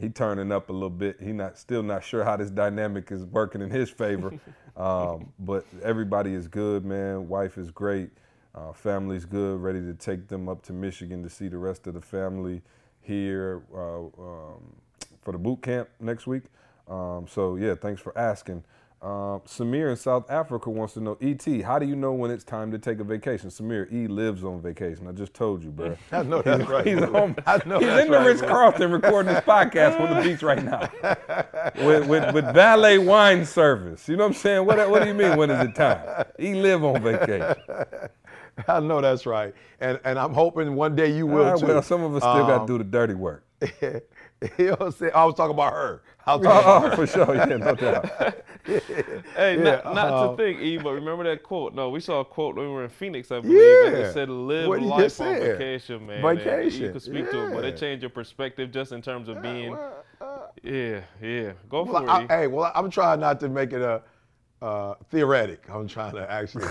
He 0.00 0.08
turning 0.08 0.50
up 0.50 0.70
a 0.70 0.72
little 0.72 0.90
bit. 0.90 1.16
He 1.20 1.32
not 1.32 1.58
still 1.58 1.82
not 1.82 2.02
sure 2.02 2.24
how 2.24 2.36
this 2.36 2.50
dynamic 2.50 3.12
is 3.12 3.24
working 3.24 3.60
in 3.60 3.70
his 3.70 3.90
favor, 3.90 4.32
um, 4.76 5.32
but 5.38 5.66
everybody 5.82 6.32
is 6.32 6.48
good, 6.48 6.84
man. 6.84 7.28
Wife 7.28 7.58
is 7.58 7.70
great. 7.70 8.10
Uh, 8.54 8.72
family's 8.72 9.26
good. 9.26 9.60
Ready 9.60 9.80
to 9.80 9.94
take 9.94 10.26
them 10.28 10.48
up 10.48 10.62
to 10.62 10.72
Michigan 10.72 11.22
to 11.22 11.28
see 11.28 11.48
the 11.48 11.58
rest 11.58 11.86
of 11.86 11.94
the 11.94 12.00
family 12.00 12.62
here 13.02 13.62
uh, 13.74 14.00
um, 14.00 14.74
for 15.22 15.32
the 15.32 15.38
boot 15.38 15.62
camp 15.62 15.88
next 16.00 16.26
week. 16.26 16.44
Um, 16.88 17.26
so 17.28 17.56
yeah, 17.56 17.74
thanks 17.74 18.00
for 18.00 18.16
asking. 18.18 18.64
Um, 19.02 19.40
Samir 19.46 19.88
in 19.88 19.96
South 19.96 20.30
Africa 20.30 20.68
wants 20.68 20.92
to 20.92 21.00
know, 21.00 21.16
Et, 21.22 21.62
how 21.62 21.78
do 21.78 21.86
you 21.86 21.96
know 21.96 22.12
when 22.12 22.30
it's 22.30 22.44
time 22.44 22.70
to 22.72 22.78
take 22.78 23.00
a 23.00 23.04
vacation? 23.04 23.48
Samir, 23.48 23.90
E 23.90 24.06
lives 24.06 24.44
on 24.44 24.60
vacation. 24.60 25.08
I 25.08 25.12
just 25.12 25.32
told 25.32 25.64
you, 25.64 25.70
bro. 25.70 25.96
I 26.12 26.22
know 26.22 26.42
that's 26.42 26.68
right. 26.68 26.86
He's. 26.86 26.98
I 27.02 27.08
know 27.08 27.32
He's 27.80 27.88
in 27.88 28.10
the 28.10 28.18
right, 28.18 28.26
Ritz 28.26 28.42
Carlton 28.42 28.90
recording 28.92 29.32
this 29.32 29.42
podcast 29.44 29.98
on 29.98 30.16
the 30.16 30.22
beach 30.22 30.42
right 30.42 30.62
now 30.62 30.90
with, 31.86 32.06
with, 32.08 32.34
with 32.34 32.44
valet 32.54 32.98
wine 32.98 33.46
service. 33.46 34.06
You 34.06 34.16
know 34.16 34.24
what 34.24 34.28
I'm 34.30 34.34
saying? 34.34 34.66
What, 34.66 34.90
what 34.90 35.00
do 35.02 35.08
you 35.08 35.14
mean? 35.14 35.38
When 35.38 35.50
is 35.50 35.66
it 35.66 35.74
time? 35.74 36.26
He 36.38 36.54
live 36.54 36.84
on 36.84 37.02
vacation. 37.02 37.54
I 38.68 38.80
know 38.80 39.00
that's 39.00 39.24
right. 39.24 39.54
And 39.80 39.98
and 40.04 40.18
I'm 40.18 40.34
hoping 40.34 40.74
one 40.74 40.94
day 40.94 41.10
you 41.10 41.26
will 41.26 41.58
too. 41.58 41.66
well, 41.66 41.82
some 41.82 42.02
of 42.02 42.14
us 42.14 42.22
still 42.22 42.46
got 42.46 42.48
to 42.48 42.60
Um, 42.60 42.66
do 42.66 42.76
the 42.76 42.84
dirty 42.84 43.14
work. 43.14 43.44
you 44.58 44.66
know 44.66 44.70
what 44.72 44.82
I'm 44.82 44.92
saying? 44.92 45.12
I 45.14 45.24
was 45.24 45.34
talking 45.34 45.54
about 45.54 45.72
her. 45.72 46.02
I 46.26 46.34
was 46.36 46.42
talking 46.44 46.68
Oh, 46.68 46.76
about 46.78 46.92
oh, 46.92 46.96
for 46.96 47.06
sure. 47.06 47.34
Yeah, 47.34 47.44
no 47.56 47.74
doubt. 47.74 48.10
Hey, 49.36 49.56
Yeah, 49.56 49.80
not, 49.84 49.94
not 49.94 50.08
uh, 50.12 50.30
to 50.30 50.36
think, 50.36 50.60
E, 50.60 50.76
but 50.78 50.90
remember 50.92 51.24
that 51.24 51.42
quote? 51.42 51.74
No, 51.74 51.88
we 51.90 52.00
saw 52.00 52.20
a 52.20 52.24
quote 52.24 52.56
when 52.56 52.66
we 52.66 52.72
were 52.72 52.84
in 52.84 52.90
Phoenix, 52.90 53.30
I 53.32 53.40
believe, 53.40 53.58
and 53.58 53.96
Yeah. 53.96 54.02
it 54.02 54.12
said, 54.12 54.28
"Live 54.28 54.68
What 54.68 54.80
he 54.80 54.86
life 54.86 55.02
just 55.04 55.20
on 55.20 55.38
said. 55.38 55.58
vacation, 55.58 56.06
man." 56.06 56.24
And 56.24 56.38
Vacation, 56.38 56.82
you 56.82 56.92
could 56.92 57.02
speak 57.02 57.30
to 57.30 57.44
it, 57.46 57.52
but 57.54 57.64
it 57.64 57.76
changed 57.76 58.02
your 58.02 58.10
perspective 58.10 58.70
just 58.70 58.92
in 58.92 59.02
terms 59.02 59.28
of 59.28 59.42
being. 59.42 59.70
well, 59.72 60.04
uh, 60.20 60.26
yeah, 60.62 61.00
yeah. 61.22 61.52
Go 61.68 61.84
for 61.84 61.92
Well, 61.92 62.04
it. 62.04 62.08
I, 62.08 62.26
hey, 62.40 62.46
well, 62.46 62.70
I'm 62.74 62.90
trying 62.90 63.20
not 63.20 63.40
to 63.40 63.48
make 63.48 63.72
it 63.72 63.80
a 63.82 64.02
uh, 64.62 64.94
theoretic. 65.10 65.64
I'm 65.70 65.88
trying 65.88 66.14
to 66.14 66.30
actually 66.30 66.66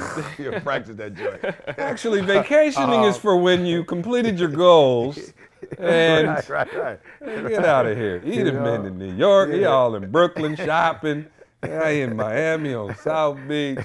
practice 0.62 0.96
that 0.98 1.16
joint. 1.16 1.44
Actually, 1.80 2.22
vacationing 2.22 3.04
is 3.04 3.18
for 3.18 3.36
when 3.38 3.66
you 3.66 3.84
completed 3.84 4.40
your 4.40 4.50
goals 4.50 5.34
and 5.78 6.28
right, 6.50 6.50
right, 6.50 6.74
right. 6.76 7.00
get 7.22 7.66
out 7.66 7.86
of 7.86 7.98
here. 7.98 8.20
He 8.20 8.38
done 8.44 8.64
been 8.64 8.84
to 8.84 8.90
New 8.92 9.14
York. 9.14 9.52
He 9.52 9.66
all 9.66 9.96
in 9.96 10.12
Brooklyn 10.12 10.56
shopping. 10.56 11.26
I 11.64 11.90
in 11.90 12.16
Miami 12.16 12.74
on 12.74 12.96
South 12.96 13.38
Beach. 13.48 13.80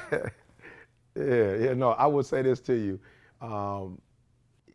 Yeah, 1.16 1.56
yeah. 1.56 1.74
No, 1.74 1.90
I 1.90 2.06
would 2.06 2.26
say 2.26 2.42
this 2.42 2.60
to 2.60 2.74
you. 2.74 3.00
Um, 3.40 4.00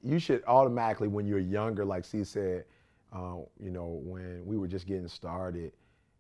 you 0.02 0.20
should 0.20 0.44
automatically, 0.48 1.08
when 1.08 1.26
you're 1.26 1.40
younger, 1.40 1.86
like 1.86 2.06
C 2.06 2.24
said, 2.24 2.66
uh, 3.14 3.36
you 3.60 3.72
know, 3.72 4.00
when 4.04 4.46
we 4.46 4.58
were 4.58 4.68
just 4.68 4.86
getting 4.86 5.08
started, 5.08 5.72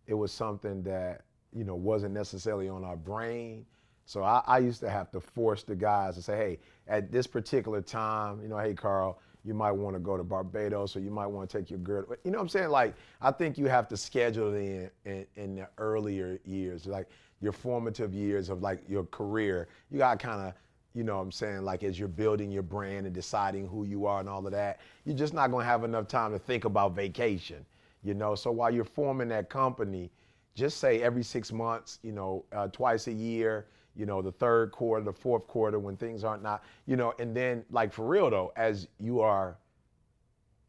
it 0.07 0.13
was 0.13 0.31
something 0.31 0.81
that 0.83 1.21
you 1.53 1.63
know 1.63 1.75
wasn't 1.75 2.13
necessarily 2.13 2.69
on 2.69 2.83
our 2.83 2.97
brain. 2.97 3.65
So 4.05 4.23
I, 4.23 4.41
I 4.47 4.57
used 4.57 4.79
to 4.81 4.89
have 4.89 5.11
to 5.11 5.19
force 5.19 5.63
the 5.63 5.75
guys 5.75 6.15
to 6.15 6.21
say, 6.23 6.35
hey, 6.35 6.59
at 6.87 7.11
this 7.11 7.27
particular 7.27 7.79
time, 7.79 8.41
you 8.41 8.47
know, 8.47 8.57
hey, 8.57 8.73
Carl, 8.73 9.21
you 9.49 9.55
might 9.55 9.71
want 9.71 9.95
to 9.95 9.99
go 9.99 10.15
to 10.15 10.23
Barbados 10.23 10.95
or 10.95 10.99
you 10.99 11.09
might 11.09 11.25
want 11.25 11.49
to 11.49 11.57
take 11.57 11.71
your 11.71 11.79
girl. 11.79 12.05
You 12.23 12.29
know 12.29 12.37
what 12.37 12.43
I'm 12.43 12.49
saying? 12.49 12.69
Like, 12.69 12.93
I 13.19 13.31
think 13.31 13.57
you 13.57 13.65
have 13.65 13.87
to 13.87 13.97
schedule 13.97 14.53
it 14.53 14.93
in, 15.05 15.11
in, 15.11 15.25
in 15.35 15.55
the 15.55 15.67
earlier 15.79 16.39
years, 16.45 16.85
like 16.85 17.07
your 17.41 17.51
formative 17.51 18.13
years 18.13 18.49
of 18.49 18.61
like 18.61 18.83
your 18.87 19.05
career. 19.05 19.67
You 19.89 19.97
got 19.97 20.19
to 20.19 20.25
kind 20.27 20.47
of, 20.47 20.53
you 20.93 21.03
know 21.03 21.15
what 21.15 21.23
I'm 21.23 21.31
saying, 21.31 21.63
like 21.63 21.83
as 21.83 21.97
you're 21.97 22.07
building 22.07 22.51
your 22.51 22.61
brand 22.61 23.07
and 23.07 23.15
deciding 23.15 23.67
who 23.67 23.85
you 23.85 24.05
are 24.05 24.19
and 24.19 24.29
all 24.29 24.45
of 24.45 24.51
that, 24.51 24.81
you're 25.03 25.17
just 25.17 25.33
not 25.33 25.49
going 25.49 25.63
to 25.63 25.67
have 25.67 25.83
enough 25.83 26.07
time 26.07 26.31
to 26.31 26.37
think 26.37 26.65
about 26.65 26.95
vacation, 26.95 27.65
you 28.03 28.13
know? 28.13 28.35
So 28.35 28.51
while 28.51 28.71
you're 28.71 28.85
forming 28.85 29.29
that 29.29 29.49
company, 29.49 30.11
just 30.53 30.77
say 30.77 31.01
every 31.01 31.23
six 31.23 31.51
months, 31.51 31.97
you 32.03 32.11
know, 32.11 32.45
uh, 32.51 32.67
twice 32.67 33.07
a 33.07 33.13
year, 33.13 33.65
you 33.99 34.05
know, 34.05 34.21
the 34.21 34.31
third 34.31 34.71
quarter, 34.71 35.03
the 35.03 35.11
fourth 35.11 35.45
quarter, 35.45 35.77
when 35.77 35.97
things 35.97 36.23
aren't 36.23 36.41
not, 36.41 36.63
you 36.87 36.95
know, 36.95 37.13
and 37.19 37.35
then 37.35 37.65
like 37.69 37.91
for 37.91 38.07
real 38.07 38.29
though, 38.29 38.53
as 38.55 38.87
you 38.97 39.19
are 39.19 39.57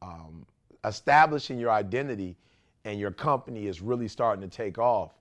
um, 0.03 0.45
establishing 0.85 1.57
your 1.57 1.71
identity 1.71 2.37
and 2.85 2.99
your 2.99 3.13
company 3.13 3.69
is 3.69 3.81
really 3.81 4.09
starting 4.09 4.43
to 4.43 4.55
take 4.55 4.79
off, 4.79 5.13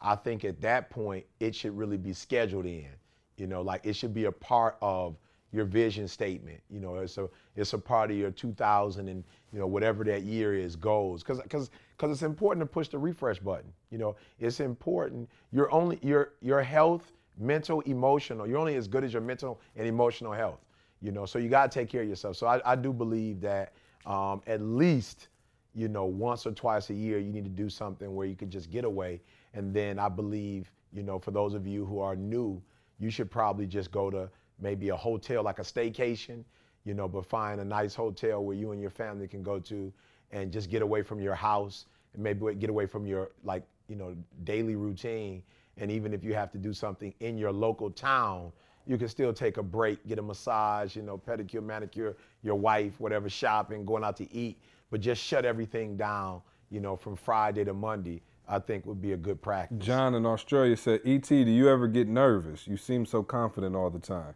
I 0.00 0.14
think 0.14 0.46
at 0.46 0.62
that 0.62 0.88
point 0.88 1.26
it 1.40 1.54
should 1.54 1.76
really 1.76 1.98
be 1.98 2.14
scheduled 2.14 2.64
in. 2.64 2.88
You 3.36 3.46
know, 3.46 3.60
like 3.60 3.84
it 3.84 3.94
should 3.94 4.14
be 4.14 4.24
a 4.24 4.32
part 4.32 4.78
of 4.80 5.16
your 5.52 5.64
vision 5.64 6.08
statement. 6.08 6.60
You 6.70 6.80
know, 6.80 6.96
it's 6.96 7.18
a 7.18 7.28
it's 7.56 7.72
a 7.72 7.78
part 7.78 8.10
of 8.10 8.16
your 8.16 8.30
2000 8.30 9.08
and 9.08 9.24
you 9.52 9.58
know 9.58 9.66
whatever 9.66 10.04
that 10.04 10.22
year 10.22 10.54
is 10.54 10.74
goals. 10.76 11.22
Because 11.22 11.40
because 11.42 11.70
because 11.96 12.12
it's 12.12 12.22
important 12.22 12.62
to 12.62 12.66
push 12.66 12.88
the 12.88 12.98
refresh 12.98 13.38
button. 13.38 13.72
You 13.90 13.98
know, 13.98 14.16
it's 14.38 14.60
important. 14.60 15.28
You're 15.52 15.70
only 15.72 15.98
your 16.02 16.32
your 16.40 16.62
health, 16.62 17.12
mental, 17.38 17.80
emotional. 17.82 18.46
You're 18.46 18.58
only 18.58 18.76
as 18.76 18.88
good 18.88 19.04
as 19.04 19.12
your 19.12 19.22
mental 19.22 19.60
and 19.76 19.86
emotional 19.86 20.32
health. 20.32 20.60
You 21.00 21.12
know, 21.12 21.26
so 21.26 21.38
you 21.38 21.48
got 21.48 21.70
to 21.70 21.78
take 21.78 21.88
care 21.88 22.02
of 22.02 22.08
yourself. 22.08 22.36
So 22.36 22.46
I, 22.46 22.60
I 22.72 22.74
do 22.76 22.92
believe 22.92 23.40
that 23.42 23.72
um, 24.06 24.42
at 24.46 24.60
least 24.60 25.28
you 25.74 25.88
know 25.88 26.04
once 26.06 26.46
or 26.46 26.52
twice 26.52 26.90
a 26.90 26.94
year 26.94 27.18
you 27.18 27.30
need 27.30 27.44
to 27.44 27.50
do 27.50 27.68
something 27.68 28.14
where 28.14 28.26
you 28.26 28.34
can 28.34 28.50
just 28.50 28.70
get 28.70 28.84
away. 28.84 29.20
And 29.54 29.72
then 29.72 29.98
I 29.98 30.08
believe 30.08 30.72
you 30.92 31.02
know 31.02 31.18
for 31.18 31.30
those 31.30 31.54
of 31.54 31.66
you 31.66 31.84
who 31.86 32.00
are 32.00 32.16
new, 32.16 32.60
you 32.98 33.10
should 33.10 33.30
probably 33.30 33.66
just 33.66 33.90
go 33.92 34.10
to 34.10 34.28
maybe 34.60 34.88
a 34.88 34.96
hotel 34.96 35.42
like 35.42 35.58
a 35.58 35.62
staycation. 35.62 36.44
You 36.84 36.94
know, 36.94 37.06
but 37.06 37.26
find 37.26 37.60
a 37.60 37.64
nice 37.64 37.94
hotel 37.94 38.42
where 38.42 38.56
you 38.56 38.72
and 38.72 38.80
your 38.80 38.90
family 38.90 39.28
can 39.28 39.42
go 39.42 39.58
to 39.60 39.92
and 40.32 40.50
just 40.52 40.70
get 40.70 40.82
away 40.82 41.02
from 41.02 41.20
your 41.20 41.34
house 41.34 41.86
and 42.14 42.22
maybe 42.22 42.54
get 42.54 42.70
away 42.70 42.86
from 42.86 43.06
your 43.06 43.30
like 43.44 43.62
you 43.88 43.96
know 43.96 44.16
daily 44.44 44.74
routine 44.74 45.42
and 45.78 45.90
even 45.90 46.12
if 46.12 46.22
you 46.24 46.34
have 46.34 46.50
to 46.52 46.58
do 46.58 46.72
something 46.72 47.14
in 47.20 47.38
your 47.38 47.52
local 47.52 47.90
town 47.90 48.52
you 48.86 48.96
can 48.96 49.08
still 49.08 49.32
take 49.32 49.56
a 49.56 49.62
break 49.62 50.06
get 50.06 50.18
a 50.18 50.22
massage 50.22 50.96
you 50.96 51.02
know 51.02 51.18
pedicure 51.18 51.62
manicure 51.62 52.16
your 52.42 52.54
wife 52.54 53.00
whatever 53.00 53.28
shopping 53.28 53.84
going 53.84 54.04
out 54.04 54.16
to 54.16 54.32
eat 54.32 54.58
but 54.90 55.00
just 55.00 55.22
shut 55.22 55.44
everything 55.44 55.96
down 55.96 56.40
you 56.70 56.80
know 56.80 56.96
from 56.96 57.16
friday 57.16 57.64
to 57.64 57.74
monday 57.74 58.20
i 58.48 58.58
think 58.58 58.84
would 58.86 59.00
be 59.00 59.12
a 59.12 59.16
good 59.16 59.40
practice 59.42 59.78
John 59.78 60.14
in 60.14 60.24
Australia 60.26 60.76
said, 60.76 61.00
"Et, 61.04 61.22
do 61.22 61.36
you 61.36 61.68
ever 61.68 61.86
get 61.86 62.08
nervous? 62.08 62.66
You 62.66 62.76
seem 62.76 63.04
so 63.06 63.22
confident 63.22 63.76
all 63.76 63.90
the 63.90 63.98
time." 63.98 64.34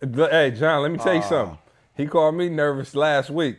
Hey, 0.00 0.50
John, 0.50 0.82
let 0.82 0.90
me 0.92 0.98
tell 0.98 1.14
you 1.14 1.22
something. 1.22 1.58
He 1.96 2.06
called 2.06 2.34
me 2.34 2.48
nervous 2.48 2.94
last 2.94 3.30
week 3.30 3.58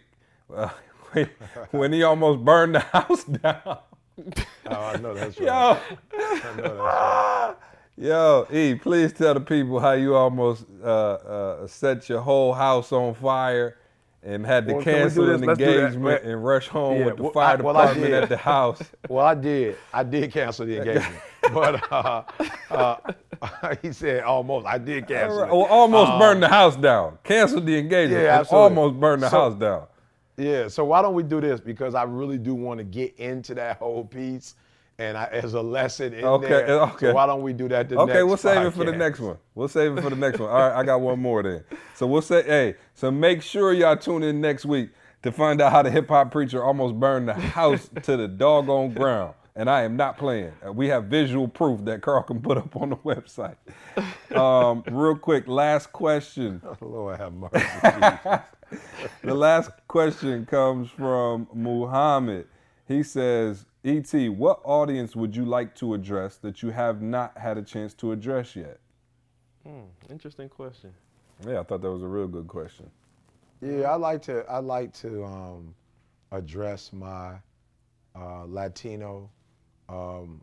uh, 0.55 0.69
when, 1.11 1.29
when 1.71 1.93
he 1.93 2.03
almost 2.03 2.45
burned 2.45 2.75
the 2.75 2.79
house 2.93 3.23
down. 3.23 3.79
oh 4.71 4.83
i 4.93 4.97
know 4.97 5.13
that's 5.13 5.39
right 5.39 5.45
Yo, 5.47 5.53
i 5.53 6.55
know 6.55 6.63
that's 6.63 6.77
right 6.77 7.55
yo, 7.97 8.47
E, 8.51 8.75
please 8.75 9.11
tell 9.13 9.33
the 9.33 9.39
people 9.39 9.79
how 9.79 9.93
you 9.93 10.15
almost 10.15 10.65
uh, 10.83 10.87
uh, 10.87 11.67
set 11.67 12.07
your 12.09 12.21
whole 12.21 12.53
house 12.53 12.91
on 12.91 13.13
fire 13.15 13.77
and 14.23 14.45
had 14.45 14.67
to 14.67 14.73
Well, 14.75 14.83
can 14.83 14.93
we 14.93 14.99
do 14.99 15.03
cancel 15.03 15.31
an 15.31 15.41
Let's 15.41 15.59
engagement 15.59 16.23
and 16.23 16.43
rush 16.43 16.67
home 16.67 16.99
Yeah, 16.99 17.05
with 17.05 17.17
the 17.17 17.23
well, 17.23 17.31
fire 17.31 17.57
well, 17.57 17.73
department 17.73 18.07
did. 18.11 18.23
at 18.23 18.29
the 18.29 18.37
house. 18.37 18.81
Well, 19.09 19.25
I 19.25 19.35
did. 19.35 19.77
I 19.93 20.03
did 20.03 20.31
cancel 20.33 20.65
the 20.65 20.77
engagement, 20.79 21.15
but 21.53 21.91
uh, 21.91 22.23
uh, 22.69 23.75
he 23.81 23.91
said 23.93 24.23
almost. 24.23 24.65
I 24.67 24.77
did 24.79 25.07
cancel. 25.07 25.43
it. 25.43 25.47
Well, 25.49 25.65
almost 25.65 26.19
burned 26.19 26.43
the 26.43 26.49
house 26.49 26.75
down. 26.75 27.17
Canceled 27.23 27.65
the 27.65 27.77
engagement. 27.79 28.21
Yeah, 28.23 28.43
almost 28.51 28.99
burned 28.99 29.21
the 29.23 29.29
So- 29.29 29.39
house 29.39 29.55
down. 29.55 29.83
Yeah. 30.37 30.67
So 30.67 30.85
why 30.85 31.01
don't 31.01 31.13
we 31.15 31.23
do 31.23 31.41
this? 31.41 31.59
Because 31.59 31.95
I 31.95 32.03
really 32.03 32.37
do 32.37 32.53
want 32.55 32.77
to 32.79 32.83
get 32.83 33.15
into 33.17 33.55
that 33.55 33.77
whole 33.77 34.05
piece, 34.05 34.55
and 34.99 35.17
I, 35.17 35.25
as 35.25 35.53
a 35.55 35.61
lesson 35.61 36.13
in 36.13 36.23
Okay, 36.25 36.47
there. 36.47 36.81
okay. 36.81 37.07
So 37.07 37.13
why 37.13 37.25
don't 37.25 37.41
we 37.41 37.53
do 37.53 37.67
that? 37.69 37.89
The 37.89 37.97
Okay, 37.99 38.23
we'll 38.23 38.37
save 38.37 38.65
it 38.65 38.71
for 38.73 38.85
the 38.85 38.91
next 38.91 39.19
one. 39.19 39.37
We'll 39.55 39.67
save 39.67 39.97
it 39.97 40.01
for 40.03 40.09
the 40.09 40.15
next 40.15 40.39
one. 40.39 40.49
All 40.49 40.55
right, 40.69 40.79
I 40.79 40.83
got 40.83 41.01
one 41.01 41.19
more 41.19 41.41
then. 41.43 41.63
So 41.95 42.05
we'll 42.07 42.21
say, 42.21 42.43
hey, 42.43 42.75
so 42.93 43.09
make 43.11 43.41
sure 43.41 43.73
y'all 43.73 43.97
tune 43.97 44.23
in 44.23 44.39
next 44.41 44.65
week 44.65 44.89
to 45.23 45.31
find 45.31 45.59
out 45.61 45.71
how 45.71 45.81
the 45.81 45.89
hip 45.91 46.07
hop 46.09 46.31
preacher 46.31 46.63
almost 46.63 46.99
burned 46.99 47.27
the 47.27 47.33
house 47.33 47.89
to 48.03 48.15
the 48.17 48.27
doggone 48.27 48.93
ground. 48.93 49.33
And 49.55 49.71
I 49.71 49.81
am 49.81 49.97
not 49.97 50.19
playing. 50.19 50.51
Uh, 50.63 50.71
We 50.71 50.87
have 50.89 51.05
visual 51.05 51.47
proof 51.47 51.83
that 51.85 52.03
Carl 52.03 52.21
can 52.21 52.39
put 52.39 52.59
up 52.59 52.75
on 52.75 52.91
the 52.91 52.97
website. 52.97 53.55
Um, 54.37 54.83
real 54.91 55.15
quick, 55.15 55.47
last 55.47 55.91
question. 55.91 56.61
Lord 56.81 57.17
have 57.17 57.33
mercy. 57.33 58.39
Jesus. 58.71 58.83
The 59.23 59.33
last 59.35 59.71
question 59.87 60.45
comes 60.45 60.89
from 60.89 61.47
Muhammad. 61.53 62.47
He 62.87 63.03
says, 63.03 63.65
ET, 63.83 64.11
what 64.29 64.61
audience 64.63 65.15
would 65.15 65.35
you 65.35 65.45
like 65.45 65.75
to 65.75 65.93
address 65.93 66.37
that 66.37 66.61
you 66.63 66.69
have 66.71 67.01
not 67.01 67.37
had 67.37 67.57
a 67.57 67.61
chance 67.61 67.93
to 67.95 68.11
address 68.11 68.55
yet? 68.55 68.79
Hmm, 69.65 69.83
Interesting 70.09 70.49
question. 70.49 70.93
Yeah, 71.45 71.59
I 71.59 71.63
thought 71.63 71.81
that 71.81 71.91
was 71.91 72.03
a 72.03 72.07
real 72.07 72.27
good 72.27 72.47
question. 72.47 72.89
Yeah, 73.61 73.91
I 73.91 73.95
like 73.95 74.21
to. 74.23 74.45
I 74.49 74.59
like 74.59 74.93
to 75.01 75.23
um, 75.25 75.75
address 76.31 76.91
my 76.93 77.35
uh, 78.15 78.45
Latino, 78.45 79.29
um, 79.89 80.41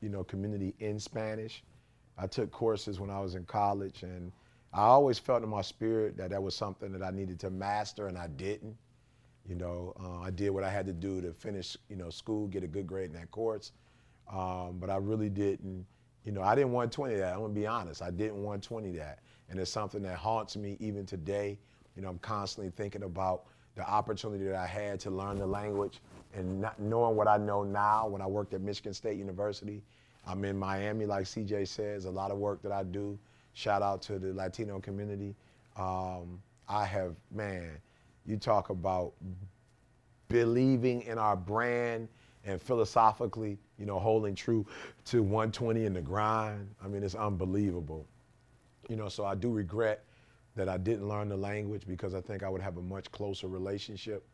you 0.00 0.08
know, 0.08 0.24
community 0.24 0.74
in 0.80 0.98
Spanish. 0.98 1.62
I 2.18 2.26
took 2.26 2.50
courses 2.50 3.00
when 3.00 3.10
I 3.10 3.20
was 3.20 3.34
in 3.36 3.44
college, 3.44 4.02
and 4.02 4.32
I 4.72 4.82
always 4.82 5.18
felt 5.18 5.42
in 5.42 5.48
my 5.48 5.62
spirit 5.62 6.16
that 6.18 6.30
that 6.30 6.42
was 6.42 6.54
something 6.54 6.92
that 6.92 7.02
I 7.02 7.10
needed 7.10 7.40
to 7.40 7.50
master, 7.50 8.06
and 8.08 8.18
I 8.18 8.26
didn't. 8.28 8.76
You 9.48 9.54
know, 9.54 9.94
uh, 9.98 10.20
I 10.20 10.30
did 10.30 10.50
what 10.50 10.62
I 10.62 10.70
had 10.70 10.84
to 10.86 10.92
do 10.92 11.22
to 11.22 11.32
finish, 11.32 11.76
you 11.88 11.96
know, 11.96 12.10
school, 12.10 12.46
get 12.48 12.64
a 12.64 12.66
good 12.66 12.86
grade 12.86 13.06
in 13.06 13.14
that 13.14 13.30
course, 13.30 13.72
um, 14.30 14.76
but 14.78 14.90
I 14.90 14.96
really 14.96 15.30
didn't. 15.30 15.86
You 16.24 16.32
know, 16.32 16.42
I 16.42 16.54
didn't 16.54 16.72
120 16.72 17.14
that. 17.16 17.32
I'm 17.32 17.40
gonna 17.40 17.54
be 17.54 17.66
honest. 17.66 18.02
I 18.02 18.10
didn't 18.10 18.36
120 18.36 18.92
that, 18.92 19.20
and 19.48 19.58
it's 19.58 19.70
something 19.70 20.02
that 20.02 20.16
haunts 20.16 20.56
me 20.56 20.76
even 20.80 21.06
today. 21.06 21.58
You 21.96 22.02
know, 22.02 22.08
I'm 22.10 22.18
constantly 22.18 22.70
thinking 22.70 23.04
about 23.04 23.44
the 23.74 23.88
opportunity 23.88 24.44
that 24.44 24.56
I 24.56 24.66
had 24.66 25.00
to 25.00 25.10
learn 25.10 25.38
the 25.38 25.46
language 25.46 26.00
and 26.34 26.60
not 26.60 26.78
knowing 26.78 27.16
what 27.16 27.28
I 27.28 27.38
know 27.38 27.62
now 27.62 28.08
when 28.08 28.20
I 28.20 28.26
worked 28.26 28.52
at 28.52 28.60
Michigan 28.60 28.92
State 28.92 29.16
University. 29.16 29.82
I'm 30.26 30.44
in 30.44 30.58
Miami, 30.58 31.06
like 31.06 31.24
CJ 31.24 31.66
says, 31.68 32.04
a 32.04 32.10
lot 32.10 32.30
of 32.30 32.38
work 32.38 32.60
that 32.62 32.72
I 32.72 32.82
do. 32.82 33.18
Shout 33.58 33.82
out 33.82 34.00
to 34.02 34.20
the 34.20 34.32
Latino 34.32 34.78
community. 34.78 35.34
Um, 35.74 36.40
I 36.68 36.84
have, 36.84 37.16
man, 37.32 37.72
you 38.24 38.36
talk 38.36 38.70
about 38.70 39.14
believing 40.28 41.02
in 41.02 41.18
our 41.18 41.34
brand 41.34 42.06
and 42.44 42.62
philosophically, 42.62 43.58
you 43.76 43.84
know, 43.84 43.98
holding 43.98 44.36
true 44.36 44.64
to 45.06 45.24
120 45.24 45.86
in 45.86 45.92
the 45.92 46.00
grind. 46.00 46.72
I 46.84 46.86
mean, 46.86 47.02
it's 47.02 47.16
unbelievable. 47.16 48.06
You 48.88 48.94
know, 48.94 49.08
so 49.08 49.24
I 49.24 49.34
do 49.34 49.50
regret 49.50 50.04
that 50.54 50.68
I 50.68 50.76
didn't 50.76 51.08
learn 51.08 51.28
the 51.28 51.36
language 51.36 51.82
because 51.84 52.14
I 52.14 52.20
think 52.20 52.44
I 52.44 52.48
would 52.48 52.62
have 52.62 52.76
a 52.76 52.82
much 52.82 53.10
closer 53.10 53.48
relationship, 53.48 54.24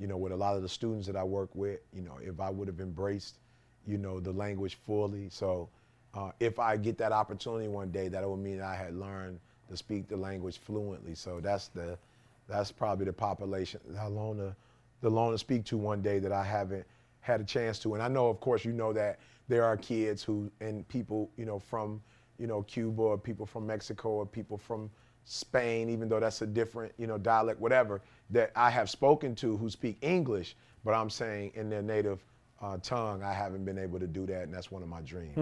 you 0.00 0.08
know, 0.08 0.16
with 0.16 0.32
a 0.32 0.36
lot 0.36 0.56
of 0.56 0.62
the 0.62 0.68
students 0.68 1.06
that 1.06 1.14
I 1.14 1.22
work 1.22 1.54
with, 1.54 1.78
you 1.92 2.02
know, 2.02 2.18
if 2.20 2.40
I 2.40 2.50
would 2.50 2.66
have 2.66 2.80
embraced, 2.80 3.38
you 3.86 3.98
know, 3.98 4.18
the 4.18 4.32
language 4.32 4.78
fully. 4.84 5.28
So 5.30 5.68
uh, 6.14 6.30
if 6.40 6.58
I 6.58 6.76
get 6.76 6.98
that 6.98 7.12
opportunity 7.12 7.68
one 7.68 7.90
day, 7.90 8.08
that 8.08 8.28
would 8.28 8.38
mean 8.38 8.60
I 8.60 8.74
had 8.74 8.94
learned 8.94 9.40
to 9.68 9.76
speak 9.76 10.08
the 10.08 10.16
language 10.16 10.58
fluently. 10.58 11.14
So 11.14 11.40
that's 11.40 11.68
the, 11.68 11.98
that's 12.48 12.70
probably 12.70 13.06
the 13.06 13.12
population, 13.12 13.80
how 13.96 14.08
long 14.08 14.36
to, 14.36 14.54
the 15.00 15.10
long 15.10 15.32
to 15.32 15.38
speak 15.38 15.64
to 15.66 15.76
one 15.76 16.02
day 16.02 16.18
that 16.18 16.32
I 16.32 16.44
haven't 16.44 16.86
had 17.20 17.40
a 17.40 17.44
chance 17.44 17.78
to. 17.80 17.94
And 17.94 18.02
I 18.02 18.08
know, 18.08 18.28
of 18.28 18.40
course, 18.40 18.64
you 18.64 18.72
know 18.72 18.92
that 18.92 19.18
there 19.48 19.64
are 19.64 19.76
kids 19.76 20.22
who, 20.22 20.50
and 20.60 20.86
people, 20.88 21.30
you 21.36 21.44
know, 21.44 21.58
from, 21.58 22.02
you 22.38 22.46
know, 22.46 22.62
Cuba 22.62 23.02
or 23.02 23.18
people 23.18 23.46
from 23.46 23.66
Mexico 23.66 24.10
or 24.10 24.26
people 24.26 24.56
from 24.56 24.90
Spain, 25.24 25.88
even 25.88 26.08
though 26.08 26.20
that's 26.20 26.42
a 26.42 26.46
different, 26.46 26.92
you 26.98 27.06
know, 27.06 27.18
dialect, 27.18 27.58
whatever, 27.60 28.02
that 28.30 28.52
I 28.54 28.70
have 28.70 28.90
spoken 28.90 29.34
to 29.36 29.56
who 29.56 29.70
speak 29.70 29.96
English, 30.02 30.54
but 30.84 30.92
I'm 30.92 31.10
saying 31.10 31.52
in 31.54 31.70
their 31.70 31.82
native 31.82 32.22
uh, 32.60 32.76
tongue, 32.82 33.22
I 33.22 33.32
haven't 33.32 33.64
been 33.64 33.78
able 33.78 33.98
to 33.98 34.06
do 34.06 34.26
that, 34.26 34.42
and 34.42 34.52
that's 34.54 34.70
one 34.70 34.82
of 34.82 34.88
my 34.88 35.00
dreams. 35.00 35.34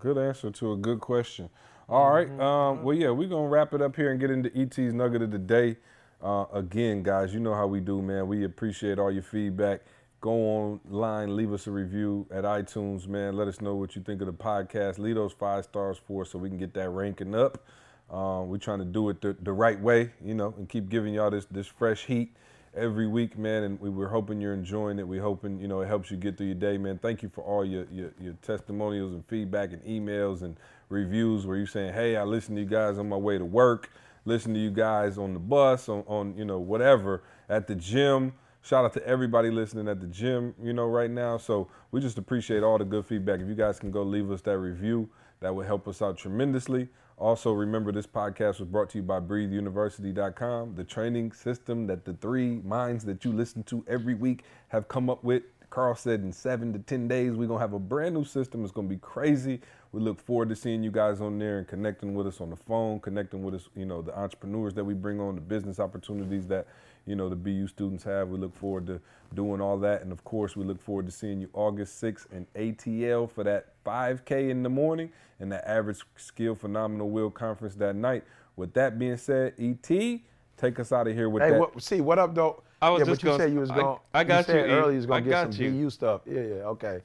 Good 0.00 0.16
answer 0.16 0.50
to 0.50 0.72
a 0.72 0.76
good 0.76 1.00
question. 1.00 1.50
All 1.86 2.10
right. 2.10 2.28
Um, 2.40 2.82
well, 2.82 2.96
yeah, 2.96 3.10
we're 3.10 3.28
going 3.28 3.44
to 3.44 3.48
wrap 3.50 3.74
it 3.74 3.82
up 3.82 3.96
here 3.96 4.10
and 4.10 4.18
get 4.18 4.30
into 4.30 4.50
ET's 4.58 4.94
Nugget 4.94 5.20
of 5.20 5.30
the 5.30 5.38
Day. 5.38 5.76
Uh, 6.22 6.46
again, 6.54 7.02
guys, 7.02 7.34
you 7.34 7.40
know 7.40 7.52
how 7.52 7.66
we 7.66 7.80
do, 7.80 8.00
man. 8.00 8.26
We 8.26 8.44
appreciate 8.44 8.98
all 8.98 9.10
your 9.10 9.22
feedback. 9.22 9.82
Go 10.22 10.30
online, 10.30 11.36
leave 11.36 11.52
us 11.52 11.66
a 11.66 11.70
review 11.70 12.26
at 12.30 12.44
iTunes, 12.44 13.06
man. 13.06 13.36
Let 13.36 13.46
us 13.46 13.60
know 13.60 13.74
what 13.74 13.94
you 13.94 14.02
think 14.02 14.22
of 14.22 14.26
the 14.26 14.32
podcast. 14.32 14.98
Leave 14.98 15.16
those 15.16 15.32
five 15.32 15.64
stars 15.64 15.98
for 16.06 16.22
us 16.22 16.30
so 16.30 16.38
we 16.38 16.48
can 16.48 16.58
get 16.58 16.72
that 16.74 16.88
ranking 16.90 17.34
up. 17.34 17.66
Um, 18.10 18.48
we're 18.48 18.58
trying 18.58 18.80
to 18.80 18.84
do 18.86 19.10
it 19.10 19.20
the, 19.20 19.36
the 19.42 19.52
right 19.52 19.78
way, 19.78 20.12
you 20.24 20.34
know, 20.34 20.54
and 20.56 20.68
keep 20.68 20.88
giving 20.88 21.14
y'all 21.14 21.30
this 21.30 21.46
this 21.46 21.66
fresh 21.66 22.06
heat 22.06 22.34
every 22.74 23.06
week, 23.08 23.38
man. 23.38 23.64
And 23.64 23.80
we, 23.80 23.90
we're 23.90 24.08
hoping 24.08 24.40
you're 24.40 24.54
enjoying 24.54 24.98
it. 24.98 25.08
We're 25.08 25.22
hoping, 25.22 25.58
you 25.60 25.68
know, 25.68 25.80
it 25.80 25.86
helps 25.88 26.10
you 26.10 26.16
get 26.16 26.36
through 26.36 26.46
your 26.46 26.54
day, 26.56 26.78
man. 26.78 26.98
Thank 26.98 27.22
you 27.22 27.28
for 27.28 27.42
all 27.42 27.64
your, 27.64 27.86
your, 27.90 28.12
your 28.20 28.34
testimonials 28.42 29.12
and 29.14 29.24
feedback 29.26 29.72
and 29.72 29.82
emails 29.84 30.42
and 30.42 30.56
reviews 30.88 31.46
where 31.46 31.56
you're 31.56 31.66
saying, 31.66 31.94
hey, 31.94 32.16
I 32.16 32.24
listen 32.24 32.54
to 32.56 32.60
you 32.60 32.66
guys 32.66 32.98
on 32.98 33.08
my 33.08 33.16
way 33.16 33.38
to 33.38 33.44
work, 33.44 33.90
listen 34.24 34.54
to 34.54 34.60
you 34.60 34.70
guys 34.70 35.18
on 35.18 35.34
the 35.34 35.40
bus, 35.40 35.88
on, 35.88 36.04
on 36.06 36.36
you 36.36 36.44
know, 36.44 36.58
whatever, 36.58 37.22
at 37.48 37.66
the 37.66 37.74
gym. 37.74 38.32
Shout 38.62 38.84
out 38.84 38.92
to 38.94 39.06
everybody 39.06 39.50
listening 39.50 39.88
at 39.88 40.00
the 40.00 40.06
gym, 40.06 40.54
you 40.62 40.72
know, 40.72 40.86
right 40.86 41.10
now. 41.10 41.38
So 41.38 41.68
we 41.92 42.00
just 42.00 42.18
appreciate 42.18 42.62
all 42.62 42.78
the 42.78 42.84
good 42.84 43.06
feedback. 43.06 43.40
If 43.40 43.48
you 43.48 43.54
guys 43.54 43.78
can 43.78 43.90
go 43.90 44.02
leave 44.02 44.30
us 44.30 44.42
that 44.42 44.58
review, 44.58 45.08
That 45.40 45.54
would 45.54 45.66
help 45.66 45.88
us 45.88 46.02
out 46.02 46.18
tremendously. 46.18 46.88
Also, 47.20 47.52
remember 47.52 47.92
this 47.92 48.06
podcast 48.06 48.60
was 48.60 48.68
brought 48.68 48.88
to 48.88 48.96
you 48.96 49.04
by 49.04 49.20
BreatheUniversity.com, 49.20 50.74
the 50.74 50.82
training 50.82 51.32
system 51.32 51.86
that 51.86 52.06
the 52.06 52.14
three 52.14 52.62
minds 52.64 53.04
that 53.04 53.26
you 53.26 53.32
listen 53.32 53.62
to 53.64 53.84
every 53.86 54.14
week 54.14 54.42
have 54.68 54.88
come 54.88 55.10
up 55.10 55.22
with. 55.22 55.42
Carl 55.68 55.94
said 55.94 56.20
in 56.20 56.32
seven 56.32 56.72
to 56.72 56.78
10 56.78 57.08
days, 57.08 57.32
we're 57.32 57.46
going 57.46 57.58
to 57.58 57.60
have 57.60 57.74
a 57.74 57.78
brand 57.78 58.14
new 58.14 58.24
system. 58.24 58.64
It's 58.64 58.72
going 58.72 58.88
to 58.88 58.94
be 58.94 59.00
crazy. 59.00 59.60
We 59.92 60.00
look 60.00 60.18
forward 60.18 60.48
to 60.48 60.56
seeing 60.56 60.82
you 60.82 60.90
guys 60.90 61.20
on 61.20 61.38
there 61.38 61.58
and 61.58 61.68
connecting 61.68 62.14
with 62.14 62.26
us 62.26 62.40
on 62.40 62.48
the 62.48 62.56
phone, 62.56 63.00
connecting 63.00 63.42
with 63.42 63.54
us, 63.54 63.68
you 63.76 63.84
know, 63.84 64.00
the 64.00 64.18
entrepreneurs 64.18 64.72
that 64.72 64.84
we 64.84 64.94
bring 64.94 65.20
on, 65.20 65.34
the 65.34 65.42
business 65.42 65.78
opportunities 65.78 66.46
that, 66.46 66.68
you 67.10 67.16
know, 67.16 67.28
the 67.28 67.34
BU 67.36 67.66
students 67.66 68.04
have. 68.04 68.28
We 68.28 68.38
look 68.38 68.54
forward 68.54 68.86
to 68.86 69.00
doing 69.34 69.60
all 69.60 69.76
that. 69.80 70.02
And 70.02 70.12
of 70.12 70.22
course, 70.22 70.54
we 70.56 70.64
look 70.64 70.80
forward 70.80 71.06
to 71.06 71.12
seeing 71.12 71.40
you 71.40 71.48
August 71.52 72.00
6th 72.00 72.26
in 72.32 72.46
ATL 72.54 73.28
for 73.28 73.42
that 73.42 73.74
5K 73.84 74.48
in 74.48 74.62
the 74.62 74.68
morning 74.68 75.10
and 75.40 75.50
the 75.50 75.68
average 75.68 75.98
skill 76.16 76.54
phenomenal 76.54 77.10
will 77.10 77.28
conference 77.30 77.74
that 77.74 77.96
night. 77.96 78.22
With 78.54 78.72
that 78.74 78.96
being 78.98 79.16
said, 79.16 79.54
ET, 79.58 79.88
take 80.56 80.78
us 80.78 80.92
out 80.92 81.08
of 81.08 81.14
here 81.16 81.28
with 81.28 81.42
Hey, 81.42 81.50
that. 81.50 81.58
what, 81.60 81.82
see 81.82 82.00
what 82.00 82.18
up 82.20 82.32
though? 82.34 82.62
I 82.80 82.90
was 82.90 83.00
yeah, 83.00 83.06
just 83.06 83.20
but 83.20 83.24
you 83.24 83.30
gonna- 83.32 83.42
said 83.44 83.52
you 83.52 83.60
was 83.60 83.70
I- 83.70 83.76
going. 83.76 83.98
I 84.14 84.24
got 84.24 84.38
you. 84.38 84.44
Said 84.54 84.70
you, 84.70 84.76
earlier 84.76 84.90
you 84.92 84.96
was 84.98 85.06
gonna 85.06 85.16
I 85.16 85.20
get 85.22 85.30
got 85.30 85.54
some 85.54 85.64
you. 85.64 85.70
BU 85.72 85.90
stuff. 85.90 86.20
Yeah, 86.26 86.40
yeah. 86.40 86.54
Okay. 86.74 87.00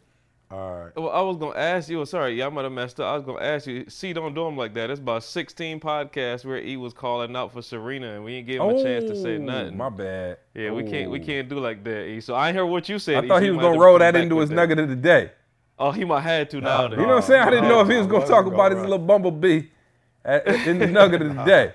All 0.52 0.76
right. 0.84 0.96
Well, 0.96 1.10
I 1.10 1.22
was 1.22 1.38
gonna 1.38 1.58
ask 1.58 1.89
you. 1.89 2.06
Sorry, 2.06 2.36
yeah, 2.38 2.46
I 2.46 2.50
might 2.50 2.64
have 2.64 2.72
messed 2.72 3.00
up. 3.00 3.08
I 3.08 3.16
was 3.16 3.24
gonna 3.24 3.43
ask 3.43 3.66
you. 3.66 3.86
See, 3.89 4.14
don't 4.14 4.34
do 4.36 4.43
them 4.46 4.56
like 4.56 4.74
that. 4.76 4.89
It's 4.91 5.00
about 5.00 5.24
16 5.24 5.80
podcasts 5.80 6.46
where 6.46 6.60
E 6.60 6.78
was 6.78 6.93
calling 6.93 7.36
out 7.36 7.52
for 7.52 7.62
Serena, 7.64 8.14
and 8.14 8.24
we 8.24 8.34
didn't 8.36 8.48
give 8.48 8.62
him 8.62 8.70
a 8.70 8.84
chance 8.84 9.06
to 9.06 9.16
say 9.16 9.36
Oh, 9.36 9.39
nothing. 9.39 9.76
My 9.76 9.89
bad. 9.89 10.38
Yeah, 10.54 10.72
we 10.72 10.84
can't. 10.84 11.10
We 11.10 11.20
Oh. 11.20 11.24
can't 11.26 11.50
do 11.50 11.60
like 11.60 11.84
that. 11.86 12.06
E. 12.06 12.22
So 12.22 12.36
I 12.36 12.50
ain't 12.50 12.58
heard 12.58 12.66
what 12.68 12.88
you 12.88 13.00
said. 13.00 13.26
I 13.26 13.28
thought 13.28 13.39
so 13.39 13.43
he 13.43 13.50
was 13.50 13.60
gonna 13.60 13.80
roll 13.80 13.98
that 14.00 14.16
into 14.16 14.38
his 14.39 14.50
that. 14.50 14.56
nugget 14.56 14.80
of 14.80 14.89
the 14.89 14.96
day. 14.96 15.32
Oh, 15.80 15.91
he 15.91 16.06
might 16.06 16.22
had 16.22 16.50
to 16.52 16.62
now. 16.62 16.88
then. 16.88 16.91
You 16.91 16.98
know 17.08 17.16
what 17.16 17.16
I'm 17.18 17.22
saying? 17.24 17.41
I 17.41 17.50
didn't 17.50 17.68
know 17.68 17.82
if 17.82 17.89
he 17.89 17.98
was 17.98 18.08
gonna 18.08 18.24
I 18.24 18.28
talk 18.28 18.46
wasn't 18.46 18.54
about 18.56 18.72
his 18.72 18.82
little 18.82 19.00
bumblebee 19.00 19.64
at, 20.24 20.48
at- 20.48 20.68
in 20.68 20.78
the 20.80 20.88
nugget 20.88 21.22
of 21.24 21.36
the 21.36 21.43
day. 21.46 21.74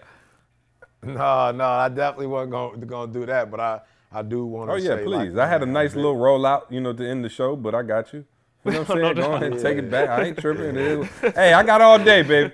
No, 1.03 1.51
no, 1.51 1.64
I 1.64 1.89
definitely 1.89 2.27
wasn't 2.29 2.53
going 2.89 3.11
to 3.12 3.18
do 3.21 3.27
that, 3.27 3.51
but 3.51 3.59
I, 3.59 3.81
I 4.12 4.21
do 4.23 4.45
want 4.45 4.68
to 4.71 4.75
Oh 4.75 4.79
say. 4.79 4.85
yeah, 4.85 4.97
please. 5.05 5.33
Like, 5.33 5.47
I 5.47 5.49
had 5.51 5.62
a 5.62 5.66
nice 5.66 5.95
little 5.97 6.14
rollout, 6.16 6.64
you 6.71 6.81
know, 6.81 6.93
to 6.93 7.07
end 7.09 7.25
the 7.25 7.31
show, 7.31 7.57
but 7.57 7.75
I 7.75 7.83
got 7.83 8.12
you. 8.12 8.25
You 8.65 8.73
know 8.73 8.83
what 8.83 8.91
I'm 8.91 8.97
saying? 9.03 9.15
Go 9.17 9.33
ahead 9.33 9.53
and 9.53 9.61
take 9.61 9.79
it 9.79 9.91
back. 9.91 10.09
I 10.11 10.25
ain't 10.27 10.39
tripping. 10.41 11.09
Hey, 11.35 11.53
I 11.53 11.63
got 11.63 11.81
all 11.81 11.99
day, 11.99 12.23
baby. 12.23 12.53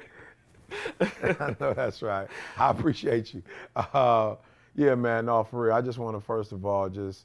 I 1.01 1.55
know 1.61 1.73
that's 1.75 2.03
right. 2.03 2.29
I 2.57 2.71
appreciate 2.71 3.35
you. 3.35 3.43
Uh, 3.75 4.37
yeah, 4.75 4.95
man. 4.95 5.27
No, 5.27 5.45
for 5.45 5.67
real. 5.67 5.75
I 5.75 5.81
just 5.81 5.99
want 5.99 6.17
to 6.17 6.21
first 6.21 6.53
of 6.53 6.65
all 6.65 6.89
just, 6.89 7.25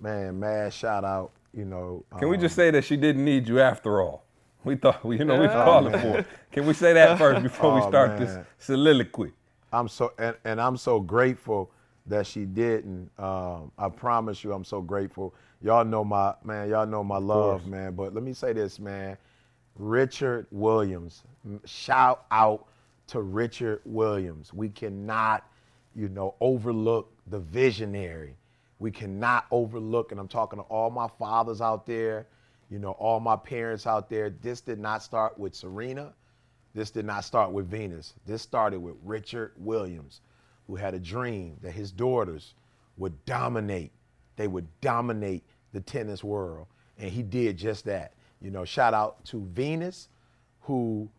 man, 0.00 0.38
mad 0.38 0.72
shout 0.72 1.04
out. 1.04 1.32
You 1.54 1.64
know. 1.64 2.04
Can 2.18 2.28
we 2.28 2.36
um, 2.36 2.42
just 2.42 2.54
say 2.54 2.70
that 2.70 2.84
she 2.84 2.96
didn't 2.96 3.24
need 3.24 3.48
you 3.48 3.60
after 3.60 4.02
all? 4.02 4.24
We 4.64 4.76
thought, 4.76 5.00
you 5.04 5.24
know, 5.24 5.40
we 5.40 5.48
called 5.48 5.92
her 5.92 5.98
for. 5.98 6.18
it. 6.18 6.26
Can 6.52 6.66
we 6.66 6.74
say 6.74 6.92
that 6.92 7.16
first 7.18 7.42
before 7.42 7.74
we 7.74 7.80
Oh, 7.80 7.88
start 7.88 8.18
this 8.18 8.36
soliloquy? 8.58 9.32
I'm 9.72 9.88
so 9.88 10.12
and, 10.18 10.36
and 10.44 10.60
I'm 10.60 10.76
so 10.76 11.00
grateful 11.00 11.70
that 12.06 12.26
she 12.26 12.44
didn't. 12.44 13.10
Um, 13.18 13.70
I 13.78 13.88
promise 13.88 14.42
you, 14.42 14.52
I'm 14.52 14.64
so 14.64 14.80
grateful. 14.80 15.34
Y'all 15.60 15.84
know 15.84 16.04
my 16.04 16.34
man. 16.44 16.68
Y'all 16.68 16.86
know 16.86 17.02
my 17.02 17.18
love, 17.18 17.66
man. 17.66 17.94
But 17.94 18.14
let 18.14 18.22
me 18.22 18.32
say 18.32 18.52
this, 18.52 18.78
man. 18.78 19.16
Richard 19.76 20.46
Williams. 20.50 21.22
Shout 21.64 22.24
out 22.30 22.66
to 23.08 23.22
Richard 23.22 23.80
Williams. 23.84 24.52
We 24.52 24.68
cannot, 24.68 25.44
you 25.94 26.08
know, 26.08 26.34
overlook 26.40 27.12
the 27.26 27.38
visionary. 27.40 28.36
We 28.78 28.90
cannot 28.90 29.46
overlook, 29.50 30.12
and 30.12 30.20
I'm 30.20 30.28
talking 30.28 30.58
to 30.58 30.64
all 30.64 30.90
my 30.90 31.08
fathers 31.18 31.60
out 31.60 31.86
there, 31.86 32.26
you 32.70 32.78
know, 32.78 32.92
all 32.92 33.18
my 33.18 33.34
parents 33.34 33.86
out 33.86 34.08
there. 34.08 34.30
This 34.30 34.60
did 34.60 34.78
not 34.78 35.02
start 35.02 35.38
with 35.38 35.54
Serena. 35.54 36.12
This 36.74 36.90
did 36.90 37.04
not 37.04 37.24
start 37.24 37.50
with 37.50 37.68
Venus. 37.68 38.14
This 38.26 38.42
started 38.42 38.78
with 38.78 38.94
Richard 39.02 39.52
Williams, 39.56 40.20
who 40.68 40.76
had 40.76 40.94
a 40.94 41.00
dream 41.00 41.56
that 41.62 41.72
his 41.72 41.90
daughters 41.90 42.54
would 42.96 43.24
dominate. 43.24 43.90
They 44.38 44.46
would 44.46 44.68
dominate 44.80 45.42
the 45.72 45.80
tennis 45.80 46.22
world. 46.22 46.68
And 46.96 47.10
he 47.10 47.24
did 47.24 47.56
just 47.56 47.84
that. 47.86 48.14
You 48.40 48.52
know, 48.52 48.64
shout 48.64 48.94
out 48.94 49.24
to 49.26 49.44
Venus, 49.52 50.08
who, 50.60 51.10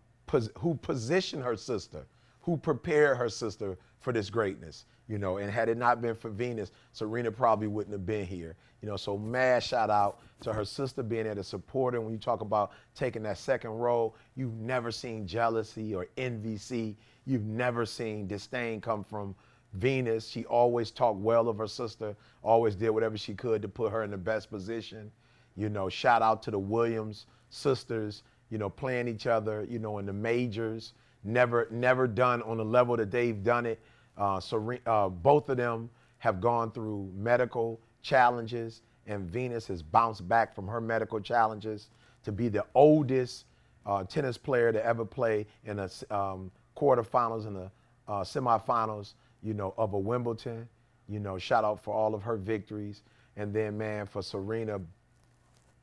who 0.57 0.75
positioned 0.81 1.43
her 1.43 1.57
sister, 1.57 2.07
who 2.39 2.55
prepared 2.55 3.17
her 3.17 3.27
sister 3.27 3.77
for 3.99 4.13
this 4.13 4.29
greatness. 4.29 4.85
You 5.09 5.17
know, 5.17 5.37
and 5.37 5.51
had 5.51 5.67
it 5.67 5.77
not 5.77 6.01
been 6.01 6.15
for 6.15 6.29
Venus, 6.29 6.71
Serena 6.93 7.29
probably 7.29 7.67
wouldn't 7.67 7.91
have 7.91 8.05
been 8.05 8.25
here. 8.25 8.55
You 8.81 8.87
know, 8.87 8.95
so 8.95 9.17
mad 9.17 9.63
shout 9.63 9.89
out 9.89 10.19
to 10.39 10.53
her 10.53 10.63
sister 10.63 11.03
being 11.03 11.25
there 11.25 11.35
to 11.35 11.43
support 11.43 11.95
her. 11.95 11.99
When 11.99 12.13
you 12.13 12.19
talk 12.19 12.39
about 12.39 12.71
taking 12.95 13.23
that 13.23 13.37
second 13.37 13.71
role, 13.71 14.15
you've 14.35 14.55
never 14.55 14.91
seen 14.91 15.27
jealousy 15.27 15.93
or 15.93 16.07
envy. 16.15 16.95
You've 17.25 17.43
never 17.43 17.85
seen 17.85 18.27
disdain 18.27 18.79
come 18.79 19.03
from 19.03 19.35
Venus. 19.73 20.27
She 20.27 20.45
always 20.45 20.91
talked 20.91 21.19
well 21.19 21.47
of 21.47 21.57
her 21.57 21.67
sister, 21.67 22.15
always 22.41 22.75
did 22.75 22.89
whatever 22.89 23.17
she 23.17 23.33
could 23.33 23.61
to 23.61 23.67
put 23.67 23.91
her 23.91 24.03
in 24.03 24.11
the 24.11 24.17
best 24.17 24.49
position. 24.49 25.11
You 25.55 25.69
know, 25.69 25.89
shout 25.89 26.21
out 26.21 26.41
to 26.43 26.51
the 26.51 26.59
Williams 26.59 27.25
sisters, 27.49 28.23
you 28.49 28.57
know, 28.57 28.69
playing 28.69 29.07
each 29.07 29.27
other, 29.27 29.65
you 29.69 29.79
know, 29.79 29.97
in 29.97 30.05
the 30.05 30.13
majors. 30.13 30.93
Never, 31.23 31.67
never 31.69 32.07
done 32.07 32.41
on 32.43 32.57
the 32.57 32.65
level 32.65 32.95
that 32.97 33.11
they've 33.11 33.43
done 33.43 33.65
it. 33.65 33.79
Uh, 34.17 34.37
Seren- 34.37 34.79
uh, 34.85 35.09
both 35.09 35.49
of 35.49 35.57
them 35.57 35.89
have 36.19 36.39
gone 36.39 36.71
through 36.71 37.11
medical 37.15 37.79
challenges, 38.01 38.81
and 39.07 39.29
Venus 39.29 39.67
has 39.67 39.81
bounced 39.81 40.27
back 40.27 40.55
from 40.55 40.67
her 40.67 40.79
medical 40.79 41.19
challenges 41.19 41.89
to 42.23 42.31
be 42.31 42.47
the 42.47 42.65
oldest 42.73 43.45
uh, 43.85 44.03
tennis 44.03 44.37
player 44.37 44.71
to 44.71 44.85
ever 44.85 45.05
play 45.05 45.45
in 45.65 45.77
the 45.77 46.05
um, 46.11 46.51
quarterfinals 46.77 47.47
and 47.47 47.55
the 47.55 47.71
uh, 48.07 48.21
semifinals, 48.21 49.13
you 49.43 49.53
know, 49.53 49.73
of 49.77 49.93
a 49.93 49.99
Wimbledon. 49.99 50.67
You 51.07 51.19
know, 51.19 51.37
shout 51.37 51.63
out 51.63 51.83
for 51.83 51.93
all 51.93 52.13
of 52.13 52.21
her 52.23 52.37
victories. 52.37 53.01
And 53.35 53.53
then, 53.53 53.77
man, 53.77 54.05
for 54.05 54.21
Serena, 54.21 54.79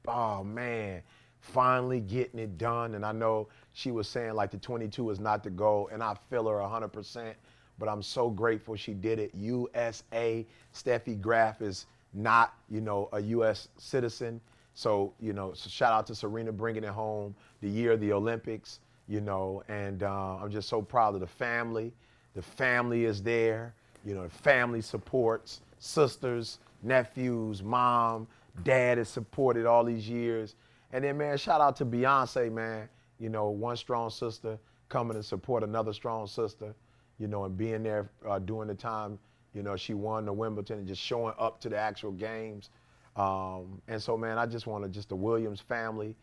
oh 0.06 0.44
man, 0.44 1.02
finally 1.40 2.00
getting 2.00 2.38
it 2.38 2.58
done. 2.58 2.94
And 2.94 3.04
I 3.04 3.12
know 3.12 3.48
she 3.72 3.90
was 3.90 4.08
saying 4.08 4.34
like 4.34 4.50
the 4.50 4.58
22 4.58 5.10
is 5.10 5.20
not 5.20 5.42
the 5.42 5.50
goal, 5.50 5.88
and 5.92 6.02
I 6.02 6.14
feel 6.30 6.46
her 6.48 6.56
100%. 6.56 7.34
But 7.78 7.88
I'm 7.88 8.02
so 8.02 8.30
grateful 8.30 8.74
she 8.76 8.94
did 8.94 9.18
it. 9.18 9.32
USA, 9.34 10.46
Steffi 10.74 11.20
Graf 11.20 11.60
is 11.60 11.86
not, 12.14 12.54
you 12.70 12.80
know, 12.80 13.08
a 13.12 13.20
U.S. 13.20 13.68
citizen. 13.76 14.40
So, 14.74 15.12
you 15.20 15.32
know, 15.32 15.52
so 15.54 15.68
shout 15.68 15.92
out 15.92 16.06
to 16.08 16.14
Serena 16.14 16.52
bringing 16.52 16.84
it 16.84 16.90
home 16.90 17.34
the 17.60 17.68
year 17.68 17.92
of 17.92 18.00
the 18.00 18.12
Olympics, 18.12 18.80
you 19.08 19.20
know, 19.20 19.62
and 19.68 20.02
uh, 20.02 20.36
I'm 20.36 20.50
just 20.50 20.68
so 20.68 20.82
proud 20.82 21.14
of 21.14 21.20
the 21.20 21.26
family. 21.26 21.92
The 22.36 22.42
family 22.42 23.06
is 23.06 23.22
there, 23.22 23.74
you 24.04 24.14
know, 24.14 24.24
the 24.24 24.28
family 24.28 24.82
supports, 24.82 25.62
sisters, 25.78 26.58
nephews, 26.82 27.62
mom, 27.62 28.28
dad 28.62 28.98
has 28.98 29.08
supported 29.08 29.64
all 29.64 29.84
these 29.84 30.06
years. 30.06 30.54
And 30.92 31.02
then, 31.02 31.16
man, 31.16 31.38
shout 31.38 31.62
out 31.62 31.76
to 31.76 31.86
Beyonce, 31.86 32.52
man. 32.52 32.90
You 33.18 33.30
know, 33.30 33.48
one 33.48 33.78
strong 33.78 34.10
sister 34.10 34.58
coming 34.90 35.16
to 35.16 35.22
support 35.22 35.62
another 35.62 35.94
strong 35.94 36.26
sister, 36.26 36.74
you 37.18 37.26
know, 37.26 37.46
and 37.46 37.56
being 37.56 37.82
there 37.82 38.10
uh, 38.28 38.38
during 38.38 38.68
the 38.68 38.74
time, 38.74 39.18
you 39.54 39.62
know, 39.62 39.74
she 39.74 39.94
won 39.94 40.26
the 40.26 40.32
Wimbledon 40.32 40.80
and 40.80 40.86
just 40.86 41.00
showing 41.00 41.32
up 41.38 41.58
to 41.62 41.70
the 41.70 41.78
actual 41.78 42.12
games. 42.12 42.68
Um, 43.16 43.80
and 43.88 44.00
so, 44.00 44.14
man, 44.18 44.36
I 44.36 44.44
just 44.44 44.66
want 44.66 44.84
to 44.84 44.90
just 44.90 45.08
the 45.08 45.16
Williams 45.16 45.60
family, 45.60 46.14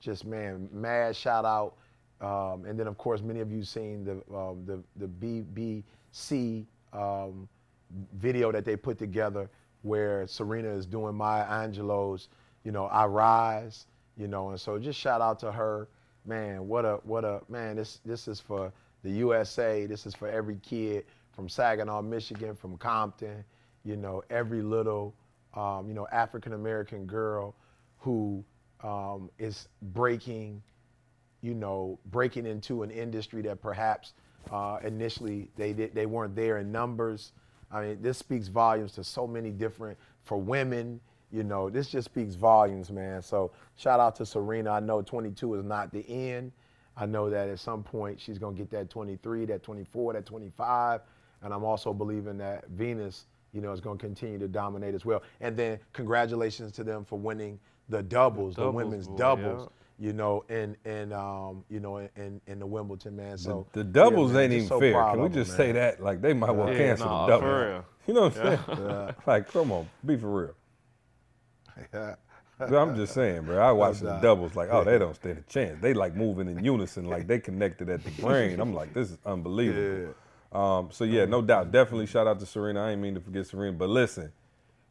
just 0.00 0.24
man, 0.24 0.68
mad 0.72 1.14
shout 1.14 1.44
out. 1.44 1.74
Um, 2.20 2.64
and 2.66 2.78
then, 2.78 2.86
of 2.86 2.98
course, 2.98 3.22
many 3.22 3.40
of 3.40 3.50
you 3.50 3.62
seen 3.62 4.04
the 4.04 4.36
um, 4.36 4.64
the 4.66 4.82
the 4.96 5.06
BBC 5.06 6.66
um, 6.92 7.48
video 8.14 8.52
that 8.52 8.64
they 8.64 8.76
put 8.76 8.98
together 8.98 9.48
where 9.82 10.26
Serena 10.26 10.68
is 10.68 10.84
doing 10.86 11.14
Maya 11.14 11.46
Angelou's, 11.46 12.28
you 12.64 12.72
know, 12.72 12.86
I 12.86 13.06
Rise, 13.06 13.86
you 14.16 14.28
know, 14.28 14.50
and 14.50 14.60
so 14.60 14.78
just 14.78 14.98
shout 14.98 15.22
out 15.22 15.38
to 15.40 15.50
her, 15.50 15.88
man. 16.26 16.68
What 16.68 16.84
a 16.84 17.00
what 17.04 17.24
a 17.24 17.40
man. 17.48 17.76
This 17.76 18.00
this 18.04 18.28
is 18.28 18.38
for 18.40 18.72
the 19.02 19.10
USA. 19.10 19.86
This 19.86 20.04
is 20.06 20.14
for 20.14 20.28
every 20.28 20.56
kid 20.56 21.06
from 21.32 21.48
Saginaw, 21.48 22.02
Michigan, 22.02 22.54
from 22.54 22.76
Compton, 22.76 23.44
you 23.84 23.96
know, 23.96 24.22
every 24.28 24.62
little, 24.62 25.14
um, 25.54 25.88
you 25.88 25.94
know, 25.94 26.06
African 26.12 26.52
American 26.52 27.06
girl 27.06 27.54
who 27.98 28.44
um, 28.82 29.30
is 29.38 29.68
breaking 29.80 30.62
you 31.42 31.54
know, 31.54 31.98
breaking 32.10 32.46
into 32.46 32.82
an 32.82 32.90
industry 32.90 33.42
that 33.42 33.60
perhaps 33.60 34.12
uh, 34.50 34.78
initially 34.82 35.50
they 35.56 35.72
did, 35.72 35.94
they 35.94 36.06
weren't 36.06 36.34
there 36.34 36.58
in 36.58 36.70
numbers. 36.70 37.32
I 37.70 37.82
mean, 37.82 38.02
this 38.02 38.18
speaks 38.18 38.48
volumes 38.48 38.92
to 38.92 39.04
so 39.04 39.26
many 39.26 39.50
different 39.50 39.98
for 40.24 40.38
women. 40.38 41.00
You 41.32 41.44
know, 41.44 41.70
this 41.70 41.88
just 41.88 42.06
speaks 42.06 42.34
volumes, 42.34 42.90
man. 42.90 43.22
So 43.22 43.52
shout 43.76 44.00
out 44.00 44.16
to 44.16 44.26
Serena. 44.26 44.72
I 44.72 44.80
know 44.80 45.00
22 45.00 45.54
is 45.54 45.64
not 45.64 45.92
the 45.92 46.08
end. 46.08 46.52
I 46.96 47.06
know 47.06 47.30
that 47.30 47.48
at 47.48 47.58
some 47.58 47.82
point 47.82 48.20
she's 48.20 48.38
gonna 48.38 48.56
get 48.56 48.70
that 48.70 48.90
23, 48.90 49.46
that 49.46 49.62
24, 49.62 50.14
that 50.14 50.26
25, 50.26 51.00
and 51.42 51.54
I'm 51.54 51.64
also 51.64 51.94
believing 51.94 52.36
that 52.38 52.68
Venus, 52.68 53.26
you 53.52 53.60
know, 53.60 53.72
is 53.72 53.80
gonna 53.80 53.98
continue 53.98 54.38
to 54.38 54.48
dominate 54.48 54.94
as 54.94 55.04
well. 55.04 55.22
And 55.40 55.56
then 55.56 55.78
congratulations 55.92 56.72
to 56.72 56.84
them 56.84 57.04
for 57.04 57.18
winning 57.18 57.58
the 57.88 58.02
doubles, 58.02 58.56
the, 58.56 58.62
doubles, 58.62 58.74
women's 58.84 59.08
boy, 59.08 59.16
doubles. 59.16 59.68
yeah. 59.70 59.79
You 60.00 60.14
know, 60.14 60.44
in 60.48 60.76
in 60.84 61.12
um, 61.12 61.62
you 61.68 61.78
know, 61.78 61.98
in 61.98 62.40
in 62.46 62.58
the 62.58 62.66
Wimbledon, 62.66 63.14
man. 63.14 63.36
So 63.36 63.66
the 63.72 63.84
doubles 63.84 64.30
yeah, 64.30 64.34
man, 64.36 64.44
ain't 64.44 64.52
even 64.54 64.68
so 64.68 64.80
fair. 64.80 64.92
Can 64.92 65.20
we 65.20 65.26
of 65.26 65.26
'em, 65.26 65.32
just 65.32 65.56
say 65.56 65.72
that? 65.72 66.02
Like 66.02 66.22
they 66.22 66.32
might 66.32 66.52
well 66.52 66.70
Yeah, 66.70 66.76
cancel 66.78 67.06
nah, 67.06 67.26
the 67.26 67.32
doubles. 67.32 67.48
for 67.50 67.68
real. 67.68 67.84
You 68.06 68.14
know 68.14 68.22
what 68.22 68.38
I'm 68.38 68.58
saying? 68.76 69.14
like, 69.26 69.52
come 69.52 69.70
on, 69.70 69.88
be 70.04 70.16
for 70.16 70.40
real. 70.42 70.54
Yeah. 71.92 72.14
I'm 72.60 72.96
just 72.96 73.14
saying, 73.14 73.42
bro. 73.42 73.58
I 73.58 73.72
watch 73.72 74.00
the 74.00 74.18
doubles 74.20 74.56
like, 74.56 74.68
oh, 74.72 74.84
they 74.84 74.98
don't 74.98 75.14
stand 75.14 75.38
a 75.38 75.42
chance. 75.42 75.80
They 75.80 75.94
like 75.94 76.16
moving 76.16 76.48
in 76.48 76.64
unison, 76.64 77.04
like 77.04 77.26
they 77.26 77.38
connected 77.38 77.88
at 77.88 78.02
the 78.02 78.10
brain. 78.22 78.58
I'm 78.58 78.74
like, 78.74 78.94
this 78.94 79.10
is 79.10 79.18
unbelievable. 79.24 80.14
Um, 80.52 80.88
so 80.90 81.04
yeah, 81.04 81.26
no 81.26 81.42
doubt, 81.42 81.70
definitely 81.70 82.06
shout 82.06 82.26
out 82.26 82.40
to 82.40 82.46
Serena. 82.46 82.82
I 82.82 82.90
ain't 82.92 83.00
mean 83.00 83.14
to 83.14 83.20
forget 83.20 83.46
Serena, 83.46 83.76
but 83.76 83.88
listen, 83.88 84.32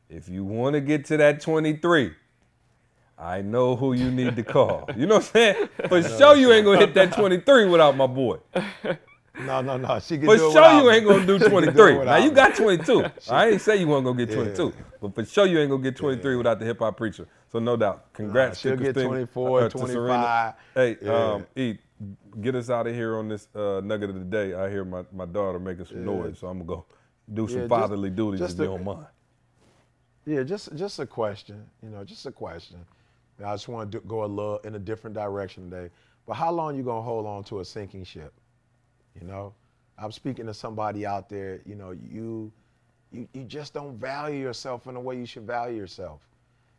if 0.10 0.30
you 0.30 0.46
want 0.46 0.76
to 0.76 0.82
get 0.82 1.04
to 1.06 1.18
that 1.18 1.42
23, 1.42 2.14
I 3.20 3.42
know 3.42 3.76
who 3.76 3.94
you 3.94 4.10
need 4.12 4.36
to 4.38 4.44
call. 4.44 4.90
You 4.96 5.06
know 5.06 5.16
what 5.16 5.26
I'm 5.26 5.32
saying? 5.34 5.70
For 5.90 6.02
sure, 6.02 6.36
you 6.38 6.52
ain't 6.54 6.66
gonna 6.66 6.80
hit 6.80 6.94
that 6.94 7.12
23 7.14 7.66
without 7.66 7.96
my 7.98 8.08
boy. 8.08 8.38
No, 9.46 9.62
no, 9.62 9.78
no. 9.78 10.00
She 10.02 10.18
can 10.18 10.26
For 10.26 10.36
do 10.36 10.52
sure, 10.52 10.82
you 10.82 10.90
ain't 10.92 11.06
gonna 11.08 11.26
do 11.26 11.40
23. 11.50 12.00
it 12.02 12.04
now 12.06 12.18
you 12.18 12.30
got 12.32 12.56
22. 12.56 13.06
I 13.30 13.48
ain't 13.52 13.62
say 13.62 13.78
you 13.78 13.88
weren't 13.88 14.04
gonna 14.04 14.26
get 14.26 14.36
22, 14.36 14.74
but 15.00 15.16
for 15.16 15.24
sure 15.24 15.46
you 15.46 15.60
ain't 15.60 15.70
gonna 15.72 15.82
get 15.82 15.96
23 15.96 16.36
without 16.36 16.60
the 16.60 16.66
hip 16.66 16.80
hop 16.80 16.98
preacher. 16.98 17.26
So 17.50 17.60
no 17.60 17.78
doubt, 17.78 18.12
congrats 18.12 18.60
she'll 18.60 18.72
to 18.76 18.78
get 18.84 18.96
Christina, 18.96 19.08
24, 19.08 19.62
uh, 19.62 19.70
25. 19.70 20.54
Hey, 20.76 20.98
Yeah. 21.02 21.34
um, 21.36 21.46
E, 21.56 21.78
get 22.42 22.56
us 22.56 22.70
out 22.70 22.86
of 22.88 22.94
here 22.94 23.18
on 23.18 23.30
this 23.30 23.48
uh, 23.56 23.80
nugget 23.82 24.10
of 24.10 24.16
the 24.16 24.26
day. 24.26 24.54
I 24.56 24.70
hear 24.70 24.84
my, 24.84 25.06
my 25.14 25.26
daughter 25.26 25.58
making 25.58 25.86
some 25.86 26.04
noise, 26.04 26.38
so 26.40 26.48
I'm 26.48 26.58
gonna 26.58 26.68
go 26.68 26.86
do 27.34 27.48
some 27.48 27.60
Yeah, 27.60 27.62
just- 27.62 27.70
fatherly 27.70 28.10
duties 28.10 28.42
just 28.42 28.56
if 28.56 28.60
you 28.60 28.66
don't 28.66 28.84
mind. 28.84 29.06
Yeah, 30.26 30.44
just 30.44 30.76
just 30.76 31.00
a 31.00 31.06
question. 31.06 31.66
You 31.82 31.92
know, 31.92 32.04
just 32.04 32.26
a 32.26 32.32
question. 32.32 32.80
I 33.46 33.54
just 33.54 33.68
want 33.68 33.92
to 33.92 34.00
go 34.02 34.24
a 34.24 34.28
little 34.28 34.58
in 34.60 34.76
a 34.76 34.80
different 34.80 35.16
direction 35.16 35.70
today. 35.70 35.90
But 36.26 36.34
how 36.36 36.52
long 36.52 36.76
you 36.76 36.84
gonna 36.84 37.02
hold 37.02 37.26
on 37.26 37.44
to 37.46 37.60
a 37.62 37.66
sinking 37.66 38.04
ship? 38.04 38.34
You 39.20 39.26
know, 39.26 39.54
I'm 39.98 40.12
speaking 40.12 40.46
to 40.46 40.54
somebody 40.54 41.06
out 41.06 41.30
there. 41.30 41.62
You 41.66 41.76
know, 41.76 41.92
you 41.92 42.52
you 43.12 43.28
you 43.34 43.44
just 43.44 43.74
don't 43.74 43.98
value 43.98 44.40
yourself 44.40 44.88
in 44.88 44.94
the 44.94 45.00
way 45.00 45.18
you 45.18 45.26
should 45.26 45.48
value 45.48 45.78
yourself. 45.78 46.22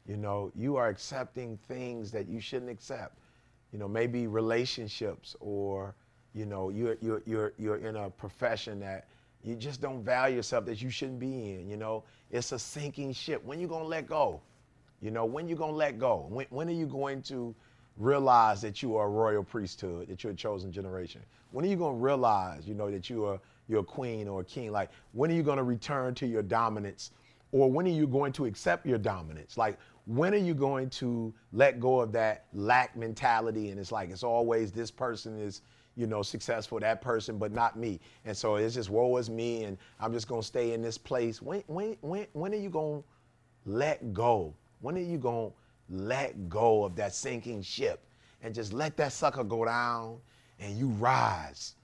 You 0.06 0.16
know, 0.16 0.50
you 0.54 0.76
are 0.76 0.88
accepting 0.88 1.58
things 1.68 2.10
that 2.12 2.28
you 2.28 2.40
shouldn't 2.40 2.70
accept. 2.70 3.18
You 3.72 3.78
know, 3.78 3.88
maybe 3.88 4.26
relationships 4.26 5.36
or 5.40 5.94
you 6.34 6.46
know 6.46 6.68
you're 6.68 6.96
you're 7.00 7.22
you're 7.26 7.52
you're 7.58 7.76
in 7.76 7.96
a 7.96 8.10
profession 8.10 8.80
that 8.80 9.08
you 9.42 9.56
just 9.56 9.80
don't 9.80 10.02
value 10.02 10.36
yourself 10.36 10.66
that 10.66 10.82
you 10.82 10.90
shouldn't 10.90 11.18
be 11.18 11.54
in. 11.54 11.68
You 11.68 11.76
know, 11.76 12.04
it's 12.30 12.52
a 12.52 12.58
sinking 12.58 13.12
ship. 13.12 13.44
When 13.44 13.60
you 13.60 13.66
gonna 13.66 13.84
let 13.84 14.06
go? 14.06 14.40
You 15.00 15.10
know, 15.10 15.24
when 15.24 15.48
you 15.48 15.56
gonna 15.56 15.72
let 15.72 15.98
go? 15.98 16.26
When 16.28 16.46
when 16.50 16.68
are 16.68 16.72
you 16.72 16.86
going 16.86 17.22
to 17.22 17.54
realize 17.96 18.60
that 18.62 18.82
you 18.82 18.96
are 18.96 19.06
a 19.06 19.10
royal 19.10 19.42
priesthood, 19.42 20.08
that 20.08 20.22
you're 20.22 20.32
a 20.32 20.36
chosen 20.36 20.70
generation? 20.70 21.22
When 21.52 21.64
are 21.64 21.68
you 21.68 21.76
gonna 21.76 21.96
realize, 21.96 22.68
you 22.68 22.74
know, 22.74 22.90
that 22.90 23.08
you 23.08 23.24
are 23.24 23.40
you're 23.68 23.80
a 23.80 23.84
queen 23.84 24.28
or 24.28 24.42
a 24.42 24.44
king? 24.44 24.72
Like, 24.72 24.90
when 25.12 25.30
are 25.30 25.34
you 25.34 25.42
gonna 25.42 25.64
return 25.64 26.14
to 26.16 26.26
your 26.26 26.42
dominance? 26.42 27.12
Or 27.52 27.70
when 27.70 27.86
are 27.86 27.90
you 27.90 28.06
going 28.06 28.32
to 28.34 28.44
accept 28.44 28.86
your 28.86 28.98
dominance? 28.98 29.56
Like, 29.56 29.78
when 30.06 30.34
are 30.34 30.38
you 30.38 30.54
going 30.54 30.88
to 30.90 31.32
let 31.52 31.80
go 31.80 32.00
of 32.00 32.12
that 32.12 32.46
lack 32.52 32.96
mentality? 32.96 33.70
And 33.70 33.80
it's 33.80 33.90
like 33.90 34.10
it's 34.10 34.22
always 34.22 34.70
this 34.70 34.90
person 34.90 35.38
is, 35.38 35.62
you 35.96 36.06
know, 36.06 36.22
successful, 36.22 36.78
that 36.80 37.00
person, 37.00 37.38
but 37.38 37.52
not 37.52 37.76
me. 37.78 38.00
And 38.24 38.36
so 38.36 38.56
it's 38.56 38.74
just 38.74 38.90
woe 38.90 39.16
is 39.16 39.30
me, 39.30 39.64
and 39.64 39.78
I'm 39.98 40.12
just 40.12 40.28
gonna 40.28 40.42
stay 40.42 40.72
in 40.72 40.82
this 40.82 40.98
place. 40.98 41.42
When 41.42 41.62
when 41.66 41.96
when 42.02 42.26
when 42.32 42.52
are 42.52 42.58
you 42.58 42.70
gonna 42.70 43.02
let 43.64 44.12
go? 44.12 44.54
When 44.80 44.96
are 44.96 45.00
you 45.02 45.18
gonna 45.18 45.50
let 45.88 46.48
go 46.48 46.84
of 46.84 46.96
that 46.96 47.14
sinking 47.14 47.62
ship 47.62 48.04
and 48.42 48.54
just 48.54 48.72
let 48.72 48.96
that 48.96 49.12
sucker 49.12 49.44
go 49.44 49.64
down 49.64 50.18
and 50.58 50.76
you 50.76 50.88
rise? 50.88 51.74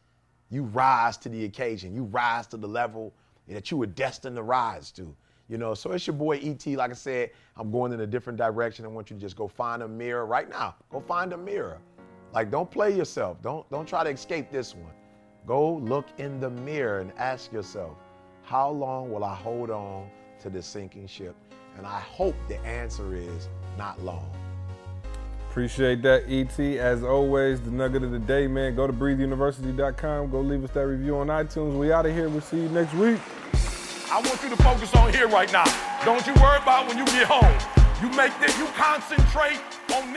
You 0.50 0.62
rise 0.62 1.16
to 1.18 1.28
the 1.28 1.44
occasion. 1.44 1.94
You 1.94 2.04
rise 2.04 2.46
to 2.48 2.56
the 2.56 2.68
level 2.68 3.12
that 3.48 3.70
you 3.70 3.76
were 3.76 3.86
destined 3.86 4.36
to 4.36 4.42
rise 4.42 4.90
to. 4.92 5.14
You 5.48 5.58
know, 5.58 5.74
so 5.74 5.92
it's 5.92 6.06
your 6.06 6.16
boy 6.16 6.38
ET. 6.38 6.66
Like 6.66 6.90
I 6.90 6.94
said, 6.94 7.30
I'm 7.56 7.70
going 7.70 7.92
in 7.92 8.00
a 8.00 8.06
different 8.06 8.36
direction. 8.36 8.84
I 8.84 8.88
want 8.88 9.10
you 9.10 9.16
to 9.16 9.20
just 9.20 9.36
go 9.36 9.46
find 9.46 9.82
a 9.82 9.88
mirror 9.88 10.26
right 10.26 10.48
now. 10.48 10.74
Go 10.90 11.00
find 11.00 11.32
a 11.32 11.36
mirror. 11.36 11.78
Like, 12.32 12.50
don't 12.50 12.70
play 12.70 12.94
yourself. 12.94 13.40
Don't 13.42 13.68
don't 13.70 13.86
try 13.86 14.02
to 14.02 14.10
escape 14.10 14.50
this 14.50 14.74
one. 14.74 14.92
Go 15.46 15.74
look 15.74 16.06
in 16.18 16.40
the 16.40 16.50
mirror 16.50 16.98
and 16.98 17.12
ask 17.16 17.52
yourself, 17.52 17.96
how 18.42 18.68
long 18.68 19.12
will 19.12 19.22
I 19.22 19.34
hold 19.34 19.70
on 19.70 20.08
to 20.40 20.50
this 20.50 20.66
sinking 20.66 21.06
ship? 21.06 21.36
And 21.76 21.86
I 21.86 22.00
hope 22.00 22.34
the 22.48 22.58
answer 22.64 23.14
is 23.14 23.48
not 23.76 24.02
long. 24.02 24.30
Appreciate 25.50 26.02
that, 26.02 26.24
ET. 26.28 26.58
As 26.60 27.02
always, 27.02 27.60
the 27.60 27.70
nugget 27.70 28.02
of 28.02 28.10
the 28.10 28.18
day, 28.18 28.46
man. 28.46 28.74
Go 28.74 28.86
to 28.86 28.92
breatheuniversity.com. 28.92 30.30
Go 30.30 30.40
leave 30.40 30.62
us 30.64 30.70
that 30.72 30.86
review 30.86 31.16
on 31.16 31.28
iTunes. 31.28 31.78
We 31.78 31.92
out 31.92 32.04
of 32.04 32.12
here. 32.12 32.28
We'll 32.28 32.42
see 32.42 32.58
you 32.58 32.68
next 32.68 32.92
week. 32.94 33.18
I 34.10 34.20
want 34.20 34.42
you 34.42 34.50
to 34.50 34.62
focus 34.62 34.94
on 34.94 35.12
here 35.12 35.28
right 35.28 35.50
now. 35.52 35.64
Don't 36.04 36.26
you 36.26 36.34
worry 36.34 36.58
about 36.58 36.86
when 36.88 36.98
you 36.98 37.06
get 37.06 37.26
home. 37.26 37.42
You 38.02 38.14
make 38.14 38.38
this, 38.38 38.56
you 38.58 38.66
concentrate 38.76 39.60
on 39.94 40.12